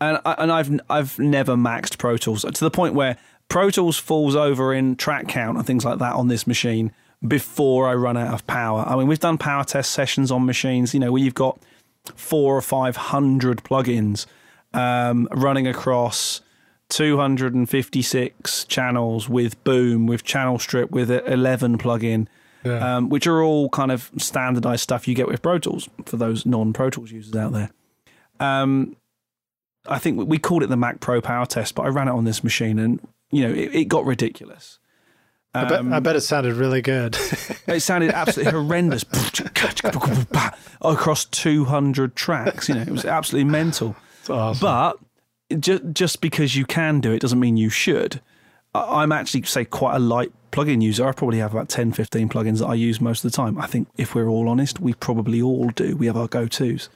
and 0.01 0.18
and 0.24 0.51
I've 0.51 0.80
I've 0.88 1.18
never 1.18 1.57
maxed 1.57 1.99
Pro 1.99 2.16
Tools 2.16 2.43
to 2.43 2.64
the 2.64 2.70
point 2.70 2.95
where 2.95 3.18
Pro 3.49 3.68
Tools 3.68 3.99
falls 3.99 4.34
over 4.34 4.72
in 4.72 4.97
track 4.97 5.28
count 5.28 5.59
and 5.59 5.66
things 5.66 5.84
like 5.84 5.99
that 5.99 6.14
on 6.14 6.28
this 6.28 6.47
machine 6.47 6.93
before 7.26 7.86
I 7.86 7.95
run 7.95 8.16
out 8.16 8.32
of 8.32 8.47
power. 8.47 8.84
I 8.86 8.97
mean, 8.97 9.07
we've 9.09 9.18
done 9.18 9.36
power 9.36 9.64
test 9.64 9.91
sessions 9.91 10.30
on 10.30 10.47
machines, 10.47 10.95
you 10.95 11.01
know, 11.01 11.12
where 11.12 11.22
you've 11.22 11.34
got 11.34 11.61
four 12.16 12.57
or 12.57 12.62
five 12.62 12.97
hundred 12.97 13.62
plugins 13.62 14.24
um, 14.72 15.28
running 15.32 15.66
across 15.66 16.41
256 16.91 18.64
channels 18.64 19.28
with 19.28 19.62
Boom, 19.64 20.07
with 20.07 20.24
Channel 20.24 20.59
Strip, 20.59 20.91
with 20.91 21.11
11 21.11 21.78
plugin. 21.78 22.26
Yeah. 22.62 22.96
Um, 22.96 23.08
which 23.08 23.26
are 23.26 23.42
all 23.42 23.70
kind 23.70 23.90
of 23.90 24.11
standardized 24.18 24.82
stuff 24.82 25.08
you 25.08 25.14
get 25.14 25.26
with 25.26 25.40
Pro 25.40 25.58
Tools 25.58 25.88
for 26.04 26.18
those 26.18 26.44
non 26.44 26.72
Pro 26.72 26.90
Tools 26.90 27.11
users 27.11 27.34
out 27.34 27.52
there. 27.52 27.70
Um, 28.38 28.96
I 29.86 29.98
think 29.98 30.28
we 30.28 30.38
called 30.38 30.62
it 30.62 30.68
the 30.68 30.76
Mac 30.76 31.00
Pro 31.00 31.20
Power 31.20 31.46
Test, 31.46 31.74
but 31.74 31.82
I 31.82 31.88
ran 31.88 32.08
it 32.08 32.12
on 32.12 32.24
this 32.24 32.44
machine 32.44 32.78
and 32.78 33.00
you 33.30 33.46
know, 33.46 33.54
it, 33.54 33.74
it 33.74 33.84
got 33.88 34.04
ridiculous. 34.04 34.78
Um, 35.54 35.64
I, 35.64 35.68
bet, 35.68 35.78
I 35.78 35.96
um, 35.96 36.02
bet 36.02 36.16
it 36.16 36.20
sounded 36.20 36.54
really 36.54 36.82
good. 36.82 37.16
it 37.66 37.80
sounded 37.80 38.11
absolutely 38.11 38.52
horrendous 38.52 39.04
across 40.80 41.24
200 41.24 42.16
tracks. 42.16 42.68
You 42.68 42.76
know, 42.76 42.82
it 42.82 42.90
was 42.90 43.04
absolutely 43.04 43.50
mental. 43.50 43.96
Awesome. 44.28 44.61
But 44.61 45.61
just, 45.61 45.82
just 45.92 46.20
because 46.20 46.54
you 46.54 46.64
can 46.64 47.00
do 47.00 47.12
it 47.12 47.20
doesn't 47.20 47.40
mean 47.40 47.56
you 47.56 47.70
should. 47.70 48.20
I'm 48.74 49.11
actually, 49.11 49.42
say, 49.42 49.64
quite 49.64 49.96
a 49.96 49.98
light 49.98 50.32
plugin 50.51 50.82
user. 50.82 51.07
I 51.07 51.12
probably 51.12 51.38
have 51.38 51.53
about 51.53 51.68
10, 51.68 51.92
15 51.92 52.28
plugins 52.28 52.59
that 52.59 52.66
I 52.66 52.74
use 52.74 53.01
most 53.01 53.24
of 53.24 53.30
the 53.30 53.36
time. 53.36 53.59
I 53.59 53.66
think 53.66 53.88
if 53.96 54.14
we're 54.14 54.28
all 54.28 54.48
honest, 54.48 54.80
we 54.80 54.94
probably 54.94 55.40
all 55.42 55.68
do. 55.70 55.96
We 55.96 56.07
have 56.07 56.16
our 56.16 56.28
go 56.28 56.46
tos. 56.46 56.88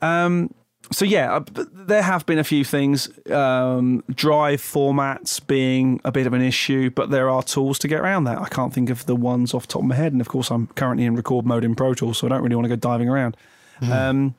Um, 0.00 0.54
so 0.90 1.04
yeah, 1.04 1.34
uh, 1.34 1.44
there 1.72 2.02
have 2.02 2.24
been 2.24 2.38
a 2.38 2.44
few 2.44 2.64
things. 2.64 3.10
Um, 3.30 4.04
drive 4.10 4.60
formats 4.60 5.44
being 5.44 6.00
a 6.04 6.12
bit 6.12 6.26
of 6.26 6.32
an 6.32 6.40
issue, 6.40 6.90
but 6.90 7.10
there 7.10 7.28
are 7.28 7.42
tools 7.42 7.78
to 7.80 7.88
get 7.88 8.00
around 8.00 8.24
that. 8.24 8.38
I 8.38 8.48
can't 8.48 8.72
think 8.72 8.88
of 8.88 9.04
the 9.06 9.16
ones 9.16 9.52
off 9.52 9.66
the 9.66 9.72
top 9.74 9.82
of 9.82 9.88
my 9.88 9.94
head, 9.94 10.12
and 10.12 10.20
of 10.20 10.28
course, 10.28 10.50
I'm 10.50 10.68
currently 10.68 11.04
in 11.04 11.14
record 11.14 11.44
mode 11.44 11.64
in 11.64 11.74
Pro 11.74 11.94
Tools, 11.94 12.18
so 12.18 12.26
I 12.26 12.30
don't 12.30 12.42
really 12.42 12.56
want 12.56 12.64
to 12.64 12.70
go 12.70 12.76
diving 12.76 13.08
around. 13.08 13.36
Mm. 13.82 13.90
Um, 13.90 14.34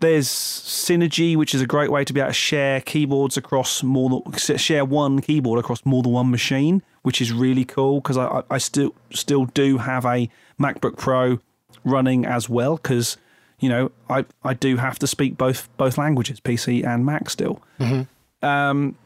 there's 0.00 0.28
Synergy, 0.28 1.36
which 1.36 1.54
is 1.54 1.60
a 1.60 1.66
great 1.66 1.90
way 1.90 2.04
to 2.04 2.12
be 2.12 2.20
able 2.20 2.30
to 2.30 2.34
share 2.34 2.80
keyboards 2.80 3.36
across 3.36 3.82
more 3.82 4.22
than 4.26 4.58
share 4.58 4.84
one 4.84 5.20
keyboard 5.20 5.58
across 5.58 5.84
more 5.84 6.02
than 6.02 6.12
one 6.12 6.30
machine, 6.30 6.82
which 7.02 7.20
is 7.20 7.32
really 7.32 7.64
cool 7.64 8.00
because 8.00 8.16
I, 8.16 8.42
I 8.50 8.58
still 8.58 8.94
still 9.12 9.46
do 9.46 9.78
have 9.78 10.04
a 10.04 10.28
MacBook 10.58 10.96
Pro 10.96 11.38
running 11.84 12.26
as 12.26 12.48
well 12.48 12.76
because 12.76 13.16
you 13.60 13.68
know, 13.68 13.92
I, 14.08 14.24
I 14.42 14.54
do 14.54 14.76
have 14.78 14.98
to 15.00 15.06
speak 15.06 15.36
both 15.36 15.68
both 15.76 15.98
languages, 15.98 16.40
PC 16.40 16.84
and 16.84 17.04
Mac 17.04 17.30
still. 17.30 17.62
Mm-hmm. 17.78 18.46
Um, 18.46 18.96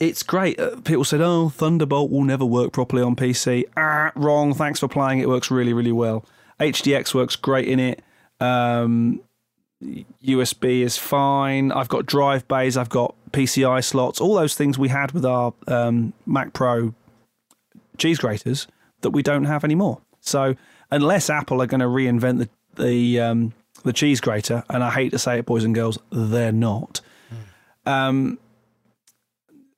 it's 0.00 0.22
great. 0.22 0.58
Uh, 0.58 0.76
people 0.80 1.04
said, 1.04 1.20
"Oh, 1.20 1.48
Thunderbolt 1.48 2.10
will 2.10 2.22
never 2.22 2.44
work 2.44 2.72
properly 2.72 3.02
on 3.02 3.16
PC." 3.16 3.64
Ah, 3.76 4.12
wrong. 4.14 4.54
Thanks 4.54 4.80
for 4.80 4.88
playing. 4.88 5.18
It 5.18 5.28
works 5.28 5.50
really, 5.50 5.72
really 5.72 5.92
well. 5.92 6.24
HDX 6.60 7.12
works 7.12 7.34
great 7.34 7.66
in 7.66 7.80
it. 7.80 8.02
Um, 8.40 9.20
USB 10.22 10.80
is 10.80 10.96
fine. 10.96 11.72
I've 11.72 11.88
got 11.88 12.06
drive 12.06 12.46
bays. 12.48 12.76
I've 12.76 12.88
got 12.88 13.14
PCI 13.32 13.84
slots. 13.84 14.20
All 14.20 14.34
those 14.34 14.54
things 14.54 14.78
we 14.78 14.88
had 14.88 15.12
with 15.12 15.24
our 15.24 15.52
um, 15.66 16.12
Mac 16.26 16.52
Pro 16.52 16.94
cheese 17.98 18.18
graters 18.18 18.66
that 19.02 19.10
we 19.10 19.22
don't 19.22 19.44
have 19.44 19.64
anymore. 19.64 20.00
So 20.20 20.56
unless 20.90 21.30
Apple 21.30 21.60
are 21.62 21.66
going 21.66 21.80
to 21.80 21.86
reinvent 21.86 22.38
the 22.38 22.48
the 22.82 23.20
um, 23.20 23.52
the 23.84 23.92
cheese 23.92 24.20
grater, 24.20 24.64
and 24.68 24.82
I 24.82 24.90
hate 24.90 25.10
to 25.10 25.18
say 25.18 25.38
it, 25.38 25.46
boys 25.46 25.64
and 25.64 25.74
girls, 25.74 25.98
they're 26.10 26.52
not. 26.52 27.00
Mm. 27.86 27.90
Um, 27.90 28.38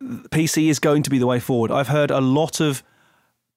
PC 0.02 0.68
is 0.68 0.78
going 0.78 1.02
to 1.02 1.10
be 1.10 1.18
the 1.18 1.26
way 1.26 1.40
forward. 1.40 1.70
I've 1.70 1.88
heard 1.88 2.10
a 2.10 2.20
lot 2.20 2.60
of 2.60 2.82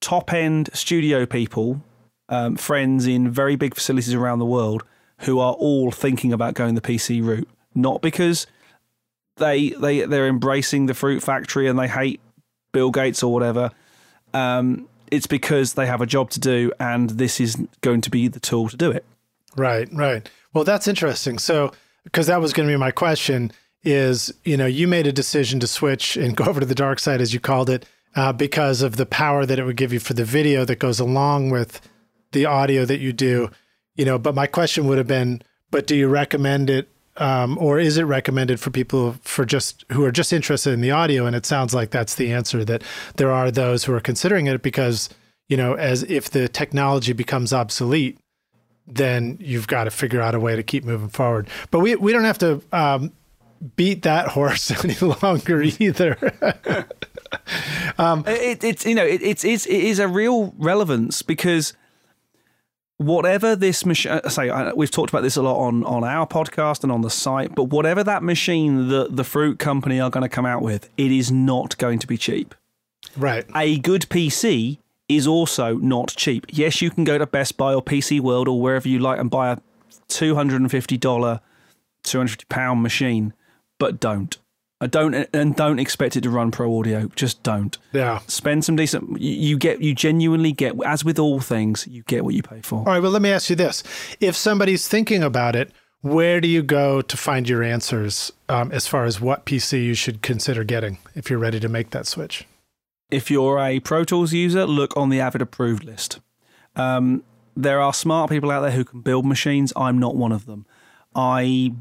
top 0.00 0.32
end 0.32 0.70
studio 0.72 1.26
people 1.26 1.82
um, 2.28 2.56
friends 2.56 3.06
in 3.06 3.30
very 3.30 3.56
big 3.56 3.74
facilities 3.74 4.14
around 4.14 4.38
the 4.38 4.46
world 4.46 4.84
who 5.20 5.38
are 5.38 5.52
all 5.54 5.90
thinking 5.90 6.32
about 6.32 6.54
going 6.54 6.74
the 6.74 6.80
PC 6.80 7.24
route, 7.24 7.48
not 7.74 8.02
because 8.02 8.46
they 9.36 9.70
they 9.70 10.04
they're 10.04 10.28
embracing 10.28 10.86
the 10.86 10.94
fruit 10.94 11.22
factory 11.22 11.68
and 11.68 11.78
they 11.78 11.88
hate 11.88 12.20
Bill 12.72 12.90
Gates 12.90 13.22
or 13.22 13.32
whatever. 13.32 13.70
Um, 14.32 14.88
it's 15.10 15.26
because 15.26 15.74
they 15.74 15.86
have 15.86 16.00
a 16.00 16.06
job 16.06 16.30
to 16.30 16.40
do, 16.40 16.72
and 16.78 17.10
this 17.10 17.40
is 17.40 17.56
going 17.80 18.00
to 18.02 18.10
be 18.10 18.28
the 18.28 18.40
tool 18.40 18.68
to 18.68 18.76
do 18.76 18.90
it. 18.90 19.04
Right, 19.56 19.88
right. 19.92 20.28
Well, 20.54 20.64
that's 20.64 20.86
interesting. 20.86 21.38
So, 21.38 21.72
because 22.04 22.28
that 22.28 22.40
was 22.40 22.52
going 22.52 22.68
to 22.68 22.72
be 22.72 22.78
my 22.78 22.92
question, 22.92 23.50
is 23.82 24.32
you 24.44 24.56
know 24.56 24.66
you 24.66 24.86
made 24.86 25.06
a 25.06 25.12
decision 25.12 25.58
to 25.60 25.66
switch 25.66 26.16
and 26.16 26.36
go 26.36 26.44
over 26.48 26.60
to 26.60 26.66
the 26.66 26.74
dark 26.74 26.98
side, 26.98 27.20
as 27.20 27.34
you 27.34 27.40
called 27.40 27.70
it, 27.70 27.86
uh, 28.14 28.32
because 28.32 28.82
of 28.82 28.96
the 28.96 29.06
power 29.06 29.44
that 29.46 29.58
it 29.58 29.64
would 29.64 29.76
give 29.76 29.92
you 29.92 30.00
for 30.00 30.14
the 30.14 30.24
video 30.24 30.64
that 30.64 30.78
goes 30.78 31.00
along 31.00 31.50
with 31.50 31.80
the 32.32 32.46
audio 32.46 32.84
that 32.84 33.00
you 33.00 33.12
do. 33.12 33.50
You 34.00 34.06
know, 34.06 34.18
but 34.18 34.34
my 34.34 34.46
question 34.46 34.86
would 34.86 34.96
have 34.96 35.06
been, 35.06 35.42
but 35.70 35.86
do 35.86 35.94
you 35.94 36.08
recommend 36.08 36.70
it 36.70 36.88
um, 37.18 37.58
or 37.58 37.78
is 37.78 37.98
it 37.98 38.04
recommended 38.04 38.58
for 38.58 38.70
people 38.70 39.16
for 39.20 39.44
just 39.44 39.84
who 39.92 40.02
are 40.06 40.10
just 40.10 40.32
interested 40.32 40.72
in 40.72 40.80
the 40.80 40.90
audio? 40.90 41.26
And 41.26 41.36
it 41.36 41.44
sounds 41.44 41.74
like 41.74 41.90
that's 41.90 42.14
the 42.14 42.32
answer 42.32 42.64
that 42.64 42.82
there 43.16 43.30
are 43.30 43.50
those 43.50 43.84
who 43.84 43.92
are 43.92 44.00
considering 44.00 44.46
it 44.46 44.62
because 44.62 45.10
you 45.50 45.56
know, 45.58 45.74
as 45.74 46.02
if 46.04 46.30
the 46.30 46.48
technology 46.48 47.12
becomes 47.12 47.52
obsolete, 47.52 48.18
then 48.86 49.36
you've 49.38 49.68
got 49.68 49.84
to 49.84 49.90
figure 49.90 50.22
out 50.22 50.34
a 50.34 50.40
way 50.40 50.56
to 50.56 50.62
keep 50.62 50.82
moving 50.82 51.10
forward. 51.10 51.46
But 51.70 51.80
we 51.80 51.94
we 51.96 52.10
don't 52.10 52.24
have 52.24 52.38
to 52.38 52.62
um, 52.72 53.12
beat 53.76 54.00
that 54.04 54.28
horse 54.36 54.70
any 54.82 54.94
longer 54.94 55.60
either. 55.60 56.16
um, 57.98 58.24
it, 58.26 58.64
it's 58.64 58.86
you 58.86 58.94
know 58.94 59.04
it, 59.04 59.20
it's, 59.20 59.44
it's 59.44 59.66
it 59.66 59.84
is 59.84 59.98
a 59.98 60.08
real 60.08 60.54
relevance 60.56 61.20
because 61.20 61.74
whatever 63.00 63.56
this 63.56 63.86
machine 63.86 64.12
uh, 64.12 64.28
say 64.28 64.50
we've 64.74 64.90
talked 64.90 65.08
about 65.08 65.22
this 65.22 65.34
a 65.34 65.40
lot 65.40 65.56
on 65.58 65.82
on 65.84 66.04
our 66.04 66.26
podcast 66.26 66.82
and 66.82 66.92
on 66.92 67.00
the 67.00 67.08
site 67.08 67.54
but 67.54 67.64
whatever 67.64 68.04
that 68.04 68.22
machine 68.22 68.88
that 68.88 69.16
the 69.16 69.24
fruit 69.24 69.58
company 69.58 69.98
are 69.98 70.10
going 70.10 70.22
to 70.22 70.28
come 70.28 70.44
out 70.44 70.60
with 70.60 70.90
it 70.98 71.10
is 71.10 71.32
not 71.32 71.78
going 71.78 71.98
to 71.98 72.06
be 72.06 72.18
cheap. 72.18 72.54
Right. 73.16 73.46
A 73.56 73.78
good 73.78 74.02
pc 74.02 74.76
is 75.08 75.26
also 75.26 75.76
not 75.76 76.14
cheap. 76.14 76.44
Yes 76.50 76.82
you 76.82 76.90
can 76.90 77.04
go 77.04 77.16
to 77.16 77.26
best 77.26 77.56
buy 77.56 77.72
or 77.72 77.82
pc 77.82 78.20
world 78.20 78.48
or 78.48 78.60
wherever 78.60 78.86
you 78.86 78.98
like 78.98 79.18
and 79.18 79.30
buy 79.30 79.52
a 79.52 79.56
$250 80.10 81.40
250 82.02 82.44
pound 82.50 82.82
machine 82.82 83.32
but 83.78 83.98
don't 83.98 84.36
I 84.80 84.86
don't 84.86 85.14
and 85.34 85.54
don't 85.54 85.78
expect 85.78 86.16
it 86.16 86.22
to 86.22 86.30
run 86.30 86.50
pro 86.50 86.78
audio. 86.78 87.08
Just 87.14 87.42
don't. 87.42 87.76
Yeah. 87.92 88.20
Spend 88.28 88.64
some 88.64 88.76
decent. 88.76 89.20
You, 89.20 89.32
you, 89.32 89.58
get 89.58 89.82
you 89.82 89.94
genuinely 89.94 90.52
get 90.52 90.74
as 90.84 91.04
with 91.04 91.18
all 91.18 91.40
things, 91.40 91.86
you 91.86 92.02
get 92.04 92.24
what 92.24 92.34
you 92.34 92.42
pay 92.42 92.62
for. 92.62 92.78
All 92.78 92.84
right. 92.84 93.02
Well, 93.02 93.10
let 93.10 93.20
me 93.20 93.30
ask 93.30 93.50
you 93.50 93.56
this: 93.56 93.82
If 94.20 94.34
somebody's 94.36 94.88
thinking 94.88 95.22
about 95.22 95.54
it, 95.54 95.70
where 96.00 96.40
do 96.40 96.48
you 96.48 96.62
go 96.62 97.02
to 97.02 97.16
find 97.16 97.46
your 97.46 97.62
answers 97.62 98.32
um, 98.48 98.72
as 98.72 98.86
far 98.86 99.04
as 99.04 99.20
what 99.20 99.44
PC 99.44 99.84
you 99.84 99.94
should 99.94 100.22
consider 100.22 100.64
getting 100.64 100.96
if 101.14 101.28
you're 101.28 101.38
ready 101.38 101.60
to 101.60 101.68
make 101.68 101.90
that 101.90 102.06
switch? 102.06 102.46
If 103.10 103.30
you're 103.30 103.58
a 103.58 103.80
Pro 103.80 104.04
Tools 104.04 104.32
user, 104.32 104.66
look 104.66 104.96
on 104.96 105.10
the 105.10 105.20
Avid 105.20 105.42
approved 105.42 105.84
list. 105.84 106.20
Um, 106.76 107.24
there 107.54 107.80
are 107.80 107.92
smart 107.92 108.30
people 108.30 108.50
out 108.50 108.60
there 108.60 108.70
who 108.70 108.84
can 108.84 109.02
build 109.02 109.26
machines. 109.26 109.72
I'm 109.76 109.98
not 109.98 110.16
one 110.16 110.32
of 110.32 110.46
them. 110.46 110.64
I 111.14 111.74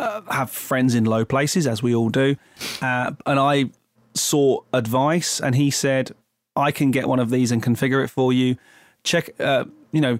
uh, 0.00 0.22
have 0.30 0.50
friends 0.50 0.94
in 0.94 1.04
low 1.04 1.24
places, 1.24 1.66
as 1.66 1.82
we 1.82 1.94
all 1.94 2.08
do. 2.08 2.36
Uh, 2.80 3.12
and 3.26 3.38
I 3.38 3.66
sought 4.14 4.64
advice, 4.72 5.40
and 5.40 5.54
he 5.54 5.70
said, 5.70 6.12
I 6.56 6.72
can 6.72 6.90
get 6.90 7.06
one 7.06 7.20
of 7.20 7.30
these 7.30 7.52
and 7.52 7.62
configure 7.62 8.02
it 8.02 8.08
for 8.08 8.32
you. 8.32 8.56
Check, 9.04 9.30
uh, 9.38 9.64
you 9.92 10.00
know, 10.00 10.18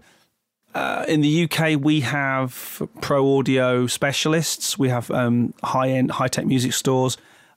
uh, 0.74 1.05
in 1.09 1.20
the 1.20 1.44
UK, 1.44 1.81
we 1.81 2.01
have 2.01 2.82
pro 3.01 3.39
audio 3.39 3.86
specialists. 3.86 4.78
We 4.78 4.89
have 4.89 5.11
um, 5.11 5.52
high 5.65 5.89
end, 5.89 6.12
high 6.12 6.28
tech 6.28 6.47
music 6.47 6.73
stores. 6.73 7.16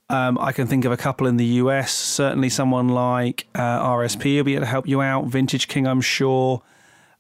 Um, 0.10 0.38
I 0.40 0.52
can 0.52 0.68
think 0.68 0.86
of 0.86 0.92
a 0.92 0.98
couple 0.98 1.28
in 1.28 1.38
the 1.38 1.46
US. 1.46 1.92
Certainly, 1.92 2.50
someone 2.50 2.90
like 2.90 3.48
uh, 3.54 3.88
RSP 3.88 4.38
will 4.38 4.44
be 4.44 4.54
able 4.54 4.62
to 4.62 4.70
help 4.72 4.88
you 4.88 5.02
out. 5.02 5.26
Vintage 5.26 5.68
King, 5.68 5.88
I'm 5.88 6.02
sure. 6.02 6.62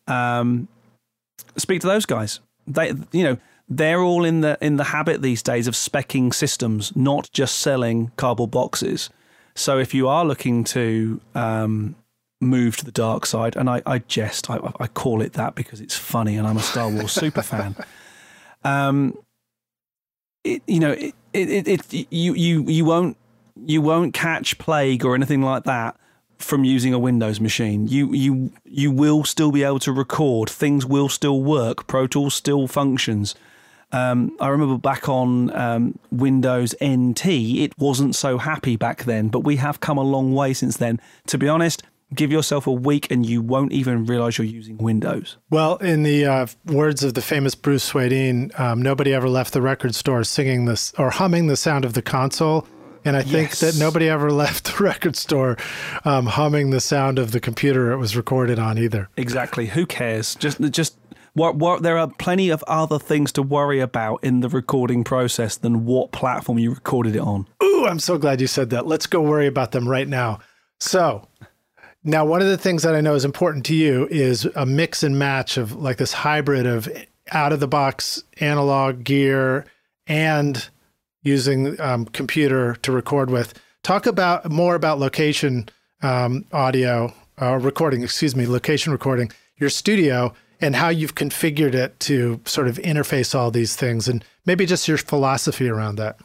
Um, 0.07 0.67
speak 1.57 1.81
to 1.81 1.87
those 1.87 2.05
guys. 2.05 2.39
They, 2.65 2.93
you 3.11 3.23
know, 3.23 3.37
they're 3.77 4.01
all 4.01 4.23
in 4.25 4.41
the 4.41 4.57
in 4.61 4.77
the 4.77 4.85
habit 4.85 5.21
these 5.21 5.41
days 5.41 5.67
of 5.67 5.73
specking 5.73 6.33
systems, 6.33 6.95
not 6.95 7.29
just 7.31 7.59
selling 7.59 8.11
cardboard 8.15 8.51
boxes. 8.51 9.09
So 9.55 9.77
if 9.77 9.93
you 9.93 10.07
are 10.07 10.25
looking 10.25 10.63
to 10.65 11.21
um, 11.35 11.95
move 12.41 12.77
to 12.77 12.85
the 12.85 12.91
dark 12.91 13.25
side, 13.25 13.55
and 13.55 13.69
I, 13.69 13.81
I 13.85 13.99
jest, 13.99 14.49
I, 14.49 14.73
I, 14.79 14.87
call 14.87 15.21
it 15.21 15.33
that 15.33 15.53
because 15.53 15.79
it's 15.79 15.95
funny, 15.95 16.37
and 16.37 16.47
I'm 16.47 16.57
a 16.57 16.61
Star 16.61 16.89
Wars 16.89 17.11
super 17.11 17.41
fan. 17.41 17.75
Um, 18.65 19.17
it, 20.45 20.61
you 20.67 20.79
know, 20.79 20.91
it, 20.91 21.13
it, 21.33 21.67
it, 21.67 22.07
you 22.09 22.33
you 22.33 22.63
you 22.63 22.85
won't 22.85 23.17
you 23.57 23.81
won't 23.81 24.13
catch 24.13 24.57
plague 24.57 25.03
or 25.03 25.15
anything 25.15 25.41
like 25.41 25.65
that 25.65 25.97
from 26.37 26.63
using 26.63 26.93
a 26.93 26.99
Windows 26.99 27.41
machine. 27.41 27.89
You 27.89 28.13
you 28.13 28.53
you 28.63 28.89
will 28.89 29.25
still 29.25 29.51
be 29.51 29.63
able 29.63 29.79
to 29.79 29.91
record. 29.91 30.49
Things 30.49 30.85
will 30.85 31.09
still 31.09 31.41
work. 31.41 31.87
Pro 31.87 32.07
Tools 32.07 32.35
still 32.35 32.67
functions. 32.67 33.35
Um, 33.93 34.35
I 34.39 34.49
remember 34.49 34.77
back 34.77 35.07
on 35.07 35.55
um, 35.55 35.99
Windows 36.11 36.75
NT, 36.83 37.25
it 37.27 37.77
wasn't 37.77 38.15
so 38.15 38.37
happy 38.39 38.75
back 38.75 39.03
then, 39.03 39.29
but 39.29 39.41
we 39.41 39.57
have 39.57 39.79
come 39.79 39.97
a 39.97 40.03
long 40.03 40.33
way 40.33 40.53
since 40.53 40.77
then. 40.77 40.99
To 41.27 41.37
be 41.37 41.47
honest, 41.47 41.83
give 42.13 42.31
yourself 42.31 42.67
a 42.67 42.71
week 42.71 43.09
and 43.11 43.25
you 43.25 43.41
won't 43.41 43.71
even 43.71 44.05
realize 44.05 44.37
you're 44.37 44.45
using 44.45 44.77
Windows. 44.77 45.37
Well, 45.49 45.77
in 45.77 46.03
the 46.03 46.25
uh, 46.25 46.47
words 46.65 47.03
of 47.03 47.13
the 47.13 47.21
famous 47.21 47.55
Bruce 47.55 47.91
Swedien, 47.91 48.57
um, 48.59 48.81
nobody 48.81 49.13
ever 49.13 49.29
left 49.29 49.53
the 49.53 49.61
record 49.61 49.95
store 49.95 50.23
singing 50.23 50.65
this 50.65 50.93
or 50.97 51.11
humming 51.11 51.47
the 51.47 51.57
sound 51.57 51.85
of 51.85 51.93
the 51.93 52.01
console. 52.01 52.67
And 53.05 53.17
I 53.17 53.21
think 53.21 53.49
yes. 53.49 53.59
that 53.59 53.77
nobody 53.77 54.07
ever 54.07 54.31
left 54.31 54.77
the 54.77 54.83
record 54.83 55.15
store 55.15 55.57
um, 56.05 56.25
humming 56.25 56.69
the 56.69 56.79
sound 56.79 57.19
of 57.19 57.31
the 57.31 57.39
computer 57.39 57.91
it 57.91 57.97
was 57.97 58.15
recorded 58.15 58.59
on 58.59 58.77
either. 58.77 59.09
Exactly. 59.17 59.67
Who 59.67 59.85
cares? 59.85 60.35
Just, 60.35 60.61
just 60.71 60.95
what, 61.33 61.55
what, 61.55 61.81
there 61.81 61.97
are 61.97 62.07
plenty 62.07 62.49
of 62.49 62.63
other 62.67 62.99
things 62.99 63.31
to 63.33 63.41
worry 63.41 63.79
about 63.79 64.23
in 64.23 64.41
the 64.41 64.49
recording 64.49 65.03
process 65.03 65.57
than 65.57 65.85
what 65.85 66.11
platform 66.11 66.59
you 66.59 66.69
recorded 66.69 67.15
it 67.15 67.21
on. 67.21 67.47
Ooh, 67.61 67.85
I'm 67.87 67.99
so 67.99 68.17
glad 68.17 68.39
you 68.39 68.47
said 68.47 68.69
that. 68.69 68.85
Let's 68.85 69.07
go 69.07 69.21
worry 69.21 69.47
about 69.47 69.71
them 69.71 69.87
right 69.87 70.07
now. 70.07 70.39
So, 70.79 71.27
now 72.03 72.25
one 72.25 72.41
of 72.41 72.47
the 72.47 72.57
things 72.57 72.83
that 72.83 72.95
I 72.95 73.01
know 73.01 73.15
is 73.15 73.25
important 73.25 73.65
to 73.67 73.75
you 73.75 74.07
is 74.11 74.45
a 74.55 74.65
mix 74.65 75.03
and 75.03 75.17
match 75.17 75.57
of 75.57 75.75
like 75.75 75.97
this 75.97 76.13
hybrid 76.13 76.65
of 76.65 76.89
out 77.31 77.53
of 77.53 77.59
the 77.59 77.67
box 77.67 78.23
analog 78.39 79.03
gear 79.03 79.65
and 80.05 80.67
using 81.23 81.79
um, 81.79 82.05
computer 82.05 82.75
to 82.81 82.91
record 82.91 83.29
with. 83.29 83.53
Talk 83.81 84.05
about 84.05 84.51
more 84.51 84.75
about 84.75 84.99
location 84.99 85.69
um, 86.01 86.45
audio 86.51 87.13
uh, 87.41 87.57
recording, 87.57 88.03
excuse 88.03 88.35
me, 88.35 88.45
location 88.45 88.91
recording, 88.91 89.31
your 89.57 89.69
studio, 89.69 90.33
and 90.63 90.77
how 90.77 90.87
you've 90.87 91.13
configured 91.13 91.73
it 91.73 91.99
to 91.99 92.39
sort 92.45 92.67
of 92.67 92.77
interface 92.77 93.35
all 93.35 93.51
these 93.51 93.75
things 93.75 94.07
and 94.07 94.23
maybe 94.45 94.65
just 94.65 94.87
your 94.87 94.97
philosophy 94.97 95.67
around 95.67 95.97
that. 95.97 96.17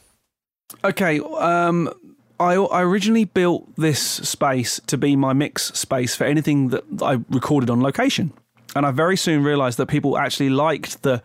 Okay. 0.84 1.18
Um, 1.20 1.92
I, 2.38 2.54
I 2.54 2.82
originally 2.82 3.24
built 3.24 3.74
this 3.76 4.00
space 4.00 4.80
to 4.86 4.96
be 4.96 5.16
my 5.16 5.32
mix 5.32 5.64
space 5.74 6.14
for 6.14 6.24
anything 6.24 6.68
that 6.68 6.84
I 7.02 7.18
recorded 7.30 7.68
on 7.68 7.82
location. 7.82 8.32
And 8.76 8.86
I 8.86 8.92
very 8.92 9.16
soon 9.16 9.42
realized 9.42 9.76
that 9.78 9.86
people 9.86 10.16
actually 10.16 10.50
liked 10.50 11.02
the 11.02 11.22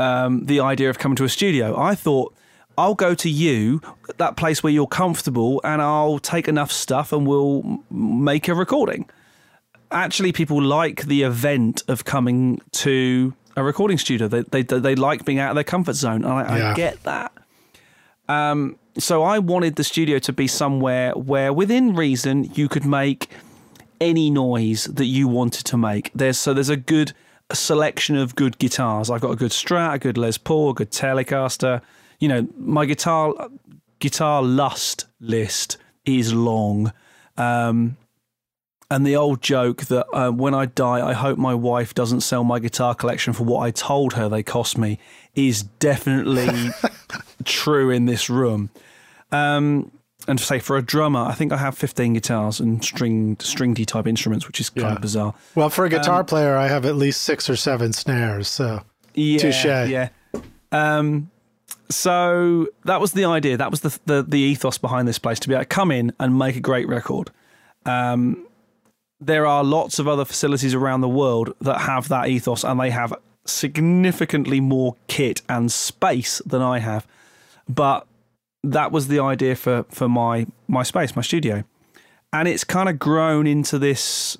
um, 0.00 0.46
the 0.46 0.60
idea 0.60 0.88
of 0.88 0.98
coming 0.98 1.14
to 1.16 1.24
a 1.24 1.28
studio. 1.28 1.78
I 1.78 1.94
thought 1.94 2.34
I'll 2.78 2.94
go 2.94 3.14
to 3.14 3.28
you, 3.28 3.82
that 4.16 4.36
place 4.38 4.62
where 4.62 4.72
you're 4.72 4.86
comfortable, 4.86 5.60
and 5.62 5.82
I'll 5.82 6.18
take 6.18 6.48
enough 6.48 6.72
stuff 6.72 7.12
and 7.12 7.26
we'll 7.26 7.84
make 7.90 8.48
a 8.48 8.54
recording 8.54 9.08
actually 9.90 10.32
people 10.32 10.62
like 10.62 11.02
the 11.06 11.22
event 11.22 11.82
of 11.88 12.04
coming 12.04 12.60
to 12.72 13.34
a 13.56 13.62
recording 13.62 13.98
studio. 13.98 14.28
They 14.28 14.42
they 14.42 14.62
they 14.62 14.94
like 14.94 15.24
being 15.24 15.38
out 15.38 15.50
of 15.50 15.54
their 15.54 15.64
comfort 15.64 15.94
zone, 15.94 16.24
and 16.24 16.32
I, 16.32 16.58
yeah. 16.58 16.70
I 16.70 16.74
get 16.74 17.02
that. 17.04 17.32
Um, 18.28 18.78
so 18.98 19.22
I 19.22 19.38
wanted 19.38 19.76
the 19.76 19.84
studio 19.84 20.18
to 20.20 20.32
be 20.32 20.46
somewhere 20.46 21.12
where, 21.12 21.52
within 21.52 21.94
reason, 21.94 22.50
you 22.54 22.68
could 22.68 22.84
make 22.84 23.28
any 24.00 24.30
noise 24.30 24.84
that 24.84 25.06
you 25.06 25.28
wanted 25.28 25.66
to 25.66 25.76
make. 25.76 26.10
There's 26.14 26.38
so 26.38 26.54
there's 26.54 26.68
a 26.68 26.76
good 26.76 27.12
selection 27.52 28.16
of 28.16 28.36
good 28.36 28.58
guitars. 28.58 29.10
I've 29.10 29.20
got 29.20 29.32
a 29.32 29.36
good 29.36 29.50
Strat, 29.50 29.94
a 29.94 29.98
good 29.98 30.16
Les 30.16 30.38
Paul, 30.38 30.70
a 30.70 30.74
good 30.74 30.90
Telecaster. 30.90 31.82
You 32.18 32.28
know, 32.28 32.48
my 32.56 32.86
guitar 32.86 33.34
guitar 33.98 34.42
lust 34.42 35.06
list 35.20 35.76
is 36.04 36.32
long. 36.32 36.92
Um, 37.36 37.96
and 38.90 39.06
the 39.06 39.16
old 39.16 39.40
joke 39.42 39.82
that 39.84 40.06
uh, 40.12 40.30
when 40.30 40.52
I 40.54 40.66
die, 40.66 41.06
I 41.06 41.12
hope 41.12 41.38
my 41.38 41.54
wife 41.54 41.94
doesn't 41.94 42.22
sell 42.22 42.42
my 42.44 42.58
guitar 42.58 42.94
collection 42.94 43.32
for 43.32 43.44
what 43.44 43.60
I 43.60 43.70
told 43.70 44.14
her 44.14 44.28
they 44.28 44.42
cost 44.42 44.76
me 44.78 44.98
is 45.34 45.62
definitely 45.62 46.70
true 47.44 47.90
in 47.90 48.06
this 48.06 48.28
room. 48.28 48.70
Um, 49.32 49.92
and 50.28 50.38
to 50.38 50.44
say 50.44 50.58
for 50.58 50.76
a 50.76 50.82
drummer, 50.82 51.20
I 51.20 51.32
think 51.32 51.52
I 51.52 51.56
have 51.56 51.78
15 51.78 52.12
guitars 52.14 52.60
and 52.60 52.84
string 52.84 53.36
stringy 53.40 53.84
type 53.86 54.06
instruments, 54.06 54.46
which 54.46 54.60
is 54.60 54.68
kind 54.70 54.88
Yeah. 54.88 54.94
of 54.96 55.00
bizarre. 55.00 55.34
Well, 55.54 55.70
for 55.70 55.84
a 55.84 55.88
guitar 55.88 56.20
Um, 56.20 56.26
player, 56.26 56.56
I 56.56 56.68
have 56.68 56.84
at 56.84 56.96
least 56.96 57.22
six 57.22 57.48
or 57.48 57.56
seven 57.56 57.92
snares. 57.92 58.48
So 58.48 58.82
Yeah, 59.14 59.38
Touche. 59.38 59.64
yeah. 59.64 60.08
Um, 60.72 61.30
so 61.88 62.68
that 62.84 63.00
was 63.00 63.12
the 63.12 63.24
idea. 63.24 63.56
That 63.56 63.70
was 63.70 63.80
the, 63.80 63.98
the 64.06 64.22
the 64.22 64.38
ethos 64.38 64.78
behind 64.78 65.08
this 65.08 65.18
place 65.18 65.40
to 65.40 65.48
be 65.48 65.54
able 65.54 65.62
to 65.62 65.68
come 65.68 65.90
in 65.90 66.12
and 66.20 66.38
make 66.38 66.56
a 66.56 66.60
great 66.60 66.86
record. 66.88 67.30
Um, 67.86 68.46
there 69.20 69.46
are 69.46 69.62
lots 69.62 69.98
of 69.98 70.08
other 70.08 70.24
facilities 70.24 70.74
around 70.74 71.02
the 71.02 71.08
world 71.08 71.54
that 71.60 71.82
have 71.82 72.08
that 72.08 72.28
ethos, 72.28 72.64
and 72.64 72.80
they 72.80 72.90
have 72.90 73.14
significantly 73.44 74.60
more 74.60 74.96
kit 75.08 75.42
and 75.48 75.70
space 75.70 76.40
than 76.46 76.62
I 76.62 76.78
have. 76.78 77.06
But 77.68 78.06
that 78.62 78.92
was 78.92 79.08
the 79.08 79.20
idea 79.20 79.56
for 79.56 79.84
for 79.90 80.08
my 80.08 80.46
my 80.68 80.82
space, 80.82 81.14
my 81.14 81.22
studio, 81.22 81.64
and 82.32 82.48
it's 82.48 82.64
kind 82.64 82.88
of 82.88 82.98
grown 82.98 83.46
into 83.46 83.78
this 83.78 84.36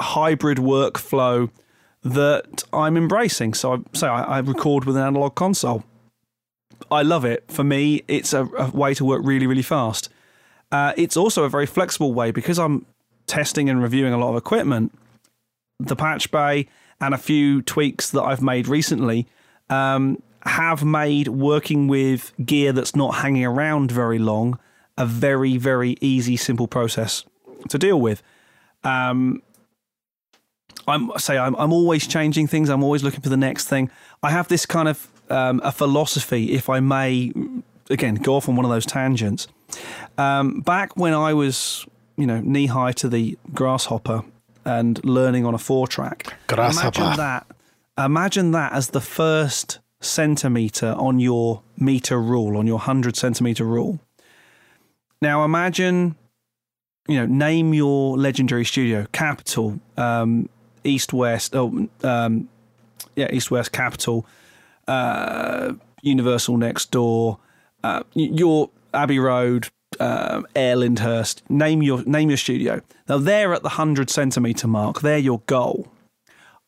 hybrid 0.00 0.58
workflow 0.58 1.50
that 2.02 2.62
I'm 2.72 2.96
embracing. 2.96 3.54
So, 3.54 3.74
I, 3.74 3.78
so 3.92 4.08
I, 4.08 4.22
I 4.22 4.38
record 4.40 4.84
with 4.84 4.96
an 4.96 5.02
analog 5.02 5.34
console. 5.34 5.84
I 6.90 7.02
love 7.02 7.24
it. 7.24 7.44
For 7.48 7.64
me, 7.64 8.02
it's 8.08 8.32
a, 8.34 8.44
a 8.58 8.70
way 8.70 8.92
to 8.94 9.04
work 9.04 9.22
really, 9.24 9.46
really 9.46 9.62
fast. 9.62 10.10
Uh, 10.70 10.92
it's 10.96 11.16
also 11.16 11.44
a 11.44 11.48
very 11.48 11.66
flexible 11.66 12.12
way 12.12 12.30
because 12.30 12.58
I'm 12.58 12.84
testing 13.26 13.68
and 13.68 13.82
reviewing 13.82 14.12
a 14.12 14.18
lot 14.18 14.30
of 14.30 14.36
equipment. 14.36 14.92
The 15.78 15.96
patch 15.96 16.30
bay 16.30 16.68
and 17.00 17.14
a 17.14 17.18
few 17.18 17.62
tweaks 17.62 18.10
that 18.10 18.22
I've 18.22 18.42
made 18.42 18.68
recently 18.68 19.26
um, 19.70 20.22
have 20.42 20.84
made 20.84 21.28
working 21.28 21.88
with 21.88 22.32
gear 22.44 22.72
that's 22.72 22.94
not 22.94 23.16
hanging 23.16 23.44
around 23.44 23.90
very 23.90 24.18
long 24.18 24.58
a 24.96 25.06
very, 25.06 25.56
very 25.56 25.96
easy, 26.00 26.36
simple 26.36 26.68
process 26.68 27.24
to 27.68 27.78
deal 27.78 28.00
with. 28.00 28.22
Um, 28.84 29.42
I'm 30.86 31.10
say 31.16 31.38
I'm 31.38 31.56
I'm 31.56 31.72
always 31.72 32.06
changing 32.06 32.46
things. 32.46 32.68
I'm 32.68 32.84
always 32.84 33.02
looking 33.02 33.20
for 33.20 33.30
the 33.30 33.36
next 33.36 33.68
thing. 33.68 33.90
I 34.22 34.30
have 34.30 34.48
this 34.48 34.66
kind 34.66 34.88
of 34.88 35.08
um, 35.30 35.60
a 35.64 35.72
philosophy, 35.72 36.52
if 36.52 36.68
I 36.68 36.80
may, 36.80 37.32
again 37.88 38.16
go 38.16 38.36
off 38.36 38.48
on 38.48 38.56
one 38.56 38.64
of 38.64 38.70
those 38.70 38.86
tangents. 38.86 39.48
Um, 40.18 40.60
back 40.60 40.96
when 40.96 41.14
I 41.14 41.32
was, 41.32 41.86
you 42.16 42.26
know, 42.26 42.40
knee 42.40 42.66
high 42.66 42.92
to 42.92 43.08
the 43.08 43.36
grasshopper 43.52 44.22
and 44.64 45.04
learning 45.04 45.44
on 45.44 45.54
a 45.54 45.58
four 45.58 45.86
track, 45.86 46.34
Grasshopper. 46.46 47.00
imagine 47.00 47.16
that. 47.18 47.46
Imagine 47.96 48.50
that 48.52 48.72
as 48.72 48.88
the 48.88 49.00
first 49.00 49.78
centimeter 50.00 50.94
on 50.98 51.20
your 51.20 51.62
meter 51.78 52.20
rule, 52.20 52.56
on 52.56 52.66
your 52.66 52.78
hundred 52.78 53.16
centimeter 53.16 53.64
rule. 53.64 54.00
Now 55.22 55.44
imagine 55.44 56.16
you 57.06 57.18
know, 57.18 57.26
name 57.26 57.74
your 57.74 58.16
legendary 58.16 58.64
studio, 58.64 59.06
Capitol, 59.12 59.78
um, 59.96 60.48
East 60.84 61.12
West, 61.12 61.54
oh, 61.54 61.88
um, 62.02 62.48
yeah, 63.16 63.28
East 63.30 63.50
West 63.50 63.72
Capitol, 63.72 64.26
uh, 64.88 65.74
Universal 66.02 66.56
next 66.56 66.90
door, 66.90 67.38
uh, 67.82 68.02
your 68.14 68.70
Abbey 68.92 69.18
Road, 69.18 69.68
uh, 70.00 70.42
Air 70.54 70.76
Lyndhurst. 70.76 71.42
Name 71.48 71.82
your 71.82 72.02
name 72.04 72.30
your 72.30 72.36
studio. 72.36 72.80
Now 73.08 73.18
they're 73.18 73.54
at 73.54 73.62
the 73.62 73.70
hundred 73.70 74.10
centimeter 74.10 74.68
mark. 74.68 75.00
They're 75.00 75.18
your 75.18 75.40
goal. 75.46 75.88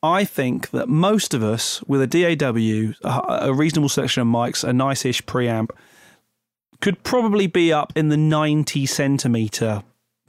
I 0.03 0.25
think 0.25 0.71
that 0.71 0.89
most 0.89 1.35
of 1.35 1.43
us, 1.43 1.83
with 1.85 2.01
a 2.03 2.07
DAW, 2.07 2.93
a, 3.03 3.49
a 3.49 3.55
reasonable 3.55 3.89
selection 3.89 4.21
of 4.21 4.29
mics, 4.29 4.63
a 4.63 4.73
nice-ish 4.73 5.25
preamp, 5.25 5.71
could 6.81 7.03
probably 7.03 7.47
be 7.47 7.73
up 7.73 7.93
in 7.97 8.09
the 8.11 8.17
ninety 8.17 8.87
centimeter 8.87 9.83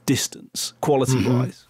distance, 0.06 0.72
quality 0.80 1.28
wise. 1.28 1.68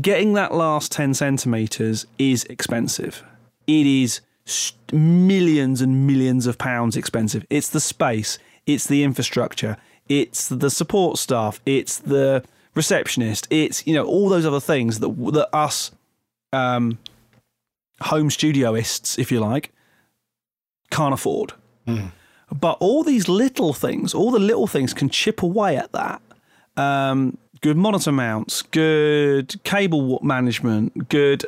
Getting 0.00 0.32
that 0.32 0.54
last 0.54 0.90
10 0.90 1.14
centimeters 1.14 2.06
is 2.18 2.44
expensive. 2.44 3.22
It 3.66 3.86
is 3.86 4.22
millions 4.90 5.80
and 5.80 6.06
millions 6.06 6.46
of 6.46 6.56
pounds 6.58 6.96
expensive. 6.96 7.46
It's 7.50 7.68
the 7.68 7.80
space, 7.80 8.38
it's 8.66 8.86
the 8.86 9.04
infrastructure, 9.04 9.76
it's 10.08 10.48
the 10.48 10.70
support 10.70 11.18
staff, 11.18 11.60
it's 11.66 11.98
the 11.98 12.44
receptionist, 12.74 13.46
it's 13.50 13.86
you 13.86 13.94
know 13.94 14.04
all 14.04 14.28
those 14.28 14.46
other 14.46 14.60
things 14.60 15.00
that 15.00 15.08
that 15.32 15.48
us 15.52 15.90
um, 16.52 16.98
home 18.00 18.28
studioists, 18.28 19.18
if 19.18 19.32
you 19.32 19.40
like, 19.40 19.72
can't 20.90 21.14
afford. 21.14 21.52
But 22.52 22.76
all 22.80 23.02
these 23.02 23.28
little 23.28 23.72
things, 23.72 24.12
all 24.12 24.30
the 24.30 24.38
little 24.38 24.66
things 24.66 24.92
can 24.92 25.08
chip 25.08 25.42
away 25.42 25.76
at 25.76 25.92
that 25.92 26.20
um, 26.76 27.38
good 27.60 27.76
monitor 27.76 28.12
mounts, 28.12 28.62
good 28.62 29.62
cable 29.64 30.18
management, 30.22 31.08
good 31.08 31.44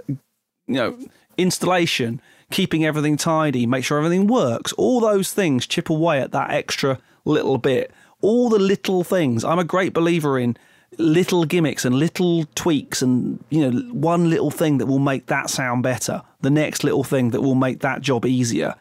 you 0.67 0.75
know 0.75 0.97
installation, 1.37 2.21
keeping 2.51 2.85
everything 2.85 3.17
tidy, 3.17 3.67
make 3.67 3.85
sure 3.85 3.99
everything 3.99 4.27
works. 4.27 4.73
All 4.75 5.01
those 5.01 5.33
things 5.33 5.67
chip 5.67 5.91
away 5.91 6.21
at 6.21 6.33
that 6.33 6.51
extra 6.51 6.99
little 7.25 7.59
bit. 7.59 7.91
All 8.25 8.49
the 8.49 8.59
little 8.59 9.05
things. 9.05 9.45
I'm 9.45 9.59
a 9.59 9.65
great 9.65 9.93
believer 9.93 10.39
in 10.39 10.57
little 10.99 11.45
gimmicks 11.45 11.85
and 11.85 11.97
little 11.97 12.45
tweaks 12.55 13.03
and 13.03 13.43
you 13.51 13.69
know 13.69 13.81
one 13.93 14.31
little 14.31 14.51
thing 14.51 14.79
that 14.79 14.87
will 14.87 15.01
make 15.01 15.27
that 15.27 15.51
sound 15.51 15.83
better 15.83 16.23
the 16.41 16.51
next 16.51 16.85
little 16.85 17.03
thing 17.03 17.31
that 17.31 17.41
will 17.41 17.57
make 17.57 17.81
that 17.81 18.01
job 18.01 18.25
easier 18.25 18.77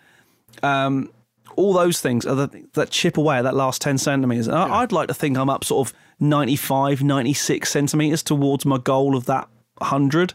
um, 0.62 1.10
all 1.56 1.74
those 1.74 2.00
things 2.02 2.26
are 2.26 2.36
the, 2.36 2.66
that 2.74 2.90
chip 2.90 3.18
away 3.18 3.38
at 3.38 3.44
that 3.44 3.56
last 3.56 3.82
10 3.82 3.98
centimeters. 3.98 4.48
And 4.48 4.58
I, 4.58 4.82
I'd 4.82 4.92
like 4.92 5.08
to 5.08 5.14
think 5.14 5.38
I'm 5.38 5.50
up 5.50 5.64
sort 5.64 5.88
of 5.88 5.94
95, 6.20 7.04
96 7.04 7.70
centimeters 7.70 8.24
towards 8.24 8.66
my 8.66 8.78
goal 8.78 9.16
of 9.16 9.26
that 9.26 9.48
100. 9.78 10.34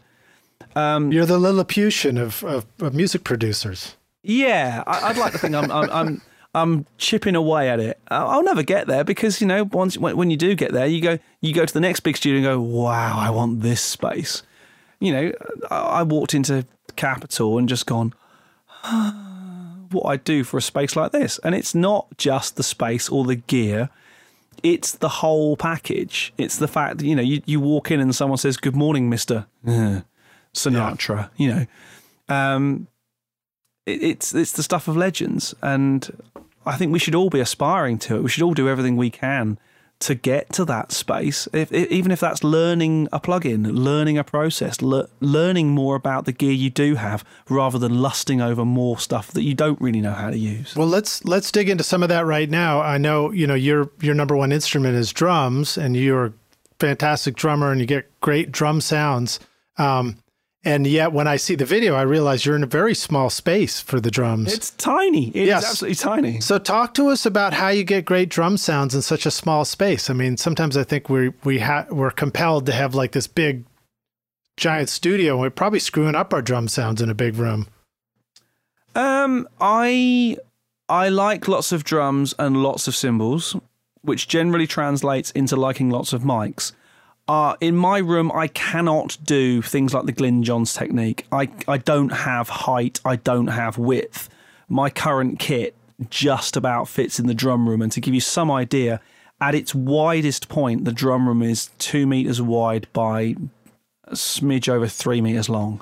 You're 1.11 1.25
the 1.25 1.39
Lilliputian 1.39 2.17
of, 2.17 2.43
of, 2.43 2.65
of 2.79 2.93
music 2.93 3.23
producers. 3.23 3.95
Yeah, 4.23 4.83
I, 4.85 5.09
I'd 5.09 5.17
like 5.17 5.31
to 5.33 5.37
think 5.37 5.55
I'm, 5.55 5.71
I'm, 5.71 5.89
I'm, 5.89 6.21
I'm 6.53 6.87
chipping 6.97 7.35
away 7.35 7.69
at 7.69 7.79
it. 7.79 7.99
I'll, 8.07 8.43
never 8.43 8.63
get 8.63 8.87
there 8.87 9.03
because, 9.03 9.39
you 9.39 9.47
know, 9.47 9.65
once 9.65 9.97
when, 9.97 10.17
when 10.17 10.31
you 10.31 10.37
do 10.37 10.55
get 10.55 10.71
there, 10.71 10.87
you 10.87 10.99
go, 10.99 11.19
you 11.41 11.53
go 11.53 11.65
to 11.65 11.73
the 11.73 11.79
next 11.79 11.99
big 11.99 12.17
studio 12.17 12.37
and 12.37 12.45
go, 12.45 12.59
wow, 12.59 13.17
I 13.17 13.29
want 13.29 13.61
this 13.61 13.81
space. 13.81 14.41
You 14.99 15.13
know, 15.13 15.31
I, 15.69 15.77
I 15.77 16.03
walked 16.03 16.33
into 16.33 16.65
Capitol 16.95 17.57
and 17.59 17.69
just 17.69 17.85
gone, 17.85 18.13
what 19.91 20.05
I 20.05 20.17
do 20.17 20.43
for 20.43 20.57
a 20.57 20.61
space 20.61 20.95
like 20.95 21.11
this. 21.11 21.39
And 21.39 21.53
it's 21.55 21.75
not 21.75 22.07
just 22.17 22.55
the 22.55 22.63
space 22.63 23.09
or 23.09 23.25
the 23.25 23.35
gear, 23.35 23.89
it's 24.63 24.93
the 24.93 25.09
whole 25.09 25.55
package. 25.55 26.33
It's 26.37 26.57
the 26.57 26.67
fact 26.67 26.97
that, 26.97 27.05
you 27.05 27.15
know, 27.15 27.21
you, 27.21 27.41
you 27.45 27.59
walk 27.59 27.91
in 27.91 27.99
and 27.99 28.13
someone 28.13 28.37
says, 28.37 28.57
Good 28.57 28.75
morning, 28.75 29.09
Mr. 29.09 29.45
uh, 29.65 30.01
Sinatra, 30.53 31.29
you 31.37 31.53
know. 31.53 31.65
Um, 32.27 32.87
it, 33.85 34.03
it's, 34.03 34.35
it's 34.35 34.51
the 34.51 34.63
stuff 34.63 34.87
of 34.87 34.97
legends. 34.97 35.55
And 35.61 36.09
I 36.65 36.75
think 36.75 36.91
we 36.91 36.99
should 36.99 37.15
all 37.15 37.29
be 37.29 37.39
aspiring 37.39 37.97
to 37.99 38.15
it. 38.17 38.23
We 38.23 38.29
should 38.29 38.43
all 38.43 38.53
do 38.53 38.69
everything 38.69 38.97
we 38.97 39.09
can 39.09 39.57
to 39.99 40.15
get 40.15 40.51
to 40.53 40.63
that 40.63 40.91
space, 40.93 41.47
if, 41.51 41.71
if, 41.73 41.91
even 41.91 42.11
if 42.11 42.21
that's 42.21 42.41
learning 42.41 43.09
a 43.11 43.19
plugin, 43.19 43.67
learning 43.73 44.17
a 44.17 44.23
process, 44.23 44.81
le- 44.81 45.09
learning 45.19 45.69
more 45.69 45.95
about 45.95 46.23
the 46.23 46.31
gear 46.31 46.53
you 46.53 46.69
do 46.69 46.95
have, 46.95 47.23
rather 47.49 47.77
than 47.77 48.01
lusting 48.01 48.39
over 48.39 48.63
more 48.63 48.97
stuff 48.97 49.31
that 49.31 49.43
you 49.43 49.53
don't 49.53 49.79
really 49.81 49.99
know 49.99 50.13
how 50.13 50.29
to 50.29 50.37
use. 50.37 50.73
Well, 50.75 50.87
let's 50.87 51.25
let's 51.25 51.51
dig 51.51 51.69
into 51.69 51.83
some 51.83 52.01
of 52.01 52.09
that 52.09 52.25
right 52.25 52.49
now. 52.49 52.79
I 52.79 52.97
know 52.97 53.31
you 53.31 53.45
know 53.45 53.55
your 53.55 53.89
your 53.99 54.15
number 54.15 54.37
one 54.37 54.53
instrument 54.53 54.95
is 54.95 55.11
drums, 55.11 55.77
and 55.77 55.97
you're 55.97 56.27
a 56.27 56.33
fantastic 56.79 57.35
drummer, 57.35 57.71
and 57.71 57.81
you 57.81 57.87
get 57.87 58.09
great 58.21 58.53
drum 58.53 58.79
sounds. 58.79 59.39
Um, 59.77 60.17
and 60.63 60.85
yet, 60.85 61.13
when 61.13 61.27
I 61.27 61.37
see 61.37 61.55
the 61.55 61.65
video, 61.65 61.95
I 61.95 62.01
realize 62.01 62.45
you're 62.45 62.55
in 62.55 62.63
a 62.63 62.67
very 62.67 62.93
small 62.93 63.29
space 63.29 63.79
for 63.79 63.99
the 63.99 64.11
drums. 64.11 64.53
It's 64.53 64.71
tiny. 64.71 65.29
It 65.29 65.35
is 65.43 65.47
Yes. 65.47 65.65
absolutely 65.65 65.95
tiny. 65.95 66.41
so, 66.41 66.57
talk 66.59 66.93
to 66.95 67.07
us 67.07 67.25
about 67.25 67.53
how 67.53 67.69
you 67.69 67.83
get 67.83 68.05
great 68.05 68.29
drum 68.29 68.57
sounds 68.57 68.93
in 68.93 69.01
such 69.01 69.25
a 69.25 69.31
small 69.31 69.63
space. 69.65 70.09
I 70.09 70.13
mean, 70.13 70.35
sometimes 70.37 70.75
I 70.75 70.83
think 70.83 71.09
we 71.09 71.31
we 71.43 71.59
ha- 71.59 71.85
we're 71.89 72.11
compelled 72.11 72.65
to 72.65 72.71
have 72.73 72.93
like 72.93 73.13
this 73.13 73.27
big, 73.27 73.63
giant 74.57 74.89
studio, 74.89 75.33
and 75.33 75.41
we're 75.41 75.49
probably 75.49 75.79
screwing 75.79 76.15
up 76.15 76.33
our 76.33 76.41
drum 76.41 76.67
sounds 76.67 77.01
in 77.01 77.09
a 77.09 77.15
big 77.15 77.35
room. 77.37 77.67
Um, 78.95 79.47
I 79.61 80.37
I 80.89 81.09
like 81.09 81.47
lots 81.47 81.71
of 81.71 81.83
drums 81.83 82.33
and 82.39 82.61
lots 82.63 82.87
of 82.87 82.95
cymbals, 82.95 83.55
which 84.01 84.27
generally 84.27 84.67
translates 84.67 85.31
into 85.31 85.55
liking 85.55 85.89
lots 85.89 86.11
of 86.13 86.23
mics. 86.23 86.73
Uh, 87.29 87.55
in 87.61 87.75
my 87.75 87.99
room, 87.99 88.31
I 88.33 88.47
cannot 88.47 89.15
do 89.23 89.61
things 89.61 89.93
like 89.93 90.05
the 90.07 90.11
Glyn 90.11 90.41
Johns 90.41 90.73
technique. 90.73 91.27
I, 91.31 91.47
I 91.67 91.77
don't 91.77 92.09
have 92.09 92.49
height, 92.49 92.99
I 93.05 93.17
don't 93.17 93.47
have 93.47 93.77
width. 93.77 94.29
My 94.67 94.89
current 94.89 95.37
kit 95.37 95.75
just 96.09 96.57
about 96.57 96.87
fits 96.87 97.19
in 97.19 97.27
the 97.27 97.35
drum 97.35 97.69
room. 97.69 97.83
And 97.83 97.91
to 97.91 98.01
give 98.01 98.15
you 98.15 98.19
some 98.19 98.49
idea, 98.49 98.99
at 99.39 99.53
its 99.53 99.75
widest 99.75 100.49
point, 100.49 100.85
the 100.85 100.91
drum 100.91 101.27
room 101.27 101.43
is 101.43 101.69
two 101.77 102.07
meters 102.07 102.41
wide 102.41 102.87
by 102.93 103.35
a 104.05 104.13
smidge 104.13 104.67
over 104.67 104.87
three 104.87 105.21
meters 105.21 105.49
long, 105.49 105.81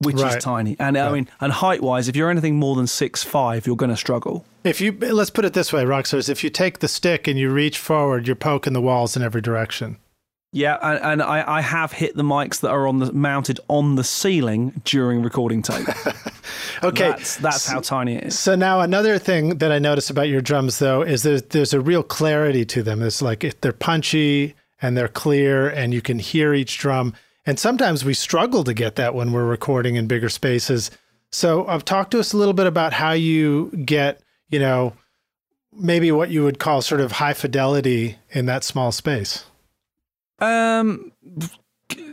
which 0.00 0.16
Right. 0.16 0.38
is 0.38 0.42
tiny. 0.42 0.74
And 0.80 0.98
I 0.98 1.12
mean, 1.12 1.28
and 1.40 1.52
height 1.52 1.84
wise, 1.84 2.08
if 2.08 2.16
you're 2.16 2.30
anything 2.30 2.56
more 2.56 2.74
than 2.74 2.88
six 2.88 3.22
five, 3.22 3.64
you're 3.64 3.76
going 3.76 3.90
to 3.90 3.96
struggle. 3.96 4.44
If 4.64 4.80
you 4.80 4.90
let's 4.90 5.30
put 5.30 5.44
it 5.44 5.52
this 5.52 5.72
way, 5.72 5.84
Rockstars, 5.84 6.28
if 6.28 6.42
you 6.42 6.50
take 6.50 6.80
the 6.80 6.88
stick 6.88 7.28
and 7.28 7.38
you 7.38 7.48
reach 7.50 7.78
forward, 7.78 8.26
you're 8.26 8.34
poking 8.34 8.72
the 8.72 8.82
walls 8.82 9.16
in 9.16 9.22
every 9.22 9.40
direction. 9.40 9.98
Yeah, 10.54 10.76
and, 10.82 11.00
and 11.02 11.22
I, 11.22 11.58
I 11.58 11.60
have 11.62 11.92
hit 11.92 12.14
the 12.14 12.22
mics 12.22 12.60
that 12.60 12.70
are 12.70 12.86
on 12.86 12.98
the 12.98 13.10
mounted 13.10 13.58
on 13.68 13.94
the 13.94 14.04
ceiling 14.04 14.82
during 14.84 15.22
recording 15.22 15.62
tape. 15.62 15.88
okay, 16.82 17.08
that's, 17.08 17.36
that's 17.36 17.66
how 17.66 17.80
tiny 17.80 18.16
it 18.16 18.24
is. 18.24 18.38
So 18.38 18.54
now 18.54 18.80
another 18.80 19.18
thing 19.18 19.56
that 19.58 19.72
I 19.72 19.78
notice 19.78 20.10
about 20.10 20.28
your 20.28 20.42
drums, 20.42 20.78
though, 20.78 21.00
is 21.00 21.22
there's 21.22 21.42
there's 21.42 21.72
a 21.72 21.80
real 21.80 22.02
clarity 22.02 22.66
to 22.66 22.82
them. 22.82 23.00
It's 23.00 23.22
like 23.22 23.60
they're 23.62 23.72
punchy 23.72 24.54
and 24.82 24.94
they're 24.94 25.08
clear, 25.08 25.70
and 25.70 25.94
you 25.94 26.02
can 26.02 26.18
hear 26.18 26.52
each 26.52 26.76
drum. 26.76 27.14
And 27.46 27.58
sometimes 27.58 28.04
we 28.04 28.12
struggle 28.12 28.62
to 28.64 28.74
get 28.74 28.96
that 28.96 29.14
when 29.14 29.32
we're 29.32 29.46
recording 29.46 29.96
in 29.96 30.06
bigger 30.06 30.28
spaces. 30.28 30.90
So, 31.30 31.66
I've 31.66 31.80
uh, 31.80 31.84
talked 31.84 32.10
to 32.10 32.20
us 32.20 32.34
a 32.34 32.36
little 32.36 32.52
bit 32.52 32.66
about 32.66 32.92
how 32.92 33.12
you 33.12 33.70
get, 33.86 34.20
you 34.50 34.58
know, 34.58 34.92
maybe 35.72 36.12
what 36.12 36.28
you 36.28 36.44
would 36.44 36.58
call 36.58 36.82
sort 36.82 37.00
of 37.00 37.12
high 37.12 37.32
fidelity 37.32 38.18
in 38.30 38.44
that 38.46 38.64
small 38.64 38.92
space. 38.92 39.46
Um, 40.42 41.12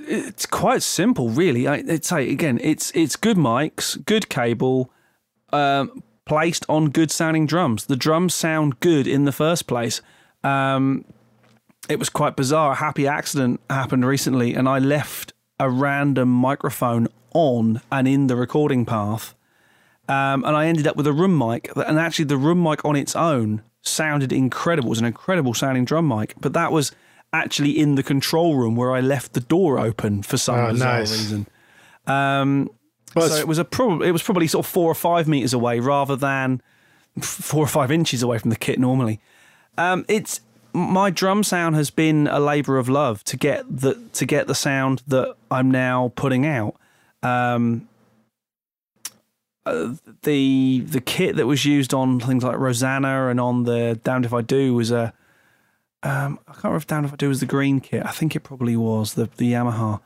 it's 0.07 0.45
quite 0.45 0.83
simple, 0.83 1.29
really. 1.29 1.65
It's 1.65 2.11
like 2.11 2.29
again, 2.29 2.59
it's 2.61 2.91
it's 2.91 3.15
good 3.15 3.37
mics, 3.37 4.03
good 4.05 4.29
cable, 4.29 4.91
um, 5.51 6.03
placed 6.25 6.65
on 6.69 6.91
good 6.91 7.09
sounding 7.09 7.47
drums. 7.47 7.85
The 7.85 7.95
drums 7.95 8.35
sound 8.35 8.79
good 8.79 9.07
in 9.07 9.25
the 9.25 9.31
first 9.31 9.67
place. 9.67 10.01
Um, 10.43 11.05
it 11.89 11.97
was 11.97 12.09
quite 12.09 12.35
bizarre. 12.35 12.73
A 12.73 12.75
happy 12.75 13.07
accident 13.07 13.61
happened 13.69 14.05
recently, 14.05 14.53
and 14.53 14.69
I 14.69 14.77
left 14.77 15.33
a 15.59 15.69
random 15.69 16.29
microphone 16.29 17.07
on 17.33 17.81
and 17.91 18.07
in 18.07 18.27
the 18.27 18.35
recording 18.35 18.85
path. 18.85 19.33
Um, 20.07 20.43
and 20.43 20.55
I 20.55 20.67
ended 20.67 20.87
up 20.87 20.95
with 20.95 21.07
a 21.07 21.13
room 21.13 21.37
mic, 21.37 21.71
and 21.75 21.99
actually, 21.99 22.25
the 22.25 22.37
room 22.37 22.61
mic 22.61 22.85
on 22.85 22.95
its 22.95 23.15
own 23.15 23.63
sounded 23.81 24.31
incredible. 24.31 24.89
It 24.89 24.91
was 24.91 24.99
an 24.99 25.05
incredible 25.05 25.53
sounding 25.55 25.85
drum 25.85 26.07
mic, 26.07 26.35
but 26.39 26.53
that 26.53 26.71
was 26.71 26.91
actually 27.33 27.77
in 27.77 27.95
the 27.95 28.03
control 28.03 28.55
room 28.55 28.75
where 28.75 28.93
I 28.93 29.01
left 29.01 29.33
the 29.33 29.39
door 29.39 29.79
open 29.79 30.23
for 30.23 30.37
some 30.37 30.59
oh, 30.59 30.71
bizarre 30.71 30.99
nice. 30.99 31.11
reason. 31.11 31.47
Um, 32.07 32.69
well, 33.15 33.29
so 33.29 33.35
it 33.35 33.47
was 33.47 33.57
a 33.57 33.65
prob- 33.65 34.01
it 34.01 34.11
was 34.11 34.23
probably 34.23 34.47
sort 34.47 34.65
of 34.65 34.71
four 34.71 34.89
or 34.89 34.95
five 34.95 35.27
meters 35.27 35.53
away 35.53 35.79
rather 35.79 36.15
than 36.15 36.61
four 37.21 37.63
or 37.63 37.67
five 37.67 37.91
inches 37.91 38.23
away 38.23 38.37
from 38.37 38.49
the 38.49 38.55
kit 38.55 38.79
normally. 38.79 39.19
Um, 39.77 40.05
it's 40.07 40.41
my 40.73 41.09
drum 41.09 41.43
sound 41.43 41.75
has 41.75 41.89
been 41.89 42.27
a 42.27 42.39
labour 42.39 42.77
of 42.77 42.89
love 42.89 43.23
to 43.25 43.37
get 43.37 43.63
the 43.69 43.95
to 44.13 44.25
get 44.25 44.47
the 44.47 44.55
sound 44.55 45.01
that 45.07 45.35
I'm 45.49 45.71
now 45.71 46.11
putting 46.15 46.45
out. 46.45 46.75
Um, 47.23 47.87
uh, 49.65 49.95
the 50.23 50.81
the 50.81 51.01
kit 51.01 51.35
that 51.35 51.47
was 51.47 51.65
used 51.65 51.93
on 51.93 52.19
things 52.19 52.43
like 52.43 52.57
Rosanna 52.57 53.27
and 53.27 53.39
on 53.39 53.63
the 53.63 53.99
Damned 54.03 54.25
If 54.25 54.33
I 54.33 54.41
Do 54.41 54.73
was 54.73 54.91
a 54.91 55.13
um, 56.03 56.39
I 56.47 56.53
can't 56.53 56.63
remember 56.65 56.77
if 56.77 56.87
Damned 56.87 57.05
If 57.05 57.13
I 57.13 57.15
Do 57.17 57.27
was 57.27 57.39
the 57.39 57.45
green 57.45 57.79
kit. 57.79 58.05
I 58.05 58.11
think 58.11 58.35
it 58.35 58.41
probably 58.41 58.75
was 58.75 59.15
the 59.15 59.29
the 59.37 59.53
Yamaha. 59.53 60.01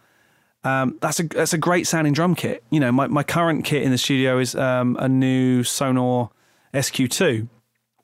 Um, 0.64 0.98
that's 1.02 1.20
a 1.20 1.24
that's 1.24 1.54
a 1.54 1.58
great 1.58 1.88
sounding 1.88 2.14
drum 2.14 2.36
kit. 2.36 2.64
You 2.70 2.80
know, 2.80 2.92
my, 2.92 3.08
my 3.08 3.24
current 3.24 3.66
kit 3.66 3.84
in 3.84 3.92
the 3.92 3.98
studio 3.98 4.40
is 4.40 4.56
um, 4.56 4.96
a 5.00 5.10
new 5.10 5.64
Sonor 5.64 6.30
SQ2, 6.74 7.48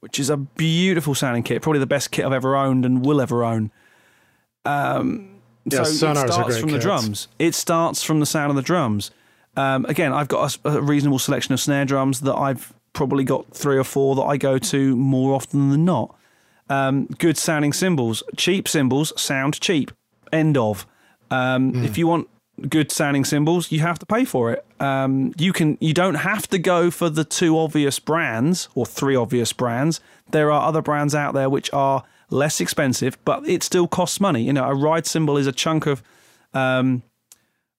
which 0.01 0.19
is 0.19 0.29
a 0.29 0.37
beautiful 0.37 1.15
sounding 1.15 1.43
kit, 1.43 1.61
probably 1.61 1.79
the 1.79 1.87
best 1.87 2.11
kit 2.11 2.25
I've 2.25 2.33
ever 2.33 2.55
owned 2.55 2.85
and 2.85 3.03
will 3.05 3.21
ever 3.21 3.43
own. 3.43 3.71
Um, 4.65 5.41
yeah, 5.65 5.83
so 5.83 6.11
it 6.11 6.17
starts 6.17 6.59
from 6.59 6.69
kits. 6.69 6.73
the 6.73 6.79
drums. 6.79 7.27
It 7.39 7.55
starts 7.55 8.03
from 8.03 8.19
the 8.19 8.25
sound 8.25 8.49
of 8.49 8.55
the 8.55 8.61
drums. 8.61 9.11
Um, 9.55 9.85
again, 9.85 10.13
I've 10.13 10.27
got 10.27 10.57
a, 10.63 10.69
a, 10.69 10.81
reasonable 10.81 11.19
selection 11.19 11.53
of 11.53 11.59
snare 11.59 11.85
drums 11.85 12.21
that 12.21 12.35
I've 12.35 12.73
probably 12.93 13.23
got 13.23 13.53
three 13.53 13.77
or 13.77 13.83
four 13.83 14.15
that 14.15 14.21
I 14.21 14.37
go 14.37 14.57
to 14.57 14.95
more 14.95 15.33
often 15.33 15.69
than 15.69 15.85
not. 15.85 16.15
Um, 16.69 17.05
good 17.17 17.37
sounding 17.37 17.73
cymbals, 17.73 18.23
cheap 18.37 18.67
cymbals 18.67 19.19
sound 19.19 19.59
cheap. 19.59 19.91
End 20.31 20.57
of. 20.57 20.85
Mm. 21.31 21.83
If 21.83 21.97
you 21.97 22.07
want 22.07 22.29
good 22.67 22.91
sounding 22.91 23.25
cymbals, 23.25 23.71
you 23.71 23.79
have 23.79 23.99
to 23.99 24.05
pay 24.05 24.25
for 24.25 24.51
it. 24.51 24.65
Um, 24.79 25.33
you 25.37 25.53
can 25.53 25.77
you 25.79 25.93
don't 25.93 26.15
have 26.15 26.47
to 26.49 26.59
go 26.59 26.91
for 26.91 27.09
the 27.09 27.23
two 27.23 27.57
obvious 27.57 27.99
brands 27.99 28.69
or 28.75 28.85
three 28.85 29.15
obvious 29.15 29.53
brands. 29.53 29.99
There 30.31 30.51
are 30.51 30.67
other 30.67 30.81
brands 30.81 31.15
out 31.15 31.33
there 31.33 31.49
which 31.49 31.71
are 31.73 32.03
less 32.29 32.61
expensive, 32.61 33.17
but 33.25 33.47
it 33.47 33.63
still 33.63 33.87
costs 33.87 34.19
money. 34.19 34.43
You 34.43 34.53
know, 34.53 34.65
a 34.65 34.75
ride 34.75 35.05
cymbal 35.05 35.37
is 35.37 35.47
a 35.47 35.51
chunk 35.51 35.85
of. 35.85 36.03
Um, 36.53 37.03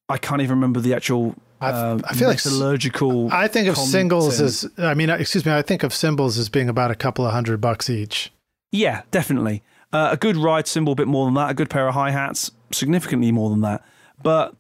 I 0.09 0.19
can't 0.19 0.43
even 0.43 0.57
remember 0.57 0.81
the 0.81 0.95
actual. 0.95 1.37
Uh, 1.61 2.01
I 2.05 2.15
feel 2.15 2.29
like 2.29 2.39
metallurgical. 2.39 3.31
I 3.31 3.47
think 3.47 3.69
of 3.69 3.77
singles 3.77 4.41
as. 4.41 4.67
I 4.79 4.95
mean, 4.95 5.11
excuse 5.11 5.45
me. 5.45 5.53
I 5.53 5.63
think 5.63 5.83
of 5.83 5.93
cymbals 5.93 6.39
as 6.39 6.49
being 6.49 6.69
about 6.69 6.91
a 6.91 6.95
couple 6.95 7.27
of 7.27 7.33
hundred 7.33 7.61
bucks 7.61 7.91
each. 7.91 8.33
Yeah, 8.71 9.03
definitely. 9.11 9.63
Uh, 9.93 10.11
a 10.13 10.17
good 10.17 10.37
ride 10.37 10.69
cymbal, 10.69 10.93
a 10.93 10.97
bit 10.97 11.09
more 11.09 11.25
than 11.25 11.35
that. 11.35 11.51
A 11.51 11.55
good 11.55 11.71
pair 11.71 11.89
of 11.89 11.95
hi 11.95 12.11
hats, 12.11 12.51
significantly 12.71 13.33
more 13.33 13.51
than 13.51 13.61
that. 13.63 13.85
But 14.23 14.55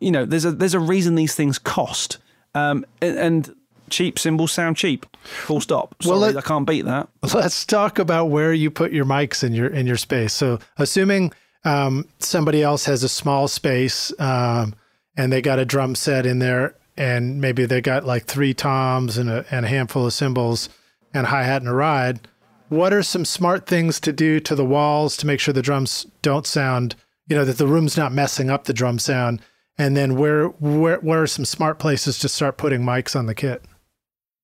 you 0.00 0.10
know, 0.10 0.24
there's 0.24 0.44
a 0.44 0.52
there's 0.52 0.74
a 0.74 0.80
reason 0.80 1.14
these 1.14 1.34
things 1.34 1.58
cost, 1.58 2.18
um, 2.54 2.84
and, 3.00 3.18
and 3.18 3.56
cheap 3.90 4.18
cymbals 4.18 4.52
sound 4.52 4.76
cheap. 4.76 5.06
Full 5.22 5.60
stop. 5.60 5.94
Sorry, 6.02 6.12
well, 6.12 6.20
let, 6.20 6.36
I 6.36 6.42
can't 6.42 6.66
beat 6.66 6.84
that. 6.84 7.08
Let's 7.34 7.64
talk 7.64 7.98
about 7.98 8.26
where 8.26 8.52
you 8.52 8.70
put 8.70 8.92
your 8.92 9.06
mics 9.06 9.42
in 9.42 9.54
your 9.54 9.68
in 9.68 9.86
your 9.86 9.96
space. 9.96 10.34
So, 10.34 10.58
assuming 10.76 11.32
um, 11.64 12.06
somebody 12.18 12.62
else 12.62 12.84
has 12.84 13.02
a 13.02 13.08
small 13.08 13.48
space 13.48 14.12
um, 14.20 14.74
and 15.16 15.32
they 15.32 15.40
got 15.40 15.58
a 15.58 15.64
drum 15.64 15.94
set 15.94 16.26
in 16.26 16.40
there, 16.40 16.76
and 16.96 17.40
maybe 17.40 17.64
they 17.64 17.80
got 17.80 18.04
like 18.04 18.26
three 18.26 18.52
toms 18.52 19.16
and 19.16 19.30
a, 19.30 19.46
and 19.50 19.64
a 19.64 19.68
handful 19.68 20.06
of 20.06 20.12
cymbals 20.12 20.68
and 21.14 21.26
a 21.26 21.30
hi 21.30 21.44
hat 21.44 21.62
and 21.62 21.70
a 21.70 21.74
ride. 21.74 22.28
What 22.68 22.92
are 22.92 23.02
some 23.02 23.24
smart 23.24 23.66
things 23.66 24.00
to 24.00 24.12
do 24.12 24.40
to 24.40 24.54
the 24.54 24.64
walls 24.64 25.16
to 25.18 25.26
make 25.26 25.40
sure 25.40 25.54
the 25.54 25.62
drums 25.62 26.06
don't 26.22 26.46
sound, 26.46 26.94
you 27.28 27.36
know, 27.36 27.44
that 27.44 27.58
the 27.58 27.66
room's 27.66 27.96
not 27.96 28.12
messing 28.12 28.50
up 28.50 28.64
the 28.64 28.72
drum 28.72 28.98
sound? 28.98 29.40
and 29.78 29.96
then 29.96 30.16
where 30.16 30.46
where 30.46 30.98
where 30.98 31.22
are 31.22 31.26
some 31.26 31.44
smart 31.44 31.78
places 31.78 32.18
to 32.20 32.28
start 32.28 32.56
putting 32.56 32.82
mics 32.82 33.16
on 33.16 33.26
the 33.26 33.34
kit? 33.34 33.64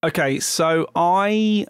Okay, 0.02 0.40
so 0.40 0.88
I 0.96 1.66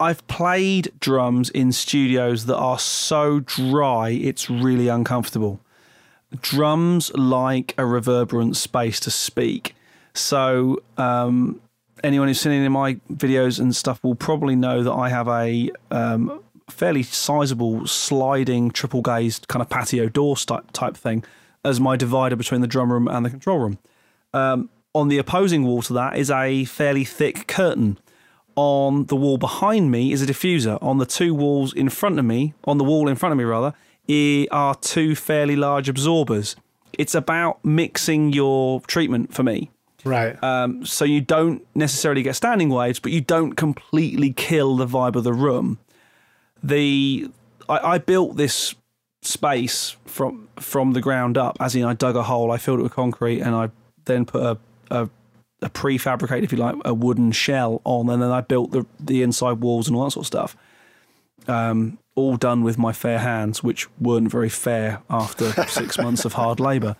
I've 0.00 0.26
played 0.26 0.92
drums 1.00 1.50
in 1.50 1.72
studios 1.72 2.46
that 2.46 2.56
are 2.56 2.78
so 2.78 3.40
dry 3.40 4.10
it's 4.10 4.48
really 4.48 4.88
uncomfortable. 4.88 5.60
Drums 6.40 7.12
like 7.14 7.74
a 7.78 7.86
reverberant 7.86 8.56
space 8.56 8.98
to 9.00 9.10
speak. 9.10 9.76
So 10.14 10.82
um, 10.96 11.60
anyone 12.04 12.28
who's 12.28 12.40
seen 12.40 12.52
any 12.52 12.66
of 12.66 12.72
my 12.72 12.94
videos 13.12 13.58
and 13.58 13.74
stuff 13.74 14.04
will 14.04 14.14
probably 14.14 14.54
know 14.54 14.82
that 14.82 14.92
I 14.92 15.08
have 15.08 15.26
a 15.26 15.70
um, 15.90 16.42
fairly 16.68 17.02
sizable 17.02 17.86
sliding 17.86 18.70
triple 18.70 19.02
glazed 19.02 19.48
kind 19.48 19.62
of 19.62 19.68
patio 19.68 20.08
door 20.08 20.36
type 20.36 20.70
type 20.72 20.96
thing 20.96 21.24
as 21.64 21.80
my 21.80 21.96
divider 21.96 22.36
between 22.36 22.60
the 22.60 22.66
drum 22.66 22.92
room 22.92 23.08
and 23.08 23.24
the 23.24 23.30
control 23.30 23.58
room. 23.58 23.78
Um, 24.32 24.68
on 24.94 25.08
the 25.08 25.18
opposing 25.18 25.64
wall 25.64 25.82
to 25.82 25.92
that 25.94 26.16
is 26.16 26.30
a 26.30 26.66
fairly 26.66 27.04
thick 27.04 27.46
curtain. 27.48 27.98
On 28.54 29.06
the 29.06 29.16
wall 29.16 29.38
behind 29.38 29.90
me 29.90 30.12
is 30.12 30.22
a 30.22 30.26
diffuser. 30.26 30.80
On 30.82 30.98
the 30.98 31.06
two 31.06 31.34
walls 31.34 31.72
in 31.72 31.88
front 31.88 32.18
of 32.18 32.24
me, 32.24 32.54
on 32.64 32.78
the 32.78 32.84
wall 32.84 33.08
in 33.08 33.16
front 33.16 33.32
of 33.32 33.38
me 33.38 33.44
rather, 33.44 33.72
are 34.52 34.74
two 34.76 35.16
fairly 35.16 35.56
large 35.56 35.88
absorbers. 35.88 36.54
It's 36.92 37.14
about 37.14 37.64
mixing 37.64 38.32
your 38.32 38.80
treatment 38.82 39.34
for 39.34 39.42
me. 39.42 39.70
Right. 40.04 40.42
Um, 40.42 40.84
so 40.84 41.04
you 41.04 41.20
don't 41.20 41.66
necessarily 41.74 42.22
get 42.22 42.36
standing 42.36 42.68
waves, 42.68 42.98
but 42.98 43.12
you 43.12 43.20
don't 43.20 43.54
completely 43.54 44.32
kill 44.32 44.76
the 44.76 44.86
vibe 44.86 45.16
of 45.16 45.24
the 45.24 45.32
room. 45.32 45.78
The 46.62 47.30
I, 47.68 47.78
I 47.78 47.98
built 47.98 48.36
this 48.36 48.74
space 49.22 49.96
from 50.04 50.48
from 50.56 50.92
the 50.92 51.00
ground 51.00 51.38
up. 51.38 51.56
As 51.60 51.74
in, 51.74 51.84
I 51.84 51.94
dug 51.94 52.16
a 52.16 52.22
hole, 52.22 52.52
I 52.52 52.58
filled 52.58 52.80
it 52.80 52.82
with 52.82 52.92
concrete, 52.92 53.40
and 53.40 53.54
I 53.54 53.70
then 54.04 54.26
put 54.26 54.42
a, 54.42 54.58
a, 54.90 55.08
a 55.62 55.70
prefabricated, 55.70 56.44
if 56.44 56.52
you 56.52 56.58
like, 56.58 56.76
a 56.84 56.92
wooden 56.92 57.32
shell 57.32 57.80
on, 57.84 58.08
and 58.10 58.22
then 58.22 58.30
I 58.30 58.40
built 58.42 58.72
the 58.72 58.86
the 59.00 59.22
inside 59.22 59.60
walls 59.60 59.88
and 59.88 59.96
all 59.96 60.04
that 60.04 60.10
sort 60.12 60.24
of 60.24 60.26
stuff. 60.26 60.56
Um, 61.46 61.98
all 62.14 62.36
done 62.36 62.62
with 62.62 62.78
my 62.78 62.92
fair 62.92 63.18
hands, 63.18 63.62
which 63.62 63.88
weren't 63.98 64.30
very 64.30 64.48
fair 64.48 65.02
after 65.10 65.50
six 65.68 65.98
months 65.98 66.24
of 66.24 66.34
hard 66.34 66.60
labour. 66.60 66.96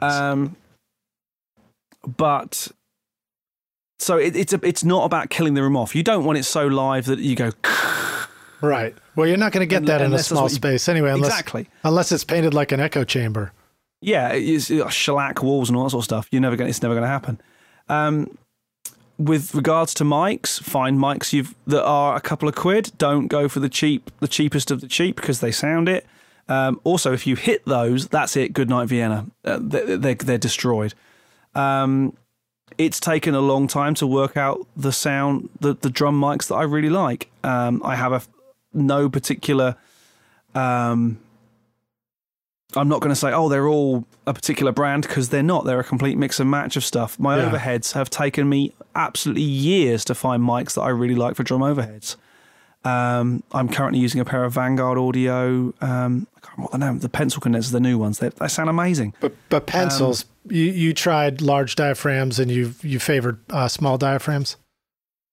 Um, 0.00 0.56
but 2.06 2.68
so 3.98 4.18
it, 4.18 4.36
it's 4.36 4.52
a, 4.52 4.60
it's 4.62 4.84
not 4.84 5.04
about 5.04 5.30
killing 5.30 5.54
the 5.54 5.62
room 5.62 5.76
off. 5.76 5.94
You 5.94 6.02
don't 6.02 6.24
want 6.24 6.38
it 6.38 6.44
so 6.44 6.66
live 6.66 7.06
that 7.06 7.18
you 7.18 7.34
go 7.36 7.50
Right. 8.60 8.94
Well, 9.14 9.26
you're 9.26 9.36
not 9.36 9.52
going 9.52 9.66
to 9.66 9.72
get 9.72 9.86
that 9.86 10.00
in 10.00 10.12
a 10.12 10.18
small 10.18 10.44
you, 10.44 10.48
space 10.50 10.88
anyway, 10.88 11.10
unless 11.10 11.30
exactly. 11.30 11.68
unless 11.84 12.12
it's 12.12 12.24
painted 12.24 12.54
like 12.54 12.72
an 12.72 12.80
echo 12.80 13.04
chamber. 13.04 13.52
Yeah, 14.00 14.32
it's, 14.32 14.70
it's 14.70 14.92
shellac 14.92 15.42
walls 15.42 15.68
and 15.68 15.76
all 15.76 15.84
that 15.84 15.90
sort 15.90 16.02
of 16.02 16.04
stuff. 16.04 16.28
You're 16.30 16.42
never 16.42 16.56
going. 16.56 16.68
It's 16.68 16.82
never 16.82 16.94
going 16.94 17.02
to 17.02 17.08
happen. 17.08 17.40
Um, 17.88 18.36
with 19.18 19.54
regards 19.54 19.94
to 19.94 20.04
mics, 20.04 20.60
find 20.62 20.98
mics 20.98 21.32
you've 21.32 21.54
that 21.66 21.84
are 21.84 22.16
a 22.16 22.20
couple 22.20 22.48
of 22.48 22.54
quid. 22.54 22.92
Don't 22.98 23.28
go 23.28 23.48
for 23.48 23.60
the 23.60 23.68
cheap, 23.68 24.10
the 24.20 24.28
cheapest 24.28 24.70
of 24.70 24.80
the 24.80 24.88
cheap 24.88 25.16
because 25.16 25.40
they 25.40 25.52
sound 25.52 25.88
it. 25.88 26.06
Um, 26.48 26.80
also, 26.84 27.12
if 27.12 27.26
you 27.26 27.36
hit 27.36 27.64
those, 27.64 28.08
that's 28.08 28.36
it. 28.36 28.52
Good 28.52 28.68
night, 28.68 28.88
Vienna. 28.88 29.26
Uh, 29.44 29.58
they, 29.60 29.96
they're, 29.96 30.14
they're 30.14 30.38
destroyed. 30.38 30.94
Um, 31.56 32.16
it's 32.78 33.00
taken 33.00 33.34
a 33.34 33.40
long 33.40 33.68
time 33.68 33.94
to 33.94 34.06
work 34.06 34.36
out 34.36 34.66
the 34.76 34.92
sound, 34.92 35.48
the, 35.60 35.74
the 35.74 35.88
drum 35.90 36.20
mics 36.20 36.48
that 36.48 36.56
I 36.56 36.62
really 36.64 36.90
like. 36.90 37.30
Um, 37.42 37.80
I 37.84 37.96
have 37.96 38.12
a 38.12 38.22
no 38.74 39.08
particular. 39.08 39.76
Um, 40.54 41.18
I'm 42.74 42.88
not 42.88 43.00
going 43.00 43.10
to 43.10 43.16
say, 43.16 43.32
oh, 43.32 43.48
they're 43.48 43.68
all 43.68 44.04
a 44.26 44.34
particular 44.34 44.72
brand 44.72 45.02
because 45.06 45.30
they're 45.30 45.42
not. 45.42 45.64
They're 45.64 45.80
a 45.80 45.84
complete 45.84 46.18
mix 46.18 46.40
and 46.40 46.50
match 46.50 46.76
of 46.76 46.84
stuff. 46.84 47.18
My 47.18 47.38
Yeah. 47.38 47.50
overheads 47.50 47.92
have 47.92 48.10
taken 48.10 48.48
me 48.48 48.72
absolutely 48.94 49.42
years 49.44 50.04
to 50.06 50.14
find 50.14 50.42
mics 50.42 50.74
that 50.74 50.82
I 50.82 50.90
really 50.90 51.14
like 51.14 51.36
for 51.36 51.44
drum 51.44 51.62
overheads. 51.62 52.16
Um, 52.86 53.42
I'm 53.52 53.68
currently 53.68 53.98
using 54.00 54.20
a 54.20 54.24
pair 54.24 54.44
of 54.44 54.52
Vanguard 54.52 54.96
Audio. 54.98 55.74
Um, 55.80 56.26
I 56.36 56.40
can't 56.40 56.56
remember 56.58 56.62
what 56.62 56.72
the 56.72 56.78
name. 56.78 56.98
The 57.00 57.08
pencil 57.08 57.40
condensers, 57.40 57.72
the 57.72 57.80
new 57.80 57.98
ones. 57.98 58.18
They, 58.20 58.28
they 58.28 58.48
sound 58.48 58.70
amazing. 58.70 59.14
But 59.20 59.34
but 59.48 59.66
pencils, 59.66 60.24
you 60.48 60.64
you 60.64 60.92
tried 60.94 61.40
large 61.42 61.74
diaphragms 61.74 62.38
and 62.38 62.50
you 62.50 62.74
you 62.82 62.98
favored 63.00 63.40
uh, 63.50 63.68
small 63.68 63.98
diaphragms. 63.98 64.56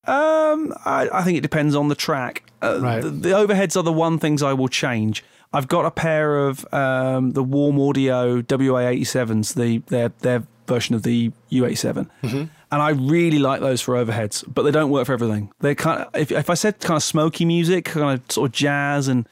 Um, 0.06 0.74
I, 0.84 1.10
I 1.14 1.24
think 1.24 1.38
it 1.38 1.42
depends 1.42 1.76
on 1.76 1.88
the 1.88 1.96
track. 1.96 2.44
Uh, 2.62 2.80
Right. 2.82 3.02
the, 3.02 3.10
the 3.10 3.30
overheads 3.30 3.78
are 3.78 3.84
the 3.84 3.94
one 3.94 4.20
things 4.20 4.44
I 4.44 4.52
will 4.54 4.68
change. 4.68 5.24
I've 5.54 5.68
got 5.68 5.86
a 5.86 5.92
pair 5.92 6.48
of 6.48 6.66
um, 6.74 7.32
the 7.34 7.44
Warm 7.44 7.80
Audio 7.80 8.42
WA87s, 8.42 9.54
the 9.54 9.78
their 9.88 10.10
their 10.20 10.44
version 10.68 10.96
of 10.96 11.04
the 11.04 11.32
U87, 11.52 12.50
and 12.74 12.82
I 12.82 12.90
really 12.90 13.38
like 13.38 13.62
those 13.62 13.82
for 13.82 13.94
overheads. 13.94 14.44
But 14.52 14.64
they 14.64 14.72
don't 14.72 14.90
work 14.90 15.06
for 15.06 15.14
everything. 15.14 15.52
They 15.60 15.76
kind 15.76 16.02
of 16.02 16.16
if 16.16 16.32
if 16.32 16.50
I 16.50 16.56
said 16.56 16.80
kind 16.80 16.98
of 16.98 17.04
smoky 17.04 17.46
music, 17.46 17.86
kind 17.86 18.20
of 18.20 18.32
sort 18.32 18.50
of 18.50 18.52
jazz 18.54 19.08
and 19.08 19.28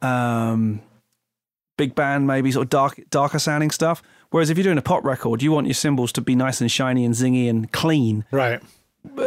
um, 0.00 0.80
big 1.76 1.94
band, 1.94 2.26
maybe 2.26 2.50
sort 2.50 2.64
of 2.64 2.70
dark 2.70 3.00
darker 3.10 3.38
sounding 3.38 3.70
stuff. 3.70 4.02
Whereas 4.30 4.48
if 4.50 4.56
you're 4.56 4.64
doing 4.64 4.78
a 4.78 4.82
pop 4.82 5.04
record, 5.04 5.42
you 5.42 5.52
want 5.52 5.66
your 5.66 5.74
cymbals 5.74 6.12
to 6.12 6.20
be 6.20 6.34
nice 6.34 6.60
and 6.60 6.70
shiny 6.70 7.04
and 7.04 7.14
zingy 7.14 7.48
and 7.48 7.70
clean 7.72 8.24
Right. 8.30 8.60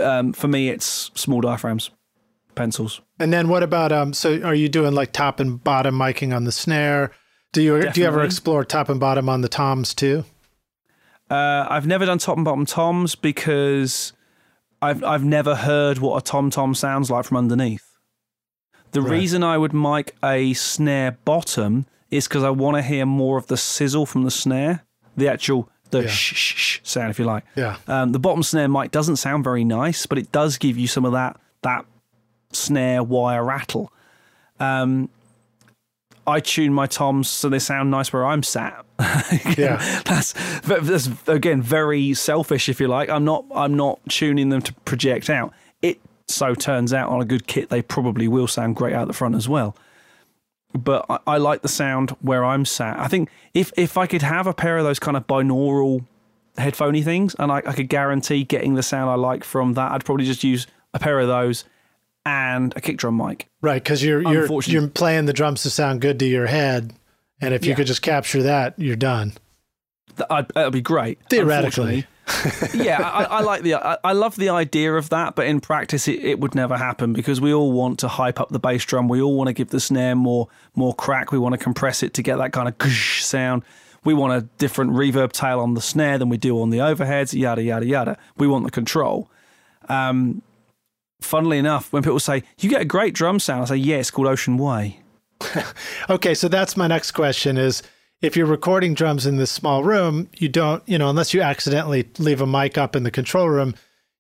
um, 0.01 0.33
for 0.33 0.47
me, 0.47 0.69
it's 0.69 1.09
small 1.15 1.41
diaphragms, 1.41 1.89
pencils. 2.55 3.01
And 3.19 3.31
then 3.33 3.47
what 3.47 3.63
about 3.63 3.91
um? 3.91 4.13
So 4.13 4.41
are 4.41 4.55
you 4.55 4.69
doing 4.69 4.93
like 4.93 5.11
top 5.11 5.39
and 5.39 5.63
bottom 5.63 5.95
miking 5.95 6.35
on 6.35 6.43
the 6.45 6.51
snare? 6.51 7.11
Do 7.53 7.61
you 7.61 7.91
do 7.91 8.01
you 8.01 8.07
ever 8.07 8.23
explore 8.23 8.63
top 8.65 8.89
and 8.89 8.99
bottom 8.99 9.27
on 9.29 9.41
the 9.41 9.49
toms 9.49 9.93
too? 9.93 10.23
Uh, 11.31 11.65
I've 11.69 11.87
never 11.87 12.05
done 12.05 12.17
top 12.17 12.35
and 12.35 12.43
bottom 12.45 12.65
toms 12.65 13.15
because 13.15 14.13
I've 14.81 15.03
I've 15.03 15.23
never 15.23 15.55
heard 15.55 15.99
what 15.99 16.17
a 16.17 16.21
tom 16.21 16.49
tom 16.49 16.75
sounds 16.75 17.09
like 17.09 17.25
from 17.25 17.37
underneath. 17.37 17.87
The 18.91 19.01
Right. 19.01 19.11
reason 19.11 19.41
I 19.43 19.57
would 19.57 19.73
mic 19.73 20.15
a 20.23 20.53
snare 20.53 21.17
bottom 21.23 21.85
is 22.09 22.27
because 22.27 22.43
I 22.43 22.49
want 22.49 22.75
to 22.75 22.81
hear 22.81 23.05
more 23.05 23.37
of 23.37 23.47
the 23.47 23.55
sizzle 23.55 24.05
from 24.05 24.23
the 24.23 24.31
snare, 24.31 24.83
the 25.15 25.29
actual 25.29 25.69
the 25.91 26.01
Yeah. 26.03 26.07
shh, 26.09 26.33
shh, 26.35 26.55
shh 26.55 26.79
sound, 26.83 27.11
if 27.11 27.19
you 27.19 27.25
like. 27.25 27.43
Yeah. 27.55 27.77
Um, 27.87 28.11
the 28.11 28.19
bottom 28.19 28.43
snare 28.43 28.67
mic 28.67 28.91
doesn't 28.91 29.15
sound 29.17 29.43
very 29.45 29.63
nice, 29.63 30.05
but 30.05 30.17
it 30.17 30.31
does 30.33 30.57
give 30.57 30.77
you 30.77 30.87
some 30.87 31.05
of 31.05 31.13
that 31.13 31.37
that 31.63 31.85
snare 32.51 33.03
wire 33.03 33.43
rattle. 33.45 33.91
Um, 34.59 35.09
I 36.27 36.39
tune 36.39 36.73
my 36.73 36.87
toms 36.87 37.29
so 37.29 37.49
they 37.49 37.59
sound 37.59 37.91
nice 37.91 38.13
where 38.13 38.25
I'm 38.25 38.43
sat. 38.43 38.85
Yeah. 39.57 39.77
that's 40.05 40.33
that's 40.61 41.09
again 41.27 41.61
very 41.61 42.13
selfish, 42.13 42.69
if 42.69 42.79
you 42.79 42.87
like. 42.87 43.09
I'm 43.09 43.25
not 43.25 43.45
I'm 43.53 43.73
not 43.73 43.99
tuning 44.09 44.49
them 44.49 44.61
to 44.61 44.73
project 44.85 45.29
out. 45.29 45.53
It 45.81 45.99
so 46.27 46.53
turns 46.53 46.93
out 46.93 47.09
on 47.09 47.21
a 47.21 47.25
good 47.25 47.47
kit 47.47 47.69
they 47.69 47.81
probably 47.81 48.27
will 48.27 48.47
sound 48.47 48.75
great 48.75 48.93
out 48.93 49.07
the 49.07 49.13
front 49.13 49.35
as 49.35 49.49
well. 49.49 49.75
But 50.73 51.05
I, 51.09 51.19
I 51.27 51.37
like 51.37 51.63
the 51.63 51.67
sound 51.67 52.11
where 52.21 52.45
I'm 52.45 52.65
sat. 52.65 52.99
I 52.99 53.07
think 53.07 53.29
if 53.53 53.71
if 53.75 53.97
I 53.97 54.05
could 54.05 54.21
have 54.21 54.47
a 54.47 54.53
pair 54.53 54.77
of 54.77 54.85
those 54.85 54.99
kind 54.99 55.17
of 55.17 55.25
binaural 55.27 56.05
headphoney 56.57 57.03
things, 57.03 57.35
and 57.39 57.51
I, 57.51 57.57
I 57.57 57.73
could 57.73 57.89
guarantee 57.89 58.43
getting 58.43 58.75
the 58.75 58.83
sound 58.83 59.09
I 59.09 59.15
like 59.15 59.43
from 59.43 59.73
that, 59.73 59.91
I'd 59.91 60.05
probably 60.05 60.25
just 60.25 60.43
use 60.43 60.67
a 60.93 60.99
pair 60.99 61.19
of 61.19 61.27
those 61.27 61.65
and 62.25 62.73
a 62.75 62.81
kick 62.81 62.97
drum 62.97 63.17
mic. 63.17 63.47
Right, 63.61 63.83
because 63.83 64.03
you're 64.03 64.21
you're 64.21 64.47
you're 64.63 64.87
playing 64.87 65.25
the 65.25 65.33
drums 65.33 65.63
to 65.63 65.69
sound 65.69 66.01
good 66.01 66.19
to 66.19 66.25
your 66.25 66.47
head, 66.47 66.93
and 67.39 67.53
if 67.53 67.65
you 67.65 67.69
Yeah. 67.71 67.75
could 67.75 67.87
just 67.87 68.01
capture 68.01 68.43
that, 68.43 68.73
you're 68.77 68.95
done. 68.95 69.33
That 70.17 70.49
that'd 70.53 70.73
be 70.73 70.81
great. 70.81 71.19
Theoretically. 71.29 72.05
Yeah, 72.73 72.99
I, 73.01 73.23
I 73.23 73.41
like 73.41 73.63
the 73.63 73.75
I, 73.75 73.97
I 74.03 74.13
love 74.13 74.35
the 74.35 74.49
idea 74.49 74.93
of 74.93 75.09
that, 75.09 75.35
but 75.35 75.47
in 75.47 75.59
practice, 75.59 76.07
it, 76.07 76.23
it 76.23 76.39
would 76.39 76.55
never 76.55 76.77
happen 76.77 77.11
because 77.13 77.41
we 77.41 77.53
all 77.53 77.71
want 77.71 77.99
to 77.99 78.07
hype 78.07 78.39
up 78.39 78.49
the 78.49 78.59
bass 78.59 78.85
drum. 78.85 79.07
We 79.09 79.21
all 79.21 79.35
want 79.35 79.47
to 79.47 79.53
give 79.53 79.69
the 79.69 79.79
snare 79.79 80.15
more 80.15 80.47
more 80.75 80.93
crack. 80.93 81.31
We 81.31 81.39
want 81.39 81.53
to 81.53 81.57
compress 81.57 82.03
it 82.03 82.13
to 82.15 82.21
get 82.21 82.37
that 82.37 82.53
kind 82.53 82.67
of 82.69 82.77
gush 82.77 83.23
sound. 83.25 83.63
We 84.03 84.13
want 84.13 84.33
a 84.33 84.41
different 84.57 84.91
reverb 84.91 85.31
tail 85.31 85.59
on 85.59 85.73
the 85.73 85.81
snare 85.81 86.17
than 86.17 86.29
we 86.29 86.37
do 86.37 86.61
on 86.61 86.69
the 86.69 86.77
overheads. 86.79 87.37
Yada 87.37 87.63
yada 87.63 87.85
yada. 87.85 88.17
We 88.37 88.47
want 88.47 88.65
the 88.65 88.71
control. 88.71 89.29
Um, 89.89 90.41
funnily 91.21 91.57
enough, 91.57 91.91
when 91.93 92.03
people 92.03 92.19
say 92.19 92.43
you 92.59 92.69
get 92.69 92.81
a 92.81 92.85
great 92.85 93.13
drum 93.13 93.39
sound, 93.39 93.63
I 93.63 93.65
say 93.65 93.75
yeah, 93.77 93.97
it's 93.97 94.11
called 94.11 94.27
Ocean 94.27 94.57
Way. 94.57 94.99
Okay, 96.09 96.33
so 96.33 96.47
that's 96.47 96.75
my 96.75 96.87
next 96.87 97.11
question 97.11 97.57
is 97.57 97.81
if 98.21 98.35
you're 98.35 98.45
recording 98.45 98.93
drums 98.93 99.25
in 99.25 99.37
this 99.37 99.51
small 99.51 99.83
room, 99.83 100.27
you 100.37 100.49
don't, 100.49 100.83
you 100.87 100.97
know, 100.97 101.09
unless 101.09 101.33
you 101.33 101.41
accidentally 101.41 102.07
leave 102.19 102.41
a 102.41 102.47
mic 102.47 102.77
up 102.77 102.95
in 102.95 103.03
the 103.03 103.11
control 103.11 103.49
room, 103.49 103.73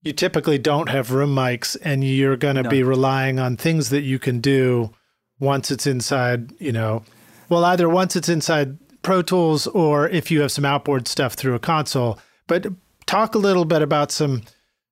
you 0.03 0.13
typically 0.13 0.57
don't 0.57 0.89
have 0.89 1.11
room 1.11 1.35
mics 1.35 1.77
and 1.83 2.03
you're 2.03 2.37
going 2.37 2.55
to 2.55 2.67
be 2.67 2.81
relying 2.81 3.39
on 3.39 3.57
things 3.57 3.89
that 3.89 4.01
you 4.01 4.17
can 4.17 4.39
do 4.39 4.91
once 5.39 5.69
it's 5.69 5.85
inside, 5.85 6.51
you 6.59 6.71
know, 6.71 7.03
well, 7.49 7.65
either 7.65 7.89
once 7.89 8.15
it's 8.15 8.29
inside 8.29 8.77
Pro 9.01 9.21
Tools 9.21 9.67
or 9.67 10.07
if 10.07 10.31
you 10.31 10.41
have 10.41 10.51
some 10.51 10.65
outboard 10.65 11.07
stuff 11.07 11.33
through 11.33 11.55
a 11.55 11.59
console. 11.59 12.17
But 12.47 12.67
talk 13.05 13.35
a 13.35 13.39
little 13.39 13.65
bit 13.65 13.81
about 13.81 14.11
some 14.11 14.43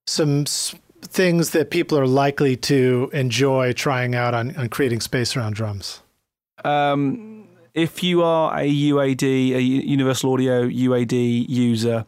some 0.06 0.46
things 1.02 1.52
that 1.52 1.72
people 1.72 1.98
are 1.98 2.08
likely 2.08 2.56
to 2.56 3.10
enjoy 3.14 3.74
trying 3.74 4.16
out 4.16 4.34
on, 4.34 4.56
on 4.56 4.70
creating 4.70 5.02
space 5.02 5.36
around 5.36 5.56
drums. 5.56 6.02
Um, 6.64 7.48
if 7.74 8.04
you 8.04 8.24
are 8.24 8.58
a 8.58 8.70
UAD, 8.70 9.24
a 9.24 9.62
Universal 9.62 10.34
Audio 10.34 10.68
UAD 10.68 11.48
user, 11.48 12.06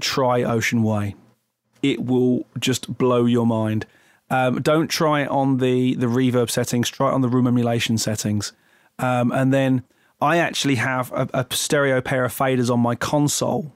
try 0.00 0.42
Ocean 0.42 0.82
Way. 0.82 1.14
It 1.82 2.04
will 2.04 2.46
just 2.58 2.98
blow 2.98 3.24
your 3.24 3.46
mind. 3.46 3.86
Um, 4.30 4.60
don't 4.60 4.88
try 4.88 5.22
it 5.22 5.28
on 5.28 5.58
the 5.58 5.94
the 5.94 6.06
reverb 6.06 6.50
settings. 6.50 6.90
Try 6.90 7.08
it 7.08 7.14
on 7.14 7.22
the 7.22 7.28
room 7.28 7.46
emulation 7.46 7.96
settings, 7.96 8.52
um, 8.98 9.32
and 9.32 9.54
then 9.54 9.84
I 10.20 10.38
actually 10.38 10.74
have 10.74 11.12
a, 11.12 11.28
a 11.32 11.46
stereo 11.50 12.00
pair 12.00 12.24
of 12.24 12.36
faders 12.36 12.70
on 12.70 12.80
my 12.80 12.94
console, 12.94 13.72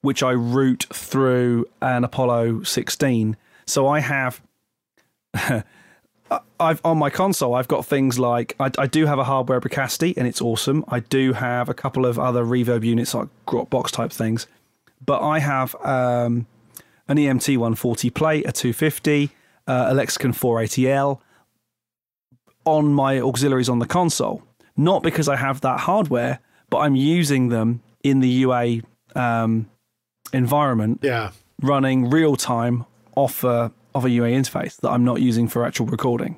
which 0.00 0.22
I 0.22 0.30
route 0.30 0.86
through 0.92 1.66
an 1.82 2.04
Apollo 2.04 2.62
16. 2.62 3.36
So 3.70 3.86
I 3.86 4.00
have 4.00 4.42
I've 6.60 6.80
on 6.84 6.98
my 6.98 7.10
console. 7.10 7.54
I've 7.54 7.68
got 7.68 7.86
things 7.86 8.18
like 8.18 8.54
I, 8.60 8.70
I 8.78 8.86
do 8.86 9.06
have 9.06 9.18
a 9.18 9.24
hardware 9.24 9.60
Bricasti, 9.60 10.16
and 10.16 10.26
it's 10.26 10.40
awesome. 10.40 10.84
I 10.88 11.00
do 11.00 11.32
have 11.32 11.68
a 11.68 11.74
couple 11.74 12.04
of 12.04 12.18
other 12.18 12.44
reverb 12.44 12.84
units, 12.84 13.14
like 13.14 13.28
box 13.70 13.90
type 13.92 14.12
things, 14.12 14.46
but 15.04 15.22
I 15.22 15.38
have 15.38 15.74
um, 15.84 16.46
an 17.08 17.16
EMT 17.16 17.56
140 17.56 18.10
plate, 18.10 18.44
a 18.46 18.52
250, 18.52 19.30
uh, 19.66 19.86
a 19.88 19.94
Lexicon 19.94 20.32
480L 20.32 21.20
on 22.64 22.92
my 22.92 23.20
auxiliaries 23.20 23.68
on 23.68 23.78
the 23.78 23.86
console. 23.86 24.42
Not 24.76 25.02
because 25.02 25.28
I 25.28 25.36
have 25.36 25.60
that 25.62 25.80
hardware, 25.80 26.40
but 26.70 26.78
I'm 26.78 26.96
using 26.96 27.48
them 27.48 27.82
in 28.02 28.20
the 28.20 28.28
UA 28.28 28.80
um, 29.14 29.68
environment 30.32 31.00
Yeah. 31.02 31.30
running 31.60 32.08
real 32.10 32.36
time 32.36 32.84
off 33.16 33.44
a 33.44 33.72
of 33.94 34.04
a 34.04 34.10
UA 34.10 34.28
interface 34.28 34.76
that 34.80 34.90
I'm 34.90 35.04
not 35.04 35.20
using 35.20 35.48
for 35.48 35.64
actual 35.64 35.86
recording, 35.86 36.36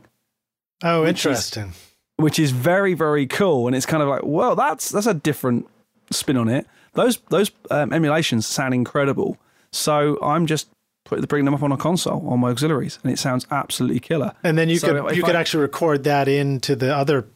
Oh, 0.82 1.03
Which 1.03 1.20
is- 1.20 1.27
interesting. 1.27 1.73
which 2.16 2.39
is 2.39 2.51
very 2.51 2.94
very 2.94 3.27
cool. 3.27 3.66
And 3.66 3.77
it's 3.77 3.86
kind 3.86 4.03
of 4.03 4.09
like, 4.09 4.23
well, 4.24 4.55
that's 4.57 4.89
that's 4.90 5.07
a 5.07 5.15
different 5.15 5.69
spin 6.11 6.36
on 6.36 6.49
it. 6.49 6.66
Those 6.94 7.19
those 7.31 7.51
um, 7.70 7.93
emulations 7.93 8.47
sound 8.47 8.74
incredible. 8.74 9.39
So 9.70 10.19
I'm 10.23 10.47
just 10.47 10.69
put, 11.05 11.27
bringing 11.28 11.47
them 11.47 11.55
up 11.55 11.62
on 11.62 11.73
a 11.73 11.77
console 11.77 12.27
on 12.28 12.40
my 12.40 12.51
auxiliaries, 12.51 12.99
and 13.03 13.12
it 13.12 13.19
sounds 13.19 13.47
absolutely 13.51 14.01
killer. 14.01 14.32
And 14.44 14.59
then 14.59 14.69
you 14.69 14.78
So 14.78 15.03
could 15.07 15.16
you 15.16 15.23
could 15.23 15.36
actually 15.36 15.62
record 15.62 16.05
that 16.05 16.28
into 16.28 16.77
the 16.77 16.94
other 16.94 17.27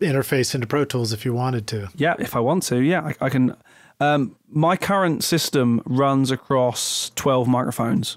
interface 0.00 0.54
into 0.54 0.66
Pro 0.66 0.84
Tools 0.84 1.12
if 1.12 1.24
you 1.24 1.32
wanted 1.34 1.66
to. 1.68 1.88
Yeah, 1.96 2.14
if 2.18 2.34
I 2.34 2.40
want 2.40 2.62
to, 2.64 2.80
yeah, 2.80 3.02
I, 3.20 3.26
I 3.26 3.28
can. 3.28 3.56
Um, 4.00 4.34
my 4.48 4.76
current 4.76 5.22
system 5.22 5.80
runs 5.84 6.30
across 6.32 7.12
12 7.14 7.46
microphones, 7.46 8.16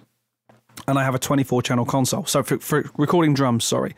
and 0.87 0.97
I 0.97 1.03
have 1.03 1.15
a 1.15 1.19
24 1.19 1.61
channel 1.61 1.85
console. 1.85 2.25
So 2.25 2.43
for, 2.43 2.59
for 2.59 2.89
recording 2.97 3.33
drums, 3.33 3.63
sorry. 3.63 3.95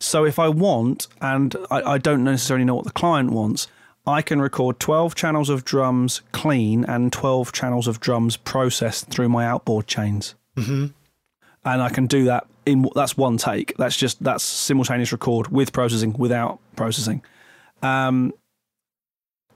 So 0.00 0.24
if 0.24 0.38
I 0.38 0.48
want, 0.48 1.08
and 1.20 1.56
I, 1.70 1.82
I 1.82 1.98
don't 1.98 2.24
necessarily 2.24 2.64
know 2.64 2.76
what 2.76 2.84
the 2.84 2.92
client 2.92 3.30
wants, 3.30 3.66
I 4.06 4.22
can 4.22 4.40
record 4.40 4.80
12 4.80 5.14
channels 5.14 5.50
of 5.50 5.64
drums 5.64 6.22
clean 6.32 6.84
and 6.84 7.12
12 7.12 7.52
channels 7.52 7.86
of 7.86 8.00
drums 8.00 8.36
processed 8.36 9.08
through 9.08 9.28
my 9.28 9.46
outboard 9.46 9.86
chains. 9.86 10.34
Mm-hmm. 10.56 10.86
And 11.64 11.82
I 11.82 11.90
can 11.90 12.06
do 12.06 12.24
that 12.24 12.46
in 12.64 12.88
that's 12.94 13.16
one 13.16 13.36
take. 13.36 13.76
That's 13.76 13.96
just 13.96 14.22
that's 14.22 14.44
simultaneous 14.44 15.12
record 15.12 15.48
with 15.48 15.72
processing, 15.72 16.14
without 16.14 16.60
processing. 16.76 17.22
Um, 17.82 18.32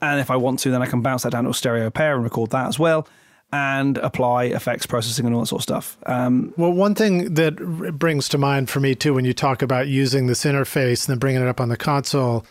and 0.01 0.19
if 0.19 0.29
I 0.29 0.35
want 0.35 0.59
to, 0.59 0.71
then 0.71 0.81
I 0.81 0.85
can 0.85 1.01
bounce 1.01 1.23
that 1.23 1.31
down 1.31 1.45
to 1.45 1.51
a 1.51 1.53
stereo 1.53 1.89
pair 1.89 2.15
and 2.15 2.23
record 2.23 2.51
that 2.51 2.67
as 2.67 2.77
well. 2.77 3.07
And 3.53 3.99
apply 3.99 4.45
effects 4.45 4.87
processing 4.87 5.27
and 5.27 5.35
all 5.35 5.41
that 5.41 5.47
sort 5.47 5.59
of 5.59 5.63
stuff. 5.63 5.97
Um, 6.07 6.55
well, 6.57 6.73
one 6.73 6.95
thing 6.95 7.35
that 7.35 7.55
brings 7.99 8.27
to 8.29 8.39
mind 8.39 8.67
for 8.67 8.79
me 8.79 8.95
too 8.95 9.13
when 9.13 9.25
you 9.25 9.33
talk 9.33 9.61
about 9.61 9.87
using 9.87 10.25
this 10.25 10.43
interface 10.43 11.05
and 11.05 11.13
then 11.13 11.19
bringing 11.19 11.43
it 11.43 11.47
up 11.47 11.61
on 11.61 11.69
the 11.69 11.77
console 11.77 12.47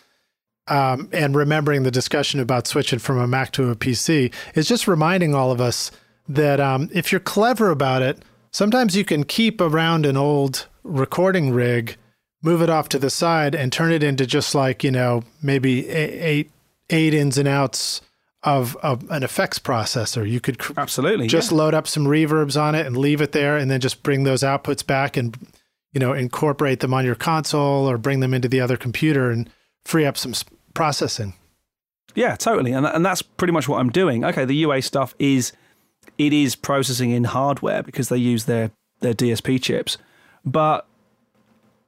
um, 0.67 1.09
and 1.11 1.35
remembering 1.35 1.83
the 1.83 1.91
discussion 1.91 2.39
about 2.39 2.67
switching 2.67 2.99
from 2.99 3.17
a 3.17 3.27
Mac 3.27 3.51
to 3.51 3.69
a 3.69 3.75
PC 3.75 4.33
is 4.55 4.65
just 4.65 4.87
reminding 4.87 5.35
all 5.35 5.51
of 5.51 5.59
us 5.59 5.91
that 6.29 6.61
um, 6.61 6.89
if 6.93 7.11
you're 7.11 7.19
clever 7.19 7.69
about 7.69 8.01
it, 8.01 8.23
sometimes 8.51 8.95
you 8.95 9.03
can 9.03 9.25
keep 9.25 9.59
around 9.59 10.05
an 10.05 10.15
old 10.15 10.67
recording 10.83 11.51
rig, 11.51 11.97
move 12.41 12.61
it 12.61 12.69
off 12.69 12.87
to 12.87 12.97
the 12.97 13.09
side, 13.09 13.55
and 13.55 13.73
turn 13.73 13.91
it 13.91 14.03
into 14.03 14.25
just 14.25 14.55
like 14.55 14.85
you 14.85 14.91
know 14.91 15.21
maybe 15.41 15.89
eight 15.89 16.49
eight 16.89 17.13
ins 17.13 17.37
and 17.37 17.49
outs 17.49 17.99
of, 18.43 18.75
of 18.77 19.09
an 19.09 19.23
effects 19.23 19.59
processor. 19.59 20.29
You 20.29 20.39
could 20.39 20.59
cr- 20.59 20.73
absolutely 20.77 21.27
just 21.27 21.51
yeah. 21.51 21.57
load 21.57 21.73
up 21.73 21.87
some 21.87 22.05
reverbs 22.05 22.61
on 22.61 22.75
it 22.75 22.85
and 22.85 22.97
leave 22.97 23.21
it 23.21 23.31
there, 23.31 23.57
and 23.57 23.69
then 23.71 23.79
just 23.79 24.03
bring 24.03 24.23
those 24.23 24.41
outputs 24.41 24.85
back 24.85 25.17
and 25.17 25.37
you 25.93 25.99
know 25.99 26.13
incorporate 26.13 26.79
them 26.79 26.93
on 26.93 27.05
your 27.05 27.15
console 27.15 27.89
or 27.89 27.97
bring 27.97 28.19
them 28.19 28.33
into 28.33 28.47
the 28.47 28.59
other 28.59 28.77
computer 28.77 29.31
and 29.31 29.49
free 29.85 30.05
up 30.05 30.17
some 30.17 30.33
processing. 30.73 31.33
Yeah, 32.15 32.35
totally, 32.35 32.73
and 32.73 32.85
and 32.85 33.05
that's 33.05 33.21
pretty 33.21 33.53
much 33.53 33.67
what 33.67 33.79
I'm 33.79 33.89
doing. 33.89 34.23
Okay, 34.25 34.45
the 34.45 34.55
UA 34.55 34.81
stuff 34.81 35.15
is 35.19 35.53
it 36.17 36.33
is 36.33 36.55
processing 36.55 37.11
in 37.11 37.23
hardware 37.25 37.81
because 37.81 38.09
they 38.09 38.17
use 38.17 38.45
their 38.45 38.71
their 38.99 39.13
DSP 39.13 39.61
chips, 39.61 39.97
but 40.45 40.85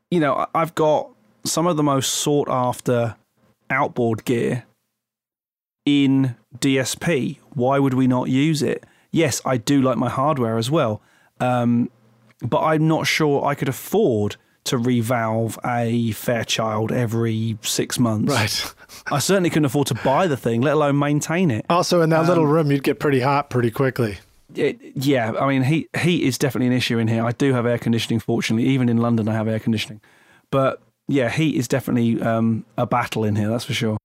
you 0.09 0.19
know 0.19 0.47
I've 0.55 0.73
got 0.75 1.09
some 1.43 1.67
of 1.67 1.77
the 1.77 1.83
most 1.83 2.13
sought 2.13 2.49
after 2.49 3.15
outboard 3.69 4.25
gear 4.25 4.65
in 5.85 6.35
DSP. 6.59 7.37
Why 7.53 7.79
would 7.79 7.93
we 7.93 8.07
not 8.07 8.29
use 8.29 8.61
it? 8.61 8.85
Yes, 9.11 9.41
I 9.45 9.57
do 9.57 9.81
like 9.81 9.97
my 9.97 10.09
hardware 10.09 10.57
as 10.57 10.69
well, 10.69 11.01
um, 11.39 11.89
but 12.41 12.61
I'm 12.61 12.87
not 12.87 13.07
sure 13.07 13.45
I 13.45 13.55
could 13.55 13.69
afford 13.69 14.35
to 14.65 14.77
revalve 14.77 15.57
a 15.63 16.11
Fairchild 16.11 16.91
every 16.91 17.57
six 17.61 17.97
months. 17.99 18.33
Right. 18.33 18.75
I 19.11 19.19
certainly 19.19 19.49
couldn't 19.49 19.65
afford 19.65 19.87
to 19.87 19.95
buy 19.95 20.27
the 20.27 20.37
thing, 20.37 20.61
let 20.61 20.73
alone 20.73 20.97
maintain 20.97 21.51
it. 21.51 21.65
Also, 21.69 22.01
in 22.01 22.09
that 22.09 22.21
um, 22.21 22.27
little 22.27 22.47
room, 22.47 22.71
you'd 22.71 22.83
get 22.83 22.99
pretty 22.99 23.19
hot 23.19 23.49
pretty 23.49 23.71
quickly. 23.71 24.17
It, 24.55 24.79
yeah, 24.95 25.33
I 25.39 25.47
mean, 25.47 25.63
heat 25.63 25.89
heat 25.97 26.23
is 26.23 26.37
definitely 26.37 26.67
an 26.67 26.73
issue 26.73 26.97
in 26.97 27.07
here. 27.07 27.23
I 27.23 27.31
do 27.31 27.53
have 27.53 27.65
air 27.65 27.77
conditioning, 27.77 28.19
fortunately. 28.19 28.67
Even 28.69 28.89
in 28.89 28.97
London, 28.97 29.27
I 29.27 29.33
have 29.33 29.47
air 29.47 29.59
conditioning. 29.59 30.01
But 30.49 30.81
yeah, 31.07 31.29
heat 31.29 31.55
is 31.55 31.67
definitely 31.67 32.21
um, 32.21 32.65
a 32.77 32.85
battle 32.85 33.23
in 33.23 33.35
here. 33.35 33.49
That's 33.49 33.65
for 33.65 33.73
sure. 33.73 33.97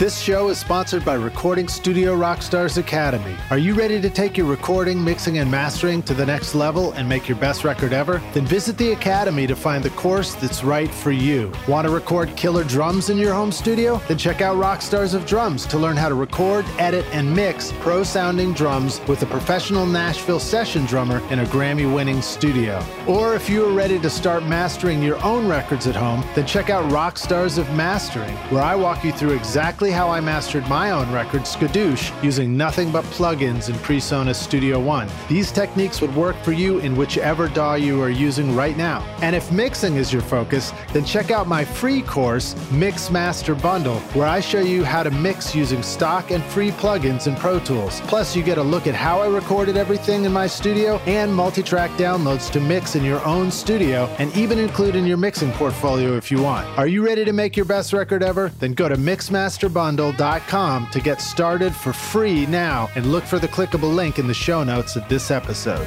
This 0.00 0.18
show 0.18 0.48
is 0.48 0.58
sponsored 0.58 1.04
by 1.04 1.12
Recording 1.12 1.68
Studio 1.68 2.16
Rockstars 2.16 2.78
Academy. 2.78 3.36
Are 3.50 3.58
you 3.58 3.74
ready 3.74 4.00
to 4.00 4.08
take 4.08 4.38
your 4.38 4.46
recording, 4.46 5.04
mixing, 5.04 5.36
and 5.36 5.50
mastering 5.50 6.02
to 6.04 6.14
the 6.14 6.24
next 6.24 6.54
level 6.54 6.92
and 6.92 7.06
make 7.06 7.28
your 7.28 7.36
best 7.36 7.64
record 7.64 7.92
ever? 7.92 8.22
Then 8.32 8.46
visit 8.46 8.78
the 8.78 8.92
Academy 8.92 9.46
to 9.46 9.54
find 9.54 9.84
the 9.84 9.90
course 9.90 10.34
that's 10.34 10.64
right 10.64 10.90
for 10.90 11.10
you. 11.10 11.52
Want 11.68 11.86
to 11.86 11.92
record 11.92 12.34
killer 12.34 12.64
drums 12.64 13.10
in 13.10 13.18
your 13.18 13.34
home 13.34 13.52
studio? 13.52 14.00
Then 14.08 14.16
check 14.16 14.40
out 14.40 14.56
Rockstars 14.56 15.12
of 15.12 15.26
Drums 15.26 15.66
to 15.66 15.76
learn 15.76 15.98
how 15.98 16.08
to 16.08 16.14
record, 16.14 16.64
edit, 16.78 17.04
and 17.12 17.30
mix 17.36 17.70
pro 17.80 18.02
sounding 18.02 18.54
drums 18.54 19.02
with 19.06 19.20
a 19.20 19.26
professional 19.26 19.84
Nashville 19.84 20.40
session 20.40 20.86
drummer 20.86 21.18
in 21.30 21.40
a 21.40 21.44
Grammy 21.44 21.94
winning 21.94 22.22
studio. 22.22 22.82
Or 23.06 23.34
if 23.34 23.50
you 23.50 23.66
are 23.66 23.72
ready 23.74 23.98
to 23.98 24.08
start 24.08 24.46
mastering 24.46 25.02
your 25.02 25.22
own 25.22 25.46
records 25.46 25.86
at 25.86 25.94
home, 25.94 26.24
then 26.34 26.46
check 26.46 26.70
out 26.70 26.90
Rockstars 26.90 27.58
of 27.58 27.68
Mastering, 27.74 28.34
where 28.48 28.62
I 28.62 28.74
walk 28.74 29.04
you 29.04 29.12
through 29.12 29.32
exactly 29.32 29.89
how 29.90 30.10
I 30.10 30.20
mastered 30.20 30.66
my 30.68 30.90
own 30.90 31.10
record, 31.12 31.42
Skadoosh, 31.42 32.10
using 32.22 32.56
nothing 32.56 32.90
but 32.90 33.04
plugins 33.06 33.68
in 33.68 33.74
PreSonus 33.76 34.36
Studio 34.36 34.80
One. 34.80 35.08
These 35.28 35.52
techniques 35.52 36.00
would 36.00 36.14
work 36.14 36.36
for 36.42 36.52
you 36.52 36.78
in 36.78 36.96
whichever 36.96 37.48
DAW 37.48 37.74
you 37.74 38.02
are 38.02 38.10
using 38.10 38.54
right 38.54 38.76
now. 38.76 39.04
And 39.22 39.36
if 39.36 39.50
mixing 39.52 39.96
is 39.96 40.12
your 40.12 40.22
focus, 40.22 40.72
then 40.92 41.04
check 41.04 41.30
out 41.30 41.46
my 41.46 41.64
free 41.64 42.02
course, 42.02 42.54
Mix 42.70 43.10
Master 43.10 43.54
Bundle, 43.54 44.00
where 44.14 44.26
I 44.26 44.40
show 44.40 44.60
you 44.60 44.84
how 44.84 45.02
to 45.02 45.10
mix 45.10 45.54
using 45.54 45.82
stock 45.82 46.30
and 46.30 46.42
free 46.44 46.70
plugins 46.70 47.26
in 47.26 47.36
Pro 47.36 47.58
Tools. 47.60 48.00
Plus, 48.02 48.34
you 48.36 48.42
get 48.42 48.58
a 48.58 48.62
look 48.62 48.86
at 48.86 48.94
how 48.94 49.20
I 49.20 49.28
recorded 49.28 49.76
everything 49.76 50.24
in 50.24 50.32
my 50.32 50.46
studio 50.46 50.96
and 51.06 51.34
multi 51.34 51.62
track 51.62 51.90
downloads 51.92 52.50
to 52.52 52.60
mix 52.60 52.96
in 52.96 53.04
your 53.04 53.24
own 53.24 53.50
studio 53.50 54.04
and 54.18 54.34
even 54.36 54.58
include 54.58 54.96
in 54.96 55.06
your 55.06 55.16
mixing 55.16 55.52
portfolio 55.52 56.16
if 56.16 56.30
you 56.30 56.42
want. 56.42 56.66
Are 56.78 56.86
you 56.86 57.04
ready 57.04 57.24
to 57.24 57.32
make 57.32 57.56
your 57.56 57.66
best 57.66 57.92
record 57.92 58.22
ever? 58.22 58.50
Then 58.60 58.74
go 58.74 58.88
to 58.88 58.96
Mixmaster 58.96 59.72
bundle.com 59.80 60.86
to 60.88 61.00
get 61.00 61.22
started 61.22 61.74
for 61.74 61.94
free 61.94 62.44
now 62.44 62.90
and 62.96 63.06
look 63.06 63.24
for 63.24 63.38
the 63.38 63.48
clickable 63.48 63.94
link 63.94 64.18
in 64.18 64.26
the 64.26 64.34
show 64.34 64.62
notes 64.62 64.94
of 64.94 65.08
this 65.08 65.30
episode. 65.30 65.86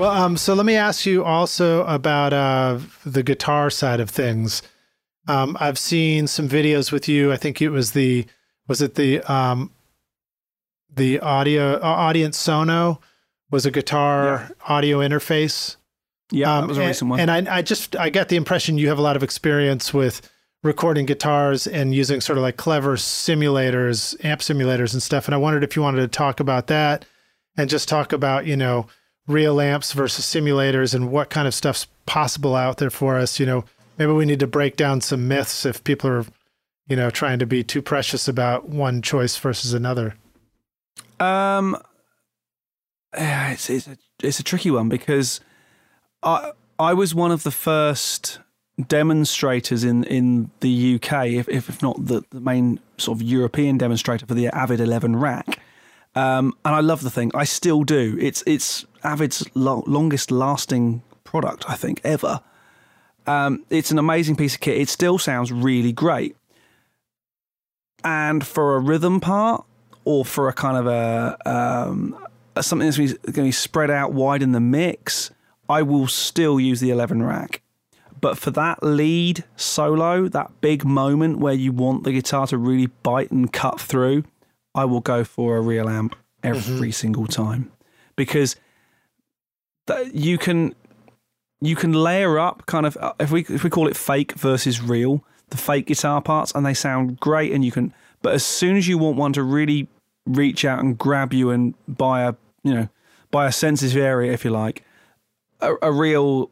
Well, 0.00 0.10
um, 0.10 0.36
so 0.36 0.54
let 0.54 0.66
me 0.66 0.74
ask 0.74 1.06
you 1.06 1.22
also 1.22 1.84
about 1.84 2.32
uh, 2.32 2.80
the 3.06 3.22
guitar 3.22 3.70
side 3.70 4.00
of 4.00 4.10
things. 4.10 4.62
Um, 5.28 5.56
I've 5.60 5.78
seen 5.78 6.26
some 6.26 6.48
videos 6.48 6.90
with 6.90 7.08
you. 7.08 7.30
I 7.30 7.36
think 7.36 7.62
it 7.62 7.68
was 7.68 7.92
the 7.92 8.26
was 8.66 8.82
it 8.82 8.96
the 8.96 9.20
um, 9.32 9.70
the 10.92 11.20
audio 11.20 11.74
uh, 11.74 12.12
Audient 12.12 12.34
Sono 12.34 13.00
was 13.48 13.64
a 13.64 13.70
guitar 13.70 14.48
yeah. 14.48 14.74
audio 14.74 14.98
interface 14.98 15.76
yeah, 16.30 16.54
um, 16.54 16.62
that 16.62 16.68
was 16.68 16.78
a 16.78 16.80
and, 16.80 16.88
recent 16.88 17.10
one. 17.10 17.20
And 17.20 17.30
I, 17.30 17.56
I 17.56 17.62
just 17.62 17.96
I 17.96 18.10
got 18.10 18.28
the 18.28 18.36
impression 18.36 18.78
you 18.78 18.88
have 18.88 18.98
a 18.98 19.02
lot 19.02 19.16
of 19.16 19.22
experience 19.22 19.92
with 19.92 20.28
recording 20.62 21.06
guitars 21.06 21.66
and 21.66 21.94
using 21.94 22.20
sort 22.20 22.36
of 22.38 22.42
like 22.42 22.56
clever 22.56 22.96
simulators, 22.96 24.22
amp 24.24 24.40
simulators 24.40 24.92
and 24.92 25.02
stuff. 25.02 25.26
And 25.26 25.34
I 25.34 25.38
wondered 25.38 25.64
if 25.64 25.74
you 25.74 25.82
wanted 25.82 26.00
to 26.00 26.08
talk 26.08 26.40
about 26.40 26.66
that 26.66 27.04
and 27.56 27.70
just 27.70 27.88
talk 27.88 28.12
about 28.12 28.46
you 28.46 28.56
know 28.56 28.86
real 29.26 29.60
amps 29.60 29.92
versus 29.92 30.24
simulators 30.24 30.94
and 30.94 31.10
what 31.10 31.30
kind 31.30 31.46
of 31.46 31.54
stuff's 31.54 31.86
possible 32.06 32.54
out 32.54 32.78
there 32.78 32.90
for 32.90 33.16
us. 33.16 33.40
You 33.40 33.46
know, 33.46 33.64
maybe 33.98 34.12
we 34.12 34.26
need 34.26 34.40
to 34.40 34.46
break 34.46 34.76
down 34.76 35.00
some 35.00 35.28
myths 35.28 35.64
if 35.64 35.82
people 35.84 36.10
are 36.10 36.26
you 36.88 36.96
know 36.96 37.10
trying 37.10 37.38
to 37.38 37.46
be 37.46 37.64
too 37.64 37.82
precious 37.82 38.28
about 38.28 38.68
one 38.68 39.02
choice 39.02 39.36
versus 39.36 39.72
another. 39.72 40.14
Um, 41.18 41.76
it's 43.12 43.70
it's 43.70 43.86
a, 43.88 43.96
it's 44.22 44.38
a 44.38 44.44
tricky 44.44 44.70
one 44.70 44.88
because 44.88 45.40
I 46.22 46.52
I 46.78 46.94
was 46.94 47.14
one 47.14 47.30
of 47.30 47.42
the 47.42 47.50
first 47.50 48.38
demonstrators 48.88 49.84
in, 49.84 50.04
in 50.04 50.50
the 50.60 50.94
UK, 50.94 51.26
if, 51.26 51.48
if 51.48 51.82
not 51.82 52.06
the, 52.06 52.22
the 52.30 52.40
main 52.40 52.80
sort 52.96 53.18
of 53.18 53.22
European 53.22 53.76
demonstrator 53.76 54.24
for 54.24 54.34
the 54.34 54.48
Avid 54.48 54.80
11 54.80 55.16
rack. 55.16 55.58
Um, 56.14 56.54
and 56.64 56.74
I 56.74 56.80
love 56.80 57.02
the 57.02 57.10
thing. 57.10 57.30
I 57.34 57.44
still 57.44 57.84
do. 57.84 58.16
It's 58.20 58.42
it's 58.46 58.84
Avid's 59.04 59.46
lo- 59.54 59.84
longest 59.86 60.30
lasting 60.30 61.02
product, 61.22 61.68
I 61.68 61.74
think, 61.74 62.00
ever. 62.02 62.40
Um, 63.26 63.64
it's 63.70 63.92
an 63.92 63.98
amazing 63.98 64.34
piece 64.34 64.54
of 64.54 64.60
kit. 64.60 64.78
It 64.78 64.88
still 64.88 65.18
sounds 65.18 65.52
really 65.52 65.92
great. 65.92 66.36
And 68.02 68.44
for 68.44 68.74
a 68.74 68.80
rhythm 68.80 69.20
part, 69.20 69.64
or 70.04 70.24
for 70.24 70.48
a 70.48 70.52
kind 70.52 70.76
of 70.76 70.86
a, 70.86 71.36
um, 71.48 72.16
something 72.60 72.88
that's 72.88 72.96
going 72.96 73.18
to 73.18 73.42
be 73.42 73.52
spread 73.52 73.90
out 73.90 74.12
wide 74.12 74.42
in 74.42 74.50
the 74.50 74.60
mix, 74.60 75.30
I 75.70 75.82
will 75.82 76.08
still 76.08 76.58
use 76.58 76.80
the 76.80 76.90
11 76.90 77.22
rack. 77.22 77.62
But 78.20 78.36
for 78.36 78.50
that 78.50 78.82
lead 78.82 79.44
solo, 79.56 80.28
that 80.28 80.60
big 80.60 80.84
moment 80.84 81.38
where 81.38 81.54
you 81.54 81.70
want 81.70 82.02
the 82.02 82.12
guitar 82.12 82.46
to 82.48 82.58
really 82.58 82.86
bite 82.86 83.30
and 83.30 83.50
cut 83.52 83.80
through, 83.80 84.24
I 84.74 84.84
will 84.84 85.00
go 85.00 85.22
for 85.22 85.56
a 85.56 85.60
real 85.60 85.88
amp 85.88 86.16
every 86.42 86.88
mm-hmm. 86.88 86.90
single 86.90 87.26
time 87.26 87.70
because 88.16 88.56
that 89.86 90.14
you 90.14 90.38
can 90.38 90.74
you 91.60 91.76
can 91.76 91.92
layer 91.92 92.38
up 92.38 92.66
kind 92.66 92.86
of 92.86 92.96
uh, 92.98 93.12
if 93.20 93.30
we 93.30 93.42
if 93.42 93.62
we 93.62 93.70
call 93.70 93.86
it 93.86 93.96
fake 93.96 94.32
versus 94.32 94.80
real 94.80 95.22
the 95.50 95.56
fake 95.56 95.86
guitar 95.86 96.22
parts 96.22 96.52
and 96.54 96.64
they 96.64 96.72
sound 96.72 97.20
great 97.20 97.52
and 97.52 97.64
you 97.64 97.70
can 97.70 97.92
but 98.22 98.32
as 98.32 98.44
soon 98.44 98.76
as 98.76 98.88
you 98.88 98.96
want 98.96 99.16
one 99.16 99.32
to 99.32 99.42
really 99.42 99.86
reach 100.26 100.64
out 100.64 100.78
and 100.78 100.96
grab 100.96 101.34
you 101.34 101.50
and 101.50 101.74
buy 101.86 102.22
a 102.22 102.34
you 102.62 102.72
know 102.72 102.88
buy 103.30 103.46
a 103.46 103.52
sensitive 103.52 104.00
area 104.00 104.32
if 104.32 104.44
you 104.44 104.50
like 104.50 104.82
a, 105.60 105.74
a 105.82 105.92
real 105.92 106.50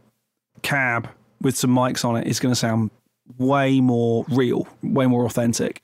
cab 0.63 1.09
with 1.41 1.57
some 1.57 1.71
mics 1.71 2.05
on 2.05 2.17
it 2.17 2.27
is 2.27 2.41
going 2.41 2.53
to 2.53 2.57
sound 2.57 2.91
way 3.37 3.81
more 3.81 4.25
real, 4.29 4.67
way 4.83 5.07
more 5.07 5.25
authentic. 5.25 5.83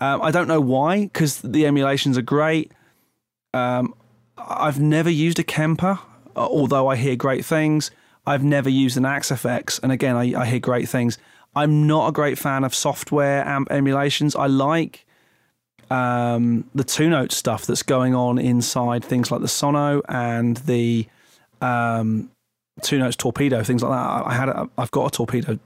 Um, 0.00 0.22
I 0.22 0.30
don't 0.30 0.48
know 0.48 0.60
why, 0.60 1.04
because 1.04 1.40
the 1.40 1.66
emulations 1.66 2.18
are 2.18 2.22
great. 2.22 2.72
Um, 3.52 3.94
I've 4.36 4.80
never 4.80 5.10
used 5.10 5.38
a 5.38 5.44
Kemper, 5.44 5.98
uh, 6.36 6.46
although 6.46 6.88
I 6.88 6.96
hear 6.96 7.16
great 7.16 7.44
things. 7.44 7.90
I've 8.26 8.42
never 8.42 8.68
used 8.68 8.96
an 8.96 9.04
Axe-Fx, 9.04 9.82
and 9.82 9.92
again, 9.92 10.16
I, 10.16 10.40
I 10.40 10.46
hear 10.46 10.58
great 10.58 10.88
things. 10.88 11.18
I'm 11.54 11.86
not 11.86 12.08
a 12.08 12.12
great 12.12 12.38
fan 12.38 12.64
of 12.64 12.74
software 12.74 13.46
amp 13.46 13.70
emulations. 13.70 14.34
I 14.34 14.46
like 14.46 15.06
um, 15.90 16.68
the 16.74 16.84
two 16.84 17.08
note 17.08 17.32
stuff 17.32 17.66
that's 17.66 17.82
going 17.82 18.14
on 18.14 18.38
inside 18.38 19.04
things 19.04 19.30
like 19.30 19.40
the 19.40 19.48
Sono 19.48 20.02
and 20.08 20.56
the 20.58 21.06
um, 21.60 22.30
two 22.82 22.98
notes 22.98 23.16
torpedo, 23.16 23.62
things 23.62 23.82
like 23.82 23.92
that. 23.92 24.26
I 24.26 24.34
had, 24.34 24.48
a, 24.48 24.68
I've 24.76 24.90
got 24.90 25.06
a 25.06 25.10
torpedo. 25.16 25.58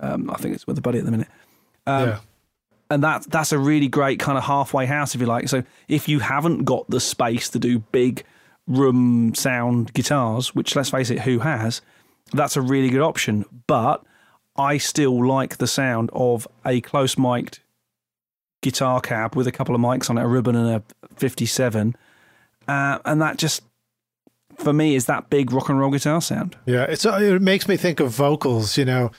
Um, 0.00 0.30
I 0.30 0.36
think 0.36 0.54
it's 0.54 0.66
with 0.66 0.78
a 0.78 0.80
buddy 0.80 0.98
at 0.98 1.04
the 1.04 1.10
minute. 1.10 1.28
Um, 1.86 2.08
yeah. 2.08 2.18
and 2.90 3.02
that 3.02 3.30
that's 3.30 3.52
a 3.52 3.58
really 3.58 3.88
great 3.88 4.18
kind 4.18 4.38
of 4.38 4.44
halfway 4.44 4.86
house, 4.86 5.14
if 5.14 5.20
you 5.20 5.26
like. 5.26 5.48
So 5.48 5.62
if 5.88 6.08
you 6.08 6.20
haven't 6.20 6.64
got 6.64 6.88
the 6.88 7.00
space 7.00 7.48
to 7.50 7.58
do 7.58 7.78
big 7.78 8.24
room 8.66 9.34
sound 9.34 9.92
guitars, 9.92 10.54
which 10.54 10.76
let's 10.76 10.90
face 10.90 11.10
it, 11.10 11.20
who 11.20 11.40
has? 11.40 11.82
That's 12.32 12.56
a 12.56 12.60
really 12.60 12.88
good 12.90 13.02
option. 13.02 13.44
But 13.66 14.04
I 14.56 14.78
still 14.78 15.26
like 15.26 15.58
the 15.58 15.66
sound 15.66 16.10
of 16.12 16.46
a 16.64 16.80
close 16.80 17.18
mic'd 17.18 17.60
guitar 18.62 19.00
cab 19.00 19.34
with 19.34 19.46
a 19.46 19.52
couple 19.52 19.74
of 19.74 19.80
mics 19.80 20.10
on 20.10 20.18
it, 20.18 20.22
a 20.22 20.28
ribbon 20.28 20.54
and 20.54 20.68
a 20.68 20.82
57. 21.16 21.96
Uh, 22.68 22.98
and 23.04 23.20
that 23.20 23.36
just, 23.38 23.62
for 24.60 24.72
me, 24.72 24.94
is 24.94 25.06
that 25.06 25.30
big 25.30 25.52
rock 25.52 25.68
and 25.68 25.78
roll 25.78 25.90
guitar 25.90 26.20
sound. 26.20 26.56
Yeah, 26.66 26.84
it's 26.84 27.04
it 27.04 27.42
makes 27.42 27.66
me 27.68 27.76
think 27.76 28.00
of 28.00 28.10
vocals. 28.10 28.76
You 28.76 28.84
know, 28.84 29.10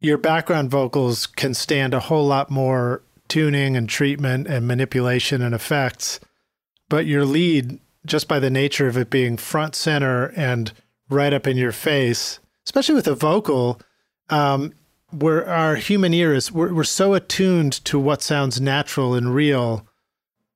your 0.00 0.18
background 0.18 0.70
vocals 0.70 1.26
can 1.26 1.54
stand 1.54 1.94
a 1.94 2.00
whole 2.00 2.26
lot 2.26 2.50
more 2.50 3.02
tuning 3.28 3.76
and 3.76 3.88
treatment 3.88 4.46
and 4.46 4.66
manipulation 4.66 5.40
and 5.40 5.54
effects, 5.54 6.20
but 6.88 7.06
your 7.06 7.24
lead, 7.24 7.80
just 8.04 8.28
by 8.28 8.38
the 8.38 8.50
nature 8.50 8.86
of 8.86 8.96
it 8.98 9.08
being 9.08 9.36
front 9.36 9.74
center 9.74 10.26
and 10.36 10.72
right 11.08 11.32
up 11.32 11.46
in 11.46 11.56
your 11.56 11.72
face, 11.72 12.40
especially 12.66 12.94
with 12.94 13.06
a 13.06 13.14
vocal, 13.14 13.80
um, 14.28 14.72
where 15.10 15.48
our 15.48 15.76
human 15.76 16.12
ear 16.12 16.34
is, 16.34 16.50
we're, 16.50 16.72
we're 16.72 16.84
so 16.84 17.14
attuned 17.14 17.72
to 17.84 17.98
what 17.98 18.22
sounds 18.22 18.60
natural 18.60 19.14
and 19.14 19.34
real 19.34 19.86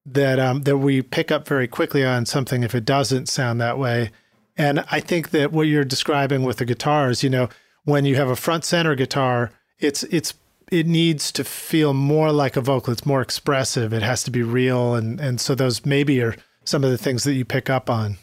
that 0.06 0.38
um, 0.38 0.62
that 0.62 0.78
we 0.78 1.02
pick 1.02 1.30
up 1.30 1.46
very 1.46 1.66
quickly 1.66 2.04
on 2.04 2.26
something 2.26 2.62
if 2.62 2.74
it 2.74 2.84
doesn't 2.84 3.28
sound 3.28 3.60
that 3.60 3.78
way. 3.78 4.10
And 4.56 4.84
I 4.90 5.00
think 5.00 5.30
that 5.30 5.52
what 5.52 5.66
you're 5.66 5.84
describing 5.84 6.42
with 6.42 6.58
the 6.58 6.64
guitars, 6.64 7.22
you 7.22 7.28
know, 7.28 7.48
when 7.84 8.04
you 8.04 8.16
have 8.16 8.28
a 8.28 8.36
front 8.36 8.64
center 8.64 8.94
guitar, 8.94 9.50
it's 9.78 10.04
it's 10.04 10.34
it 10.70 10.86
needs 10.86 11.30
to 11.32 11.44
feel 11.44 11.92
more 11.94 12.32
like 12.32 12.56
a 12.56 12.60
vocal. 12.60 12.92
It's 12.92 13.06
more 13.06 13.20
expressive. 13.20 13.92
It 13.92 14.02
has 14.02 14.22
to 14.24 14.30
be 14.30 14.42
real, 14.42 14.94
and 14.94 15.20
and 15.20 15.40
so 15.40 15.54
those 15.54 15.84
maybe 15.84 16.20
are 16.22 16.36
some 16.64 16.84
of 16.84 16.90
the 16.90 16.98
things 16.98 17.24
that 17.24 17.34
you 17.34 17.44
pick 17.44 17.68
up 17.68 17.90
on. 17.90 18.16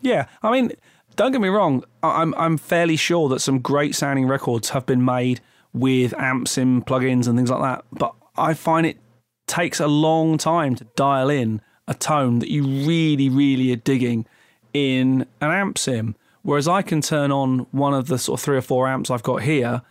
Yeah, 0.00 0.26
I 0.42 0.50
mean, 0.52 0.72
don't 1.16 1.32
get 1.32 1.40
me 1.40 1.48
wrong. 1.48 1.84
I'm 2.02 2.34
I'm 2.34 2.58
fairly 2.58 2.96
sure 2.96 3.28
that 3.30 3.40
some 3.40 3.60
great 3.60 3.94
sounding 3.94 4.26
records 4.26 4.70
have 4.70 4.86
been 4.86 5.04
made 5.04 5.40
with 5.72 6.14
amps 6.18 6.58
in 6.58 6.82
plugins 6.82 7.26
and 7.26 7.36
things 7.36 7.50
like 7.50 7.62
that. 7.62 7.84
But 7.92 8.14
I 8.36 8.54
find 8.54 8.86
it 8.86 8.98
takes 9.46 9.80
a 9.80 9.86
long 9.86 10.38
time 10.38 10.74
to 10.76 10.84
dial 10.96 11.30
in 11.30 11.60
a 11.88 11.94
tone 11.94 12.40
that 12.40 12.50
you 12.50 12.64
really, 12.64 13.28
really 13.28 13.72
are 13.72 13.76
digging 13.76 14.26
in 14.72 15.26
an 15.40 15.50
amp 15.50 15.78
sim. 15.78 16.16
Whereas 16.42 16.68
I 16.68 16.82
can 16.82 17.00
turn 17.00 17.32
on 17.32 17.60
one 17.70 17.94
of 17.94 18.06
the 18.06 18.18
sort 18.18 18.40
of 18.40 18.44
three 18.44 18.56
or 18.56 18.62
four 18.62 18.86
amps 18.86 19.10
I've 19.10 19.22
got 19.22 19.42
here 19.42 19.82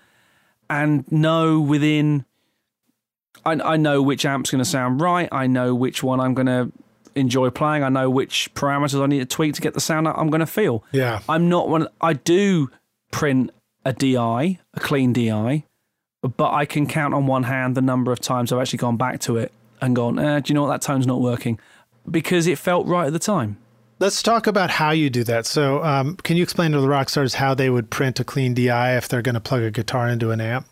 and 0.70 1.10
know 1.12 1.60
within, 1.60 2.26
I, 3.46 3.54
I 3.54 3.78
know 3.78 4.02
which 4.02 4.26
amp's 4.26 4.52
going 4.52 4.64
to 4.64 4.70
sound 4.70 5.02
right. 5.02 5.28
I 5.32 5.48
know 5.48 5.76
which 5.76 6.02
one 6.02 6.20
I'm 6.20 6.34
going 6.34 6.48
to 6.48 6.72
enjoy 7.16 7.50
playing. 7.50 7.84
I 7.84 7.90
know 7.90 8.10
which 8.10 8.54
parameters 8.54 9.02
I 9.02 9.08
need 9.08 9.20
to 9.20 9.26
tweak 9.26 9.54
to 9.56 9.62
get 9.62 9.74
the 9.74 9.82
sound 9.82 10.08
I'm 10.08 10.30
going 10.30 10.40
to 10.40 10.46
feel. 10.46 10.84
Yeah. 10.92 11.22
I'm 11.28 11.50
not 11.50 11.68
one, 11.70 11.88
I 12.00 12.14
do 12.14 12.70
print 13.12 13.52
a 13.84 13.94
DI, 13.94 14.60
a 14.74 14.80
clean 14.80 15.14
DI, 15.14 15.66
but 16.28 16.54
I 16.54 16.66
can 16.66 16.88
count 16.88 17.14
on 17.14 17.28
one 17.28 17.44
hand 17.44 17.76
the 17.76 17.82
number 17.82 18.12
of 18.12 18.20
times 18.20 18.52
I've 18.52 18.60
actually 18.60 18.78
gone 18.78 18.98
back 18.98 19.20
to 19.22 19.38
it 19.38 19.52
and 19.82 19.96
gone, 19.96 20.20
eh, 20.20 20.40
do 20.40 20.52
you 20.52 20.56
know 20.56 20.64
what, 20.64 20.70
that 20.70 20.82
tone's 20.82 21.08
not 21.08 21.22
working 21.22 21.60
because 22.10 22.48
it 22.48 22.58
felt 22.58 22.88
right 22.88 23.08
at 23.08 23.14
the 23.14 23.20
time. 23.20 23.58
Let's 24.00 24.22
talk 24.22 24.46
about 24.46 24.70
how 24.72 24.92
you 24.92 25.10
do 25.10 25.24
that. 25.24 25.46
So, 25.46 25.82
um, 25.84 26.18
can 26.18 26.36
you 26.36 26.44
explain 26.44 26.72
to 26.74 26.82
the 26.82 26.88
rock 26.88 27.10
stars 27.10 27.36
how 27.36 27.54
they 27.54 27.70
would 27.70 27.90
print 27.90 28.20
a 28.20 28.26
clean 28.26 28.54
DI 28.54 28.98
if 28.98 29.08
they're 29.08 29.22
going 29.22 29.36
to 29.36 29.42
plug 29.42 29.62
a 29.62 29.72
guitar 29.72 30.10
into 30.10 30.32
an 30.32 30.42
amp? 30.42 30.68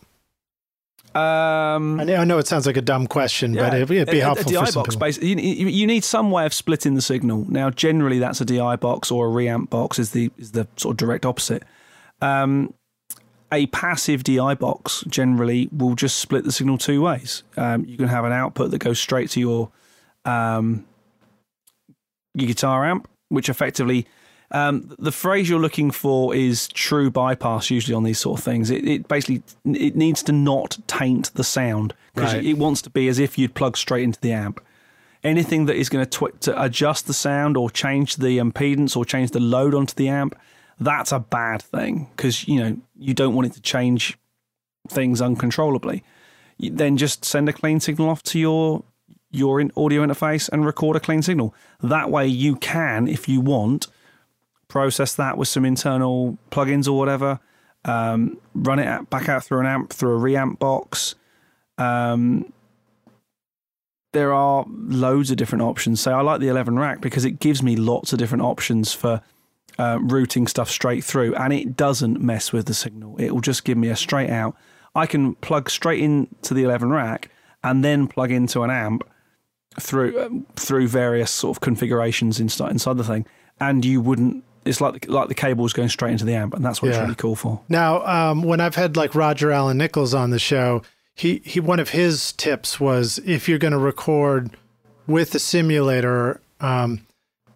Um, 1.14 2.00
I 2.00 2.04
know, 2.04 2.16
I 2.16 2.24
know 2.24 2.38
it 2.38 2.46
sounds 2.46 2.66
like 2.66 2.76
a 2.76 2.82
dumb 2.82 3.06
question, 3.06 3.54
but 3.54 3.72
it'd, 3.72 3.90
it'd 3.90 4.10
be 4.10 4.18
a, 4.18 4.24
helpful 4.24 4.50
a 4.50 4.54
DI 4.54 4.60
for 4.60 4.72
some 4.72 4.82
box. 4.82 4.94
people. 4.94 5.06
Basically, 5.06 5.28
you, 5.28 5.68
you 5.68 5.86
need 5.86 6.04
some 6.04 6.32
way 6.32 6.44
of 6.44 6.52
splitting 6.52 6.94
the 6.94 7.02
signal. 7.02 7.46
Now, 7.48 7.70
generally, 7.70 8.18
that's 8.18 8.40
a 8.40 8.44
DI 8.44 8.76
box 8.76 9.10
or 9.10 9.28
a 9.28 9.30
reamp 9.30 9.70
box. 9.70 9.98
Is 9.98 10.10
the 10.10 10.30
is 10.38 10.52
the 10.52 10.66
sort 10.76 10.94
of 10.94 10.96
direct 10.96 11.24
opposite. 11.24 11.62
Um, 12.20 12.74
a 13.54 13.66
passive 13.68 14.22
DI 14.24 14.54
box 14.54 15.02
generally 15.08 15.68
will 15.72 15.94
just 15.94 16.18
split 16.18 16.44
the 16.44 16.52
signal 16.52 16.76
two 16.76 17.00
ways. 17.00 17.42
Um, 17.56 17.84
you 17.86 17.96
can 17.96 18.08
have 18.08 18.24
an 18.26 18.32
output 18.32 18.70
that 18.72 18.78
goes 18.78 19.00
straight 19.00 19.30
to 19.30 19.40
your 19.40 19.70
um, 20.26 20.84
your 22.34 22.48
guitar 22.48 22.84
amp, 22.84 23.08
which 23.28 23.48
effectively 23.48 24.06
um, 24.50 24.92
the 24.98 25.12
phrase 25.12 25.48
you're 25.48 25.60
looking 25.60 25.90
for 25.90 26.34
is 26.34 26.68
true 26.68 27.10
bypass. 27.10 27.70
Usually 27.70 27.94
on 27.94 28.02
these 28.04 28.18
sort 28.18 28.38
of 28.40 28.44
things, 28.44 28.70
it, 28.70 28.86
it 28.86 29.08
basically 29.08 29.42
it 29.64 29.96
needs 29.96 30.22
to 30.24 30.32
not 30.32 30.78
taint 30.86 31.32
the 31.34 31.44
sound 31.44 31.94
because 32.14 32.34
Right. 32.34 32.44
it 32.44 32.58
wants 32.58 32.82
to 32.82 32.90
be 32.90 33.08
as 33.08 33.18
if 33.18 33.38
you'd 33.38 33.54
plug 33.54 33.76
straight 33.76 34.04
into 34.04 34.20
the 34.20 34.32
amp. 34.32 34.60
Anything 35.22 35.64
that 35.66 35.76
is 35.76 35.88
going 35.88 36.04
to, 36.04 36.10
tw- 36.28 36.40
to 36.42 36.62
adjust 36.62 37.06
the 37.06 37.14
sound 37.14 37.56
or 37.56 37.70
change 37.70 38.16
the 38.16 38.36
impedance 38.38 38.94
or 38.96 39.04
change 39.06 39.30
the 39.30 39.40
load 39.40 39.74
onto 39.74 39.94
the 39.94 40.06
amp, 40.08 40.36
that's 40.80 41.12
a 41.12 41.20
bad 41.20 41.62
thing 41.62 42.08
because 42.16 42.48
you 42.48 42.60
know 42.60 42.76
you 42.96 43.14
don't 43.14 43.34
want 43.34 43.46
it 43.46 43.52
to 43.54 43.60
change 43.60 44.18
things 44.88 45.20
uncontrollably. 45.20 46.02
Then 46.58 46.96
just 46.96 47.24
send 47.24 47.48
a 47.48 47.52
clean 47.52 47.80
signal 47.80 48.08
off 48.08 48.22
to 48.24 48.38
your 48.38 48.84
your 49.30 49.60
audio 49.76 50.06
interface 50.06 50.48
and 50.50 50.64
record 50.64 50.96
a 50.96 51.00
clean 51.00 51.20
signal. 51.20 51.54
That 51.82 52.10
way, 52.10 52.26
you 52.26 52.54
can, 52.56 53.08
if 53.08 53.28
you 53.28 53.40
want, 53.40 53.88
process 54.68 55.14
that 55.16 55.36
with 55.36 55.48
some 55.48 55.64
internal 55.64 56.38
plugins 56.50 56.86
or 56.86 56.92
whatever. 56.92 57.40
Um, 57.84 58.38
run 58.54 58.78
it 58.78 59.10
back 59.10 59.28
out 59.28 59.44
through 59.44 59.60
an 59.60 59.66
amp, 59.66 59.92
through 59.92 60.16
a 60.16 60.20
reamp 60.20 60.58
box. 60.58 61.16
Um, 61.78 62.52
there 64.12 64.32
are 64.32 64.64
loads 64.68 65.30
of 65.32 65.36
different 65.36 65.62
options. 65.62 66.00
So 66.00 66.12
I 66.12 66.22
like 66.22 66.40
the 66.40 66.48
11 66.48 66.78
rack 66.78 67.00
because 67.00 67.24
it 67.24 67.40
gives 67.40 67.62
me 67.62 67.74
lots 67.74 68.12
of 68.12 68.18
different 68.18 68.42
options 68.42 68.92
for 68.92 69.20
uh, 69.78 69.98
routing 70.00 70.46
stuff 70.46 70.70
straight 70.70 71.04
through, 71.04 71.34
and 71.34 71.52
it 71.52 71.76
doesn't 71.76 72.20
mess 72.20 72.52
with 72.52 72.66
the 72.66 72.74
signal. 72.74 73.16
It 73.18 73.32
will 73.32 73.40
just 73.40 73.64
give 73.64 73.78
me 73.78 73.88
a 73.88 73.96
straight 73.96 74.30
out. 74.30 74.56
I 74.94 75.06
can 75.06 75.34
plug 75.36 75.70
straight 75.70 76.00
into 76.00 76.54
the 76.54 76.62
11 76.62 76.90
rack 76.90 77.30
and 77.62 77.84
then 77.84 78.06
plug 78.06 78.30
into 78.30 78.62
an 78.62 78.70
amp 78.70 79.02
through 79.80 80.22
um, 80.22 80.46
through 80.54 80.86
various 80.86 81.30
sort 81.30 81.56
of 81.56 81.60
configurations 81.60 82.38
inside 82.38 82.70
inside 82.70 82.96
the 82.96 83.04
thing, 83.04 83.26
and 83.60 83.84
you 83.84 84.00
wouldn't. 84.00 84.44
It's 84.64 84.80
like 84.80 85.02
the, 85.02 85.12
like 85.12 85.28
the 85.28 85.34
cables 85.34 85.74
going 85.74 85.90
straight 85.90 86.12
into 86.12 86.24
the 86.24 86.34
amp, 86.34 86.54
and 86.54 86.64
that's 86.64 86.80
what 86.80 86.90
it's 86.90 86.98
really 86.98 87.14
cool 87.14 87.36
for. 87.36 87.60
Now, 87.68 88.04
um, 88.06 88.42
when 88.42 88.60
I've 88.60 88.76
had 88.76 88.96
like 88.96 89.14
Roger 89.14 89.50
Allen 89.52 89.76
Nichols 89.76 90.14
on 90.14 90.30
the 90.30 90.38
show, 90.38 90.82
he, 91.14 91.42
he 91.44 91.60
one 91.60 91.80
of 91.80 91.90
his 91.90 92.32
tips 92.32 92.80
was 92.80 93.18
if 93.26 93.48
you're 93.48 93.58
going 93.58 93.72
to 93.72 93.78
record 93.78 94.56
with 95.06 95.34
a 95.34 95.38
simulator, 95.38 96.40
um, 96.60 97.06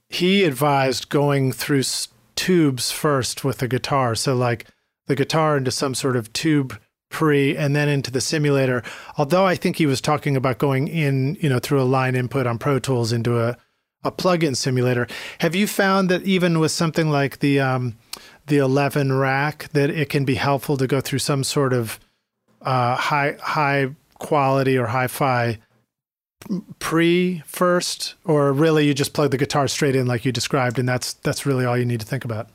he 0.09 0.45
advised 0.45 1.09
going 1.09 1.53
through 1.53 1.81
s- 1.81 2.09
tubes 2.35 2.91
first 2.91 3.45
with 3.45 3.59
the 3.59 3.69
guitar. 3.69 4.15
So 4.15 4.35
like 4.35 4.67
the 5.07 5.17
guitar 5.17 5.57
into 5.57 5.71
some 5.71 5.95
sort 5.95 6.17
of 6.17 6.33
tube 6.33 6.79
pre 7.11 7.57
and 7.57 7.75
then 7.75 7.89
into 7.89 8.11
the 8.11 8.21
simulator. 8.21 8.83
Although 9.17 9.47
I 9.47 9.55
think 9.55 9.77
he 9.77 9.87
was 9.87 10.01
talking 10.01 10.37
about 10.37 10.59
going 10.59 10.89
in, 10.89 11.37
you 11.41 11.49
know, 11.49 11.59
through 11.59 11.81
a 11.81 11.85
line 11.85 12.15
input 12.15 12.47
on 12.47 12.59
Pro 12.59 12.79
Tools 12.79 13.13
into 13.13 13.41
a 13.41 13.57
a 14.05 14.13
plug-in 14.13 14.55
simulator. 14.55 15.09
Have 15.41 15.57
you 15.57 15.67
found 15.67 16.09
that 16.09 16.23
even 16.23 16.61
with 16.61 16.71
something 16.71 17.11
like 17.11 17.41
the 17.41 17.59
um, 17.61 17.97
the 18.47 18.59
11 18.59 19.13
rack, 19.13 19.69
that 19.73 19.91
it 19.91 20.09
can 20.09 20.25
be 20.25 20.37
helpful 20.37 20.77
to 20.77 20.87
go 20.87 21.01
through 21.01 21.19
some 21.19 21.43
sort 21.43 21.73
of 21.73 21.99
uh, 22.63 22.95
high 22.95 23.37
high 23.41 23.95
quality 24.19 24.79
or 24.79 24.87
hi-fi 24.87 25.59
pre 26.79 27.43
first, 27.47 28.15
or 28.25 28.53
really 28.53 28.87
you 28.87 28.95
just 28.95 29.13
plug 29.13 29.31
the 29.31 29.39
guitar 29.39 29.69
straight 29.69 29.97
in 29.97 30.07
like 30.07 30.25
you 30.25 30.33
described, 30.33 30.79
and 30.79 30.89
that's 30.89 31.15
that's 31.15 31.47
really 31.47 31.65
all 31.65 31.77
you 31.77 31.85
need 31.85 32.01
to 32.01 32.07
think 32.07 32.25
about. 32.25 32.49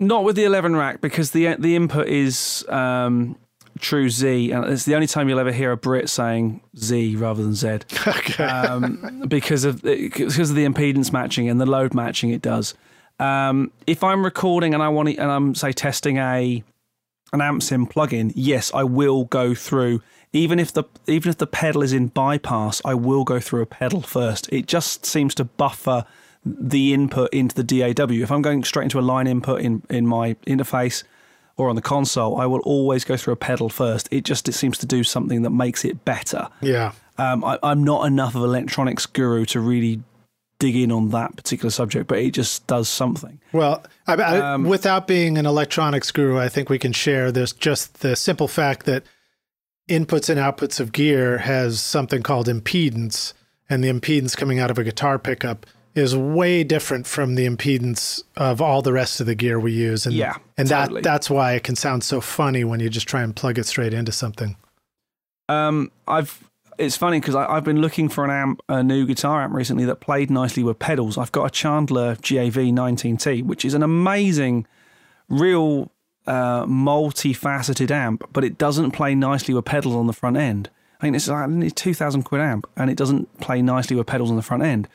Not 0.00 0.24
with 0.24 0.34
the 0.34 0.44
11 0.44 0.74
rack 0.74 1.00
because 1.00 1.30
the 1.30 1.54
the 1.58 1.76
input 1.76 2.08
is 2.08 2.64
um, 2.68 3.36
true 3.78 4.08
Z, 4.08 4.50
and 4.50 4.64
it's 4.66 4.84
the 4.84 4.94
only 4.94 5.06
time 5.06 5.28
you'll 5.28 5.38
ever 5.38 5.52
hear 5.52 5.72
a 5.72 5.76
Brit 5.76 6.08
saying 6.08 6.60
Z 6.76 7.16
rather 7.16 7.42
than 7.42 7.54
Z. 7.54 7.68
okay. 8.06 8.44
um, 8.44 9.24
because 9.28 9.64
of 9.64 9.82
because 9.82 10.50
of 10.50 10.56
the 10.56 10.64
impedance 10.64 11.12
matching 11.12 11.48
and 11.48 11.60
the 11.60 11.66
load 11.66 11.94
matching 11.94 12.30
it 12.30 12.42
does. 12.42 12.74
Um, 13.18 13.70
if 13.86 14.02
I'm 14.02 14.24
recording 14.24 14.74
and 14.74 14.82
I 14.82 14.88
want 14.88 15.10
to, 15.10 15.16
and 15.16 15.30
I'm 15.30 15.54
say 15.54 15.72
testing 15.72 16.16
a 16.16 16.62
an 17.32 17.40
amp 17.40 17.62
sim 17.62 17.86
plugin, 17.86 18.32
yes, 18.34 18.72
I 18.74 18.84
will 18.84 19.24
go 19.24 19.54
through. 19.54 20.02
Even 20.32 20.58
if 20.58 20.72
the 20.72 20.84
even 21.06 21.30
if 21.30 21.38
the 21.38 21.46
pedal 21.46 21.82
is 21.82 21.92
in 21.92 22.06
bypass, 22.08 22.80
I 22.84 22.94
will 22.94 23.24
go 23.24 23.38
through 23.38 23.62
a 23.62 23.66
pedal 23.66 24.00
first. 24.00 24.48
It 24.52 24.66
just 24.66 25.04
seems 25.04 25.34
to 25.36 25.44
buffer 25.44 26.04
the 26.44 26.92
input 26.92 27.32
into 27.32 27.54
the 27.54 27.62
DAW. 27.62 28.22
If 28.22 28.32
I'm 28.32 28.42
going 28.42 28.64
straight 28.64 28.84
into 28.84 28.98
a 28.98 29.02
line 29.02 29.26
input 29.26 29.60
in 29.60 29.82
in 29.90 30.06
my 30.06 30.34
interface 30.46 31.04
or 31.56 31.68
on 31.68 31.76
the 31.76 31.82
console, 31.82 32.40
I 32.40 32.46
will 32.46 32.60
always 32.60 33.04
go 33.04 33.16
through 33.16 33.34
a 33.34 33.36
pedal 33.36 33.68
first. 33.68 34.08
It 34.10 34.24
just 34.24 34.48
it 34.48 34.52
seems 34.52 34.78
to 34.78 34.86
do 34.86 35.04
something 35.04 35.42
that 35.42 35.50
makes 35.50 35.84
it 35.84 36.04
better. 36.04 36.48
yeah. 36.60 36.92
Um, 37.18 37.44
I, 37.44 37.58
I'm 37.62 37.84
not 37.84 38.06
enough 38.06 38.34
of 38.34 38.42
an 38.42 38.48
electronics 38.48 39.04
guru 39.04 39.44
to 39.44 39.60
really 39.60 40.02
dig 40.58 40.76
in 40.76 40.90
on 40.90 41.10
that 41.10 41.36
particular 41.36 41.70
subject, 41.70 42.06
but 42.06 42.18
it 42.18 42.30
just 42.30 42.66
does 42.66 42.88
something. 42.88 43.38
Well, 43.52 43.84
I, 44.06 44.14
I, 44.14 44.54
um, 44.54 44.64
without 44.64 45.06
being 45.06 45.36
an 45.36 45.44
electronics 45.44 46.10
guru, 46.10 46.38
I 46.38 46.48
think 46.48 46.70
we 46.70 46.78
can 46.78 46.92
share 46.92 47.30
this 47.30 47.52
just 47.52 48.00
the 48.00 48.16
simple 48.16 48.48
fact 48.48 48.86
that 48.86 49.02
inputs 49.92 50.28
and 50.28 50.40
outputs 50.40 50.80
of 50.80 50.92
gear 50.92 51.38
has 51.38 51.80
something 51.80 52.22
called 52.22 52.48
impedance, 52.48 53.32
and 53.68 53.84
the 53.84 53.88
impedance 53.88 54.36
coming 54.36 54.58
out 54.58 54.70
of 54.70 54.78
a 54.78 54.84
guitar 54.84 55.18
pickup 55.18 55.66
is 55.94 56.16
way 56.16 56.64
different 56.64 57.06
from 57.06 57.34
the 57.34 57.46
impedance 57.46 58.22
of 58.36 58.62
all 58.62 58.80
the 58.80 58.92
rest 58.92 59.20
of 59.20 59.26
the 59.26 59.34
gear 59.34 59.60
we 59.60 59.72
use. 59.72 60.06
And, 60.06 60.14
yeah, 60.14 60.36
and 60.56 60.68
totally. 60.68 61.02
that 61.02 61.04
that's 61.04 61.28
why 61.28 61.52
it 61.52 61.64
can 61.64 61.76
sound 61.76 62.02
so 62.02 62.20
funny 62.20 62.64
when 62.64 62.80
you 62.80 62.88
just 62.88 63.06
try 63.06 63.22
and 63.22 63.36
plug 63.36 63.58
it 63.58 63.66
straight 63.66 63.92
into 63.92 64.12
something. 64.12 64.56
Um, 65.48 65.92
I've 66.08 66.42
it's 66.78 66.96
funny 66.96 67.20
because 67.20 67.34
I've 67.34 67.64
been 67.64 67.80
looking 67.80 68.08
for 68.08 68.24
an 68.24 68.30
amp, 68.30 68.60
a 68.68 68.82
new 68.82 69.06
guitar 69.06 69.42
amp 69.42 69.54
recently 69.54 69.84
that 69.84 69.96
played 69.96 70.30
nicely 70.30 70.62
with 70.62 70.78
pedals. 70.78 71.18
I've 71.18 71.32
got 71.32 71.44
a 71.44 71.50
Chandler 71.50 72.16
GAV 72.16 72.54
19T, 72.54 73.44
which 73.44 73.64
is 73.64 73.74
an 73.74 73.82
amazing, 73.82 74.66
real 75.28 75.90
uh, 76.26 76.64
multi-faceted 76.66 77.90
amp, 77.90 78.28
but 78.32 78.44
it 78.44 78.58
doesn't 78.58 78.92
play 78.92 79.14
nicely 79.14 79.54
with 79.54 79.64
pedals 79.64 79.94
on 79.94 80.06
the 80.06 80.12
front 80.12 80.36
end. 80.36 80.70
I 81.00 81.06
think 81.06 81.16
it's 81.16 81.28
like 81.28 81.74
two 81.74 81.94
thousand 81.94 82.22
quid 82.22 82.40
amp, 82.40 82.68
and 82.76 82.90
it 82.90 82.96
doesn't 82.96 83.40
play 83.40 83.60
nicely 83.60 83.96
with 83.96 84.06
pedals 84.06 84.30
on 84.30 84.36
the 84.36 84.42
front 84.42 84.62
end. 84.62 84.88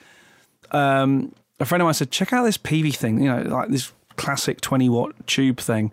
Um, 0.72 1.34
a 1.60 1.66
friend 1.66 1.82
of 1.82 1.86
mine 1.86 1.94
said, 1.94 2.12
"Check 2.12 2.32
out 2.32 2.44
this 2.44 2.58
Peavey 2.58 2.96
thing. 2.96 3.22
You 3.22 3.30
know, 3.30 3.42
like 3.42 3.70
this 3.70 3.92
classic 4.16 4.62
twenty 4.62 4.88
watt 4.90 5.14
tube 5.28 5.60
thing. 5.60 5.92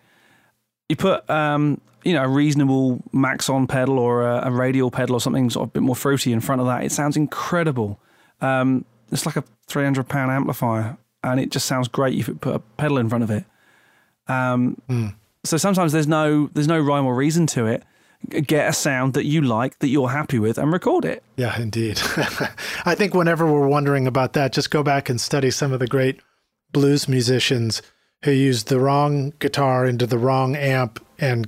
You 0.88 0.96
put 0.96 1.28
um, 1.28 1.80
you 2.04 2.12
know, 2.12 2.22
a 2.22 2.28
reasonable 2.28 3.02
Maxon 3.12 3.66
pedal 3.66 3.98
or 3.98 4.22
a, 4.22 4.48
a, 4.48 4.50
radial 4.50 4.90
pedal 4.90 5.16
or 5.16 5.20
something 5.20 5.48
sort 5.48 5.64
of 5.64 5.70
a 5.70 5.72
bit 5.72 5.82
more 5.82 5.96
fruity 5.96 6.32
in 6.32 6.40
front 6.40 6.60
of 6.60 6.66
that, 6.66 6.84
it 6.84 6.92
sounds 6.92 7.16
incredible. 7.16 7.98
Um, 8.40 8.84
it's 9.10 9.24
like 9.24 9.36
a 9.36 9.44
300 9.66 10.06
pound 10.06 10.30
amplifier 10.30 10.98
and 11.22 11.40
it 11.40 11.50
just 11.50 11.66
sounds 11.66 11.88
great 11.88 12.18
if 12.18 12.28
you 12.28 12.34
put 12.34 12.54
a 12.54 12.58
pedal 12.58 12.98
in 12.98 13.08
front 13.08 13.24
of 13.24 13.30
it. 13.30 13.44
Um, 14.28 14.80
mm. 14.88 15.14
So 15.44 15.56
sometimes 15.56 15.92
there's 15.92 16.08
no 16.08 16.48
there's 16.54 16.68
no 16.68 16.80
rhyme 16.80 17.06
or 17.06 17.14
reason 17.14 17.46
to 17.48 17.66
it. 17.66 17.82
Get 18.30 18.68
a 18.68 18.72
sound 18.72 19.12
that 19.14 19.26
you 19.26 19.42
like, 19.42 19.78
that 19.80 19.88
you're 19.88 20.08
happy 20.08 20.38
with, 20.38 20.56
and 20.56 20.72
record 20.72 21.04
it. 21.04 21.22
Yeah, 21.36 21.60
indeed. 21.60 22.00
I 22.86 22.94
think 22.94 23.14
whenever 23.14 23.44
we're 23.44 23.68
wondering 23.68 24.06
about 24.06 24.32
that, 24.32 24.54
just 24.54 24.70
go 24.70 24.82
back 24.82 25.10
and 25.10 25.20
study 25.20 25.50
some 25.50 25.74
of 25.74 25.78
the 25.78 25.86
great 25.86 26.20
blues 26.72 27.06
musicians 27.06 27.82
who 28.24 28.30
used 28.30 28.68
the 28.68 28.80
wrong 28.80 29.34
guitar 29.40 29.84
into 29.84 30.06
the 30.06 30.16
wrong 30.16 30.56
amp 30.56 31.04
and 31.18 31.46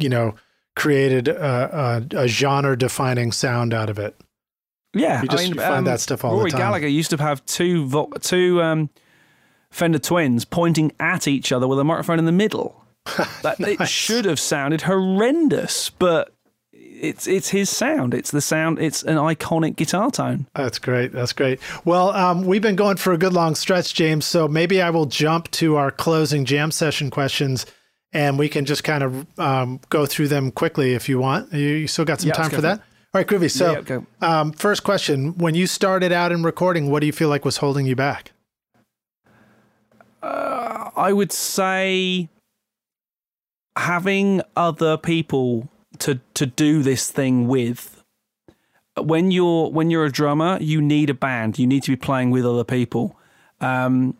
you 0.00 0.08
know, 0.08 0.34
created 0.74 1.28
a, 1.28 2.02
a, 2.12 2.24
a 2.24 2.28
genre 2.28 2.76
defining 2.76 3.32
sound 3.32 3.74
out 3.74 3.90
of 3.90 3.98
it. 3.98 4.16
Yeah, 4.92 5.22
you 5.22 5.28
just 5.28 5.44
I 5.44 5.46
mean, 5.46 5.54
find 5.54 5.74
um, 5.74 5.84
that 5.84 6.00
stuff 6.00 6.24
all 6.24 6.32
Rory 6.32 6.50
the 6.50 6.56
time. 6.56 6.66
Gallagher 6.66 6.88
used 6.88 7.10
to 7.10 7.16
have 7.18 7.44
two 7.46 7.86
vo- 7.86 8.10
two 8.20 8.60
um, 8.60 8.90
Fender 9.70 10.00
Twins 10.00 10.44
pointing 10.44 10.90
at 10.98 11.28
each 11.28 11.52
other 11.52 11.68
with 11.68 11.78
a 11.78 11.84
microphone 11.84 12.18
in 12.18 12.24
the 12.24 12.32
middle. 12.32 12.84
that, 13.42 13.58
nice. 13.58 13.80
It 13.80 13.88
should 13.88 14.24
have 14.24 14.40
sounded 14.40 14.82
horrendous, 14.82 15.90
but 15.90 16.34
it's 16.72 17.26
it's 17.26 17.48
his 17.48 17.70
sound. 17.70 18.14
It's 18.14 18.30
the 18.30 18.40
sound. 18.40 18.78
It's 18.78 19.02
an 19.02 19.16
iconic 19.16 19.76
guitar 19.76 20.10
tone. 20.10 20.46
That's 20.54 20.78
great. 20.78 21.12
That's 21.12 21.32
great. 21.32 21.60
Well, 21.84 22.10
um, 22.10 22.44
we've 22.44 22.62
been 22.62 22.76
going 22.76 22.98
for 22.98 23.12
a 23.12 23.18
good 23.18 23.32
long 23.32 23.54
stretch, 23.54 23.94
James. 23.94 24.26
So 24.26 24.46
maybe 24.46 24.82
I 24.82 24.90
will 24.90 25.06
jump 25.06 25.50
to 25.52 25.76
our 25.76 25.90
closing 25.90 26.44
jam 26.44 26.70
session 26.70 27.10
questions 27.10 27.66
and 28.12 28.38
we 28.38 28.48
can 28.48 28.64
just 28.64 28.84
kind 28.84 29.02
of 29.02 29.38
um, 29.38 29.80
go 29.88 30.06
through 30.06 30.28
them 30.28 30.50
quickly 30.50 30.94
if 30.94 31.08
you 31.08 31.18
want. 31.18 31.52
You, 31.52 31.60
you 31.60 31.86
still 31.86 32.04
got 32.04 32.20
some 32.20 32.32
time 32.32 32.50
for 32.50 32.60
that? 32.60 32.80
All 33.12 33.18
right, 33.18 33.26
groovy. 33.26 33.50
So, 33.50 33.82
yeah, 33.88 34.00
um, 34.20 34.52
first 34.52 34.84
question: 34.84 35.36
When 35.36 35.54
you 35.54 35.66
started 35.66 36.12
out 36.12 36.32
in 36.32 36.42
recording, 36.42 36.90
what 36.90 37.00
do 37.00 37.06
you 37.06 37.12
feel 37.12 37.28
like 37.28 37.44
was 37.44 37.56
holding 37.56 37.86
you 37.86 37.96
back? 37.96 38.32
Uh, 40.22 40.90
I 40.96 41.12
would 41.12 41.32
say 41.32 42.28
having 43.80 44.42
other 44.56 44.96
people 44.96 45.68
to 45.98 46.20
to 46.34 46.46
do 46.46 46.82
this 46.82 47.10
thing 47.10 47.48
with. 47.48 48.02
When 48.96 49.30
you're 49.30 49.70
when 49.70 49.90
you're 49.90 50.04
a 50.04 50.12
drummer, 50.12 50.58
you 50.60 50.82
need 50.82 51.10
a 51.10 51.14
band. 51.14 51.58
You 51.58 51.66
need 51.66 51.82
to 51.84 51.92
be 51.92 51.96
playing 51.96 52.30
with 52.30 52.44
other 52.44 52.64
people. 52.64 53.16
Um, 53.60 54.16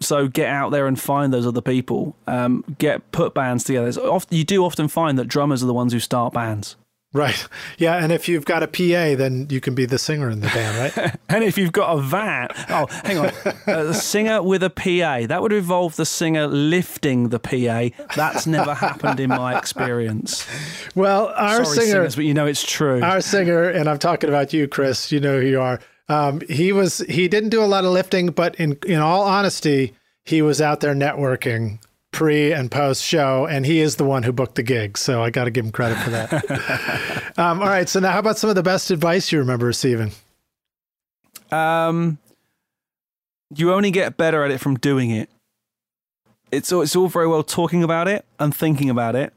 so 0.00 0.28
get 0.28 0.48
out 0.48 0.70
there 0.70 0.86
and 0.86 0.98
find 0.98 1.32
those 1.32 1.46
other 1.46 1.60
people. 1.60 2.16
Um, 2.26 2.64
get 2.78 3.12
put 3.12 3.34
bands 3.34 3.64
together. 3.64 3.88
Often, 4.00 4.36
you 4.36 4.44
do 4.44 4.64
often 4.64 4.88
find 4.88 5.18
that 5.18 5.28
drummers 5.28 5.62
are 5.62 5.66
the 5.66 5.74
ones 5.74 5.92
who 5.92 6.00
start 6.00 6.32
bands. 6.32 6.76
Right. 7.12 7.48
Yeah. 7.76 7.96
And 7.96 8.12
if 8.12 8.28
you've 8.28 8.44
got 8.44 8.62
a 8.62 8.68
PA, 8.68 9.16
then 9.16 9.48
you 9.50 9.60
can 9.60 9.74
be 9.74 9.84
the 9.84 9.98
singer 9.98 10.30
in 10.30 10.40
the 10.40 10.46
band, 10.46 10.96
right? 10.96 11.16
and 11.28 11.42
if 11.42 11.58
you've 11.58 11.72
got 11.72 11.98
a 11.98 12.00
van, 12.00 12.48
oh, 12.68 12.86
hang 13.04 13.18
on, 13.18 13.32
a 13.66 13.92
singer 13.92 14.42
with 14.42 14.62
a 14.62 14.70
PA, 14.70 15.26
that 15.26 15.42
would 15.42 15.52
involve 15.52 15.96
the 15.96 16.06
singer 16.06 16.46
lifting 16.46 17.30
the 17.30 17.40
PA. 17.40 18.04
That's 18.14 18.46
never 18.46 18.74
happened 18.74 19.18
in 19.18 19.30
my 19.30 19.58
experience. 19.58 20.46
Well, 20.94 21.32
our 21.34 21.64
Sorry, 21.64 21.78
singer, 21.78 21.86
singers, 21.86 22.16
but 22.16 22.24
you 22.26 22.34
know 22.34 22.46
it's 22.46 22.62
true. 22.62 23.02
Our 23.02 23.20
singer, 23.20 23.68
and 23.68 23.88
I'm 23.88 23.98
talking 23.98 24.28
about 24.28 24.52
you, 24.52 24.68
Chris. 24.68 25.10
You 25.10 25.18
know 25.18 25.40
who 25.40 25.46
you 25.46 25.60
are. 25.60 25.80
Um, 26.08 26.40
he 26.48 26.72
was 26.72 26.98
he 27.08 27.26
didn't 27.26 27.50
do 27.50 27.62
a 27.62 27.66
lot 27.66 27.84
of 27.84 27.90
lifting, 27.90 28.28
but 28.28 28.54
in 28.56 28.78
in 28.86 29.00
all 29.00 29.22
honesty, 29.22 29.94
he 30.24 30.42
was 30.42 30.60
out 30.60 30.80
there 30.80 30.94
networking 30.94 31.80
pre 32.12 32.52
and 32.52 32.70
post 32.70 33.02
show, 33.02 33.46
and 33.46 33.64
he 33.64 33.80
is 33.80 33.96
the 33.96 34.04
one 34.04 34.22
who 34.22 34.32
booked 34.32 34.56
the 34.56 34.62
gig. 34.62 34.98
So 34.98 35.22
I 35.22 35.30
got 35.30 35.44
to 35.44 35.50
give 35.50 35.64
him 35.64 35.72
credit 35.72 35.98
for 35.98 36.10
that. 36.10 37.32
um, 37.38 37.60
all 37.60 37.68
right. 37.68 37.88
So 37.88 38.00
now, 38.00 38.12
how 38.12 38.18
about 38.18 38.38
some 38.38 38.50
of 38.50 38.56
the 38.56 38.62
best 38.62 38.90
advice 38.90 39.30
you 39.32 39.38
remember 39.38 39.66
receiving? 39.66 40.12
Um, 41.50 42.18
you 43.54 43.72
only 43.72 43.90
get 43.90 44.16
better 44.16 44.44
at 44.44 44.50
it 44.50 44.58
from 44.58 44.76
doing 44.76 45.10
it. 45.10 45.28
It's 46.50 46.72
all, 46.72 46.82
it's 46.82 46.96
all 46.96 47.08
very 47.08 47.28
well 47.28 47.42
talking 47.42 47.82
about 47.82 48.08
it 48.08 48.24
and 48.38 48.54
thinking 48.54 48.90
about 48.90 49.14
it, 49.14 49.32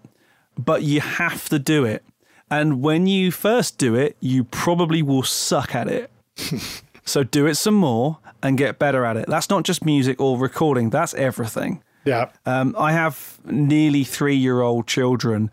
but 0.58 0.84
you 0.84 1.00
have 1.00 1.48
to 1.50 1.60
do 1.60 1.86
it. 1.86 2.04
And 2.50 2.82
when 2.82 3.08
you 3.08 3.32
first 3.32 3.78
do 3.78 3.96
it, 3.96 4.16
you 4.20 4.44
probably 4.44 5.02
will 5.02 5.24
suck 5.24 5.76
at 5.76 5.88
it. 5.88 6.12
so 7.06 7.24
do 7.24 7.46
it 7.46 7.56
some 7.56 7.76
more 7.76 8.20
and 8.42 8.58
get 8.58 8.80
better 8.80 9.06
at 9.06 9.18
it. 9.18 9.28
That's 9.28 9.50
not 9.50 9.64
just 9.64 9.86
music 9.86 10.20
or 10.20 10.38
recording, 10.38 10.90
that's 10.90 11.14
everything. 11.14 11.82
Yeah. 12.06 12.30
Um, 12.46 12.76
I 12.78 12.92
have 12.92 13.40
nearly 13.46 14.04
three 14.04 14.36
year 14.36 14.62
old 14.62 14.88
children, 14.88 15.52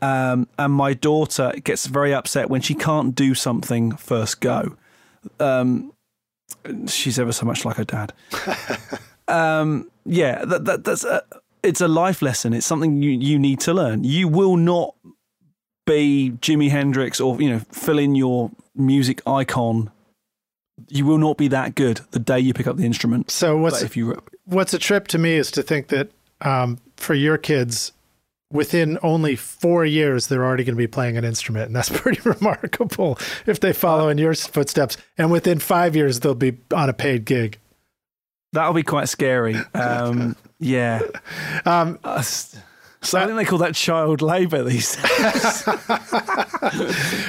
um, 0.00 0.48
and 0.58 0.72
my 0.72 0.94
daughter 0.94 1.52
gets 1.62 1.86
very 1.86 2.12
upset 2.12 2.50
when 2.50 2.60
she 2.60 2.74
can't 2.74 3.14
do 3.14 3.34
something 3.34 3.92
first 3.96 4.40
go. 4.40 4.76
Um, 5.38 5.92
she's 6.86 7.18
ever 7.18 7.32
so 7.32 7.46
much 7.46 7.64
like 7.64 7.76
her 7.76 7.84
dad. 7.84 8.12
um, 9.28 9.90
yeah, 10.04 10.44
that, 10.44 10.64
that, 10.64 10.84
that's 10.84 11.04
a, 11.04 11.22
it's 11.62 11.80
a 11.80 11.88
life 11.88 12.22
lesson. 12.22 12.52
It's 12.52 12.66
something 12.66 13.02
you, 13.02 13.10
you 13.10 13.38
need 13.38 13.60
to 13.60 13.72
learn. 13.72 14.02
You 14.02 14.26
will 14.26 14.56
not 14.56 14.94
be 15.86 16.32
Jimi 16.40 16.70
Hendrix 16.70 17.20
or 17.20 17.40
you 17.40 17.50
know 17.50 17.60
fill 17.70 17.98
in 17.98 18.14
your 18.14 18.50
music 18.74 19.20
icon 19.26 19.90
you 20.88 21.04
will 21.04 21.18
not 21.18 21.36
be 21.36 21.48
that 21.48 21.74
good 21.74 22.00
the 22.10 22.18
day 22.18 22.38
you 22.38 22.54
pick 22.54 22.66
up 22.66 22.76
the 22.76 22.84
instrument. 22.84 23.30
So 23.30 23.56
what's 23.56 23.82
if 23.82 23.96
you 23.96 24.20
what's 24.52 24.74
a 24.74 24.78
trip 24.78 25.08
to 25.08 25.18
me 25.18 25.34
is 25.34 25.50
to 25.52 25.62
think 25.62 25.88
that 25.88 26.10
um, 26.40 26.78
for 26.96 27.14
your 27.14 27.38
kids, 27.38 27.92
within 28.52 28.98
only 29.02 29.34
four 29.34 29.84
years, 29.84 30.26
they're 30.26 30.44
already 30.44 30.64
going 30.64 30.74
to 30.74 30.78
be 30.78 30.86
playing 30.86 31.16
an 31.16 31.24
instrument, 31.24 31.66
and 31.66 31.74
that's 31.76 31.88
pretty 32.00 32.20
remarkable 32.28 33.18
if 33.46 33.60
they 33.60 33.72
follow 33.72 34.08
in 34.08 34.18
your 34.18 34.34
footsteps. 34.34 34.96
And 35.18 35.30
within 35.30 35.58
five 35.58 35.96
years, 35.96 36.20
they'll 36.20 36.34
be 36.34 36.58
on 36.72 36.88
a 36.88 36.92
paid 36.92 37.24
gig. 37.24 37.58
That'll 38.52 38.74
be 38.74 38.82
quite 38.82 39.08
scary. 39.08 39.56
Um, 39.74 40.36
yeah. 40.58 41.00
Um, 41.64 41.98
uh, 42.02 42.22
so 43.02 43.18
I 43.18 43.26
think 43.26 43.36
they 43.36 43.44
call 43.44 43.58
that 43.58 43.74
child 43.74 44.22
labour 44.22 44.62
these 44.62 44.96
days. 44.96 45.64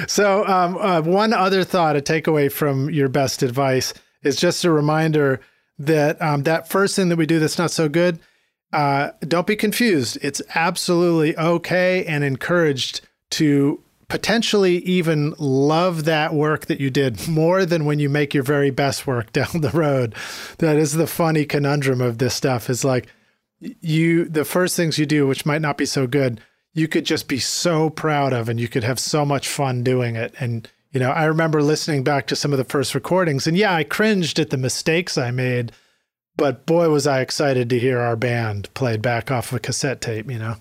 so 0.12 0.46
um, 0.46 0.76
uh, 0.76 1.02
one 1.02 1.32
other 1.32 1.62
thought, 1.64 1.96
a 1.96 2.00
takeaway 2.00 2.50
from 2.50 2.90
your 2.90 3.08
best 3.08 3.42
advice 3.42 3.92
is 4.22 4.36
just 4.36 4.64
a 4.64 4.70
reminder 4.70 5.40
that 5.78 6.20
um, 6.22 6.44
that 6.44 6.68
first 6.68 6.96
thing 6.96 7.08
that 7.08 7.16
we 7.16 7.26
do 7.26 7.38
that's 7.38 7.58
not 7.58 7.70
so 7.70 7.88
good, 7.88 8.18
uh, 8.72 9.10
don't 9.20 9.46
be 9.46 9.56
confused. 9.56 10.18
It's 10.22 10.42
absolutely 10.54 11.36
okay 11.36 12.04
and 12.04 12.24
encouraged 12.24 13.00
to 13.30 13.80
potentially 14.08 14.78
even 14.78 15.34
love 15.38 16.04
that 16.04 16.34
work 16.34 16.66
that 16.66 16.80
you 16.80 16.90
did 16.90 17.26
more 17.26 17.64
than 17.64 17.84
when 17.84 17.98
you 17.98 18.08
make 18.08 18.34
your 18.34 18.42
very 18.42 18.70
best 18.70 19.06
work 19.06 19.32
down 19.32 19.60
the 19.60 19.70
road. 19.70 20.14
That 20.58 20.76
is 20.76 20.92
the 20.92 21.06
funny 21.06 21.44
conundrum 21.44 22.00
of 22.00 22.18
this 22.18 22.34
stuff. 22.34 22.68
Is 22.70 22.84
like 22.84 23.08
you 23.60 24.24
the 24.26 24.44
first 24.44 24.76
things 24.76 24.98
you 24.98 25.06
do, 25.06 25.26
which 25.26 25.46
might 25.46 25.62
not 25.62 25.78
be 25.78 25.86
so 25.86 26.06
good, 26.06 26.40
you 26.72 26.88
could 26.88 27.04
just 27.04 27.28
be 27.28 27.38
so 27.38 27.90
proud 27.90 28.32
of, 28.32 28.48
and 28.48 28.60
you 28.60 28.68
could 28.68 28.84
have 28.84 28.98
so 28.98 29.24
much 29.24 29.48
fun 29.48 29.82
doing 29.82 30.16
it. 30.16 30.34
And 30.38 30.68
you 30.94 31.00
know, 31.00 31.10
I 31.10 31.24
remember 31.24 31.60
listening 31.60 32.04
back 32.04 32.28
to 32.28 32.36
some 32.36 32.52
of 32.52 32.58
the 32.58 32.64
first 32.64 32.94
recordings, 32.94 33.48
and 33.48 33.56
yeah, 33.56 33.74
I 33.74 33.82
cringed 33.82 34.38
at 34.38 34.50
the 34.50 34.56
mistakes 34.56 35.18
I 35.18 35.32
made, 35.32 35.72
but 36.36 36.66
boy, 36.66 36.88
was 36.88 37.04
I 37.04 37.20
excited 37.20 37.68
to 37.70 37.78
hear 37.80 37.98
our 37.98 38.14
band 38.14 38.72
played 38.74 39.02
back 39.02 39.30
off 39.30 39.50
of 39.50 39.56
a 39.56 39.60
cassette 39.60 40.00
tape. 40.00 40.30
You 40.30 40.38
know. 40.38 40.56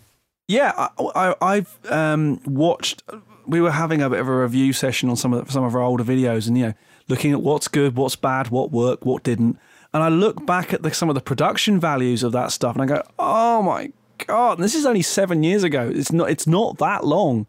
Yeah, 0.48 0.90
I, 1.16 1.56
have 1.56 1.78
um, 1.90 2.42
watched 2.46 3.04
we 3.46 3.62
were 3.62 3.72
having 3.72 4.02
a 4.02 4.10
bit 4.10 4.20
of 4.20 4.28
a 4.28 4.42
review 4.42 4.74
session 4.74 5.08
on 5.10 5.16
some 5.16 5.34
of 5.34 5.52
some 5.52 5.64
of 5.64 5.76
our 5.76 5.82
older 5.82 6.04
videos, 6.04 6.48
and 6.48 6.58
you 6.58 6.68
know, 6.68 6.74
looking 7.08 7.32
at 7.32 7.42
what's 7.42 7.68
good, 7.68 7.96
what's 7.96 8.16
bad, 8.16 8.50
what 8.50 8.72
worked, 8.72 9.06
what 9.06 9.24
didn't. 9.24 9.60
And 9.94 10.02
I 10.02 10.10
look 10.10 10.46
back 10.48 10.74
at 10.74 10.82
the, 10.82 10.92
some 10.92 11.10
of 11.10 11.16
the 11.16 11.22
production 11.22 11.80
values 11.80 12.24
of 12.24 12.32
that 12.32 12.52
stuff, 12.52 12.76
and 12.76 12.82
I 12.82 12.86
go, 12.88 13.04
"Oh 13.20 13.62
my 13.62 13.92
god!" 14.26 14.58
This 14.58 14.74
is 14.74 14.88
only 14.88 15.04
seven 15.04 15.44
years 15.44 15.64
ago. 15.64 15.92
It's 15.94 16.12
not. 16.12 16.32
It's 16.32 16.48
not 16.48 16.80
that 16.80 17.06
long. 17.06 17.48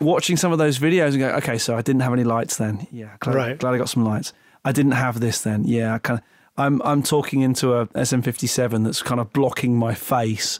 Watching 0.00 0.36
some 0.36 0.50
of 0.52 0.58
those 0.58 0.78
videos 0.78 1.10
and 1.10 1.18
go, 1.18 1.28
"Okay, 1.36 1.58
so 1.58 1.76
I 1.76 1.82
didn't 1.82 2.00
have 2.02 2.12
any 2.12 2.24
lights 2.24 2.56
then. 2.56 2.86
Yeah, 2.90 3.10
glad, 3.20 3.34
Right. 3.34 3.58
glad 3.58 3.74
I 3.74 3.78
got 3.78 3.88
some 3.90 4.04
lights. 4.04 4.32
I 4.64 4.72
didn't 4.72 4.92
have 4.92 5.20
this 5.20 5.40
then. 5.42 5.64
Yeah, 5.64 5.94
I 5.94 5.98
kind 5.98 6.18
of. 6.20 6.24
I'm 6.56 6.82
I'm 6.82 7.02
talking 7.02 7.40
into 7.42 7.74
a 7.74 7.86
SM57 7.88 8.84
that's 8.84 9.02
kind 9.02 9.20
of 9.20 9.32
blocking 9.32 9.76
my 9.76 9.94
face. 9.94 10.58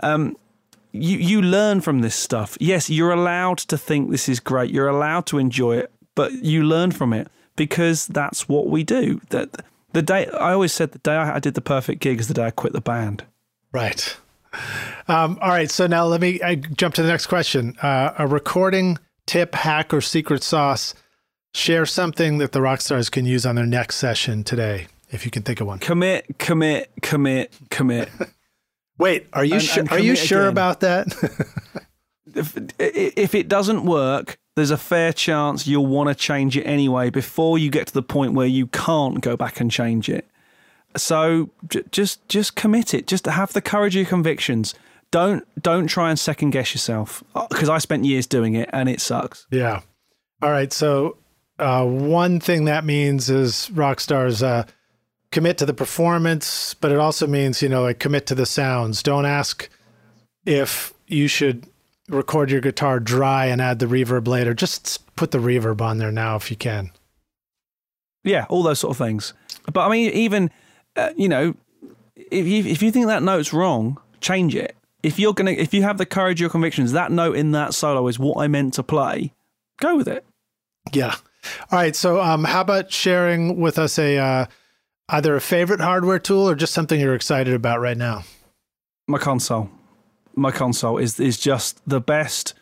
Um, 0.00 0.36
you 0.92 1.18
you 1.18 1.42
learn 1.42 1.80
from 1.80 2.00
this 2.00 2.14
stuff. 2.14 2.56
Yes, 2.60 2.88
you're 2.90 3.12
allowed 3.12 3.58
to 3.58 3.78
think 3.78 4.10
this 4.10 4.28
is 4.28 4.38
great. 4.40 4.70
You're 4.70 4.88
allowed 4.88 5.26
to 5.26 5.38
enjoy 5.38 5.76
it, 5.78 5.92
but 6.14 6.32
you 6.32 6.62
learn 6.64 6.92
from 6.92 7.12
it 7.12 7.28
because 7.56 8.06
that's 8.06 8.48
what 8.48 8.68
we 8.68 8.82
do. 8.84 9.20
That 9.30 9.64
the 9.92 10.02
day 10.02 10.26
I 10.28 10.52
always 10.52 10.72
said 10.72 10.92
the 10.92 10.98
day 10.98 11.14
I, 11.16 11.36
I 11.36 11.38
did 11.40 11.54
the 11.54 11.60
perfect 11.60 12.00
gig 12.00 12.20
is 12.20 12.28
the 12.28 12.34
day 12.34 12.46
I 12.46 12.50
quit 12.50 12.72
the 12.72 12.80
band. 12.80 13.24
Right. 13.72 14.16
Um, 15.08 15.38
all 15.40 15.48
right. 15.50 15.70
So 15.70 15.86
now 15.86 16.06
let 16.06 16.20
me 16.20 16.40
I 16.42 16.54
jump 16.56 16.94
to 16.94 17.02
the 17.02 17.08
next 17.08 17.26
question. 17.26 17.76
Uh, 17.82 18.12
a 18.18 18.26
recording 18.26 18.98
tip, 19.26 19.54
hack, 19.54 19.92
or 19.94 20.00
secret 20.00 20.42
sauce. 20.42 20.94
Share 21.54 21.86
something 21.86 22.38
that 22.38 22.52
the 22.52 22.60
rock 22.60 22.80
stars 22.80 23.08
can 23.10 23.26
use 23.26 23.46
on 23.46 23.54
their 23.54 23.66
next 23.66 23.96
session 23.96 24.42
today, 24.42 24.88
if 25.10 25.24
you 25.24 25.30
can 25.30 25.42
think 25.42 25.60
of 25.60 25.68
one. 25.68 25.78
Commit, 25.78 26.38
commit, 26.38 26.90
commit, 27.00 27.56
commit. 27.70 28.08
Wait, 28.98 29.26
are 29.32 29.44
you 29.44 29.54
And- 29.54 29.62
sure? 29.62 29.80
and 29.82 29.90
Are 29.92 29.98
you 30.00 30.16
sure 30.16 30.40
again. 30.42 30.48
about 30.52 30.80
that? 30.80 31.06
if, 32.34 32.56
if 32.78 33.34
it 33.34 33.48
doesn't 33.48 33.84
work, 33.84 34.38
there's 34.56 34.70
a 34.70 34.76
fair 34.76 35.12
chance 35.12 35.66
you'll 35.66 35.86
want 35.86 36.08
to 36.08 36.14
change 36.14 36.56
it 36.56 36.62
anyway 36.64 37.10
before 37.10 37.58
you 37.58 37.70
get 37.70 37.86
to 37.88 37.94
the 37.94 38.02
point 38.02 38.34
where 38.34 38.46
you 38.46 38.66
can't 38.68 39.20
go 39.20 39.36
back 39.36 39.60
and 39.60 39.70
change 39.70 40.08
it. 40.08 40.28
So 40.96 41.50
j- 41.68 41.82
just 41.90 42.26
just 42.28 42.54
commit 42.56 42.94
it. 42.94 43.06
Just 43.06 43.26
have 43.26 43.52
the 43.52 43.60
courage 43.62 43.94
of 43.96 44.00
your 44.00 44.08
convictions. 44.08 44.74
Don't 45.10 45.44
don't 45.62 45.86
try 45.86 46.10
and 46.10 46.18
second 46.18 46.50
guess 46.50 46.74
yourself 46.74 47.22
because 47.50 47.68
I 47.68 47.78
spent 47.78 48.04
years 48.04 48.26
doing 48.26 48.54
it 48.54 48.68
and 48.72 48.88
it 48.88 49.00
sucks. 49.00 49.46
yeah. 49.50 49.80
All 50.42 50.50
right. 50.50 50.72
So 50.72 51.16
uh, 51.58 51.84
one 51.84 52.40
thing 52.40 52.64
that 52.66 52.84
means 52.84 53.30
is 53.30 53.70
rock 53.70 54.00
stars 54.00 54.42
uh, 54.42 54.64
commit 55.30 55.56
to 55.58 55.66
the 55.66 55.72
performance, 55.74 56.74
but 56.74 56.90
it 56.92 56.98
also 56.98 57.26
means 57.26 57.62
you 57.62 57.68
know 57.68 57.82
like 57.82 57.98
commit 57.98 58.26
to 58.26 58.34
the 58.34 58.46
sounds. 58.46 59.02
Don't 59.02 59.24
ask 59.26 59.68
if 60.44 60.92
you 61.06 61.28
should 61.28 61.66
record 62.08 62.50
your 62.50 62.60
guitar 62.60 63.00
dry 63.00 63.46
and 63.46 63.62
add 63.62 63.78
the 63.78 63.86
reverb 63.86 64.26
later. 64.28 64.52
Just 64.52 65.14
put 65.16 65.30
the 65.30 65.38
reverb 65.38 65.80
on 65.80 65.98
there 65.98 66.12
now 66.12 66.36
if 66.36 66.50
you 66.50 66.56
can. 66.56 66.90
Yeah, 68.24 68.46
all 68.48 68.62
those 68.62 68.80
sort 68.80 68.92
of 68.92 68.98
things. 68.98 69.32
But 69.72 69.86
I 69.86 69.90
mean, 69.90 70.10
even 70.12 70.50
uh, 70.96 71.10
you 71.16 71.28
know, 71.28 71.54
if 72.16 72.46
you 72.46 72.64
if 72.64 72.82
you 72.82 72.90
think 72.90 73.06
that 73.06 73.22
note's 73.22 73.52
wrong, 73.52 73.98
change 74.20 74.54
it. 74.54 74.76
If 75.02 75.18
you're 75.18 75.34
gonna, 75.34 75.52
if 75.52 75.74
you 75.74 75.82
have 75.82 75.98
the 75.98 76.06
courage 76.06 76.38
of 76.38 76.42
your 76.42 76.50
convictions, 76.50 76.92
that 76.92 77.12
note 77.12 77.36
in 77.36 77.52
that 77.52 77.74
solo 77.74 78.06
is 78.08 78.18
what 78.18 78.38
I 78.38 78.48
meant 78.48 78.74
to 78.74 78.82
play. 78.82 79.32
Go 79.80 79.96
with 79.96 80.08
it. 80.08 80.24
Yeah. 80.92 81.14
All 81.70 81.78
right. 81.78 81.94
So, 81.94 82.20
um, 82.20 82.44
how 82.44 82.62
about 82.62 82.90
sharing 82.92 83.60
with 83.60 83.78
us 83.78 83.98
a 83.98 84.16
uh, 84.18 84.46
either 85.08 85.36
a 85.36 85.40
favorite 85.40 85.80
hardware 85.80 86.18
tool 86.18 86.48
or 86.48 86.54
just 86.54 86.72
something 86.72 86.98
you're 86.98 87.14
excited 87.14 87.52
about 87.52 87.80
right 87.80 87.96
now? 87.96 88.24
my 89.06 89.18
console. 89.18 89.70
My 90.34 90.50
console 90.50 90.98
is 90.98 91.20
is 91.20 91.38
just 91.38 91.80
the 91.88 92.00
best. 92.00 92.54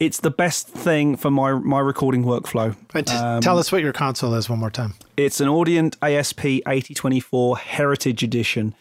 It's 0.00 0.20
the 0.20 0.30
best 0.30 0.66
thing 0.66 1.16
for 1.16 1.30
my 1.30 1.52
my 1.52 1.78
recording 1.78 2.24
workflow. 2.24 2.74
Um, 3.12 3.42
tell 3.42 3.58
us 3.58 3.70
what 3.70 3.82
your 3.82 3.92
console 3.92 4.34
is 4.34 4.48
one 4.48 4.58
more 4.58 4.70
time. 4.70 4.94
It's 5.18 5.40
an 5.40 5.48
Audient 5.48 5.96
ASP 6.00 6.44
8024 6.66 7.58
Heritage 7.58 8.22
Edition. 8.22 8.74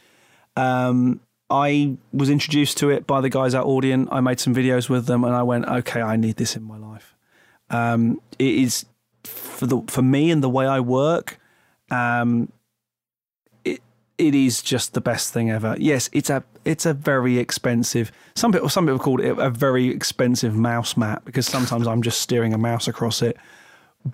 Um, 0.56 1.20
I 1.50 1.98
was 2.14 2.30
introduced 2.30 2.78
to 2.78 2.90
it 2.90 3.06
by 3.06 3.20
the 3.20 3.30
guys 3.30 3.54
at 3.54 3.64
Audient. 3.66 4.08
I 4.12 4.22
made 4.22 4.40
some 4.40 4.56
videos 4.56 4.90
with 4.90 5.08
them, 5.08 5.26
and 5.26 5.36
I 5.36 5.44
went, 5.44 5.66
"Okay, 5.66 6.02
I 6.02 6.16
need 6.16 6.38
this 6.38 6.56
in 6.56 6.64
my 6.64 6.78
life." 6.78 7.16
Um, 7.70 8.22
it 8.40 8.56
is 8.56 8.86
for 9.26 9.66
the 9.68 9.82
for 9.88 10.02
me 10.02 10.32
and 10.32 10.42
the 10.42 10.50
way 10.50 10.66
I 10.68 10.80
work. 10.80 11.38
Um, 11.92 12.50
it 14.20 14.36
is 14.36 14.62
just 14.62 14.94
the 14.94 15.02
best 15.02 15.34
thing 15.34 15.50
ever. 15.50 15.76
Yes, 15.80 16.10
it's 16.14 16.30
a 16.30 16.44
it's 16.66 16.86
a 16.86 16.94
very 16.94 17.40
expensive. 17.40 18.12
Some 18.36 18.52
people 18.52 18.70
some 18.70 18.86
people 18.86 19.00
call 19.00 19.20
it 19.22 19.30
a 19.40 19.50
very 19.50 19.88
expensive 19.90 20.56
mouse 20.56 20.96
mat 20.96 21.24
because 21.26 21.48
sometimes 21.48 21.88
I'm 21.88 22.02
just 22.04 22.22
steering 22.22 22.54
a 22.54 22.58
mouse 22.58 22.88
across 22.88 23.22
it 23.22 23.38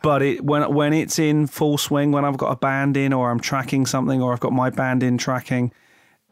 but 0.01 0.21
it 0.23 0.43
when 0.43 0.73
when 0.73 0.93
it's 0.93 1.19
in 1.19 1.45
full 1.45 1.77
swing, 1.77 2.11
when 2.11 2.25
I've 2.25 2.37
got 2.37 2.51
a 2.51 2.55
band 2.55 2.97
in, 2.97 3.13
or 3.13 3.29
I'm 3.29 3.39
tracking 3.39 3.85
something, 3.85 4.19
or 4.19 4.33
I've 4.33 4.39
got 4.39 4.51
my 4.51 4.71
band 4.71 5.03
in 5.03 5.19
tracking, 5.19 5.71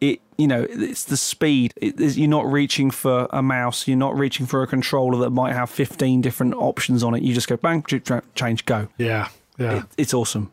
it 0.02 0.22
you 0.40 0.48
know 0.48 0.66
it's 0.68 1.04
the 1.04 1.18
speed. 1.18 1.72
It, 1.78 2.00
is- 2.00 2.18
you're 2.18 2.28
not 2.28 2.52
reaching 2.52 2.90
for 2.90 3.28
a 3.30 3.44
mouse. 3.44 3.88
You're 3.88 3.96
not 3.96 4.18
reaching 4.18 4.48
for 4.48 4.64
a 4.64 4.68
controller 4.68 5.20
that 5.20 5.30
might 5.30 5.54
have 5.54 5.70
15 5.70 6.22
different 6.22 6.56
options 6.56 7.04
on 7.04 7.14
it. 7.14 7.22
You 7.22 7.32
just 7.36 7.48
go 7.48 7.56
bang, 7.56 7.84
ch- 7.84 8.04
ch- 8.04 8.24
change, 8.34 8.66
go. 8.66 8.88
Yeah. 8.98 9.28
Yeah. 9.60 9.78
It, 9.82 9.86
it's 10.00 10.14
awesome. 10.16 10.52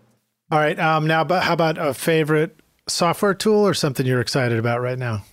All 0.51 0.59
right. 0.59 0.79
Um, 0.79 1.07
now, 1.07 1.25
but 1.25 1.45
how 1.45 1.55
about 1.55 1.79
a 1.79 1.95
favorite 1.95 2.60
software 2.91 3.35
tool 3.35 3.67
or 3.67 3.75
something 3.75 4.07
you're 4.07 4.21
excited 4.21 4.59
about 4.59 4.81
right 4.81 4.99
now? 4.99 5.25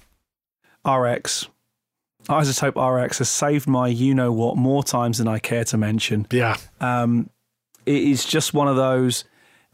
RX. 0.85 1.47
iZotope 2.29 3.03
RX 3.03 3.17
has 3.19 3.29
saved 3.29 3.67
my 3.67 3.87
you 3.87 4.13
know 4.15 4.31
what 4.31 4.57
more 4.57 4.83
times 4.83 5.17
than 5.17 5.27
I 5.27 5.39
care 5.39 5.63
to 5.65 5.77
mention. 5.77 6.27
Yeah. 6.31 6.57
Um, 6.79 7.29
it 7.85 8.03
is 8.03 8.25
just 8.25 8.53
one 8.53 8.67
of 8.67 8.75
those. 8.75 9.23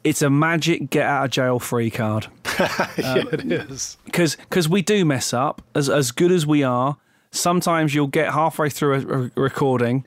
It's 0.04 0.22
a 0.22 0.30
magic 0.30 0.90
get 0.90 1.06
out 1.06 1.26
of 1.26 1.32
jail 1.32 1.60
free 1.60 1.90
card. 1.90 2.28
yeah, 2.60 3.24
it 3.32 3.52
is. 3.52 3.98
because 4.06 4.36
because 4.36 4.68
we 4.70 4.82
do 4.82 5.06
mess 5.06 5.34
up 5.34 5.62
as 5.76 5.90
as 5.90 6.12
good 6.12 6.32
as 6.32 6.46
we 6.46 6.64
are. 6.64 6.98
Sometimes 7.32 7.96
you'll 7.96 8.08
get 8.08 8.32
halfway 8.32 8.70
through 8.70 8.94
a, 8.94 9.24
a 9.26 9.32
recording, 9.36 10.06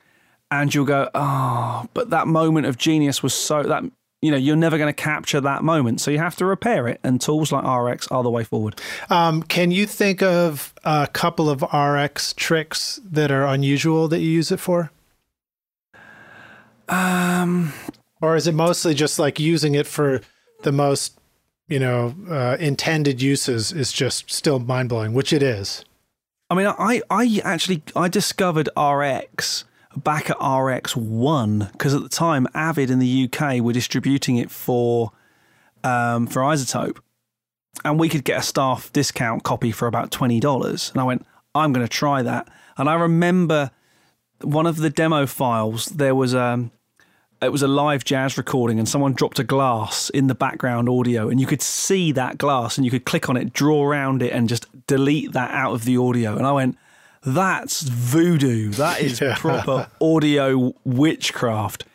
and 0.49 0.73
you'll 0.73 0.85
go, 0.85 1.09
"Oh, 1.13 1.85
but 1.93 2.11
that 2.11 2.27
moment 2.27 2.67
of 2.67 2.77
genius 2.77 3.21
was 3.21 3.33
so 3.33 3.63
that 3.63 3.83
you 4.21 4.31
know 4.31 4.37
you're 4.37 4.55
never 4.55 4.77
going 4.77 4.93
to 4.93 5.03
capture 5.03 5.41
that 5.41 5.63
moment, 5.63 6.01
so 6.01 6.11
you 6.11 6.17
have 6.17 6.35
to 6.37 6.45
repair 6.45 6.87
it." 6.87 6.99
And 7.03 7.21
tools 7.21 7.51
like 7.51 7.63
RX 7.63 8.07
are 8.09 8.23
the 8.23 8.29
way 8.31 8.43
forward. 8.43 8.79
Um, 9.09 9.43
can 9.43 9.71
you 9.71 9.85
think 9.85 10.21
of 10.21 10.73
a 10.83 11.07
couple 11.11 11.49
of 11.49 11.61
RX 11.61 12.33
tricks 12.33 12.99
that 13.03 13.31
are 13.31 13.45
unusual 13.45 14.07
that 14.07 14.19
you 14.19 14.29
use 14.29 14.51
it 14.51 14.59
for? 14.59 14.91
Um, 16.89 17.73
Or 18.21 18.35
is 18.35 18.47
it 18.47 18.53
mostly 18.53 18.93
just 18.93 19.19
like 19.19 19.39
using 19.39 19.75
it 19.75 19.85
for 19.85 20.21
the 20.63 20.71
most, 20.71 21.19
you 21.67 21.79
know, 21.79 22.15
uh, 22.29 22.57
intended 22.59 23.21
uses 23.21 23.71
is 23.71 23.91
just 23.91 24.31
still 24.31 24.59
mind 24.59 24.89
blowing, 24.89 25.13
which 25.13 25.31
it 25.31 25.43
is. 25.43 25.85
I 26.49 26.55
mean, 26.55 26.67
I 26.67 27.01
I 27.09 27.41
actually 27.43 27.83
I 27.95 28.07
discovered 28.07 28.69
RX 28.77 29.65
back 30.03 30.29
at 30.29 30.37
RX 30.41 30.95
one 30.95 31.69
because 31.71 31.93
at 31.93 32.03
the 32.03 32.09
time 32.09 32.47
Avid 32.53 32.89
in 32.89 32.99
the 32.99 33.29
UK 33.31 33.61
were 33.61 33.73
distributing 33.73 34.37
it 34.37 34.51
for 34.51 35.11
um, 35.83 36.27
for 36.27 36.41
iZotope, 36.41 36.97
and 37.85 37.99
we 37.99 38.09
could 38.09 38.23
get 38.23 38.39
a 38.39 38.43
staff 38.43 38.91
discount 38.93 39.43
copy 39.43 39.71
for 39.71 39.87
about 39.87 40.11
twenty 40.11 40.39
dollars. 40.39 40.91
And 40.91 41.01
I 41.01 41.03
went, 41.03 41.25
I'm 41.53 41.73
going 41.73 41.85
to 41.85 41.91
try 41.91 42.21
that. 42.21 42.47
And 42.77 42.89
I 42.89 42.95
remember 42.95 43.71
one 44.41 44.65
of 44.67 44.77
the 44.77 44.89
demo 44.89 45.25
files. 45.25 45.87
There 45.87 46.15
was 46.15 46.35
um, 46.35 46.71
it 47.41 47.51
was 47.51 47.61
a 47.61 47.67
live 47.67 48.03
jazz 48.03 48.37
recording, 48.37 48.79
and 48.79 48.87
someone 48.87 49.13
dropped 49.13 49.39
a 49.39 49.43
glass 49.43 50.09
in 50.09 50.27
the 50.27 50.35
background 50.35 50.89
audio, 50.89 51.29
and 51.29 51.39
you 51.39 51.47
could 51.47 51.61
see 51.61 52.11
that 52.13 52.37
glass, 52.37 52.77
and 52.77 52.85
you 52.85 52.91
could 52.91 53.05
click 53.05 53.29
on 53.29 53.37
it, 53.37 53.53
draw 53.53 53.85
around 53.85 54.21
it, 54.21 54.31
and 54.31 54.49
just 54.49 54.65
delete 54.87 55.33
that 55.33 55.51
out 55.51 55.73
of 55.73 55.85
the 55.85 55.97
audio. 55.97 56.35
And 56.35 56.45
I 56.45 56.51
went, 56.51 56.77
"That's 57.27 57.81
voodoo. 57.81 58.71
That 58.71 59.01
is 59.07 59.19
Yeah. 59.21 59.35
proper 59.37 59.87
audio 60.01 60.73
witchcraft." 60.85 61.85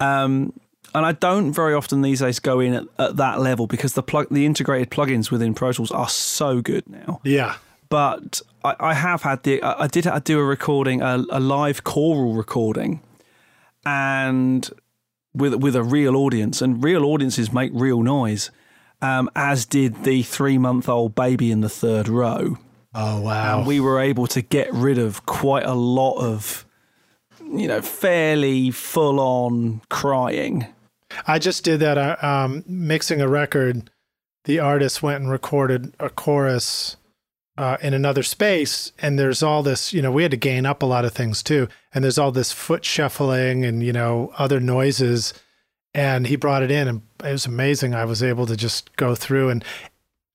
Um, 0.00 0.52
and 0.94 1.04
I 1.04 1.12
don't 1.12 1.52
very 1.52 1.74
often 1.74 2.02
these 2.02 2.20
days 2.20 2.38
go 2.38 2.60
in 2.60 2.72
at, 2.74 2.84
at 2.98 3.16
that 3.16 3.40
level 3.40 3.66
because 3.66 3.92
the 3.94 4.02
plug, 4.02 4.28
the 4.30 4.46
integrated 4.46 4.90
plugins 4.90 5.30
within 5.30 5.52
Pro 5.52 5.72
Tools 5.72 5.90
are 5.90 6.08
so 6.08 6.62
good 6.62 6.88
now 6.88 7.20
Yeah. 7.24 7.56
but 7.88 8.40
I, 8.64 8.74
I 8.80 8.94
have 8.94 9.22
had 9.22 9.42
the 9.42 9.62
I 9.62 9.84
I 9.84 9.86
did 9.88 10.06
I 10.06 10.18
do 10.20 10.38
a 10.38 10.44
recording 10.44 11.02
a, 11.02 11.22
a 11.30 11.40
live 11.40 11.82
choral 11.84 12.32
recording 12.34 13.00
and 13.84 14.70
with 15.34 15.54
with 15.56 15.76
a 15.76 15.82
real 15.82 16.16
audience 16.16 16.62
and 16.62 16.82
real 16.82 17.04
audiences 17.04 17.52
make 17.52 17.70
real 17.74 18.02
noise 18.02 18.50
um, 19.02 19.28
as 19.36 19.64
did 19.66 20.04
the 20.04 20.22
three 20.22 20.58
month 20.58 20.88
old 20.88 21.14
baby 21.14 21.50
in 21.50 21.60
the 21.60 21.68
third 21.68 22.08
row 22.08 22.56
Oh, 23.00 23.20
wow. 23.20 23.58
and 23.58 23.66
we 23.66 23.80
were 23.80 24.00
able 24.00 24.26
to 24.28 24.42
get 24.42 24.72
rid 24.72 24.98
of 24.98 25.24
quite 25.26 25.64
a 25.64 25.74
lot 25.74 26.18
of 26.18 26.66
you 27.40 27.68
know 27.68 27.80
fairly 27.80 28.70
full 28.70 29.20
on 29.20 29.80
crying 29.88 30.66
I 31.26 31.38
just 31.38 31.64
did 31.64 31.80
that. 31.80 31.98
Uh, 31.98 32.16
um, 32.20 32.64
mixing 32.66 33.20
a 33.20 33.28
record, 33.28 33.90
the 34.44 34.58
artist 34.58 35.02
went 35.02 35.22
and 35.22 35.30
recorded 35.30 35.94
a 35.98 36.10
chorus 36.10 36.96
uh, 37.56 37.76
in 37.82 37.94
another 37.94 38.22
space, 38.22 38.92
and 39.00 39.18
there's 39.18 39.42
all 39.42 39.62
this. 39.62 39.92
You 39.92 40.02
know, 40.02 40.12
we 40.12 40.22
had 40.22 40.30
to 40.30 40.36
gain 40.36 40.66
up 40.66 40.82
a 40.82 40.86
lot 40.86 41.04
of 41.04 41.12
things 41.12 41.42
too, 41.42 41.68
and 41.92 42.04
there's 42.04 42.18
all 42.18 42.32
this 42.32 42.52
foot 42.52 42.84
shuffling 42.84 43.64
and 43.64 43.82
you 43.82 43.92
know 43.92 44.32
other 44.38 44.60
noises. 44.60 45.34
And 45.94 46.26
he 46.26 46.36
brought 46.36 46.62
it 46.62 46.70
in, 46.70 46.86
and 46.86 47.02
it 47.24 47.32
was 47.32 47.46
amazing. 47.46 47.94
I 47.94 48.04
was 48.04 48.22
able 48.22 48.46
to 48.46 48.56
just 48.56 48.94
go 48.96 49.14
through 49.14 49.48
and 49.48 49.64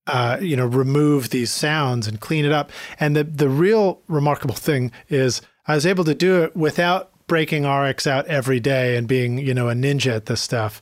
uh, 0.07 0.37
you 0.41 0.55
know 0.55 0.65
remove 0.65 1.29
these 1.29 1.51
sounds 1.51 2.07
and 2.07 2.19
clean 2.19 2.45
it 2.45 2.51
up. 2.51 2.71
And 2.99 3.15
the 3.15 3.23
the 3.23 3.49
real 3.49 4.01
remarkable 4.07 4.55
thing 4.55 4.91
is 5.09 5.41
I 5.67 5.75
was 5.75 5.85
able 5.85 6.03
to 6.05 6.15
do 6.15 6.43
it 6.43 6.55
without 6.55 7.11
breaking 7.27 7.65
RX 7.65 8.05
out 8.05 8.27
every 8.27 8.59
day 8.59 8.97
and 8.97 9.07
being 9.07 9.37
you 9.37 9.53
know 9.53 9.69
a 9.69 9.73
ninja 9.73 10.15
at 10.15 10.25
this 10.25 10.41
stuff. 10.41 10.81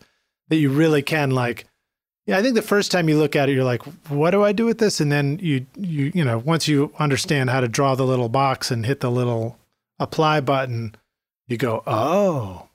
That 0.49 0.57
you 0.57 0.69
really 0.69 1.01
can 1.01 1.31
like 1.31 1.65
yeah, 2.27 2.37
I 2.37 2.41
think 2.41 2.55
the 2.55 2.61
first 2.61 2.91
time 2.91 3.09
you 3.09 3.17
look 3.17 3.35
at 3.35 3.49
it, 3.49 3.53
you're 3.53 3.63
like, 3.63 3.81
"What 4.09 4.31
do 4.31 4.43
I 4.43 4.51
do 4.51 4.65
with 4.65 4.77
this?" 4.77 5.01
And 5.01 5.11
then 5.11 5.39
you, 5.41 5.65
you, 5.75 6.11
you 6.13 6.23
know, 6.23 6.37
once 6.37 6.67
you 6.67 6.93
understand 6.99 7.49
how 7.49 7.61
to 7.61 7.67
draw 7.67 7.95
the 7.95 8.05
little 8.05 8.29
box 8.29 8.69
and 8.69 8.85
hit 8.85 8.99
the 8.99 9.09
little 9.09 9.57
apply 9.99 10.41
button, 10.41 10.95
you 11.47 11.57
go, 11.57 11.81
"Oh, 11.87 12.67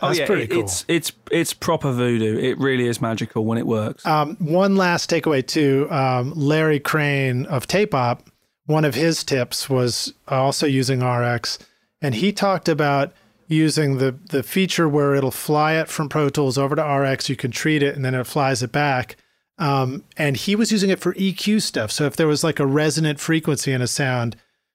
that's 0.00 0.18
oh 0.18 0.20
yeah, 0.20 0.26
pretty 0.26 0.46
cool." 0.48 0.60
it's 0.60 0.84
it's 0.88 1.12
it's 1.30 1.54
proper 1.54 1.92
voodoo. 1.92 2.38
It 2.38 2.58
really 2.58 2.86
is 2.86 3.00
magical 3.00 3.44
when 3.44 3.58
it 3.58 3.66
works. 3.66 4.04
Um, 4.06 4.36
one 4.40 4.76
last 4.76 5.10
takeaway 5.10 5.46
too. 5.46 5.88
Um, 5.90 6.32
Larry 6.34 6.80
Crane 6.80 7.46
of 7.46 7.66
Tape 7.66 7.94
Op, 7.94 8.28
one 8.66 8.84
of 8.84 8.94
his 8.94 9.22
tips 9.22 9.70
was 9.70 10.14
also 10.28 10.66
using 10.66 11.04
RX, 11.04 11.58
and 12.02 12.14
he 12.14 12.32
talked 12.32 12.68
about 12.68 13.12
using 13.46 13.98
the 13.98 14.16
the 14.30 14.42
feature 14.42 14.88
where 14.88 15.14
it'll 15.14 15.30
fly 15.30 15.74
it 15.74 15.88
from 15.88 16.08
Pro 16.08 16.28
Tools 16.28 16.58
over 16.58 16.74
to 16.74 16.82
RX. 16.82 17.28
You 17.28 17.36
can 17.36 17.50
treat 17.50 17.82
it, 17.82 17.94
and 17.94 18.04
then 18.04 18.14
it 18.14 18.26
flies 18.26 18.62
it 18.62 18.72
back. 18.72 19.16
Um, 19.58 20.02
and 20.16 20.36
he 20.36 20.56
was 20.56 20.72
using 20.72 20.90
it 20.90 20.98
for 20.98 21.14
EQ 21.14 21.62
stuff. 21.62 21.92
So 21.92 22.06
if 22.06 22.16
there 22.16 22.26
was 22.26 22.42
like 22.42 22.58
a 22.58 22.66
resonant 22.66 23.20
frequency 23.20 23.70
in 23.70 23.82
a 23.82 23.86
sound, 23.86 24.34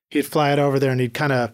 he'd 0.09 0.25
fly 0.25 0.53
it 0.53 0.59
over 0.59 0.79
there, 0.79 0.91
and 0.91 1.01
he'd 1.01 1.13
kind 1.13 1.33
of 1.33 1.51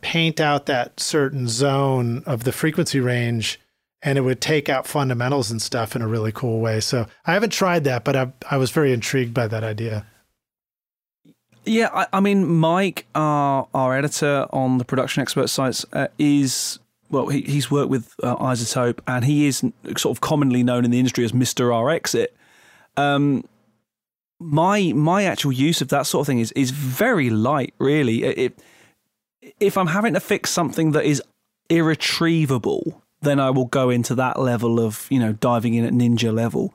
paint 0.00 0.40
out 0.40 0.66
that 0.66 1.00
certain 1.00 1.48
zone 1.48 2.22
of 2.26 2.44
the 2.44 2.52
frequency 2.52 3.00
range 3.00 3.60
and 4.02 4.16
it 4.16 4.22
would 4.22 4.40
take 4.40 4.68
out 4.68 4.86
fundamentals 4.86 5.50
and 5.50 5.60
stuff 5.60 5.94
in 5.94 6.02
a 6.02 6.08
really 6.08 6.32
cool 6.32 6.60
way. 6.60 6.80
So 6.80 7.06
I 7.26 7.34
haven't 7.34 7.50
tried 7.50 7.84
that, 7.84 8.04
but 8.04 8.16
I, 8.16 8.32
I 8.50 8.56
was 8.56 8.70
very 8.70 8.92
intrigued 8.92 9.34
by 9.34 9.46
that 9.48 9.62
idea. 9.62 10.06
Yeah, 11.66 11.90
I, 11.92 12.06
I 12.14 12.20
mean, 12.20 12.46
Mike, 12.46 13.06
our 13.14 13.68
our 13.74 13.96
editor 13.96 14.46
on 14.50 14.78
the 14.78 14.84
production 14.84 15.20
expert 15.20 15.48
sites, 15.48 15.84
uh, 15.92 16.08
is 16.18 16.78
well, 17.10 17.26
he, 17.26 17.42
he's 17.42 17.70
worked 17.70 17.90
with 17.90 18.14
uh, 18.22 18.36
iZotope, 18.36 19.00
and 19.06 19.24
he 19.24 19.46
is 19.46 19.58
sort 19.96 20.16
of 20.16 20.20
commonly 20.22 20.62
known 20.62 20.86
in 20.86 20.90
the 20.90 20.98
industry 20.98 21.22
as 21.22 21.34
Mister 21.34 21.68
RXit. 21.68 22.28
Um, 22.96 23.44
my 24.38 24.92
my 24.94 25.24
actual 25.24 25.52
use 25.52 25.82
of 25.82 25.88
that 25.88 26.06
sort 26.06 26.22
of 26.22 26.26
thing 26.26 26.38
is 26.40 26.50
is 26.52 26.70
very 26.70 27.28
light, 27.28 27.74
really. 27.78 28.22
It, 28.22 28.38
it, 28.38 28.58
if 29.58 29.76
I'm 29.76 29.88
having 29.88 30.14
to 30.14 30.20
fix 30.20 30.50
something 30.50 30.92
that 30.92 31.04
is 31.04 31.22
irretrievable, 31.68 33.02
then 33.22 33.38
I 33.38 33.50
will 33.50 33.66
go 33.66 33.90
into 33.90 34.14
that 34.16 34.38
level 34.38 34.80
of 34.80 35.06
you 35.10 35.18
know 35.18 35.32
diving 35.32 35.74
in 35.74 35.84
at 35.84 35.92
ninja 35.92 36.32
level. 36.32 36.74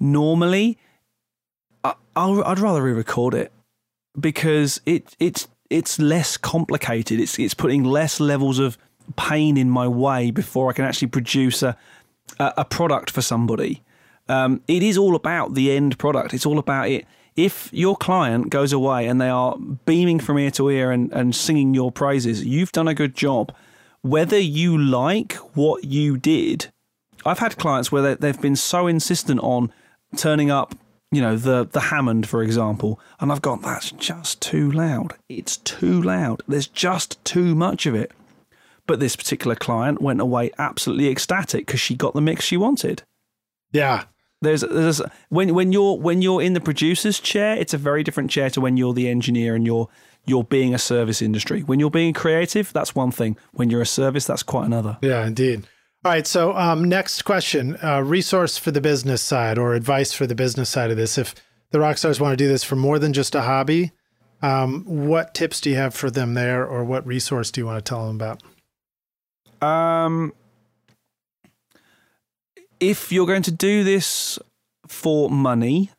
Normally, 0.00 0.78
I, 1.82 1.94
I'd 2.16 2.58
rather 2.58 2.82
re-record 2.82 3.34
it 3.34 3.52
because 4.18 4.80
it 4.86 5.16
it's 5.18 5.48
it's 5.70 5.98
less 5.98 6.36
complicated. 6.36 7.20
It's 7.20 7.38
it's 7.38 7.54
putting 7.54 7.84
less 7.84 8.20
levels 8.20 8.58
of 8.58 8.78
pain 9.16 9.56
in 9.56 9.70
my 9.70 9.86
way 9.86 10.30
before 10.30 10.70
I 10.70 10.72
can 10.72 10.84
actually 10.84 11.08
produce 11.08 11.62
a 11.62 11.76
a, 12.38 12.54
a 12.58 12.64
product 12.64 13.10
for 13.10 13.22
somebody. 13.22 13.82
Um, 14.28 14.62
it 14.68 14.82
is 14.82 14.96
all 14.96 15.14
about 15.14 15.54
the 15.54 15.72
end 15.72 15.98
product. 15.98 16.32
It's 16.32 16.46
all 16.46 16.58
about 16.58 16.88
it. 16.88 17.06
If 17.36 17.68
your 17.72 17.96
client 17.96 18.50
goes 18.50 18.72
away 18.72 19.06
and 19.06 19.20
they 19.20 19.28
are 19.28 19.56
beaming 19.58 20.20
from 20.20 20.38
ear 20.38 20.50
to 20.52 20.70
ear 20.70 20.92
and, 20.92 21.12
and 21.12 21.34
singing 21.34 21.74
your 21.74 21.90
praises, 21.90 22.44
you've 22.44 22.72
done 22.72 22.88
a 22.88 22.94
good 22.94 23.14
job. 23.14 23.52
Whether 24.02 24.38
you 24.38 24.78
like 24.78 25.32
what 25.54 25.84
you 25.84 26.16
did, 26.16 26.68
I've 27.24 27.38
had 27.38 27.56
clients 27.56 27.90
where 27.90 28.02
they, 28.02 28.14
they've 28.14 28.40
been 28.40 28.56
so 28.56 28.86
insistent 28.86 29.40
on 29.40 29.72
turning 30.16 30.50
up 30.50 30.76
you 31.14 31.20
know 31.20 31.36
the 31.36 31.64
the 31.64 31.80
Hammond, 31.80 32.28
for 32.28 32.42
example, 32.42 32.98
and 33.20 33.30
I've 33.30 33.40
gone 33.40 33.62
that's 33.62 33.92
just 33.92 34.42
too 34.42 34.70
loud. 34.70 35.14
It's 35.28 35.58
too 35.58 36.02
loud. 36.02 36.42
There's 36.48 36.66
just 36.66 37.24
too 37.24 37.54
much 37.54 37.86
of 37.86 37.94
it. 37.94 38.10
But 38.86 39.00
this 39.00 39.16
particular 39.16 39.54
client 39.54 40.02
went 40.02 40.20
away 40.20 40.50
absolutely 40.58 41.08
ecstatic 41.08 41.66
because 41.66 41.80
she 41.80 41.94
got 41.94 42.14
the 42.14 42.20
mix 42.20 42.44
she 42.44 42.56
wanted. 42.56 43.02
Yeah. 43.72 44.04
There's 44.44 44.60
there's 44.60 45.02
when 45.28 45.54
when 45.54 45.72
you're 45.72 45.98
when 45.98 46.22
you're 46.22 46.40
in 46.40 46.52
the 46.52 46.60
producer's 46.60 47.18
chair, 47.18 47.56
it's 47.56 47.74
a 47.74 47.78
very 47.78 48.02
different 48.04 48.30
chair 48.30 48.50
to 48.50 48.60
when 48.60 48.76
you're 48.76 48.94
the 48.94 49.08
engineer 49.08 49.54
and 49.54 49.66
you're 49.66 49.88
you're 50.26 50.44
being 50.44 50.74
a 50.74 50.78
service 50.78 51.20
industry. 51.20 51.62
When 51.62 51.80
you're 51.80 51.90
being 51.90 52.14
creative, 52.14 52.72
that's 52.72 52.94
one 52.94 53.10
thing. 53.10 53.36
When 53.52 53.70
you're 53.70 53.82
a 53.82 53.86
service, 53.86 54.26
that's 54.26 54.42
quite 54.42 54.66
another. 54.66 54.98
Yeah, 55.02 55.26
indeed. 55.26 55.66
All 56.04 56.12
right. 56.12 56.26
So, 56.26 56.54
um, 56.54 56.84
next 56.84 57.22
question 57.22 57.76
uh, 57.82 58.02
resource 58.02 58.58
for 58.58 58.70
the 58.70 58.80
business 58.80 59.22
side 59.22 59.58
or 59.58 59.74
advice 59.74 60.12
for 60.12 60.26
the 60.26 60.34
business 60.34 60.70
side 60.70 60.90
of 60.90 60.96
this. 60.96 61.18
If 61.18 61.34
the 61.70 61.80
rock 61.80 61.98
stars 61.98 62.20
want 62.20 62.32
to 62.32 62.36
do 62.36 62.48
this 62.48 62.64
for 62.64 62.76
more 62.76 62.98
than 62.98 63.12
just 63.12 63.34
a 63.34 63.42
hobby, 63.42 63.92
um, 64.42 64.84
what 64.84 65.34
tips 65.34 65.60
do 65.60 65.70
you 65.70 65.76
have 65.76 65.94
for 65.94 66.10
them 66.10 66.34
there 66.34 66.66
or 66.66 66.84
what 66.84 67.06
resource 67.06 67.50
do 67.50 67.60
you 67.60 67.66
want 67.66 67.84
to 67.84 67.88
tell 67.88 68.06
them 68.06 68.16
about? 68.16 68.42
Um, 69.66 70.34
if 72.90 73.10
you're 73.10 73.26
going 73.26 73.42
to 73.42 73.50
do 73.50 73.84
this 73.84 74.38
for 74.86 75.30
money, 75.30 75.90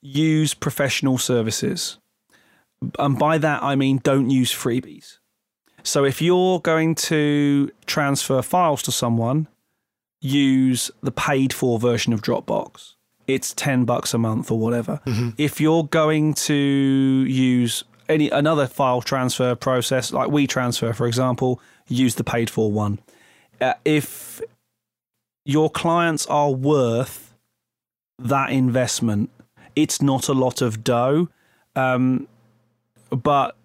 use 0.00 0.54
professional 0.54 1.18
services. 1.18 1.98
And 2.98 3.18
by 3.18 3.38
that, 3.38 3.62
I 3.62 3.76
mean 3.76 4.00
don't 4.02 4.30
use 4.30 4.52
freebies. 4.52 5.18
So 5.82 6.04
if 6.04 6.20
you're 6.22 6.60
going 6.60 6.94
to 6.96 7.70
transfer 7.86 8.42
files 8.42 8.82
to 8.82 8.92
someone, 8.92 9.48
use 10.20 10.90
the 11.02 11.12
paid 11.12 11.52
for 11.52 11.78
version 11.78 12.12
of 12.12 12.22
Dropbox. 12.22 12.94
It's 13.26 13.52
10 13.54 13.84
bucks 13.84 14.14
a 14.14 14.18
month 14.18 14.50
or 14.50 14.58
whatever. 14.58 15.00
If 15.36 15.60
you're 15.60 15.84
going 15.84 16.34
to 16.34 16.54
use 16.54 17.84
any 18.08 18.30
another 18.30 18.66
file 18.66 19.02
transfer 19.02 19.54
process 19.54 20.12
like 20.12 20.28
WeTransfer 20.30 20.94
for 20.94 21.06
example, 21.06 21.60
use 21.88 22.14
the 22.14 22.24
paid 22.24 22.48
for 22.48 22.72
one. 22.72 23.00
Uh, 23.60 23.74
if 23.84 24.40
your 25.48 25.70
clients 25.70 26.26
are 26.26 26.50
worth 26.50 27.34
that 28.18 28.50
investment, 28.50 29.30
it's 29.74 30.02
not 30.02 30.28
a 30.28 30.34
lot 30.34 30.60
of 30.60 30.84
dough. 30.84 31.28
Um, 31.74 32.28
but 33.08 33.56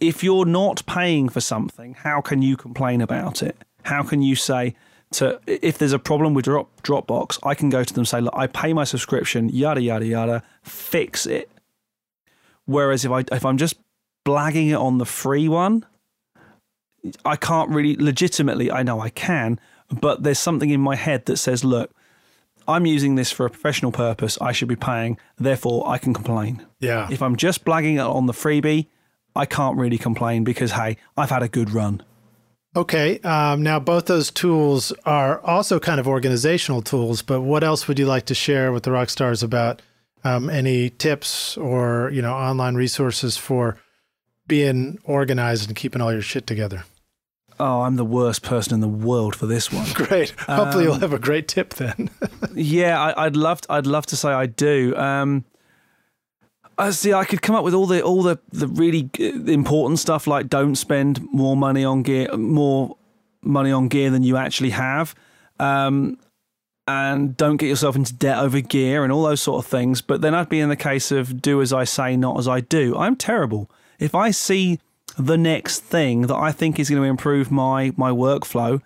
if 0.00 0.24
you're 0.24 0.44
not 0.44 0.84
paying 0.86 1.28
for 1.28 1.40
something, 1.40 1.94
how 1.94 2.20
can 2.20 2.42
you 2.42 2.56
complain 2.56 3.00
about 3.00 3.44
it? 3.44 3.56
How 3.84 4.02
can 4.02 4.22
you 4.22 4.34
say 4.34 4.74
to 5.12 5.40
if 5.46 5.78
there's 5.78 5.92
a 5.92 6.00
problem 6.00 6.34
with 6.34 6.46
Drop, 6.46 6.68
Dropbox, 6.82 7.38
I 7.44 7.54
can 7.54 7.70
go 7.70 7.84
to 7.84 7.94
them 7.94 8.00
and 8.00 8.08
say, 8.08 8.20
look, 8.20 8.34
I 8.36 8.48
pay 8.48 8.72
my 8.72 8.82
subscription, 8.82 9.48
yada 9.50 9.80
yada 9.80 10.04
yada, 10.04 10.42
fix 10.62 11.26
it. 11.26 11.48
Whereas 12.64 13.04
if 13.04 13.12
I 13.12 13.24
if 13.30 13.44
I'm 13.44 13.56
just 13.56 13.76
blagging 14.26 14.70
it 14.70 14.74
on 14.74 14.98
the 14.98 15.06
free 15.06 15.48
one, 15.48 15.86
I 17.24 17.36
can't 17.36 17.70
really 17.70 17.94
legitimately. 17.94 18.72
I 18.72 18.82
know 18.82 19.00
I 19.00 19.10
can, 19.10 19.60
but 19.88 20.22
there's 20.22 20.38
something 20.38 20.70
in 20.70 20.80
my 20.80 20.96
head 20.96 21.26
that 21.26 21.38
says, 21.38 21.64
look, 21.64 21.90
I'm 22.66 22.84
using 22.84 23.14
this 23.14 23.32
for 23.32 23.46
a 23.46 23.50
professional 23.50 23.92
purpose. 23.92 24.36
I 24.40 24.52
should 24.52 24.68
be 24.68 24.76
paying. 24.76 25.18
Therefore, 25.38 25.88
I 25.88 25.96
can 25.96 26.12
complain. 26.12 26.66
Yeah. 26.80 27.08
If 27.10 27.22
I'm 27.22 27.36
just 27.36 27.64
blagging 27.64 27.94
it 27.94 28.00
on 28.00 28.26
the 28.26 28.34
freebie, 28.34 28.86
I 29.34 29.46
can't 29.46 29.78
really 29.78 29.98
complain 29.98 30.44
because 30.44 30.72
hey, 30.72 30.98
I've 31.16 31.30
had 31.30 31.42
a 31.42 31.48
good 31.48 31.70
run. 31.70 32.02
Okay. 32.76 33.18
Um, 33.20 33.62
now, 33.62 33.80
both 33.80 34.06
those 34.06 34.30
tools 34.30 34.92
are 35.06 35.40
also 35.40 35.80
kind 35.80 35.98
of 35.98 36.06
organizational 36.06 36.82
tools, 36.82 37.22
but 37.22 37.40
what 37.40 37.64
else 37.64 37.88
would 37.88 37.98
you 37.98 38.06
like 38.06 38.26
to 38.26 38.34
share 38.34 38.72
with 38.72 38.82
the 38.82 38.92
rock 38.92 39.08
stars 39.08 39.42
about 39.42 39.80
um, 40.24 40.50
any 40.50 40.90
tips 40.90 41.56
or 41.56 42.10
you 42.12 42.20
know 42.20 42.34
online 42.34 42.74
resources 42.74 43.38
for 43.38 43.78
being 44.46 44.98
organized 45.04 45.68
and 45.68 45.76
keeping 45.76 46.02
all 46.02 46.12
your 46.12 46.22
shit 46.22 46.46
together? 46.46 46.84
Oh, 47.60 47.80
I'm 47.80 47.96
the 47.96 48.04
worst 48.04 48.42
person 48.42 48.74
in 48.74 48.80
the 48.80 48.88
world 48.88 49.34
for 49.34 49.46
this 49.46 49.72
one. 49.72 49.86
Great. 49.94 50.30
Hopefully, 50.40 50.84
you'll 50.84 50.94
have 50.94 51.12
a 51.12 51.18
great 51.18 51.48
tip 51.48 51.74
then. 51.74 52.10
yeah, 52.54 53.00
I, 53.00 53.26
I'd 53.26 53.36
love. 53.36 53.62
To, 53.62 53.72
I'd 53.72 53.86
love 53.86 54.06
to 54.06 54.16
say 54.16 54.28
I 54.28 54.46
do. 54.46 54.94
Um, 54.96 55.44
I 56.76 56.90
see. 56.90 57.12
I 57.12 57.24
could 57.24 57.42
come 57.42 57.56
up 57.56 57.64
with 57.64 57.74
all 57.74 57.86
the 57.86 58.02
all 58.02 58.22
the 58.22 58.38
the 58.52 58.68
really 58.68 59.10
important 59.20 59.98
stuff 59.98 60.26
like 60.26 60.48
don't 60.48 60.76
spend 60.76 61.20
more 61.32 61.56
money 61.56 61.84
on 61.84 62.02
gear, 62.02 62.36
more 62.36 62.96
money 63.42 63.72
on 63.72 63.88
gear 63.88 64.10
than 64.10 64.22
you 64.22 64.36
actually 64.36 64.70
have, 64.70 65.16
um, 65.58 66.16
and 66.86 67.36
don't 67.36 67.56
get 67.56 67.66
yourself 67.66 67.96
into 67.96 68.14
debt 68.14 68.38
over 68.38 68.60
gear 68.60 69.02
and 69.02 69.12
all 69.12 69.24
those 69.24 69.40
sort 69.40 69.64
of 69.64 69.68
things. 69.68 70.00
But 70.00 70.20
then 70.20 70.34
I'd 70.34 70.48
be 70.48 70.60
in 70.60 70.68
the 70.68 70.76
case 70.76 71.10
of 71.10 71.42
do 71.42 71.60
as 71.60 71.72
I 71.72 71.82
say, 71.82 72.16
not 72.16 72.38
as 72.38 72.46
I 72.46 72.60
do. 72.60 72.96
I'm 72.96 73.16
terrible. 73.16 73.68
If 73.98 74.14
I 74.14 74.30
see 74.30 74.78
the 75.18 75.36
next 75.36 75.80
thing 75.80 76.22
that 76.22 76.36
I 76.36 76.52
think 76.52 76.78
is 76.78 76.88
going 76.88 77.02
to 77.02 77.08
improve 77.08 77.50
my 77.50 77.92
my 77.96 78.10
workflow, 78.10 78.80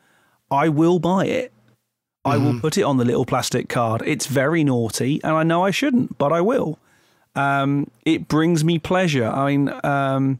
I 0.50 0.68
will 0.68 0.98
buy 0.98 1.26
it. 1.26 1.52
I 2.24 2.36
will 2.36 2.60
put 2.60 2.78
it 2.78 2.82
on 2.82 2.98
the 2.98 3.04
little 3.04 3.24
plastic 3.24 3.68
card. 3.68 4.00
It's 4.06 4.26
very 4.26 4.62
naughty, 4.62 5.20
and 5.24 5.34
I 5.34 5.42
know 5.42 5.64
I 5.64 5.72
shouldn't, 5.72 6.18
but 6.18 6.32
I 6.32 6.40
will. 6.40 6.78
Um, 7.34 7.90
it 8.04 8.28
brings 8.28 8.62
me 8.62 8.78
pleasure. 8.78 9.26
I 9.26 9.50
mean, 9.50 9.72
um, 9.82 10.38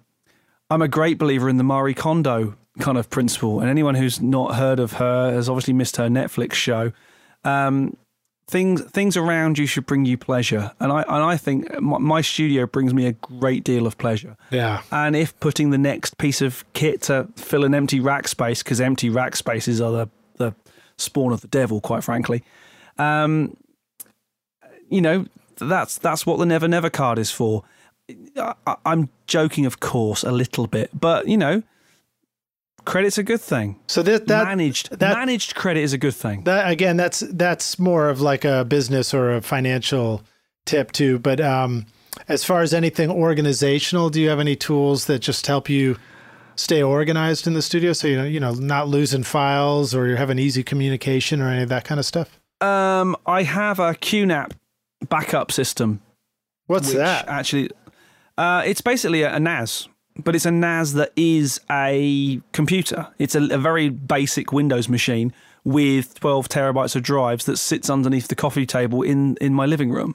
I'm 0.70 0.82
a 0.82 0.86
great 0.86 1.19
believer 1.19 1.48
in 1.48 1.56
the 1.56 1.64
Marie 1.64 1.94
Kondo 1.94 2.56
kind 2.78 2.97
of 2.97 3.10
principle, 3.10 3.60
and 3.60 3.69
anyone 3.69 3.97
who's 3.97 4.20
not 4.20 4.55
heard 4.55 4.78
of 4.78 4.93
her 4.94 5.32
has 5.32 5.48
obviously 5.48 5.74
missed 5.74 5.97
her 5.97 6.09
Netflix 6.09 6.52
show. 6.52 6.93
Um, 7.44 7.97
things 8.53 8.83
things 8.83 9.16
around 9.16 9.59
you 9.59 9.66
should 9.66 9.87
bring 9.87 10.05
you 10.05 10.19
pleasure, 10.19 10.73
and 10.79 10.93
I 10.93 11.03
and 11.03 11.24
I 11.24 11.37
think 11.39 11.81
my, 11.81 11.99
my, 11.99 12.20
studio 12.20 12.66
brings 12.66 12.93
me 12.93 13.07
a 13.07 13.12
great 13.12 13.65
deal 13.65 13.87
of 13.87 13.97
pleasure. 13.97 14.37
Yeah. 14.51 14.83
And 14.93 15.16
if 15.16 15.39
putting 15.41 15.70
the 15.70 15.79
next 15.79 16.19
piece 16.19 16.43
of 16.43 16.65
kit 16.74 17.03
to 17.03 17.29
fill 17.35 17.65
an 17.65 17.74
empty 17.74 17.99
rack 17.99 18.29
space, 18.29 18.62
because 18.62 18.81
empty 18.81 19.09
rack 19.09 19.35
spaces 19.37 19.81
are 19.81 19.91
the 19.91 20.09
the 20.37 20.55
spawn 20.99 21.33
of 21.33 21.41
the 21.41 21.49
devil, 21.49 21.81
quite 21.81 22.05
frankly. 22.05 22.45
Um, 22.99 23.57
you 24.91 25.01
know, 25.01 25.27
that's 25.57 25.97
that's 25.97 26.27
what 26.27 26.39
the 26.39 26.47
Never 26.47 26.69
Never 26.69 26.91
card 26.91 27.19
is 27.19 27.31
for. 27.31 27.65
I, 28.37 28.77
I'm 28.85 29.09
joking, 29.27 29.65
of 29.65 29.81
course, 29.81 30.23
a 30.23 30.33
little 30.33 30.66
bit, 30.66 30.91
but 30.93 31.27
you 31.27 31.39
know, 31.39 31.62
credit's 32.85 33.19
a 33.19 33.23
good 33.23 33.41
thing. 33.41 33.79
So 33.87 34.03
that, 34.03 34.27
that 34.27 34.45
managed 34.45 34.91
that, 34.99 35.17
managed 35.17 35.55
credit 35.55 35.81
is 35.81 35.93
a 35.93 35.99
good 35.99 36.15
thing. 36.15 36.45
That 36.45 36.71
again, 36.71 36.97
that's 36.97 37.21
that's 37.21 37.79
more 37.79 38.09
of 38.09 38.21
like 38.21 38.45
a 38.45 38.65
business 38.65 39.15
or 39.15 39.35
a 39.35 39.43
financial 39.43 40.23
tip 40.67 40.93
too. 40.93 41.19
But 41.19 41.41
um, 41.41 41.87
as 42.29 42.45
far 42.45 42.63
as 42.63 42.75
anything 42.75 43.11
organizational, 43.11 44.11
do 44.11 44.21
you 44.21 44.29
have 44.29 44.41
any 44.41 44.57
tools 44.57 45.07
that 45.07 45.21
just 45.21 45.47
help 45.47 45.69
you 45.69 45.97
stay 46.57 46.83
organized 46.83 47.47
in 47.47 47.55
the 47.55 47.63
studio? 47.63 47.93
So 47.93 48.09
you 48.09 48.17
know, 48.17 48.25
you 48.25 48.41
know, 48.41 48.53
not 48.53 48.89
losing 48.89 49.23
files 49.23 49.95
or 49.95 50.07
you're 50.07 50.17
having 50.17 50.39
easy 50.39 50.63
communication 50.63 51.41
or 51.41 51.49
any 51.49 51.63
of 51.63 51.69
that 51.69 51.85
kind 51.85 51.99
of 51.99 52.07
stuff. 52.07 52.39
Um, 52.61 53.17
I 53.27 53.43
have 53.43 53.79
a 53.79 53.95
QNAP 53.95 54.53
backup 55.09 55.51
system. 55.51 56.01
What's 56.67 56.93
that? 56.95 57.29
Actually, 57.29 57.71
uh, 58.39 58.63
it's 58.65 58.81
basically 58.81 59.23
a, 59.23 59.35
a 59.35 59.41
NAS 59.41 59.89
but 60.16 60.34
it's 60.34 60.47
a 60.47 60.51
NAS 60.51 60.94
that 60.94 61.12
is 61.16 61.60
a 61.70 62.40
computer. 62.52 63.09
It's 63.18 63.34
a, 63.34 63.43
a, 63.44 63.59
very 63.59 63.89
basic 63.89 64.52
Windows 64.52 64.89
machine 64.89 65.32
with 65.64 66.18
12 66.20 66.48
terabytes 66.48 66.97
of 66.97 67.02
drives 67.02 67.44
that 67.47 67.56
sits 67.56 67.89
underneath 67.89 68.28
the 68.28 68.34
coffee 68.34 68.66
table 68.66 69.02
in, 69.02 69.36
in 69.40 69.55
my 69.55 69.66
living 69.66 69.90
room 69.90 70.14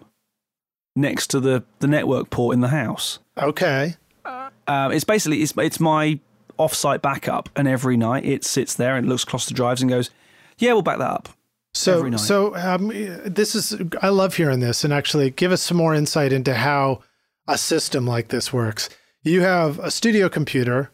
next 0.96 1.28
to 1.28 1.40
the, 1.40 1.64
the 1.80 1.88
network 1.88 2.30
port 2.30 2.54
in 2.54 2.62
the 2.62 2.68
house. 2.70 3.20
Okay. 3.38 3.96
Uh, 4.26 4.90
it's 4.92 5.06
basically 5.06 5.42
it's, 5.42 5.54
it's 5.58 5.80
my 5.80 6.20
offsite 6.60 7.02
backup, 7.02 7.50
and 7.56 7.68
every 7.68 7.96
night 7.96 8.26
it 8.26 8.44
sits 8.44 8.74
there 8.74 8.98
and 8.98 9.08
looks 9.08 9.24
across 9.24 9.46
the 9.46 9.54
drives 9.54 9.82
and 9.82 9.90
goes, 9.90 10.10
"Yeah, 10.58 10.74
we'll 10.74 10.82
back 10.82 10.98
that 10.98 11.10
up." 11.10 11.30
So, 11.74 12.12
so 12.18 12.56
um, 12.56 12.90
this 13.26 13.56
is 13.56 13.80
I 14.02 14.10
love 14.10 14.36
hearing 14.36 14.60
this, 14.60 14.84
and 14.84 14.92
actually 14.92 15.30
give 15.30 15.54
us 15.54 15.62
some 15.62 15.78
more 15.78 15.94
insight 15.94 16.34
into 16.34 16.56
how 16.56 17.02
a 17.48 17.58
system 17.58 18.06
like 18.06 18.28
this 18.28 18.52
works 18.52 18.90
you 19.24 19.42
have 19.42 19.80
a 19.80 19.92
studio 19.92 20.30
computer, 20.30 20.92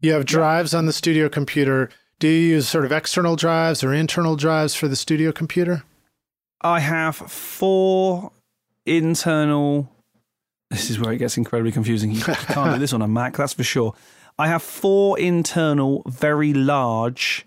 you 0.00 0.12
have 0.12 0.24
drives 0.24 0.74
on 0.74 0.86
the 0.86 0.92
studio 0.92 1.28
computer. 1.28 1.90
Do 2.18 2.28
you 2.28 2.54
use 2.54 2.68
sort 2.68 2.84
of 2.84 2.92
external 2.92 3.36
drives 3.36 3.82
or 3.82 3.94
internal 3.94 4.36
drives 4.36 4.74
for 4.74 4.88
the 4.88 4.96
studio 4.96 5.32
computer? 5.32 5.84
I 6.60 6.80
have 6.80 7.16
four 7.16 8.32
internal. 8.84 9.90
This 10.70 10.90
is 10.90 11.00
where 11.00 11.12
it 11.12 11.18
gets 11.18 11.36
incredibly 11.36 11.72
confusing. 11.72 12.10
You 12.12 12.20
can't 12.22 12.74
do 12.74 12.78
this 12.78 12.92
on 12.92 13.02
a 13.02 13.08
Mac, 13.08 13.36
that's 13.36 13.54
for 13.54 13.64
sure. 13.64 13.94
I 14.38 14.48
have 14.48 14.62
four 14.62 15.18
internal, 15.18 16.02
very 16.06 16.54
large, 16.54 17.46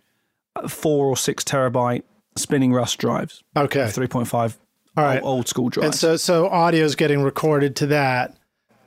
uh, 0.56 0.68
four 0.68 1.08
or 1.08 1.18
six 1.18 1.44
terabyte 1.44 2.04
spinning 2.36 2.74
Rust 2.74 2.98
drives. 3.00 3.44
Okay. 3.56 3.86
3.5 3.86 4.58
all 4.96 5.04
right. 5.04 5.24
old 5.24 5.48
school 5.48 5.70
drives. 5.70 5.86
And 5.86 5.96
so, 5.96 6.18
so 6.18 6.48
audio 6.50 6.86
is 6.86 6.96
getting 6.96 7.24
recorded 7.24 7.76
to 7.78 7.88
that. 7.88 8.38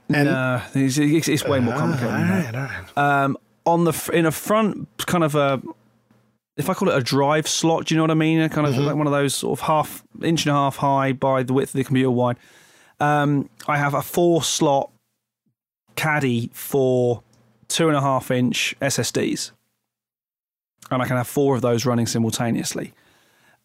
And 0.09 0.29
no, 0.29 0.63
it's, 0.75 0.99
it's, 0.99 1.29
it's 1.29 1.45
way 1.45 1.61
more 1.61 1.75
complicated. 1.75 2.15
all 2.15 2.23
right, 2.23 2.55
all 2.55 2.63
right. 2.63 2.99
Um, 3.25 3.37
on 3.65 3.85
the 3.85 4.11
in 4.13 4.25
a 4.27 4.31
front 4.31 4.89
kind 5.07 5.25
of 5.25 5.35
a, 5.35 5.61
if 6.57 6.71
I 6.71 6.75
call 6.75 6.89
it 6.89 6.97
a 6.97 7.03
drive 7.03 7.49
slot, 7.49 7.87
do 7.87 7.95
you 7.95 7.97
know 7.97 8.05
what 8.05 8.13
I 8.13 8.15
mean? 8.15 8.49
kind 8.49 8.67
of 8.67 8.75
mm-hmm. 8.75 8.85
like 8.85 8.97
one 8.97 9.07
of 9.07 9.13
those 9.13 9.35
sort 9.35 9.59
of 9.59 9.67
half 9.67 10.05
inch 10.23 10.47
and 10.47 10.53
a 10.53 10.55
half 10.55 10.77
high 10.77 11.13
by 11.13 11.43
the 11.43 11.53
width 11.53 11.71
of 11.71 11.79
the 11.79 11.85
computer 11.85 12.11
wide. 12.11 12.37
Um, 13.01 13.51
I 13.67 13.77
have 13.77 13.95
a 13.95 14.03
four 14.03 14.43
slot 14.43 14.91
caddy 15.97 16.51
for 16.55 17.23
two 17.69 17.89
and 17.89 17.97
a 17.97 18.01
half 18.01 18.31
inch 18.31 18.77
SSDs, 18.81 19.51
and 20.91 21.03
I 21.03 21.07
can 21.07 21.17
have 21.17 21.27
four 21.27 21.57
of 21.57 21.63
those 21.63 21.85
running 21.85 22.07
simultaneously. 22.07 22.93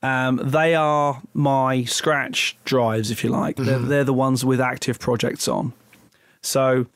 Um, 0.03 0.41
they 0.43 0.73
are 0.73 1.21
my 1.33 1.83
scratch 1.83 2.57
drives, 2.65 3.11
if 3.11 3.23
you 3.23 3.29
like. 3.29 3.57
Mm-hmm. 3.57 3.65
They're, 3.65 3.79
they're 3.79 4.03
the 4.03 4.13
ones 4.13 4.43
with 4.43 4.59
active 4.59 4.99
projects 4.99 5.47
on. 5.47 5.73
So 6.43 6.87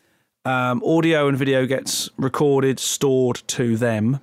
um, 0.46 0.84
audio 0.84 1.28
and 1.28 1.38
video 1.38 1.66
gets 1.66 2.10
recorded, 2.18 2.80
stored 2.80 3.42
to 3.48 3.78
them, 3.78 4.20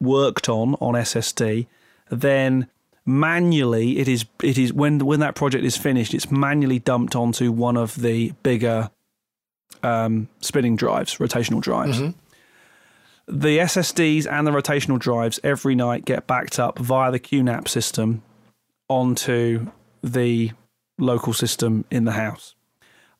worked 0.00 0.48
on 0.48 0.74
on 0.74 0.94
SSD. 0.94 1.66
Then 2.10 2.68
manually, 3.04 3.98
it 3.98 4.08
is 4.08 4.26
it 4.42 4.58
is 4.58 4.72
when 4.72 4.98
when 5.00 5.20
that 5.20 5.34
project 5.34 5.64
is 5.64 5.76
finished, 5.76 6.14
it's 6.14 6.30
manually 6.30 6.78
dumped 6.78 7.16
onto 7.16 7.50
one 7.50 7.76
of 7.76 7.96
the 7.96 8.32
bigger 8.42 8.90
um, 9.82 10.28
spinning 10.40 10.76
drives, 10.76 11.16
rotational 11.16 11.60
drives. 11.60 11.98
Mm-hmm. 11.98 12.18
The 13.40 13.58
SSDs 13.58 14.30
and 14.30 14.46
the 14.46 14.50
rotational 14.50 14.98
drives 14.98 15.38
every 15.44 15.74
night 15.74 16.06
get 16.06 16.26
backed 16.26 16.58
up 16.58 16.78
via 16.78 17.10
the 17.10 17.20
QNAP 17.20 17.68
system 17.68 18.22
onto 18.88 19.70
the 20.02 20.52
local 20.98 21.34
system 21.34 21.84
in 21.90 22.04
the 22.04 22.12
house. 22.12 22.54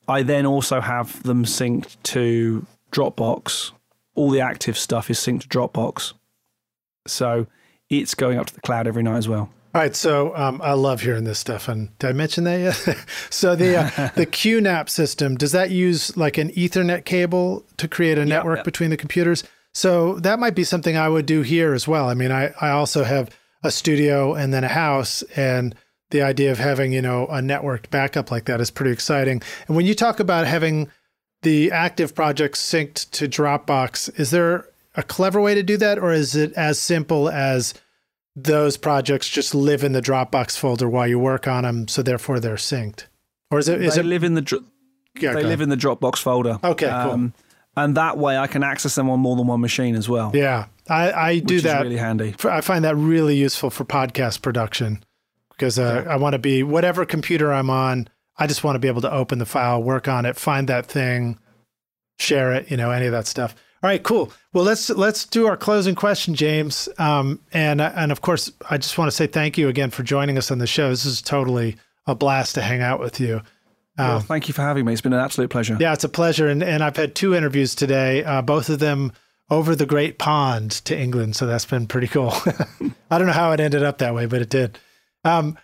I 0.09 0.23
then 0.23 0.45
also 0.45 0.81
have 0.81 1.21
them 1.23 1.45
synced 1.45 1.97
to 2.03 2.65
Dropbox. 2.91 3.71
All 4.15 4.31
the 4.31 4.41
active 4.41 4.77
stuff 4.77 5.09
is 5.09 5.19
synced 5.19 5.41
to 5.41 5.47
Dropbox. 5.47 6.13
So 7.07 7.45
it's 7.89 8.15
going 8.15 8.39
up 8.39 8.47
to 8.47 8.55
the 8.55 8.61
cloud 8.61 8.87
every 8.87 9.03
night 9.03 9.17
as 9.17 9.27
well. 9.27 9.49
All 9.75 9.81
right, 9.81 9.95
so 9.95 10.35
um, 10.35 10.61
I 10.63 10.73
love 10.73 11.01
hearing 11.01 11.25
this 11.25 11.37
stuff. 11.37 11.67
And 11.67 11.95
did 11.99 12.09
I 12.09 12.13
mention 12.13 12.43
that 12.45 12.57
yet? 12.57 12.97
so 13.29 13.55
the 13.55 13.77
uh, 13.77 14.09
the 14.15 14.25
QNAP 14.25 14.89
system 14.89 15.35
does 15.35 15.51
that 15.51 15.69
use 15.69 16.17
like 16.17 16.39
an 16.39 16.49
Ethernet 16.51 17.05
cable 17.05 17.63
to 17.77 17.87
create 17.87 18.17
a 18.17 18.25
network 18.25 18.57
yep. 18.57 18.65
between 18.65 18.89
the 18.89 18.97
computers? 18.97 19.43
So 19.75 20.15
that 20.19 20.39
might 20.39 20.55
be 20.55 20.63
something 20.63 20.97
I 20.97 21.07
would 21.07 21.27
do 21.27 21.43
here 21.43 21.75
as 21.75 21.87
well. 21.87 22.09
I 22.09 22.15
mean, 22.15 22.31
I 22.31 22.51
I 22.59 22.71
also 22.71 23.03
have 23.03 23.29
a 23.63 23.69
studio 23.69 24.33
and 24.33 24.51
then 24.51 24.63
a 24.63 24.69
house, 24.69 25.21
and 25.35 25.75
the 26.11 26.21
idea 26.21 26.51
of 26.51 26.57
having 26.57 26.91
you 26.91 27.01
know 27.01 27.25
a 27.27 27.39
networked 27.41 27.89
backup 27.89 28.31
like 28.31 28.45
that 28.45 28.61
is 28.61 28.71
pretty 28.71 28.91
exciting. 28.91 29.41
And 29.67 29.75
when 29.75 29.85
you 29.85 29.95
talk 29.95 30.19
about 30.19 30.47
having 30.47 30.89
the 31.41 31.71
active 31.71 32.15
projects 32.15 32.61
synced 32.61 33.11
to 33.11 33.27
Dropbox, 33.27 34.19
is 34.19 34.31
there 34.31 34.67
a 34.95 35.03
clever 35.03 35.39
way 35.39 35.55
to 35.55 35.63
do 35.63 35.77
that, 35.77 35.99
or 35.99 36.11
is 36.11 36.35
it 36.35 36.51
as 36.53 36.79
simple 36.79 37.29
as 37.29 37.73
those 38.35 38.77
projects 38.77 39.29
just 39.29 39.53
live 39.53 39.83
in 39.83 39.93
the 39.93 40.01
Dropbox 40.01 40.57
folder 40.57 40.89
while 40.89 41.07
you 41.07 41.19
work 41.19 41.47
on 41.47 41.63
them, 41.63 41.87
so 41.87 42.01
therefore 42.01 42.39
they're 42.39 42.55
synced? 42.55 43.05
Or 43.51 43.59
is 43.59 43.69
it? 43.69 43.81
Is 43.81 43.95
they 43.95 44.01
it, 44.01 44.05
live 44.05 44.23
in 44.23 44.33
the 44.33 44.63
yeah, 45.19 45.33
they 45.33 45.43
live 45.43 45.61
in 45.61 45.69
the 45.69 45.77
Dropbox 45.77 46.17
folder. 46.17 46.59
Okay, 46.63 46.87
cool. 46.87 47.11
Um, 47.11 47.33
and 47.75 47.95
that 47.95 48.17
way 48.17 48.37
I 48.37 48.47
can 48.47 48.63
access 48.63 48.95
them 48.95 49.09
on 49.09 49.19
more 49.19 49.35
than 49.35 49.47
one 49.47 49.61
machine 49.61 49.95
as 49.95 50.09
well. 50.09 50.31
Yeah, 50.33 50.65
I, 50.89 51.11
I 51.11 51.39
do 51.39 51.61
that. 51.61 51.83
really 51.83 51.97
handy. 51.97 52.35
I 52.43 52.61
find 52.61 52.83
that 52.83 52.95
really 52.95 53.35
useful 53.35 53.69
for 53.69 53.85
podcast 53.85 54.41
production 54.41 55.03
because 55.59 55.77
uh, 55.77 56.03
yeah. 56.05 56.13
I 56.13 56.15
want 56.15 56.33
to 56.33 56.39
be 56.39 56.63
whatever 56.63 57.05
computer 57.05 57.51
I'm 57.51 57.69
on. 57.69 58.07
I 58.37 58.47
just 58.47 58.63
want 58.63 58.75
to 58.75 58.79
be 58.79 58.87
able 58.87 59.01
to 59.01 59.11
open 59.11 59.37
the 59.37 59.45
file, 59.45 59.83
work 59.83 60.07
on 60.07 60.25
it, 60.25 60.37
find 60.37 60.69
that 60.69 60.85
thing, 60.85 61.37
share 62.17 62.53
it, 62.53 62.71
you 62.71 62.77
know, 62.77 62.91
any 62.91 63.05
of 63.05 63.11
that 63.11 63.27
stuff. 63.27 63.53
All 63.83 63.89
right, 63.89 64.01
cool. 64.01 64.31
Well, 64.53 64.63
let's 64.63 64.89
let's 64.89 65.25
do 65.25 65.47
our 65.47 65.57
closing 65.57 65.95
question, 65.95 66.35
James. 66.35 66.89
Um, 66.97 67.41
and 67.53 67.81
and 67.81 68.11
of 68.11 68.21
course, 68.21 68.51
I 68.69 68.77
just 68.77 68.97
want 68.97 69.09
to 69.09 69.15
say 69.15 69.27
thank 69.27 69.57
you 69.57 69.67
again 69.67 69.89
for 69.89 70.03
joining 70.03 70.37
us 70.37 70.51
on 70.51 70.59
the 70.59 70.67
show. 70.67 70.89
This 70.89 71.05
is 71.05 71.21
totally 71.21 71.77
a 72.07 72.15
blast 72.15 72.55
to 72.55 72.61
hang 72.61 72.81
out 72.81 72.99
with 72.99 73.19
you. 73.19 73.41
Um, 73.97 74.07
well, 74.07 74.19
thank 74.21 74.47
you 74.47 74.53
for 74.53 74.61
having 74.61 74.85
me. 74.85 74.93
It's 74.93 75.01
been 75.01 75.13
an 75.13 75.19
absolute 75.19 75.49
pleasure. 75.49 75.77
Yeah, 75.79 75.93
it's 75.93 76.03
a 76.03 76.09
pleasure. 76.09 76.47
And 76.47 76.63
and 76.63 76.83
I've 76.83 76.97
had 76.97 77.15
two 77.15 77.35
interviews 77.35 77.75
today, 77.75 78.23
uh, 78.23 78.41
both 78.41 78.69
of 78.69 78.79
them 78.79 79.13
over 79.49 79.75
the 79.75 79.85
Great 79.85 80.17
Pond 80.19 80.71
to 80.85 80.97
England. 80.97 81.35
So 81.35 81.45
that's 81.45 81.65
been 81.65 81.87
pretty 81.87 82.07
cool. 82.07 82.31
I 83.11 83.17
don't 83.17 83.27
know 83.27 83.33
how 83.33 83.51
it 83.53 83.59
ended 83.59 83.83
up 83.83 83.99
that 83.99 84.13
way, 84.13 84.25
but 84.25 84.41
it 84.41 84.49
did. 84.49 84.77
Um, 85.23 85.57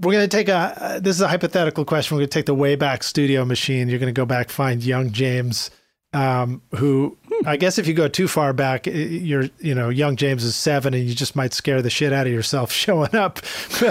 we're 0.00 0.12
going 0.12 0.28
to 0.28 0.36
take 0.36 0.48
a, 0.48 0.54
uh, 0.54 1.00
this 1.00 1.16
is 1.16 1.22
a 1.22 1.28
hypothetical 1.28 1.84
question. 1.84 2.16
We're 2.16 2.20
going 2.20 2.30
to 2.30 2.38
take 2.38 2.46
the 2.46 2.54
Wayback 2.54 3.02
Studio 3.02 3.44
machine. 3.44 3.88
You're 3.88 3.98
going 3.98 4.12
to 4.12 4.18
go 4.18 4.24
back, 4.24 4.48
find 4.48 4.82
young 4.82 5.12
James, 5.12 5.70
um, 6.12 6.62
who 6.76 7.18
I 7.44 7.56
guess 7.56 7.78
if 7.78 7.86
you 7.86 7.94
go 7.94 8.08
too 8.08 8.26
far 8.26 8.52
back, 8.52 8.86
you're, 8.86 9.44
you 9.58 9.74
know, 9.74 9.88
young 9.90 10.16
James 10.16 10.42
is 10.42 10.56
seven 10.56 10.94
and 10.94 11.06
you 11.06 11.14
just 11.14 11.36
might 11.36 11.52
scare 11.52 11.82
the 11.82 11.90
shit 11.90 12.12
out 12.12 12.26
of 12.26 12.32
yourself 12.32 12.72
showing 12.72 13.14
up. 13.14 13.40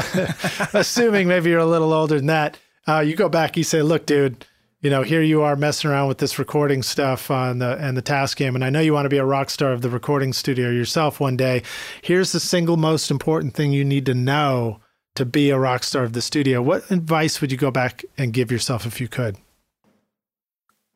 Assuming 0.73 1.27
maybe 1.27 1.49
you're 1.49 1.59
a 1.59 1.65
little 1.65 1.93
older 1.93 2.17
than 2.17 2.27
that. 2.27 2.57
Uh, 2.87 2.99
you 3.01 3.15
go 3.15 3.29
back, 3.29 3.55
you 3.55 3.63
say, 3.63 3.83
look, 3.83 4.05
dude, 4.05 4.45
you 4.81 4.89
know, 4.89 5.03
here 5.03 5.21
you 5.21 5.41
are 5.41 5.55
messing 5.55 5.89
around 5.89 6.07
with 6.07 6.19
this 6.19 6.39
recording 6.39 6.83
stuff 6.83 7.29
on 7.29 7.59
the 7.59 7.77
and 7.77 7.97
the 7.97 8.01
Tascam, 8.01 8.55
and 8.55 8.63
I 8.63 8.69
know 8.69 8.79
you 8.79 8.93
want 8.93 9.05
to 9.05 9.09
be 9.09 9.17
a 9.17 9.25
rock 9.25 9.49
star 9.49 9.73
of 9.73 9.81
the 9.81 9.89
recording 9.89 10.31
studio 10.31 10.69
yourself 10.69 11.19
one 11.19 11.35
day. 11.35 11.63
Here's 12.01 12.31
the 12.31 12.39
single 12.39 12.77
most 12.77 13.11
important 13.11 13.53
thing 13.53 13.73
you 13.73 13.83
need 13.83 14.05
to 14.05 14.13
know 14.13 14.79
to 15.15 15.25
be 15.25 15.49
a 15.49 15.59
rock 15.59 15.83
star 15.83 16.03
of 16.03 16.13
the 16.13 16.21
studio. 16.21 16.61
What 16.61 16.89
advice 16.89 17.41
would 17.41 17.51
you 17.51 17.57
go 17.57 17.71
back 17.71 18.05
and 18.17 18.31
give 18.31 18.51
yourself 18.51 18.85
if 18.85 19.01
you 19.01 19.09
could? 19.09 19.35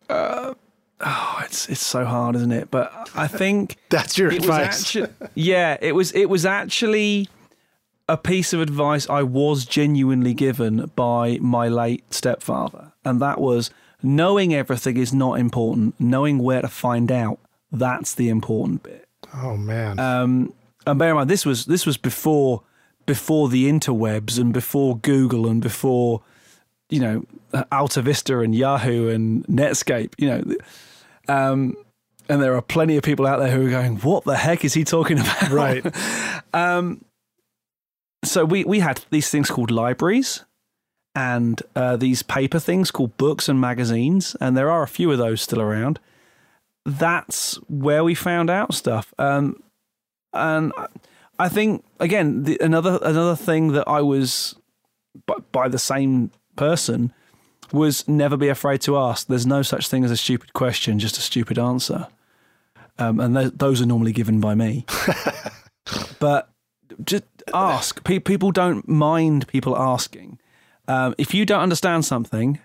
Uh, 0.08 0.54
oh, 1.02 1.42
it's 1.44 1.68
it's 1.68 1.86
so 1.86 2.06
hard, 2.06 2.38
isn't 2.38 2.54
it? 2.54 2.72
But 2.72 3.10
I 3.16 3.28
think 3.28 3.76
That's 3.90 4.18
your 4.18 4.30
advice. 4.30 4.96
yeah, 5.36 5.78
it 5.82 5.94
was 5.94 6.14
it 6.14 6.30
was 6.30 6.46
actually 6.46 7.28
a 8.08 8.18
piece 8.18 8.54
of 8.54 8.62
advice 8.62 9.10
I 9.10 9.24
was 9.24 9.66
genuinely 9.66 10.34
given 10.34 10.92
by 10.96 11.38
my 11.42 11.68
late 11.68 12.14
stepfather, 12.14 12.94
and 13.06 13.22
that 13.22 13.40
was 13.40 13.70
knowing 14.02 14.54
everything 14.54 14.98
is 14.98 15.14
not 15.14 15.40
important. 15.40 16.00
Knowing 16.00 16.40
where 16.40 16.62
to 16.62 16.68
find 16.68 17.12
out 17.12 17.40
that's 17.72 18.14
the 18.14 18.30
important 18.30 18.84
bit. 18.84 19.08
oh 19.34 19.58
man. 19.58 20.00
Um, 20.00 20.54
and 20.86 21.00
bear 21.00 21.10
in 21.10 21.16
mind, 21.16 21.30
this 21.30 21.46
was 21.46 21.66
this 21.66 21.86
was 21.86 21.98
before 21.98 22.64
before 23.06 23.50
the 23.50 23.70
interwebs 23.70 24.40
and 24.40 24.54
before 24.54 24.98
Google 24.98 25.48
and 25.48 25.62
before 25.62 26.22
you 26.90 27.00
know 27.00 27.26
Alta 27.72 28.02
Vista 28.02 28.40
and 28.40 28.54
Yahoo 28.54 29.10
and 29.10 29.46
Netscape. 29.48 30.14
You 30.18 30.30
know, 30.30 30.56
um, 31.28 31.76
and 32.30 32.42
there 32.42 32.56
are 32.56 32.62
plenty 32.62 32.98
of 32.98 33.04
people 33.04 33.26
out 33.26 33.40
there 33.40 33.52
who 33.52 33.68
are 33.68 33.72
going, 33.72 33.98
"What 33.98 34.26
the 34.26 34.36
heck 34.36 34.66
is 34.66 34.74
he 34.74 34.84
talking 34.84 35.20
about?" 35.20 35.50
right. 35.52 35.86
so 38.24 38.46
we 38.46 38.64
we 38.64 38.80
had 38.80 39.04
these 39.10 39.30
things 39.30 39.50
called 39.50 39.72
libraries 39.72 40.46
and 41.16 41.62
uh, 41.76 41.96
these 41.96 42.24
paper 42.24 42.60
things 42.60 42.92
called 42.92 43.16
books 43.18 43.48
and 43.48 43.62
magazines 43.62 44.36
and 44.42 44.58
there 44.58 44.70
are 44.70 44.84
a 44.84 44.88
few 44.88 45.12
of 45.12 45.18
those 45.18 45.42
still 45.42 45.62
around. 45.62 46.00
That's 46.86 47.56
where 47.70 48.04
we 48.04 48.16
found 48.16 48.50
out 48.50 48.74
stuff. 48.74 49.14
Um, 49.18 49.62
and 50.34 50.74
i 51.38 51.48
think 51.48 51.84
again 52.00 52.44
the, 52.44 52.58
another 52.60 52.98
another 53.04 53.36
thing 53.36 53.74
that 53.74 53.88
i 53.88 54.02
was 54.02 54.56
by, 55.28 55.36
by 55.52 55.68
the 55.68 55.78
same 55.78 56.32
person 56.56 57.14
was 57.72 58.08
never 58.08 58.38
be 58.38 58.50
afraid 58.50 58.82
to 58.82 58.96
ask. 58.98 59.28
There's 59.28 59.48
no 59.48 59.64
such 59.64 59.88
thing 59.88 60.04
as 60.04 60.12
a 60.12 60.18
stupid 60.18 60.54
question 60.54 61.00
just 61.00 61.18
a 61.18 61.22
stupid 61.22 61.58
answer. 61.58 62.08
Um, 63.00 63.20
and 63.20 63.36
th- 63.36 63.54
those 63.56 63.82
are 63.82 63.88
normally 63.88 64.12
given 64.12 64.40
by 64.40 64.56
me. 64.56 64.86
But 66.20 66.50
just 67.04 67.26
ask. 67.54 68.04
Pe- 68.04 68.20
people 68.20 68.52
don't 68.52 68.88
mind 68.88 69.48
people 69.48 69.78
asking. 69.78 70.40
Um, 70.88 71.16
if 71.18 71.34
you 71.34 71.46
don't 71.46 71.62
understand 71.62 72.06
something, 72.06 72.60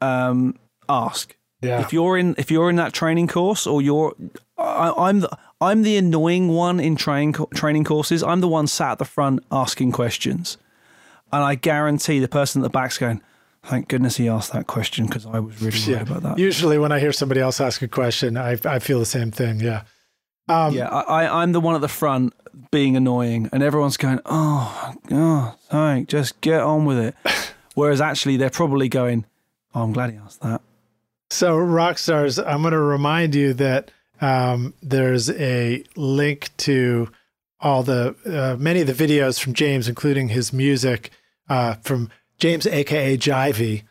um, 0.00 0.56
ask. 0.88 1.36
Yeah. 1.62 1.80
If 1.80 1.92
you're 1.92 2.16
in 2.16 2.34
if 2.38 2.50
you're 2.50 2.70
in 2.70 2.76
that 2.76 2.92
training 2.94 3.28
course 3.28 3.66
or 3.66 3.82
you're, 3.82 4.14
I, 4.56 4.92
I'm 4.96 5.20
the 5.20 5.38
I'm 5.60 5.82
the 5.82 5.98
annoying 5.98 6.48
one 6.48 6.80
in 6.80 6.96
training 6.96 7.34
training 7.54 7.84
courses. 7.84 8.22
I'm 8.22 8.40
the 8.40 8.48
one 8.48 8.66
sat 8.66 8.92
at 8.92 8.98
the 8.98 9.04
front 9.04 9.44
asking 9.52 9.92
questions, 9.92 10.56
and 11.30 11.42
I 11.44 11.54
guarantee 11.56 12.18
the 12.18 12.28
person 12.28 12.62
at 12.62 12.64
the 12.64 12.70
back's 12.70 12.96
going, 12.96 13.20
"Thank 13.62 13.88
goodness 13.88 14.16
he 14.16 14.26
asked 14.26 14.54
that 14.54 14.66
question 14.68 15.04
because 15.06 15.26
I 15.26 15.38
was 15.38 15.60
really 15.60 15.76
worried 15.78 15.86
Yeah. 15.88 16.00
about 16.00 16.22
that." 16.22 16.38
Usually, 16.38 16.78
when 16.78 16.92
I 16.92 16.98
hear 16.98 17.12
somebody 17.12 17.42
else 17.42 17.60
ask 17.60 17.82
a 17.82 17.88
question, 17.88 18.38
I 18.38 18.56
I 18.64 18.78
feel 18.78 18.98
the 18.98 19.04
same 19.04 19.30
thing. 19.30 19.60
Yeah. 19.60 19.82
Um, 20.48 20.72
Yeah, 20.74 20.88
I, 20.88 21.24
I, 21.24 21.42
I'm 21.42 21.52
the 21.52 21.60
one 21.60 21.74
at 21.74 21.82
the 21.82 21.88
front 21.88 22.32
being 22.70 22.96
annoying, 22.96 23.48
and 23.52 23.62
everyone's 23.62 23.96
going, 23.96 24.20
"Oh, 24.26 24.94
oh, 25.10 25.54
thank, 25.70 26.08
just 26.08 26.40
get 26.40 26.60
on 26.60 26.84
with 26.84 26.98
it." 26.98 27.14
Whereas 27.74 28.00
actually, 28.00 28.36
they're 28.36 28.50
probably 28.50 28.88
going, 28.88 29.24
"Oh, 29.74 29.82
I'm 29.82 29.92
glad 29.92 30.10
he 30.10 30.16
asked 30.16 30.40
that." 30.42 30.60
So, 31.30 31.56
rock 31.56 31.98
stars, 31.98 32.38
I'm 32.38 32.62
going 32.62 32.72
to 32.72 32.78
remind 32.78 33.34
you 33.34 33.54
that 33.54 33.90
um, 34.20 34.74
there's 34.82 35.30
a 35.30 35.84
link 35.96 36.50
to 36.58 37.08
all 37.60 37.82
the 37.82 38.16
uh, 38.26 38.56
many 38.58 38.80
of 38.80 38.86
the 38.86 38.92
videos 38.92 39.38
from 39.38 39.54
James, 39.54 39.88
including 39.88 40.28
his 40.28 40.52
music 40.52 41.10
uh, 41.48 41.74
from 41.82 42.10
James, 42.38 42.66
aka 42.66 43.16
Jivey, 43.16 43.82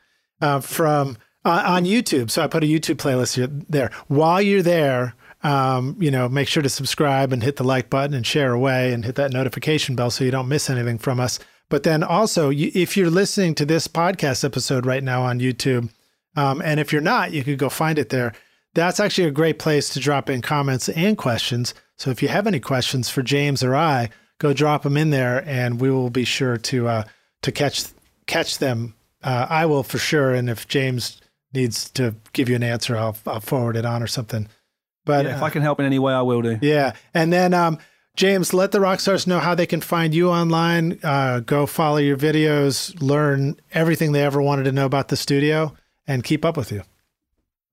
uh, 0.41 0.60
from 0.60 1.18
uh, 1.45 1.64
on 1.65 1.86
YouTube. 1.86 2.30
So 2.30 2.44
I 2.44 2.48
put 2.48 2.64
a 2.64 2.68
YouTube 2.68 2.95
playlist 2.95 3.36
here, 3.36 3.48
there. 3.48 3.91
While 4.07 4.41
you're 4.41 4.61
there, 4.61 5.15
um, 5.44 5.95
you 5.99 6.11
know, 6.11 6.28
make 6.28 6.48
sure 6.48 6.64
to 6.64 6.70
subscribe 6.70 7.32
and 7.32 7.44
hit 7.44 7.56
the 7.56 7.64
like 7.64 7.90
button 7.90 8.14
and 8.14 8.26
share 8.26 8.53
away 8.53 8.91
and 8.91 9.06
hit 9.06 9.16
that 9.16 9.32
notification 9.32 9.95
bell 9.95 10.11
so 10.11 10.24
you 10.24 10.32
don't 10.32 10.49
miss 10.49 10.70
anything 10.70 10.98
from 10.98 11.20
us. 11.20 11.40
But 11.70 11.84
then 11.84 12.03
also, 12.03 12.52
if 12.52 12.98
you're 12.98 13.11
listening 13.11 13.56
to 13.56 13.66
this 13.66 13.88
podcast 13.88 14.44
episode 14.44 14.86
right 14.86 15.03
now 15.03 15.22
on 15.22 15.40
YouTube, 15.40 15.90
um, 16.36 16.61
and 16.61 16.80
if 16.80 16.91
you're 16.91 17.02
not, 17.02 17.32
you 17.32 17.44
could 17.44 17.60
go 17.60 17.70
find 17.70 17.99
it 17.99 18.10
there. 18.10 18.34
That's 18.74 18.99
actually 18.99 19.28
a 19.28 19.32
great 19.32 19.60
place 19.60 19.90
to 19.90 19.99
drop 19.99 20.30
in 20.30 20.41
comments 20.41 20.90
and 20.90 21.18
questions. 21.18 21.74
So 21.95 22.11
if 22.11 22.22
you 22.22 22.28
have 22.30 22.48
any 22.48 22.60
questions 22.60 23.10
for 23.10 23.22
James 23.22 23.64
or 23.64 23.76
I, 23.76 24.10
go 24.40 24.53
drop 24.53 24.84
them 24.84 24.98
in 24.98 25.10
there, 25.10 25.44
and 25.48 25.80
we 25.80 25.91
will 25.91 26.10
be 26.10 26.24
sure 26.24 26.57
to 26.57 26.88
uh, 26.88 27.03
to 27.41 27.52
catch 27.52 27.86
catch 28.26 28.57
them. 28.57 28.95
Uh, 29.22 29.48
I 29.49 29.66
will 29.66 29.84
for 29.84 29.98
sure, 29.98 30.34
and 30.34 30.49
if 30.49 30.68
James 30.68 31.20
needs 31.53 31.90
to 31.91 32.16
give 32.34 32.48
you 32.48 32.56
an 32.56 32.64
answer, 32.64 32.95
I'll, 32.95 33.18
I'll 33.26 33.41
forward 33.41 33.76
it 33.76 33.86
on 33.86 34.02
or 34.02 34.07
something. 34.07 34.48
But 35.05 35.26
Yeah, 35.26 35.35
if 35.38 35.41
uh, 35.41 35.45
I 35.45 35.49
can 35.49 35.61
help 35.61 35.80
in 35.80 35.85
any 35.85 35.99
way, 35.99 36.13
I 36.13 36.21
will 36.21 36.41
do. 36.41 36.57
yeah. 36.61 36.93
And 37.13 37.31
then, 37.34 37.53
um, 37.53 37.77
James, 38.15 38.53
let 38.53 38.71
the 38.71 38.80
rock 38.81 38.99
stars 38.99 39.27
know 39.27 39.39
how 39.39 39.55
they 39.55 39.65
can 39.65 39.81
find 39.81 40.13
you 40.13 40.30
online. 40.30 40.99
Uh, 41.03 41.39
go 41.39 41.65
follow 41.65 41.97
your 41.97 42.17
videos, 42.17 42.95
learn 43.01 43.55
everything 43.73 44.11
they 44.11 44.23
ever 44.23 44.41
wanted 44.41 44.63
to 44.63 44.71
know 44.71 44.85
about 44.85 45.07
the 45.07 45.15
studio, 45.15 45.73
and 46.07 46.23
keep 46.23 46.43
up 46.43 46.57
with 46.57 46.71
you. 46.71 46.84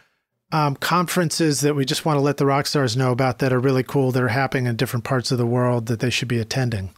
um, 0.51 0.75
conferences 0.75 1.61
that 1.61 1.75
we 1.75 1.85
just 1.85 2.05
want 2.05 2.17
to 2.17 2.21
let 2.21 2.37
the 2.37 2.45
rock 2.45 2.67
stars 2.67 2.95
know 2.95 3.11
about 3.11 3.39
that 3.39 3.51
are 3.51 3.59
really 3.59 3.83
cool 3.83 4.11
that 4.11 4.23
are 4.23 4.29
happening 4.29 4.65
in 4.65 4.75
different 4.75 5.03
parts 5.03 5.31
of 5.31 5.37
the 5.37 5.45
world 5.45 5.87
that 5.87 5.99
they 5.99 6.09
should 6.09 6.27
be 6.27 6.39
attending? 6.39 6.91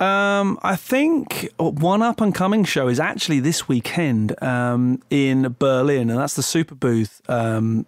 Um, 0.00 0.58
I 0.62 0.74
think 0.74 1.48
one 1.58 2.02
up 2.02 2.20
and 2.20 2.34
coming 2.34 2.64
show 2.64 2.88
is 2.88 2.98
actually 2.98 3.38
this 3.38 3.68
weekend 3.68 4.40
um, 4.42 5.00
in 5.10 5.54
Berlin, 5.58 6.10
and 6.10 6.18
that's 6.18 6.34
the 6.34 6.42
Superbooth. 6.42 7.20
Um, 7.30 7.86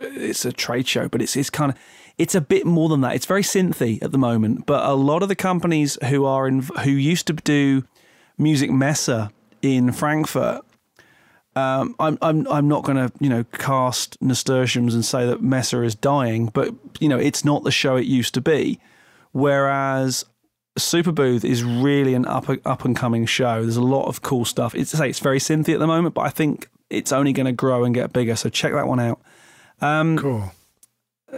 it's 0.00 0.44
a 0.44 0.52
trade 0.52 0.88
show, 0.88 1.08
but 1.08 1.22
it's 1.22 1.36
it's 1.36 1.50
kind 1.50 1.72
of 1.72 1.78
it's 2.18 2.34
a 2.34 2.40
bit 2.40 2.66
more 2.66 2.88
than 2.88 3.00
that. 3.02 3.14
It's 3.14 3.26
very 3.26 3.42
synthy 3.42 4.02
at 4.02 4.12
the 4.12 4.18
moment, 4.18 4.66
but 4.66 4.84
a 4.84 4.94
lot 4.94 5.22
of 5.22 5.28
the 5.28 5.36
companies 5.36 5.96
who 6.08 6.24
are 6.24 6.48
in 6.48 6.62
who 6.82 6.90
used 6.90 7.28
to 7.28 7.32
do 7.32 7.84
Musikmesse 8.38 9.30
in 9.62 9.92
Frankfurt. 9.92 10.62
Um, 11.54 11.94
I'm 11.98 12.18
I'm 12.20 12.46
I'm 12.48 12.68
not 12.68 12.84
going 12.84 12.96
to 12.96 13.12
you 13.20 13.28
know 13.28 13.44
cast 13.52 14.20
nasturtiums 14.20 14.94
and 14.94 15.04
say 15.04 15.26
that 15.26 15.42
Messe 15.42 15.74
is 15.74 15.94
dying, 15.94 16.46
but 16.46 16.74
you 17.00 17.08
know 17.08 17.18
it's 17.18 17.44
not 17.44 17.64
the 17.64 17.70
show 17.70 17.96
it 17.96 18.06
used 18.06 18.34
to 18.34 18.40
be. 18.40 18.80
Whereas 19.32 20.24
Superbooth 20.78 21.44
is 21.44 21.62
really 21.62 22.14
an 22.14 22.26
up 22.26 22.48
up 22.64 22.84
and 22.84 22.96
coming 22.96 23.26
show. 23.26 23.62
There's 23.62 23.76
a 23.76 23.82
lot 23.82 24.06
of 24.06 24.22
cool 24.22 24.44
stuff. 24.44 24.74
It's 24.74 24.90
say 24.90 25.08
it's 25.08 25.20
very 25.20 25.38
synthy 25.38 25.74
at 25.74 25.80
the 25.80 25.86
moment, 25.86 26.14
but 26.14 26.22
I 26.22 26.30
think 26.30 26.68
it's 26.90 27.12
only 27.12 27.32
going 27.32 27.46
to 27.46 27.52
grow 27.52 27.84
and 27.84 27.94
get 27.94 28.12
bigger. 28.12 28.34
So 28.34 28.48
check 28.48 28.72
that 28.72 28.86
one 28.86 29.00
out. 29.00 29.20
Cool. 30.18 30.52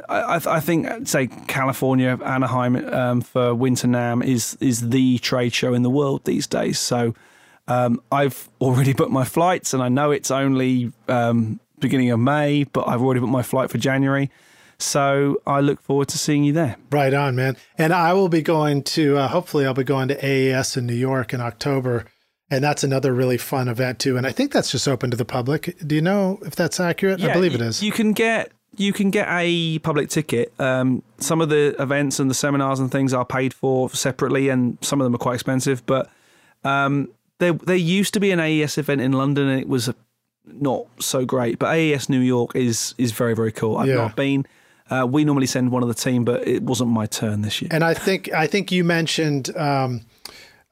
I, 0.08 0.20
I 0.20 0.40
I 0.56 0.60
think 0.60 1.08
say 1.08 1.26
California 1.48 2.18
Anaheim 2.24 2.76
um, 2.92 3.20
for 3.20 3.54
Winter 3.54 3.88
NAMM 3.88 4.24
is 4.24 4.56
is 4.60 4.90
the 4.90 5.18
trade 5.18 5.54
show 5.54 5.74
in 5.74 5.82
the 5.82 5.90
world 5.90 6.24
these 6.24 6.46
days. 6.46 6.78
So 6.78 7.14
um, 7.68 8.02
I've 8.10 8.48
already 8.60 8.92
booked 8.92 9.12
my 9.12 9.24
flights, 9.24 9.74
and 9.74 9.82
I 9.82 9.88
know 9.88 10.10
it's 10.10 10.30
only 10.30 10.92
um, 11.08 11.60
beginning 11.78 12.10
of 12.10 12.20
May, 12.20 12.64
but 12.64 12.86
I've 12.88 13.02
already 13.02 13.20
booked 13.20 13.32
my 13.32 13.42
flight 13.42 13.70
for 13.70 13.78
January. 13.78 14.30
So 14.78 15.40
I 15.46 15.60
look 15.60 15.80
forward 15.82 16.08
to 16.08 16.18
seeing 16.18 16.42
you 16.42 16.52
there. 16.52 16.76
Right 16.90 17.12
on, 17.12 17.36
man. 17.36 17.56
And 17.76 17.92
I 17.92 18.14
will 18.14 18.30
be 18.30 18.40
going 18.40 18.82
to, 18.84 19.18
uh, 19.18 19.28
hopefully, 19.28 19.66
I'll 19.66 19.74
be 19.74 19.84
going 19.84 20.08
to 20.08 20.24
AES 20.24 20.76
in 20.76 20.86
New 20.86 20.94
York 20.94 21.34
in 21.34 21.40
October. 21.40 22.06
And 22.50 22.64
that's 22.64 22.82
another 22.82 23.12
really 23.12 23.36
fun 23.36 23.68
event, 23.68 23.98
too. 23.98 24.16
And 24.16 24.26
I 24.26 24.32
think 24.32 24.52
that's 24.52 24.70
just 24.70 24.88
open 24.88 25.10
to 25.10 25.16
the 25.16 25.24
public. 25.24 25.76
Do 25.86 25.94
you 25.94 26.00
know 26.00 26.38
if 26.44 26.56
that's 26.56 26.80
accurate? 26.80 27.22
I 27.22 27.32
believe 27.32 27.54
it 27.54 27.60
is. 27.60 27.82
You 27.82 27.92
can 27.92 28.12
get 28.12 28.52
you 28.80 28.92
can 28.94 29.10
get 29.10 29.28
a 29.30 29.78
public 29.80 30.08
ticket. 30.08 30.52
Um, 30.58 31.02
some 31.18 31.40
of 31.42 31.50
the 31.50 31.76
events 31.78 32.18
and 32.18 32.30
the 32.30 32.34
seminars 32.34 32.80
and 32.80 32.90
things 32.90 33.12
are 33.12 33.26
paid 33.26 33.52
for 33.52 33.90
separately, 33.90 34.48
and 34.48 34.78
some 34.80 35.00
of 35.00 35.04
them 35.04 35.14
are 35.14 35.18
quite 35.18 35.34
expensive. 35.34 35.84
But 35.84 36.10
um, 36.64 37.10
there 37.38 37.52
there 37.52 37.76
used 37.76 38.14
to 38.14 38.20
be 38.20 38.30
an 38.30 38.40
AES 38.40 38.78
event 38.78 39.00
in 39.02 39.12
London, 39.12 39.48
and 39.48 39.60
it 39.60 39.68
was 39.68 39.90
not 40.46 40.86
so 40.98 41.24
great. 41.26 41.58
But 41.58 41.74
AES 41.76 42.08
New 42.08 42.20
York 42.20 42.56
is 42.56 42.94
is 42.96 43.12
very 43.12 43.34
very 43.34 43.52
cool. 43.52 43.76
I've 43.76 43.88
Yeah. 43.88 43.96
not 43.96 44.16
been. 44.16 44.46
Uh, 44.88 45.06
we 45.08 45.24
normally 45.24 45.46
send 45.46 45.70
one 45.70 45.82
of 45.84 45.88
the 45.88 45.94
team, 45.94 46.24
but 46.24 46.48
it 46.48 46.62
wasn't 46.64 46.90
my 46.90 47.06
turn 47.06 47.42
this 47.42 47.62
year. 47.62 47.68
And 47.72 47.84
I 47.84 47.94
think 47.94 48.32
I 48.32 48.46
think 48.46 48.72
you 48.72 48.82
mentioned 48.82 49.54
um, 49.56 50.00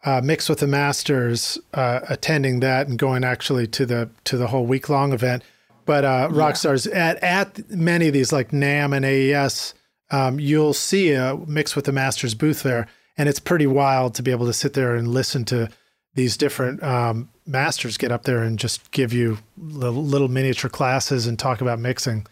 uh, 0.04 0.20
mix 0.24 0.48
with 0.48 0.58
the 0.60 0.66
masters 0.66 1.58
uh, 1.74 2.00
attending 2.08 2.60
that 2.60 2.88
and 2.88 2.98
going 2.98 3.22
actually 3.22 3.66
to 3.68 3.86
the 3.86 4.08
to 4.24 4.36
the 4.38 4.46
whole 4.48 4.66
week 4.66 4.88
long 4.88 5.12
event. 5.12 5.42
But 5.88 6.04
uh, 6.04 6.28
Rockstars 6.30 6.86
at 6.94 7.16
at 7.24 7.70
many 7.70 8.08
of 8.08 8.12
these 8.12 8.30
like 8.30 8.50
NAMM 8.50 8.94
and 8.94 9.06
AES, 9.06 9.72
um, 10.10 10.38
you'll 10.38 10.74
see 10.74 11.12
a 11.12 11.34
mix 11.46 11.74
with 11.74 11.86
the 11.86 11.92
masters 11.92 12.34
booth 12.34 12.62
there, 12.62 12.88
and 13.16 13.26
it's 13.26 13.40
pretty 13.40 13.66
wild 13.66 14.14
to 14.16 14.22
be 14.22 14.30
able 14.30 14.44
to 14.44 14.52
sit 14.52 14.74
there 14.74 14.94
and 14.94 15.08
listen 15.08 15.46
to 15.46 15.70
these 16.12 16.36
different 16.36 16.82
um, 16.82 17.30
masters 17.46 17.96
get 17.96 18.12
up 18.12 18.24
there 18.24 18.42
and 18.42 18.58
just 18.58 18.90
give 18.90 19.14
you 19.14 19.38
little, 19.56 20.04
little 20.04 20.28
miniature 20.28 20.68
classes 20.68 21.26
and 21.26 21.38
talk 21.38 21.62
about 21.62 21.78
mixing. 21.78 22.26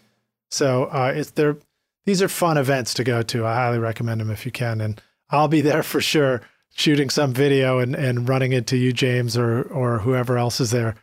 So 0.51 0.83
uh, 0.83 1.13
it's 1.15 1.31
they're 1.31 1.57
these 2.05 2.21
are 2.21 2.29
fun 2.29 2.59
events 2.59 2.93
to 2.93 3.03
go 3.03 3.23
to. 3.23 3.43
I 3.43 3.55
highly 3.55 3.79
recommend 3.79 4.21
them 4.21 4.29
if 4.29 4.45
you 4.45 4.51
can, 4.51 4.81
and 4.81 5.01
I'll 5.31 5.47
be 5.47 5.61
there 5.61 5.81
for 5.93 5.99
sure, 5.99 6.43
shooting 6.75 7.09
some 7.09 7.33
video 7.33 7.79
and, 7.79 7.95
and 7.95 8.29
running 8.29 8.51
into 8.51 8.77
you, 8.77 8.93
James, 8.93 9.35
or 9.35 9.63
or 9.63 9.97
whoever 9.97 10.37
else 10.37 10.59
is 10.59 10.69
there. 10.69 10.93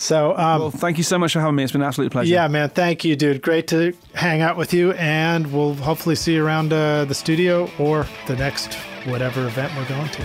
So 0.00 0.36
um, 0.36 0.60
well, 0.60 0.70
thank 0.70 0.96
you 0.96 1.02
so 1.04 1.18
much 1.18 1.32
for 1.32 1.40
having 1.40 1.56
me. 1.56 1.64
It's 1.64 1.72
been 1.72 1.82
an 1.82 1.88
absolute 1.88 2.12
pleasure. 2.12 2.32
yeah, 2.32 2.46
man, 2.46 2.70
thank 2.70 3.04
you, 3.04 3.16
dude. 3.16 3.42
Great 3.42 3.66
to 3.68 3.92
hang 4.14 4.42
out 4.42 4.56
with 4.56 4.72
you, 4.72 4.92
and 4.92 5.52
we'll 5.52 5.74
hopefully 5.74 6.14
see 6.14 6.34
you 6.34 6.44
around 6.44 6.72
uh, 6.72 7.04
the 7.04 7.14
studio 7.14 7.68
or 7.78 8.06
the 8.28 8.36
next 8.36 8.74
whatever 9.06 9.46
event 9.46 9.72
we're 9.76 9.88
going 9.88 10.08
to. 10.10 10.24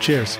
Cheers. 0.00 0.38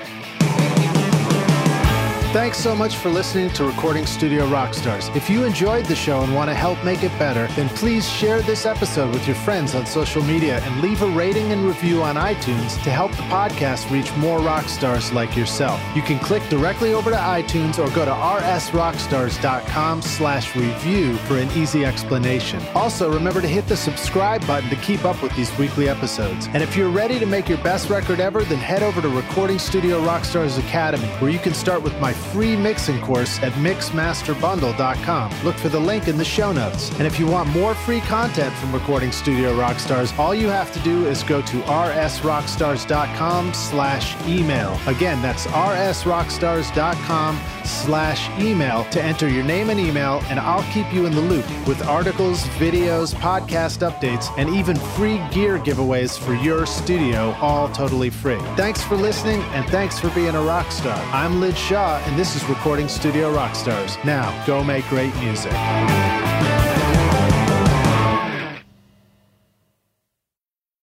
Thanks 2.33 2.59
so 2.59 2.77
much 2.77 2.95
for 2.95 3.09
listening 3.09 3.51
to 3.55 3.65
Recording 3.65 4.07
Studio 4.07 4.47
Rockstars. 4.47 5.13
If 5.17 5.29
you 5.29 5.43
enjoyed 5.43 5.87
the 5.87 5.97
show 5.97 6.23
and 6.23 6.33
want 6.33 6.49
to 6.49 6.55
help 6.55 6.81
make 6.85 7.03
it 7.03 7.11
better, 7.19 7.49
then 7.55 7.69
please 7.71 8.09
share 8.09 8.41
this 8.41 8.67
episode 8.67 9.13
with 9.13 9.27
your 9.27 9.35
friends 9.35 9.75
on 9.75 9.85
social 9.85 10.23
media 10.23 10.61
and 10.61 10.81
leave 10.81 11.03
a 11.03 11.09
rating 11.09 11.51
and 11.51 11.65
review 11.65 12.05
on 12.05 12.15
iTunes 12.15 12.81
to 12.85 12.91
help 12.91 13.11
the 13.17 13.23
podcast 13.25 13.91
reach 13.91 14.15
more 14.19 14.39
rock 14.39 14.69
stars 14.69 15.13
like 15.13 15.37
yourself. 15.37 15.81
You 15.93 16.03
can 16.03 16.21
click 16.21 16.49
directly 16.49 16.95
over 16.95 17.11
to 17.11 17.17
iTunes 17.17 17.81
or 17.81 17.93
go 17.97 18.05
to 18.05 18.13
rsrockstars.com 18.13 20.01
slash 20.01 20.55
review 20.55 21.17
for 21.17 21.37
an 21.37 21.51
easy 21.59 21.85
explanation. 21.85 22.63
Also, 22.77 23.13
remember 23.13 23.41
to 23.41 23.49
hit 23.49 23.67
the 23.67 23.77
subscribe 23.77 24.47
button 24.47 24.71
to 24.71 24.77
keep 24.77 25.05
up 25.05 25.21
with 25.21 25.35
these 25.35 25.51
weekly 25.59 25.89
episodes. 25.89 26.47
And 26.53 26.63
if 26.63 26.77
you're 26.77 26.91
ready 26.91 27.19
to 27.19 27.27
make 27.27 27.49
your 27.49 27.59
best 27.59 27.91
record 27.91 28.21
ever, 28.21 28.45
then 28.45 28.59
head 28.59 28.85
over 28.85 29.03
to 29.03 29.09
Recording 29.09 29.59
Studio 29.59 30.01
Rockstars 30.01 30.61
Academy, 30.61 31.09
where 31.19 31.33
you 31.33 31.41
can 31.41 31.55
start 31.55 31.83
with 31.83 31.99
my 31.99 32.15
free 32.33 32.57
mixing 32.57 33.01
course 33.01 33.39
at 33.43 33.53
mixmasterbundle.com. 33.55 35.33
Look 35.45 35.57
for 35.57 35.69
the 35.69 35.81
link 35.81 36.09
in 36.09 36.17
the 36.17 36.25
show 36.25 36.53
notes. 36.53 36.91
And 36.99 37.03
if 37.07 37.19
you 37.19 37.27
want 37.27 37.49
more 37.51 37.75
free 37.75 38.01
content 38.01 38.55
from 38.55 38.73
Recording 38.73 39.13
Studio 39.13 39.57
Rockstars, 39.57 40.17
all 40.19 40.35
you 40.35 40.49
have 40.49 40.73
to 40.73 40.81
do 40.81 41.07
is 41.07 41.23
go 41.23 41.43
to 41.43 41.61
rsrockstars.com 41.63 43.55
slash 43.55 44.17
email. 44.27 44.79
Again, 44.87 45.21
that's 45.23 45.47
rsrockstars.com 45.47 47.41
slash 47.65 48.29
email 48.41 48.85
to 48.91 49.03
enter 49.03 49.29
your 49.29 49.45
name 49.45 49.71
and 49.71 49.79
email, 49.79 50.23
and 50.29 50.39
I'll 50.41 50.65
keep 50.73 50.93
you 50.93 51.07
in 51.07 51.13
the 51.13 51.21
loop 51.21 51.47
with 51.67 51.83
articles, 51.87 52.43
videos, 52.59 53.15
podcast 53.15 53.89
updates, 53.89 54.31
and 54.37 54.51
even 54.51 54.77
free 54.77 55.21
gear 55.31 55.59
giveaways 55.59 56.19
for 56.19 56.35
your 56.35 56.67
studio, 56.67 57.31
all 57.41 57.69
totally 57.69 58.11
free. 58.11 58.39
Thanks 58.57 58.83
for 58.83 58.97
listening, 58.97 59.41
and 59.55 59.69
thanks 59.71 59.99
for 59.99 60.11
being 60.11 60.35
a 60.35 60.43
rock 60.43 60.71
star. 60.73 60.99
I'm 61.13 61.41
Lij 61.41 61.57
Shaw, 61.57 62.03
and 62.11 62.19
this 62.19 62.35
is 62.35 62.45
Recording 62.49 62.89
Studio 62.89 63.33
Rockstars. 63.33 64.05
Now, 64.05 64.45
go 64.45 64.65
make 64.65 64.85
great 64.89 65.15
music. 65.19 65.53